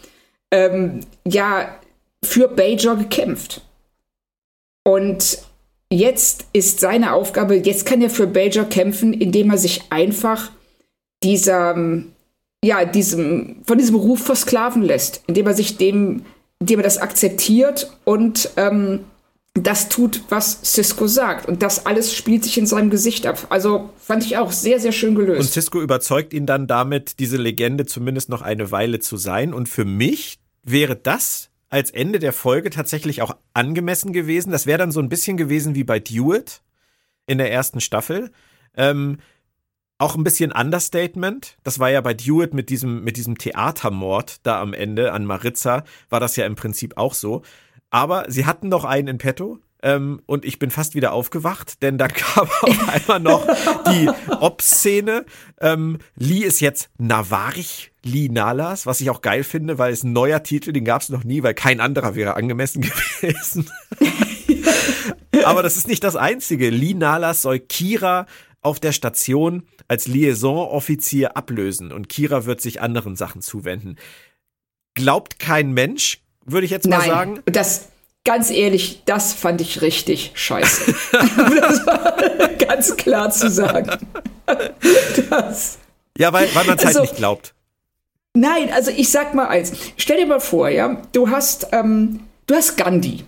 ähm, 0.54 1.00
ja 1.28 1.76
für 2.24 2.48
Bajor 2.48 2.96
gekämpft. 2.96 3.62
Und 4.86 5.40
jetzt 5.92 6.46
ist 6.54 6.80
seine 6.80 7.14
Aufgabe, 7.14 7.56
jetzt 7.56 7.86
kann 7.86 8.02
er 8.02 8.10
für 8.10 8.28
Bajor 8.28 8.66
kämpfen, 8.66 9.14
indem 9.14 9.50
er 9.50 9.58
sich 9.58 9.82
einfach 9.90 10.52
dieser, 11.24 11.76
ja, 12.64 12.86
diesem, 12.86 13.58
von 13.66 13.78
diesem 13.78 13.96
Ruf 13.96 14.24
versklaven 14.24 14.84
lässt, 14.84 15.24
indem 15.28 15.48
er 15.48 15.54
sich 15.54 15.78
dem, 15.78 16.24
indem 16.60 16.80
er 16.80 16.84
das 16.84 16.98
akzeptiert 17.00 17.92
und 18.06 18.50
ähm, 18.56 19.02
das 19.56 19.88
tut, 19.88 20.22
was 20.30 20.60
Cisco 20.64 21.08
sagt. 21.08 21.48
Und 21.48 21.62
das 21.62 21.86
alles 21.86 22.14
spielt 22.16 22.44
sich 22.44 22.58
in 22.58 22.66
seinem 22.66 22.90
Gesicht 22.90 23.28
ab. 23.28 23.46
Also 23.50 23.92
fand 23.98 24.26
ich 24.26 24.38
auch 24.38 24.52
sehr, 24.52 24.80
sehr 24.80 24.92
schön 24.92 25.14
gelöst. 25.14 25.42
Und 25.42 25.52
Cisco 25.52 25.80
überzeugt 25.80 26.34
ihn 26.34 26.48
dann 26.48 26.66
damit, 26.66 27.20
diese 27.20 27.38
Legende 27.38 27.86
zumindest 27.86 28.30
noch 28.30 28.42
eine 28.42 28.72
Weile 28.72 29.00
zu 29.00 29.16
sein. 29.16 29.54
Und 29.54 29.70
für 29.70 29.86
mich 29.86 30.40
wäre 30.64 30.96
das 30.96 31.50
als 31.70 31.92
Ende 31.92 32.20
der 32.20 32.34
Folge 32.34 32.70
tatsächlich 32.70 33.22
auch 33.22 33.36
angemessen 33.54 34.14
gewesen. 34.14 34.52
Das 34.52 34.66
wäre 34.66 34.78
dann 34.78 34.92
so 34.92 35.00
ein 35.00 35.10
bisschen 35.10 35.38
gewesen 35.38 35.76
wie 35.76 35.84
bei 35.84 36.00
Dewitt 36.00 36.62
in 37.26 37.38
der 37.38 37.52
ersten 37.52 37.82
Staffel. 37.82 38.32
Ähm, 38.76 39.18
auch 39.98 40.16
ein 40.16 40.24
bisschen 40.24 40.52
Understatement. 40.52 41.58
Das 41.64 41.80
war 41.80 41.90
ja 41.90 42.02
bei 42.02 42.14
Dewitt 42.14 42.54
mit 42.54 42.70
diesem, 42.70 43.04
mit 43.04 43.18
diesem 43.18 43.38
Theatermord 43.38 44.46
da 44.46 44.62
am 44.62 44.74
Ende 44.74 45.14
an 45.14 45.26
Maritza, 45.26 45.84
war 46.10 46.20
das 46.20 46.36
ja 46.36 46.46
im 46.46 46.56
Prinzip 46.56 46.98
auch 46.98 47.14
so. 47.14 47.42
Aber 47.90 48.26
sie 48.28 48.46
hatten 48.46 48.70
noch 48.70 48.86
einen 48.86 49.08
in 49.08 49.18
petto. 49.18 49.60
Ähm, 49.84 50.22
und 50.26 50.46
ich 50.46 50.60
bin 50.60 50.72
fast 50.72 50.96
wieder 50.96 51.12
aufgewacht, 51.12 51.82
denn 51.82 51.98
da 51.98 52.08
kam 52.08 52.48
auf 52.62 52.90
einmal 52.90 53.20
noch 53.20 53.46
die 53.92 54.10
Ob-Szene. 54.30 55.26
Ähm, 55.60 56.00
Lee 56.16 56.40
ist 56.40 56.62
jetzt 56.62 56.90
Navarich 56.98 57.92
Lee 58.02 58.30
Nalas, 58.30 58.86
was 58.86 59.02
ich 59.02 59.10
auch 59.10 59.22
geil 59.22 59.44
finde, 59.44 59.78
weil 59.78 59.92
es 59.92 60.04
ein 60.04 60.14
neuer 60.14 60.42
Titel, 60.42 60.72
den 60.72 60.86
gab 60.86 61.02
es 61.02 61.10
noch 61.10 61.26
nie, 61.26 61.44
weil 61.44 61.54
kein 61.54 61.82
anderer 61.82 62.16
wäre 62.16 62.36
angemessen 62.36 62.82
gewesen. 63.22 63.70
Aber 65.44 65.64
das 65.64 65.76
ist 65.76 65.88
nicht 65.88 66.04
das 66.04 66.16
Einzige. 66.16 66.70
Lee 66.70 66.94
Nalas 66.94 67.42
soll 67.42 67.60
Kira 67.60 68.26
auf 68.62 68.80
der 68.80 68.94
Station 68.94 69.64
als 69.90 70.08
Liaison-Offizier 70.08 71.36
ablösen 71.36 71.92
und 71.92 72.08
Kira 72.08 72.46
wird 72.46 72.62
sich 72.62 72.80
anderen 72.80 73.18
Sachen 73.18 73.42
zuwenden. 73.42 73.98
Glaubt 74.94 75.40
kein 75.40 75.74
Mensch, 75.74 76.22
würde 76.46 76.66
ich 76.66 76.72
jetzt 76.72 76.88
mal 76.88 77.00
Nein, 77.00 77.10
sagen. 77.10 77.40
Das, 77.46 77.90
ganz 78.26 78.50
ehrlich, 78.50 79.04
das 79.06 79.34
fand 79.34 79.62
ich 79.62 79.82
richtig 79.82 80.32
scheiße. 80.34 80.94
das 81.12 81.86
war 81.86 82.18
ganz 82.58 82.96
klar 82.96 83.30
zu 83.32 83.50
sagen. 83.50 83.90
Das. 85.30 85.78
Ja, 86.18 86.32
weil, 86.32 86.54
weil 86.54 86.66
man 86.66 86.78
es 86.78 86.86
also, 86.86 87.00
halt 87.00 87.10
nicht 87.10 87.18
glaubt. 87.18 87.54
Nein, 88.36 88.72
also 88.74 88.92
ich 88.92 89.10
sag 89.10 89.34
mal 89.34 89.48
eins. 89.48 89.74
Stell 89.98 90.18
dir 90.18 90.26
mal 90.26 90.40
vor, 90.40 90.70
ja, 90.70 91.02
du 91.12 91.30
hast, 91.30 91.68
ähm, 91.72 92.22
du 92.48 92.56
hast 92.56 92.78
Gandhi. 92.78 93.24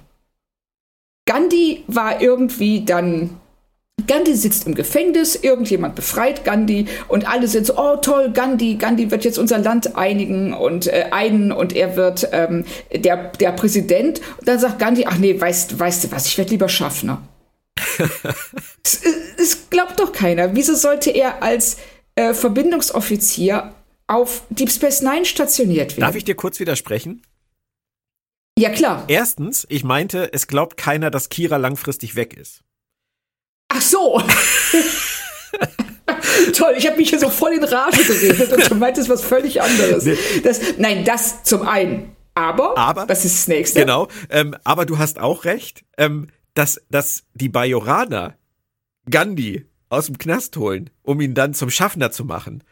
Gandhi 1.25 1.83
war 1.87 2.21
irgendwie 2.21 2.85
dann 2.85 3.37
Gandhi 4.07 4.35
sitzt 4.35 4.67
im 4.67 4.75
Gefängnis, 4.75 5.35
irgendjemand 5.35 5.95
befreit 5.95 6.43
Gandhi 6.43 6.87
und 7.07 7.27
alle 7.27 7.47
sind 7.47 7.65
so, 7.65 7.77
oh 7.77 7.95
toll, 7.97 8.31
Gandhi, 8.31 8.75
Gandhi 8.75 9.09
wird 9.09 9.23
jetzt 9.23 9.37
unser 9.37 9.57
Land 9.57 9.95
einigen 9.95 10.53
und 10.53 10.87
äh, 10.87 11.07
einen 11.11 11.51
und 11.51 11.73
er 11.73 11.95
wird 11.95 12.27
ähm, 12.31 12.65
der, 12.93 13.31
der 13.31 13.51
Präsident. 13.51 14.21
Und 14.37 14.47
dann 14.47 14.59
sagt 14.59 14.79
Gandhi, 14.79 15.05
ach 15.07 15.17
nee, 15.17 15.39
weißt, 15.39 15.79
weißt 15.79 16.03
du 16.03 16.11
was, 16.11 16.27
ich 16.27 16.37
werde 16.37 16.51
lieber 16.51 16.69
Schaffner. 16.69 17.21
es, 18.83 19.01
es, 19.37 19.69
glaubt 19.69 19.99
doch 19.99 20.11
keiner. 20.11 20.55
Wieso 20.55 20.75
sollte 20.75 21.11
er 21.11 21.43
als 21.43 21.77
äh, 22.15 22.33
Verbindungsoffizier 22.33 23.73
auf 24.07 24.43
Deep 24.49 24.71
Space 24.71 25.01
Nine 25.01 25.25
stationiert 25.25 25.91
werden? 25.91 26.01
Darf 26.01 26.15
ich 26.15 26.23
dir 26.23 26.35
kurz 26.35 26.59
widersprechen? 26.59 27.21
Ja, 28.57 28.69
klar. 28.69 29.03
Erstens, 29.07 29.65
ich 29.69 29.83
meinte, 29.83 30.31
es 30.31 30.47
glaubt 30.47 30.77
keiner, 30.77 31.11
dass 31.11 31.27
Kira 31.27 31.57
langfristig 31.57 32.15
weg 32.15 32.33
ist. 32.37 32.61
Ach 33.75 33.81
so. 33.81 34.21
Toll, 36.53 36.75
ich 36.77 36.87
habe 36.87 36.97
mich 36.97 37.09
hier 37.09 37.19
so 37.19 37.29
voll 37.29 37.53
in 37.53 37.63
Rage 37.63 38.03
geredet 38.03 38.51
und 38.53 38.69
du 38.69 38.75
meintest 38.75 39.09
was 39.09 39.23
völlig 39.23 39.61
anderes. 39.61 40.07
Das, 40.43 40.61
nein, 40.77 41.03
das 41.03 41.43
zum 41.43 41.67
einen. 41.67 42.15
Aber, 42.35 42.77
aber 42.77 43.05
das 43.05 43.25
ist 43.25 43.35
das 43.35 43.47
nächste. 43.47 43.79
Genau, 43.79 44.07
ähm, 44.29 44.55
aber 44.63 44.85
du 44.85 44.97
hast 44.97 45.19
auch 45.19 45.45
recht, 45.45 45.83
ähm, 45.97 46.27
dass, 46.53 46.81
dass 46.89 47.23
die 47.33 47.49
Bajoraner 47.49 48.35
Gandhi 49.09 49.65
aus 49.89 50.07
dem 50.07 50.17
Knast 50.17 50.57
holen, 50.57 50.89
um 51.01 51.21
ihn 51.21 51.33
dann 51.33 51.53
zum 51.53 51.69
Schaffner 51.69 52.11
zu 52.11 52.25
machen. 52.25 52.63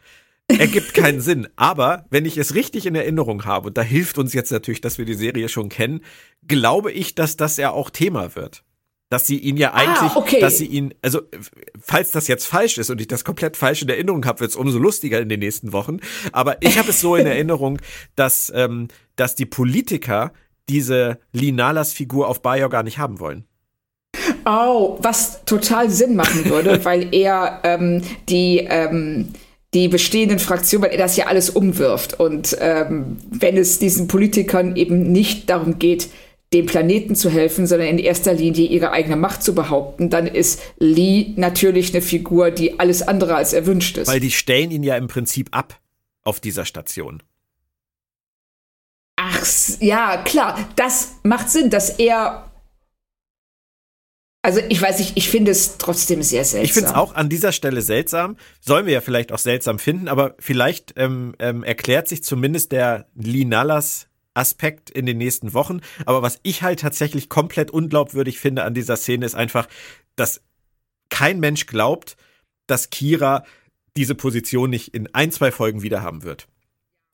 Ergibt 0.48 0.94
keinen 0.94 1.20
Sinn. 1.20 1.48
Aber 1.56 2.04
wenn 2.10 2.26
ich 2.26 2.36
es 2.36 2.54
richtig 2.54 2.86
in 2.86 2.94
Erinnerung 2.94 3.44
habe, 3.44 3.68
und 3.68 3.78
da 3.78 3.82
hilft 3.82 4.18
uns 4.18 4.32
jetzt 4.34 4.52
natürlich, 4.52 4.80
dass 4.80 4.98
wir 4.98 5.06
die 5.06 5.14
Serie 5.14 5.48
schon 5.48 5.70
kennen, 5.70 6.02
glaube 6.46 6.92
ich, 6.92 7.14
dass 7.14 7.36
das 7.36 7.56
ja 7.56 7.70
auch 7.70 7.90
Thema 7.90 8.36
wird 8.36 8.64
dass 9.14 9.28
sie 9.28 9.38
ihn 9.38 9.56
ja 9.56 9.70
ah, 9.70 9.76
eigentlich, 9.76 10.10
ah, 10.10 10.16
okay. 10.16 10.40
dass 10.40 10.58
sie 10.58 10.66
ihn, 10.66 10.92
also 11.00 11.20
falls 11.78 12.10
das 12.10 12.26
jetzt 12.26 12.46
falsch 12.46 12.78
ist 12.78 12.90
und 12.90 13.00
ich 13.00 13.06
das 13.06 13.24
komplett 13.24 13.56
falsch 13.56 13.80
in 13.82 13.88
Erinnerung 13.88 14.26
habe, 14.26 14.40
wird 14.40 14.50
es 14.50 14.56
umso 14.56 14.76
lustiger 14.76 15.20
in 15.20 15.28
den 15.28 15.38
nächsten 15.38 15.72
Wochen. 15.72 15.98
Aber 16.32 16.60
ich 16.62 16.80
habe 16.80 16.90
es 16.90 17.00
so 17.00 17.14
in 17.14 17.24
Erinnerung, 17.28 17.78
dass, 18.16 18.52
ähm, 18.56 18.88
dass 19.14 19.36
die 19.36 19.46
Politiker 19.46 20.32
diese 20.68 21.20
Linalas 21.32 21.92
Figur 21.92 22.26
auf 22.26 22.42
Bayer 22.42 22.68
gar 22.68 22.82
nicht 22.82 22.98
haben 22.98 23.20
wollen. 23.20 23.44
Oh, 24.46 24.98
was 25.00 25.44
total 25.44 25.90
Sinn 25.90 26.16
machen 26.16 26.46
würde, 26.46 26.84
weil 26.84 27.14
er 27.14 27.60
ähm, 27.62 28.02
die 28.28 28.66
ähm, 28.68 29.28
die 29.74 29.86
bestehenden 29.86 30.40
Fraktionen, 30.40 30.86
weil 30.86 30.92
er 30.92 30.98
das 30.98 31.16
ja 31.16 31.26
alles 31.26 31.50
umwirft. 31.50 32.18
Und 32.18 32.56
ähm, 32.60 33.18
wenn 33.30 33.56
es 33.56 33.78
diesen 33.78 34.08
Politikern 34.08 34.74
eben 34.74 35.12
nicht 35.12 35.50
darum 35.50 35.78
geht, 35.78 36.08
dem 36.54 36.66
Planeten 36.66 37.16
zu 37.16 37.28
helfen, 37.28 37.66
sondern 37.66 37.88
in 37.88 37.98
erster 37.98 38.32
Linie 38.32 38.66
ihre 38.66 38.92
eigene 38.92 39.16
Macht 39.16 39.42
zu 39.42 39.54
behaupten, 39.54 40.08
dann 40.08 40.26
ist 40.26 40.62
Lee 40.78 41.32
natürlich 41.36 41.92
eine 41.92 42.00
Figur, 42.00 42.52
die 42.52 42.78
alles 42.78 43.02
andere 43.02 43.34
als 43.34 43.52
erwünscht 43.52 43.98
ist. 43.98 44.08
Weil 44.08 44.20
die 44.20 44.30
stellen 44.30 44.70
ihn 44.70 44.84
ja 44.84 44.96
im 44.96 45.08
Prinzip 45.08 45.48
ab 45.50 45.80
auf 46.22 46.40
dieser 46.40 46.64
Station. 46.64 47.22
Ach, 49.16 49.46
ja, 49.80 50.18
klar, 50.18 50.58
das 50.76 51.16
macht 51.24 51.50
Sinn, 51.50 51.70
dass 51.70 51.90
er 51.98 52.50
also 54.42 54.60
ich 54.68 54.80
weiß 54.80 54.98
nicht, 54.98 55.12
ich 55.14 55.30
finde 55.30 55.52
es 55.52 55.78
trotzdem 55.78 56.22
sehr 56.22 56.44
seltsam. 56.44 56.64
Ich 56.64 56.74
finde 56.74 56.90
es 56.90 56.94
auch 56.94 57.14
an 57.14 57.30
dieser 57.30 57.50
Stelle 57.50 57.80
seltsam. 57.80 58.36
Sollen 58.60 58.84
wir 58.84 58.92
ja 58.92 59.00
vielleicht 59.00 59.32
auch 59.32 59.38
seltsam 59.38 59.78
finden, 59.78 60.06
aber 60.06 60.34
vielleicht 60.38 60.92
ähm, 60.98 61.34
ähm, 61.38 61.62
erklärt 61.62 62.08
sich 62.08 62.22
zumindest 62.22 62.70
der 62.70 63.06
Lee 63.14 63.46
Nallas 63.46 64.08
Aspekt 64.34 64.90
in 64.90 65.06
den 65.06 65.18
nächsten 65.18 65.54
Wochen. 65.54 65.80
Aber 66.06 66.22
was 66.22 66.38
ich 66.42 66.62
halt 66.62 66.80
tatsächlich 66.80 67.28
komplett 67.28 67.70
unglaubwürdig 67.70 68.38
finde 68.38 68.64
an 68.64 68.74
dieser 68.74 68.96
Szene 68.96 69.24
ist 69.24 69.34
einfach, 69.34 69.68
dass 70.16 70.40
kein 71.08 71.40
Mensch 71.40 71.66
glaubt, 71.66 72.16
dass 72.66 72.90
Kira 72.90 73.44
diese 73.96 74.14
Position 74.14 74.70
nicht 74.70 74.94
in 74.94 75.08
ein, 75.14 75.30
zwei 75.30 75.52
Folgen 75.52 75.82
wieder 75.82 76.02
haben 76.02 76.24
wird. 76.24 76.48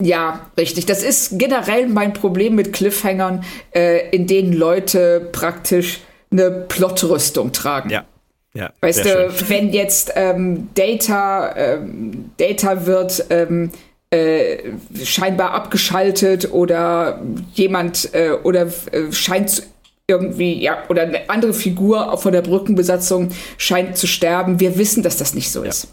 Ja, 0.01 0.51
richtig. 0.57 0.87
Das 0.87 1.03
ist 1.03 1.37
generell 1.37 1.87
mein 1.87 2.13
Problem 2.13 2.55
mit 2.55 2.73
Cliffhangern, 2.73 3.43
äh, 3.71 4.09
in 4.09 4.25
denen 4.25 4.53
Leute 4.53 5.29
praktisch 5.31 5.99
eine 6.31 6.49
Plotrüstung 6.49 7.51
tragen. 7.51 7.89
Ja. 7.89 8.05
Ja, 8.53 8.73
weißt 8.81 9.05
du, 9.05 9.31
schön. 9.31 9.49
wenn 9.49 9.69
jetzt 9.69 10.11
ähm, 10.15 10.67
Data, 10.73 11.55
ähm, 11.55 12.31
Data 12.35 12.85
wird 12.85 13.23
ähm, 13.29 13.71
äh, 14.11 14.73
scheinbar 15.03 15.51
abgeschaltet 15.51 16.51
oder 16.51 17.21
jemand 17.53 18.13
äh, 18.13 18.31
oder 18.43 18.67
äh, 18.91 19.11
scheint 19.11 19.63
irgendwie, 20.07 20.61
ja, 20.61 20.83
oder 20.89 21.03
eine 21.03 21.29
andere 21.29 21.53
Figur 21.53 22.17
von 22.17 22.33
der 22.33 22.41
Brückenbesatzung 22.41 23.29
scheint 23.57 23.97
zu 23.97 24.07
sterben. 24.07 24.59
Wir 24.59 24.77
wissen, 24.77 25.03
dass 25.03 25.17
das 25.17 25.33
nicht 25.33 25.49
so 25.49 25.63
ja. 25.63 25.69
ist. 25.69 25.87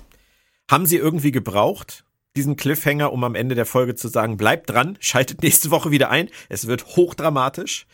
Haben 0.69 0.87
Sie 0.87 0.97
irgendwie 0.97 1.31
gebraucht, 1.31 2.05
diesen 2.37 2.57
Cliffhanger, 2.57 3.13
um 3.13 3.23
am 3.23 3.37
Ende 3.37 3.55
der 3.55 3.67
Folge 3.67 3.95
zu 3.95 4.09
sagen, 4.09 4.37
bleibt 4.37 4.71
dran, 4.71 4.97
schaltet 5.01 5.43
nächste 5.43 5.71
Woche 5.71 5.91
wieder 5.91 6.11
ein. 6.11 6.29
Es 6.49 6.67
wird 6.67 6.97
hochdramatisch. 6.97 7.87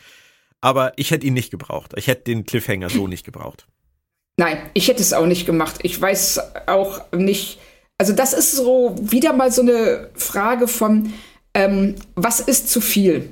Aber 0.63 0.95
ich 0.97 1.11
hätte 1.11 1.27
ihn 1.27 1.35
nicht 1.35 1.51
gebraucht. 1.51 1.93
Ich 1.97 2.07
hätte 2.07 2.25
den 2.25 2.47
Cliffhanger 2.47 2.89
so 2.89 3.07
nicht 3.07 3.27
gebraucht. 3.27 3.67
Nein, 4.39 4.59
ich 4.73 4.89
hätte 4.89 5.03
es 5.03 5.13
auch 5.13 5.27
nicht 5.27 5.45
gemacht. 5.45 5.81
Ich 5.83 6.01
weiß 6.01 6.41
auch 6.67 7.13
nicht, 7.13 7.59
also 7.99 8.13
das 8.13 8.33
ist 8.33 8.53
so 8.53 8.95
wieder 9.01 9.33
mal 9.33 9.51
so 9.51 9.63
eine 9.63 10.11
Frage 10.15 10.69
von, 10.69 11.13
ähm, 11.55 11.95
was 12.15 12.41
ist 12.41 12.69
zu 12.69 12.81
viel? 12.81 13.31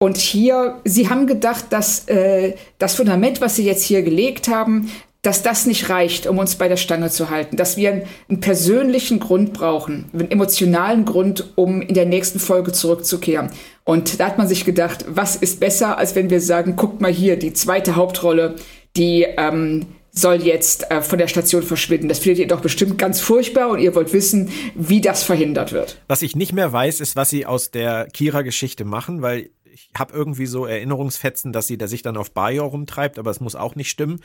Und 0.00 0.16
hier, 0.16 0.80
Sie 0.84 1.08
haben 1.08 1.26
gedacht, 1.26 1.66
dass 1.70 2.06
äh, 2.08 2.54
das 2.78 2.94
Fundament, 2.94 3.40
was 3.40 3.56
Sie 3.56 3.64
jetzt 3.64 3.82
hier 3.82 4.02
gelegt 4.02 4.48
haben, 4.48 4.90
dass 5.22 5.42
das 5.42 5.66
nicht 5.66 5.90
reicht, 5.90 6.28
um 6.28 6.38
uns 6.38 6.54
bei 6.54 6.68
der 6.68 6.76
Stange 6.76 7.10
zu 7.10 7.28
halten, 7.28 7.56
dass 7.56 7.76
wir 7.76 7.90
einen, 7.90 8.02
einen 8.28 8.40
persönlichen 8.40 9.18
Grund 9.18 9.52
brauchen, 9.52 10.08
einen 10.12 10.30
emotionalen 10.30 11.04
Grund, 11.04 11.52
um 11.56 11.82
in 11.82 11.94
der 11.94 12.06
nächsten 12.06 12.38
Folge 12.38 12.70
zurückzukehren. 12.70 13.50
Und 13.82 14.20
da 14.20 14.26
hat 14.26 14.38
man 14.38 14.46
sich 14.46 14.64
gedacht, 14.64 15.04
was 15.08 15.34
ist 15.34 15.58
besser, 15.58 15.98
als 15.98 16.14
wenn 16.14 16.30
wir 16.30 16.40
sagen, 16.40 16.76
guckt 16.76 17.00
mal 17.00 17.12
hier, 17.12 17.36
die 17.36 17.52
zweite 17.52 17.96
Hauptrolle, 17.96 18.54
die 18.96 19.26
ähm, 19.36 19.86
soll 20.20 20.42
jetzt 20.42 20.90
äh, 20.90 21.02
von 21.02 21.18
der 21.18 21.28
Station 21.28 21.62
verschwinden. 21.62 22.08
Das 22.08 22.18
findet 22.18 22.38
ihr 22.40 22.48
doch 22.48 22.60
bestimmt 22.60 22.98
ganz 22.98 23.20
furchtbar 23.20 23.68
und 23.70 23.80
ihr 23.80 23.94
wollt 23.94 24.12
wissen, 24.12 24.50
wie 24.74 25.00
das 25.00 25.22
verhindert 25.22 25.72
wird. 25.72 26.00
Was 26.08 26.22
ich 26.22 26.36
nicht 26.36 26.52
mehr 26.52 26.72
weiß, 26.72 27.00
ist, 27.00 27.16
was 27.16 27.30
sie 27.30 27.46
aus 27.46 27.70
der 27.70 28.06
Kira-Geschichte 28.12 28.84
machen, 28.84 29.22
weil 29.22 29.50
ich 29.72 29.90
habe 29.96 30.12
irgendwie 30.12 30.46
so 30.46 30.66
Erinnerungsfetzen, 30.66 31.52
dass 31.52 31.66
sie 31.66 31.78
da 31.78 31.86
sich 31.86 32.02
dann 32.02 32.16
auf 32.16 32.32
Bayo 32.32 32.66
rumtreibt, 32.66 33.18
aber 33.18 33.30
es 33.30 33.40
muss 33.40 33.54
auch 33.54 33.76
nicht 33.76 33.90
stimmen. 33.90 34.20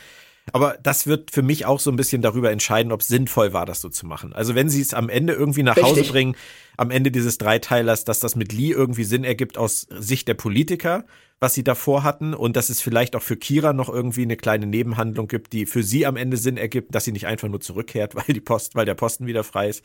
Aber 0.51 0.77
das 0.81 1.07
wird 1.07 1.31
für 1.31 1.41
mich 1.41 1.65
auch 1.65 1.79
so 1.79 1.89
ein 1.89 1.95
bisschen 1.95 2.21
darüber 2.21 2.51
entscheiden, 2.51 2.91
ob 2.91 2.99
es 2.99 3.07
sinnvoll 3.07 3.53
war, 3.53 3.65
das 3.65 3.79
so 3.79 3.87
zu 3.87 4.05
machen. 4.05 4.33
Also 4.33 4.55
wenn 4.55 4.67
sie 4.67 4.81
es 4.81 4.93
am 4.93 5.07
Ende 5.07 5.33
irgendwie 5.33 5.63
nach 5.63 5.77
Richtig. 5.77 5.91
Hause 5.91 6.11
bringen, 6.11 6.35
am 6.75 6.91
Ende 6.91 7.11
dieses 7.11 7.37
Dreiteilers, 7.37 8.03
dass 8.03 8.19
das 8.19 8.35
mit 8.35 8.51
Lee 8.51 8.71
irgendwie 8.71 9.05
Sinn 9.05 9.23
ergibt 9.23 9.57
aus 9.57 9.87
Sicht 9.89 10.27
der 10.27 10.33
Politiker, 10.33 11.05
was 11.43 11.53
sie 11.53 11.65
davor 11.65 12.03
hatten 12.03 12.33
und 12.33 12.55
dass 12.55 12.69
es 12.69 12.79
vielleicht 12.79 13.17
auch 13.17 13.21
für 13.21 13.35
Kira 13.35 13.73
noch 13.73 13.89
irgendwie 13.89 14.21
eine 14.21 14.37
kleine 14.37 14.65
Nebenhandlung 14.65 15.27
gibt, 15.27 15.51
die 15.51 15.65
für 15.65 15.83
sie 15.83 16.05
am 16.05 16.15
Ende 16.15 16.37
Sinn 16.37 16.55
ergibt, 16.55 16.95
dass 16.95 17.03
sie 17.03 17.11
nicht 17.11 17.27
einfach 17.27 17.49
nur 17.49 17.59
zurückkehrt, 17.59 18.15
weil 18.15 18.33
die 18.33 18.39
Post, 18.39 18.75
weil 18.75 18.85
der 18.85 18.95
Posten 18.95 19.25
wieder 19.25 19.43
frei 19.43 19.67
ist, 19.67 19.83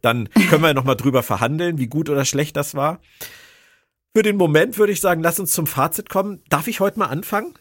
dann 0.00 0.30
können 0.48 0.62
wir 0.62 0.72
noch 0.72 0.84
mal 0.84 0.94
drüber 0.94 1.22
verhandeln, 1.22 1.76
wie 1.76 1.88
gut 1.88 2.08
oder 2.08 2.24
schlecht 2.24 2.56
das 2.56 2.74
war. 2.74 3.02
Für 4.16 4.22
den 4.22 4.38
Moment 4.38 4.78
würde 4.78 4.94
ich 4.94 5.02
sagen, 5.02 5.22
lass 5.22 5.38
uns 5.38 5.50
zum 5.50 5.66
Fazit 5.66 6.08
kommen. 6.08 6.42
Darf 6.48 6.68
ich 6.68 6.80
heute 6.80 6.98
mal 6.98 7.08
anfangen? 7.08 7.52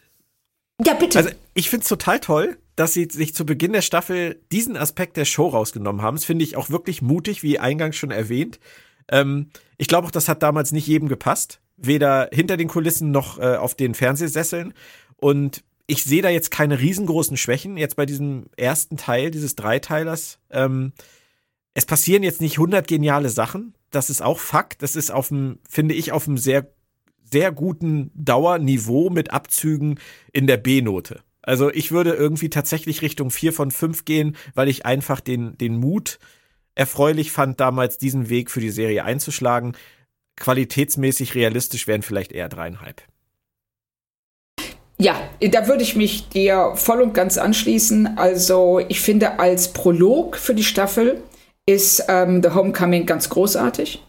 Ja, 0.85 0.93
bitte. 0.93 1.17
Also, 1.17 1.31
ich 1.53 1.69
finde 1.69 1.83
es 1.83 1.89
total 1.89 2.21
toll, 2.21 2.57
dass 2.77 2.93
sie 2.93 3.09
sich 3.11 3.35
zu 3.35 3.45
Beginn 3.45 3.73
der 3.73 3.81
Staffel 3.81 4.41
diesen 4.53 4.77
Aspekt 4.77 5.17
der 5.17 5.25
Show 5.25 5.49
rausgenommen 5.49 6.01
haben. 6.01 6.15
Das 6.15 6.23
finde 6.23 6.45
ich 6.45 6.55
auch 6.55 6.69
wirklich 6.69 7.01
mutig, 7.01 7.43
wie 7.43 7.59
eingangs 7.59 7.97
schon 7.97 8.11
erwähnt. 8.11 8.61
Ähm, 9.11 9.49
ich 9.77 9.89
glaube 9.89 10.07
auch, 10.07 10.11
das 10.11 10.29
hat 10.29 10.43
damals 10.43 10.71
nicht 10.71 10.87
jedem 10.87 11.09
gepasst. 11.09 11.59
Weder 11.77 12.29
hinter 12.31 12.57
den 12.57 12.67
Kulissen 12.67 13.11
noch 13.11 13.39
äh, 13.39 13.55
auf 13.55 13.75
den 13.75 13.93
Fernsehsesseln. 13.93 14.73
Und 15.17 15.63
ich 15.87 16.03
sehe 16.03 16.21
da 16.21 16.29
jetzt 16.29 16.51
keine 16.51 16.79
riesengroßen 16.79 17.37
Schwächen 17.37 17.77
jetzt 17.77 17.95
bei 17.95 18.05
diesem 18.05 18.45
ersten 18.55 18.97
Teil 18.97 19.31
dieses 19.31 19.55
Dreiteilers. 19.55 20.39
Ähm, 20.49 20.93
es 21.73 21.85
passieren 21.85 22.23
jetzt 22.23 22.41
nicht 22.41 22.57
100 22.57 22.87
geniale 22.87 23.29
Sachen. 23.29 23.73
Das 23.91 24.09
ist 24.09 24.21
auch 24.21 24.39
Fakt. 24.39 24.81
Das 24.81 24.95
ist 24.95 25.11
auf 25.11 25.29
dem, 25.29 25.59
finde 25.69 25.95
ich, 25.95 26.11
auf 26.11 26.27
einem 26.27 26.37
sehr 26.37 26.71
sehr 27.33 27.51
guten 27.51 28.11
Dauerniveau 28.13 29.09
mit 29.09 29.33
Abzügen 29.33 29.99
in 30.33 30.45
der 30.45 30.57
B-Note. 30.57 31.21
Also 31.41 31.71
ich 31.71 31.91
würde 31.91 32.13
irgendwie 32.13 32.49
tatsächlich 32.49 33.01
Richtung 33.01 33.31
4 33.31 33.51
von 33.53 33.71
5 33.71 34.05
gehen, 34.05 34.37
weil 34.53 34.69
ich 34.69 34.85
einfach 34.85 35.19
den, 35.19 35.57
den 35.57 35.77
Mut 35.77 36.19
erfreulich 36.75 37.31
fand, 37.31 37.59
damals 37.59 37.97
diesen 37.97 38.29
Weg 38.29 38.51
für 38.51 38.61
die 38.61 38.69
Serie 38.69 39.03
einzuschlagen. 39.03 39.75
Qualitätsmäßig 40.35 41.35
realistisch 41.35 41.87
wären 41.87 42.01
vielleicht 42.01 42.31
eher 42.31 42.49
dreieinhalb. 42.49 43.01
Ja, 44.99 45.19
da 45.41 45.67
würde 45.67 45.83
ich 45.83 45.95
mich 45.95 46.29
dir 46.29 46.73
voll 46.75 47.01
und 47.01 47.13
ganz 47.13 47.37
anschließen. 47.37 48.17
Also 48.17 48.79
ich 48.87 49.01
finde, 49.01 49.39
als 49.39 49.73
Prolog 49.73 50.37
für 50.37 50.55
die 50.55 50.63
Staffel 50.63 51.21
ist 51.65 52.05
ähm, 52.07 52.41
The 52.41 52.51
Homecoming 52.51 53.05
ganz 53.05 53.29
großartig. 53.29 54.03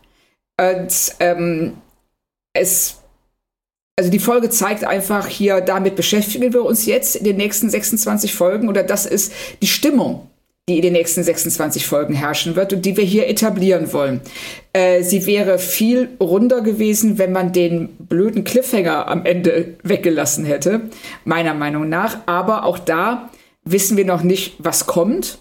Und, 0.61 1.17
ähm, 1.21 1.79
es 2.53 3.01
also 3.97 4.11
die 4.11 4.19
Folge 4.19 4.51
zeigt 4.51 4.85
einfach 4.85 5.29
hier, 5.29 5.61
damit 5.61 5.95
beschäftigen 5.95 6.53
wir 6.53 6.65
uns 6.65 6.85
jetzt 6.85 7.15
in 7.15 7.25
den 7.25 7.37
nächsten 7.37 7.71
26 7.71 8.35
Folgen 8.35 8.69
oder 8.69 8.83
das 8.83 9.07
ist 9.07 9.33
die 9.63 9.69
Stimmung, 9.69 10.29
die 10.69 10.77
in 10.77 10.83
den 10.83 10.95
nächsten 10.95 11.23
26 11.23 11.87
Folgen 11.87 12.15
herrschen 12.15 12.57
wird 12.57 12.73
und 12.73 12.87
die 12.87 12.97
wir 12.97 13.05
hier 13.05 13.29
etablieren 13.29 13.93
wollen. 13.93 14.23
Äh, 14.73 15.03
sie 15.03 15.27
wäre 15.27 15.59
viel 15.59 16.09
runder 16.19 16.63
gewesen, 16.63 17.19
wenn 17.19 17.33
man 17.33 17.53
den 17.53 17.89
blöden 17.99 18.45
Cliffhanger 18.45 19.09
am 19.09 19.27
Ende 19.27 19.77
weggelassen 19.83 20.47
hätte, 20.47 20.89
meiner 21.27 21.53
Meinung 21.53 21.91
nach. 21.91 22.21
Aber 22.25 22.65
auch 22.65 22.79
da 22.79 23.29
wissen 23.65 23.99
wir 23.99 24.07
noch 24.07 24.23
nicht, 24.23 24.55
was 24.59 24.87
kommt. 24.87 25.39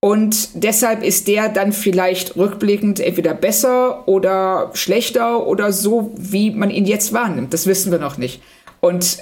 Und 0.00 0.50
deshalb 0.54 1.04
ist 1.04 1.28
der 1.28 1.48
dann 1.48 1.72
vielleicht 1.72 2.36
rückblickend 2.36 2.98
entweder 2.98 3.34
besser 3.34 4.08
oder 4.08 4.70
schlechter 4.74 5.46
oder 5.46 5.72
so, 5.72 6.12
wie 6.16 6.50
man 6.50 6.70
ihn 6.70 6.84
jetzt 6.84 7.12
wahrnimmt. 7.12 7.52
Das 7.52 7.66
wissen 7.66 7.92
wir 7.92 7.98
noch 8.00 8.18
nicht. 8.18 8.42
Und 8.80 9.18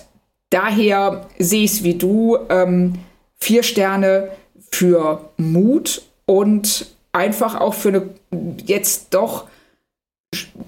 daher 0.48 1.28
sehe 1.38 1.64
ich 1.64 1.72
es 1.72 1.82
wie 1.82 1.94
du. 1.94 2.38
Ähm, 2.48 2.94
vier 3.38 3.62
Sterne 3.62 4.30
für 4.70 5.30
Mut 5.36 6.02
und 6.26 6.86
einfach 7.12 7.60
auch 7.60 7.74
für 7.74 7.88
eine 7.88 8.10
jetzt 8.64 9.14
doch 9.14 9.48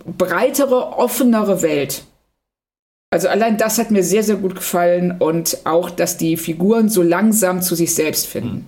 breitere, 0.07 0.97
offenere 0.97 1.63
Welt. 1.63 2.05
Also 3.11 3.29
allein 3.29 3.57
das 3.57 3.79
hat 3.79 3.91
mir 3.91 4.03
sehr, 4.03 4.23
sehr 4.23 4.37
gut 4.37 4.55
gefallen 4.55 5.17
und 5.19 5.59
auch, 5.65 5.91
dass 5.91 6.19
die 6.19 6.37
Figuren 6.37 6.89
so 6.89 7.03
langsam 7.03 7.63
zu 7.63 7.75
sich 7.75 7.95
selbst 7.95 8.27
finden. 8.27 8.51
Hm. 8.51 8.67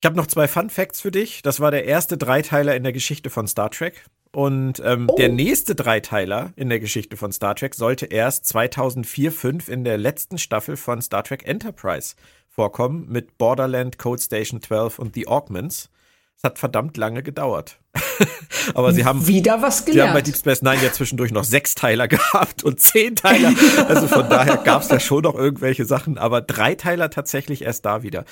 Ich 0.00 0.06
habe 0.06 0.16
noch 0.16 0.26
zwei 0.26 0.48
Fun 0.48 0.68
Facts 0.68 1.00
für 1.00 1.10
dich. 1.10 1.40
Das 1.42 1.60
war 1.60 1.70
der 1.70 1.86
erste 1.86 2.18
Dreiteiler 2.18 2.76
in 2.76 2.82
der 2.82 2.92
Geschichte 2.92 3.30
von 3.30 3.46
Star 3.46 3.70
Trek. 3.70 4.04
Und 4.32 4.82
ähm, 4.84 5.06
oh. 5.08 5.14
der 5.16 5.28
nächste 5.28 5.74
Dreiteiler 5.74 6.52
in 6.56 6.68
der 6.68 6.80
Geschichte 6.80 7.16
von 7.16 7.32
Star 7.32 7.54
Trek 7.54 7.74
sollte 7.74 8.06
erst 8.06 8.44
2004-5 8.46 9.70
in 9.70 9.84
der 9.84 9.96
letzten 9.96 10.38
Staffel 10.38 10.76
von 10.76 11.00
Star 11.00 11.22
Trek 11.22 11.46
Enterprise 11.46 12.16
vorkommen 12.54 13.06
mit 13.08 13.36
Borderland, 13.36 13.98
Code 13.98 14.22
Station 14.22 14.62
12 14.62 14.98
und 14.98 15.14
The 15.14 15.26
Augments. 15.26 15.90
Es 16.36 16.44
hat 16.44 16.58
verdammt 16.58 16.96
lange 16.96 17.22
gedauert. 17.22 17.78
Aber 18.74 18.92
sie 18.92 19.04
haben 19.04 19.26
wieder 19.26 19.62
was 19.62 19.84
gelernt. 19.84 19.94
Sie 19.94 20.02
haben 20.02 20.14
bei 20.14 20.22
Deep 20.22 20.36
Space 20.36 20.62
Nine 20.62 20.82
ja 20.82 20.92
zwischendurch 20.92 21.32
noch 21.32 21.44
sechs 21.44 21.74
Teiler 21.74 22.08
gehabt 22.08 22.62
und 22.62 22.80
zehn 22.80 23.16
Teiler. 23.16 23.52
Also 23.88 24.06
von 24.08 24.28
daher 24.28 24.58
gab 24.58 24.82
es 24.82 24.88
da 24.88 25.00
schon 25.00 25.22
noch 25.22 25.34
irgendwelche 25.34 25.84
Sachen, 25.84 26.18
aber 26.18 26.40
drei 26.40 26.74
Teiler 26.74 27.10
tatsächlich 27.10 27.62
erst 27.62 27.84
da 27.84 28.02
wieder. 28.02 28.24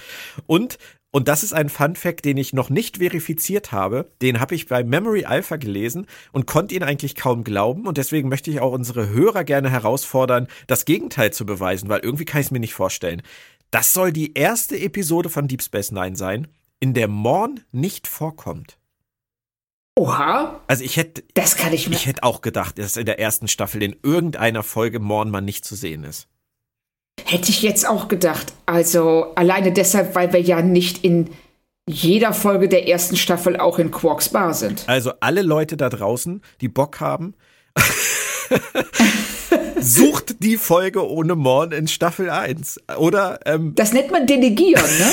Und 0.46 0.78
und 1.14 1.28
das 1.28 1.42
ist 1.42 1.52
ein 1.52 1.68
Fun 1.68 1.94
Fact, 1.94 2.24
den 2.24 2.38
ich 2.38 2.54
noch 2.54 2.70
nicht 2.70 2.96
verifiziert 2.96 3.70
habe. 3.70 4.10
Den 4.22 4.40
habe 4.40 4.54
ich 4.54 4.66
bei 4.66 4.82
Memory 4.82 5.26
Alpha 5.26 5.56
gelesen 5.56 6.06
und 6.32 6.46
konnte 6.46 6.74
ihn 6.74 6.82
eigentlich 6.82 7.16
kaum 7.16 7.44
glauben. 7.44 7.86
Und 7.86 7.98
deswegen 7.98 8.30
möchte 8.30 8.50
ich 8.50 8.60
auch 8.60 8.72
unsere 8.72 9.10
Hörer 9.10 9.44
gerne 9.44 9.68
herausfordern, 9.68 10.48
das 10.68 10.86
Gegenteil 10.86 11.30
zu 11.30 11.44
beweisen, 11.44 11.90
weil 11.90 12.00
irgendwie 12.00 12.24
kann 12.24 12.40
ich 12.40 12.46
es 12.46 12.50
mir 12.50 12.60
nicht 12.60 12.72
vorstellen. 12.72 13.20
Das 13.72 13.94
soll 13.94 14.12
die 14.12 14.34
erste 14.34 14.78
Episode 14.78 15.30
von 15.30 15.48
Deep 15.48 15.62
Space 15.62 15.92
Nine 15.92 16.14
sein, 16.14 16.46
in 16.78 16.92
der 16.92 17.08
Morn 17.08 17.60
nicht 17.72 18.06
vorkommt. 18.06 18.78
Oha. 19.98 20.60
Also 20.66 20.84
ich 20.84 20.98
hätte, 20.98 21.24
das 21.34 21.56
kann 21.56 21.72
ich 21.72 21.88
mir. 21.88 21.96
Ich 21.96 22.06
hätte 22.06 22.22
auch 22.22 22.42
gedacht, 22.42 22.78
dass 22.78 22.98
in 22.98 23.06
der 23.06 23.18
ersten 23.18 23.48
Staffel 23.48 23.82
in 23.82 23.96
irgendeiner 24.02 24.62
Folge 24.62 25.00
Morn 25.00 25.30
mal 25.30 25.40
nicht 25.40 25.64
zu 25.64 25.74
sehen 25.74 26.04
ist. 26.04 26.28
Hätte 27.24 27.50
ich 27.50 27.62
jetzt 27.62 27.88
auch 27.88 28.08
gedacht. 28.08 28.52
Also 28.66 29.32
alleine 29.36 29.72
deshalb, 29.72 30.14
weil 30.14 30.32
wir 30.34 30.40
ja 30.40 30.60
nicht 30.60 31.02
in 31.02 31.30
jeder 31.88 32.34
Folge 32.34 32.68
der 32.68 32.88
ersten 32.88 33.16
Staffel 33.16 33.56
auch 33.58 33.78
in 33.78 33.90
Quarks 33.90 34.28
Bar 34.28 34.52
sind. 34.52 34.84
Also 34.86 35.12
alle 35.20 35.40
Leute 35.40 35.78
da 35.78 35.88
draußen, 35.88 36.42
die 36.60 36.68
Bock 36.68 37.00
haben, 37.00 37.34
sucht 39.80 40.42
die 40.42 40.56
Folge 40.56 41.08
ohne 41.08 41.34
Morn 41.34 41.72
in 41.72 41.88
Staffel 41.88 42.30
1. 42.30 42.80
Oder? 42.98 43.40
Ähm, 43.46 43.74
das 43.74 43.92
nennt 43.92 44.10
man 44.10 44.26
delegieren, 44.26 44.84
ne? 44.98 45.12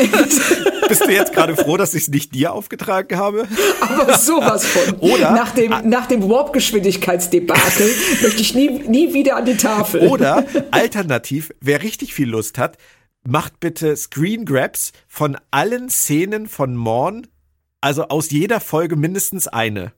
Bist 0.88 1.04
du 1.04 1.10
jetzt 1.10 1.32
gerade 1.32 1.56
froh, 1.56 1.76
dass 1.76 1.94
ich 1.94 2.04
es 2.04 2.08
nicht 2.08 2.34
dir 2.34 2.52
aufgetragen 2.52 3.18
habe? 3.18 3.46
Aber 3.80 4.16
sowas 4.16 4.64
von. 4.64 4.94
Oder 5.00 5.32
nach 5.32 5.52
dem, 5.52 5.74
nach 5.84 6.06
dem 6.06 6.28
Warp-Geschwindigkeitsdebakel 6.28 7.90
möchte 8.22 8.40
ich 8.40 8.54
nie, 8.54 8.70
nie 8.70 9.12
wieder 9.12 9.36
an 9.36 9.44
die 9.44 9.56
Tafel. 9.56 10.08
Oder 10.08 10.44
alternativ, 10.70 11.52
wer 11.60 11.82
richtig 11.82 12.14
viel 12.14 12.28
Lust 12.30 12.58
hat, 12.58 12.78
macht 13.26 13.60
bitte 13.60 13.96
Screen 13.96 14.44
Grabs 14.44 14.92
von 15.06 15.36
allen 15.50 15.90
Szenen 15.90 16.48
von 16.48 16.76
Morn, 16.76 17.26
also 17.80 18.04
aus 18.08 18.30
jeder 18.30 18.60
Folge 18.60 18.96
mindestens 18.96 19.48
eine. 19.48 19.92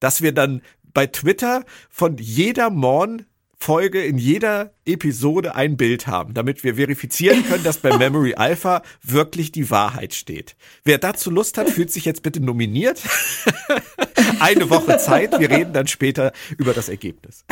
Dass 0.00 0.22
wir 0.22 0.32
dann 0.32 0.62
bei 0.94 1.06
Twitter 1.06 1.64
von 1.90 2.16
jeder 2.16 2.70
Morn 2.70 3.26
Folge, 3.64 4.04
in 4.04 4.18
jeder 4.18 4.74
Episode 4.84 5.54
ein 5.54 5.78
Bild 5.78 6.06
haben, 6.06 6.34
damit 6.34 6.64
wir 6.64 6.74
verifizieren 6.74 7.46
können, 7.46 7.64
dass 7.64 7.78
bei 7.78 7.96
Memory 7.98 8.34
Alpha 8.34 8.82
wirklich 9.02 9.52
die 9.52 9.70
Wahrheit 9.70 10.12
steht. 10.12 10.54
Wer 10.84 10.98
dazu 10.98 11.30
Lust 11.30 11.56
hat, 11.56 11.70
fühlt 11.70 11.90
sich 11.90 12.04
jetzt 12.04 12.22
bitte 12.22 12.40
nominiert. 12.40 13.02
Eine 14.40 14.68
Woche 14.68 14.98
Zeit. 14.98 15.38
Wir 15.38 15.48
reden 15.48 15.72
dann 15.72 15.86
später 15.86 16.32
über 16.58 16.74
das 16.74 16.90
Ergebnis. 16.90 17.46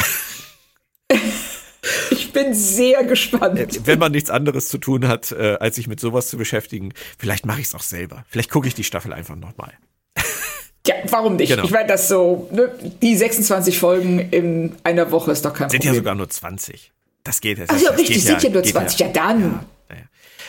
Ich 2.11 2.33
bin 2.33 2.55
sehr 2.55 3.05
gespannt. 3.05 3.59
Äh, 3.59 3.87
wenn 3.87 3.99
man 3.99 4.13
nichts 4.13 4.29
anderes 4.29 4.69
zu 4.69 4.77
tun 4.77 5.09
hat, 5.09 5.33
äh, 5.33 5.57
als 5.61 5.77
sich 5.77 5.89
mit 5.89 5.99
sowas 5.99 6.29
zu 6.29 6.37
beschäftigen, 6.37 6.93
vielleicht 7.19 7.47
mache 7.47 7.61
ich 7.61 7.69
es 7.69 7.75
auch 7.75 7.83
selber. 7.83 8.25
Vielleicht 8.29 8.51
gucke 8.51 8.69
ich 8.69 8.75
die 8.75 8.85
Staffel 8.85 9.15
einfach 9.15 9.37
nochmal. 9.37 9.73
Ja, 10.87 10.95
warum 11.11 11.37
nicht? 11.37 11.51
Genau. 11.51 11.65
Ich 11.65 11.71
meine, 11.71 11.87
das 11.87 12.09
so, 12.09 12.49
ne, 12.51 12.71
die 13.01 13.17
26 13.17 13.79
Folgen 13.79 14.19
in 14.19 14.75
einer 14.83 15.11
Woche 15.13 15.31
ist 15.31 15.45
doch 15.45 15.55
kein 15.55 15.71
sind 15.71 15.79
Problem. 15.79 15.83
Sind 15.83 15.93
ja 15.93 15.95
sogar 15.95 16.15
nur 16.15 16.29
20. 16.29 16.93
Das 17.23 17.41
geht 17.41 17.59
jetzt. 17.59 17.71
Ach 17.71 17.81
ja, 17.81 17.91
richtig, 17.91 18.25
sind 18.25 18.43
ja, 18.43 18.51
nur 18.51 18.65
20. 18.65 18.99
Ja, 18.99 19.07
ja 19.07 19.13
dann. 19.13 19.61
Ja, 19.89 19.97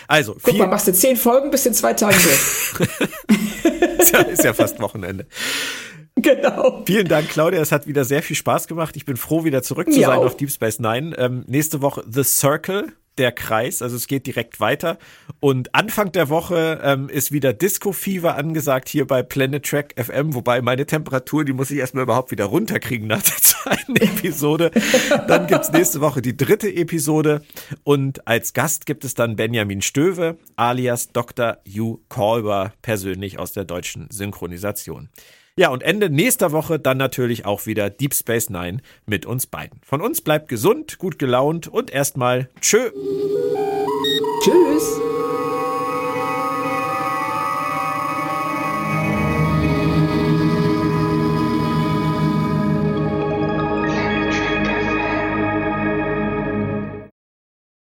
also, 0.08 0.36
Guck 0.42 0.58
mal, 0.58 0.68
machst 0.68 0.88
du 0.88 0.94
10 0.94 1.18
Folgen 1.18 1.52
bis 1.52 1.66
in 1.66 1.74
zwei 1.74 1.94
Tagen 1.94 2.18
durch. 2.18 2.90
ist, 4.00 4.12
ja, 4.12 4.20
ist 4.22 4.44
ja 4.44 4.54
fast 4.54 4.80
Wochenende. 4.80 5.28
Genau. 6.16 6.84
Vielen 6.86 7.08
Dank, 7.08 7.30
Claudia. 7.30 7.62
Es 7.62 7.72
hat 7.72 7.88
wieder 7.88 8.06
sehr 8.06 8.24
viel 8.24 8.36
Spaß 8.36 8.68
gemacht. 8.68 8.96
Ich 8.96 9.06
bin 9.06 9.18
froh, 9.18 9.44
wieder 9.44 9.64
zurück 9.64 9.92
zu 9.92 10.00
sein 10.00 10.20
auf 10.20 10.38
Deep 10.38 10.52
Space 10.52 10.80
Nine. 10.80 11.16
Ähm, 11.18 11.44
nächste 11.48 11.82
Woche 11.82 12.04
The 12.10 12.24
Circle 12.24 12.94
der 13.18 13.32
Kreis, 13.32 13.82
also 13.82 13.96
es 13.96 14.08
geht 14.08 14.26
direkt 14.28 14.60
weiter. 14.60 14.98
Und 15.40 15.76
Anfang 15.76 16.12
der 16.12 16.30
Woche 16.30 16.80
ähm, 16.84 17.10
ist 17.10 17.32
wieder 17.32 17.54
Disco 17.54 17.92
Fever 17.92 18.36
angesagt 18.36 18.90
hier 18.90 19.06
bei 19.06 19.24
Planet 19.24 19.66
Track 19.66 19.94
FM, 19.98 20.34
wobei 20.34 20.62
meine 20.62 20.86
Temperatur, 20.86 21.46
die 21.46 21.54
muss 21.54 21.72
ich 21.72 21.78
erstmal 21.78 22.04
überhaupt 22.04 22.32
wieder 22.32 22.46
runterkriegen 22.46 23.08
nach 23.08 23.22
der 23.22 23.38
zweiten 23.38 23.96
Episode. 23.98 24.72
Dann 25.28 25.48
gibt's 25.48 25.72
nächste 25.72 26.02
Woche 26.02 26.22
die 26.22 26.36
dritte 26.36 26.74
Episode 26.74 27.42
und 27.84 28.28
als 28.28 28.54
Gast 28.54 28.86
gibt 28.86 29.06
es 29.06 29.14
dann 29.14 29.36
Benjamin 29.36 29.82
Stöwe 29.82 30.38
alias 30.56 31.10
Dr. 31.10 31.58
Hugh 31.68 32.00
Kolber 32.10 32.74
persönlich 32.82 33.40
aus 33.40 33.54
der 33.54 33.66
deutschen 33.66 34.10
Synchronisation. 34.10 35.10
Ja, 35.56 35.70
und 35.70 35.84
Ende 35.84 36.10
nächster 36.10 36.52
Woche 36.52 36.80
dann 36.80 36.98
natürlich 36.98 37.46
auch 37.46 37.68
wieder 37.68 37.92
Deep 37.92 38.16
Space 38.16 38.50
Nine 38.50 38.80
mit 39.06 39.28
uns 39.28 39.46
beiden. 39.46 39.80
Von 39.86 40.02
uns 40.02 40.22
bleibt 40.22 40.48
gesund, 40.48 40.98
gut 40.98 41.20
gelaunt 41.20 41.68
und 41.68 41.92
erstmal 41.92 42.50
tschö. 42.60 42.90
Tschüss. 44.42 45.00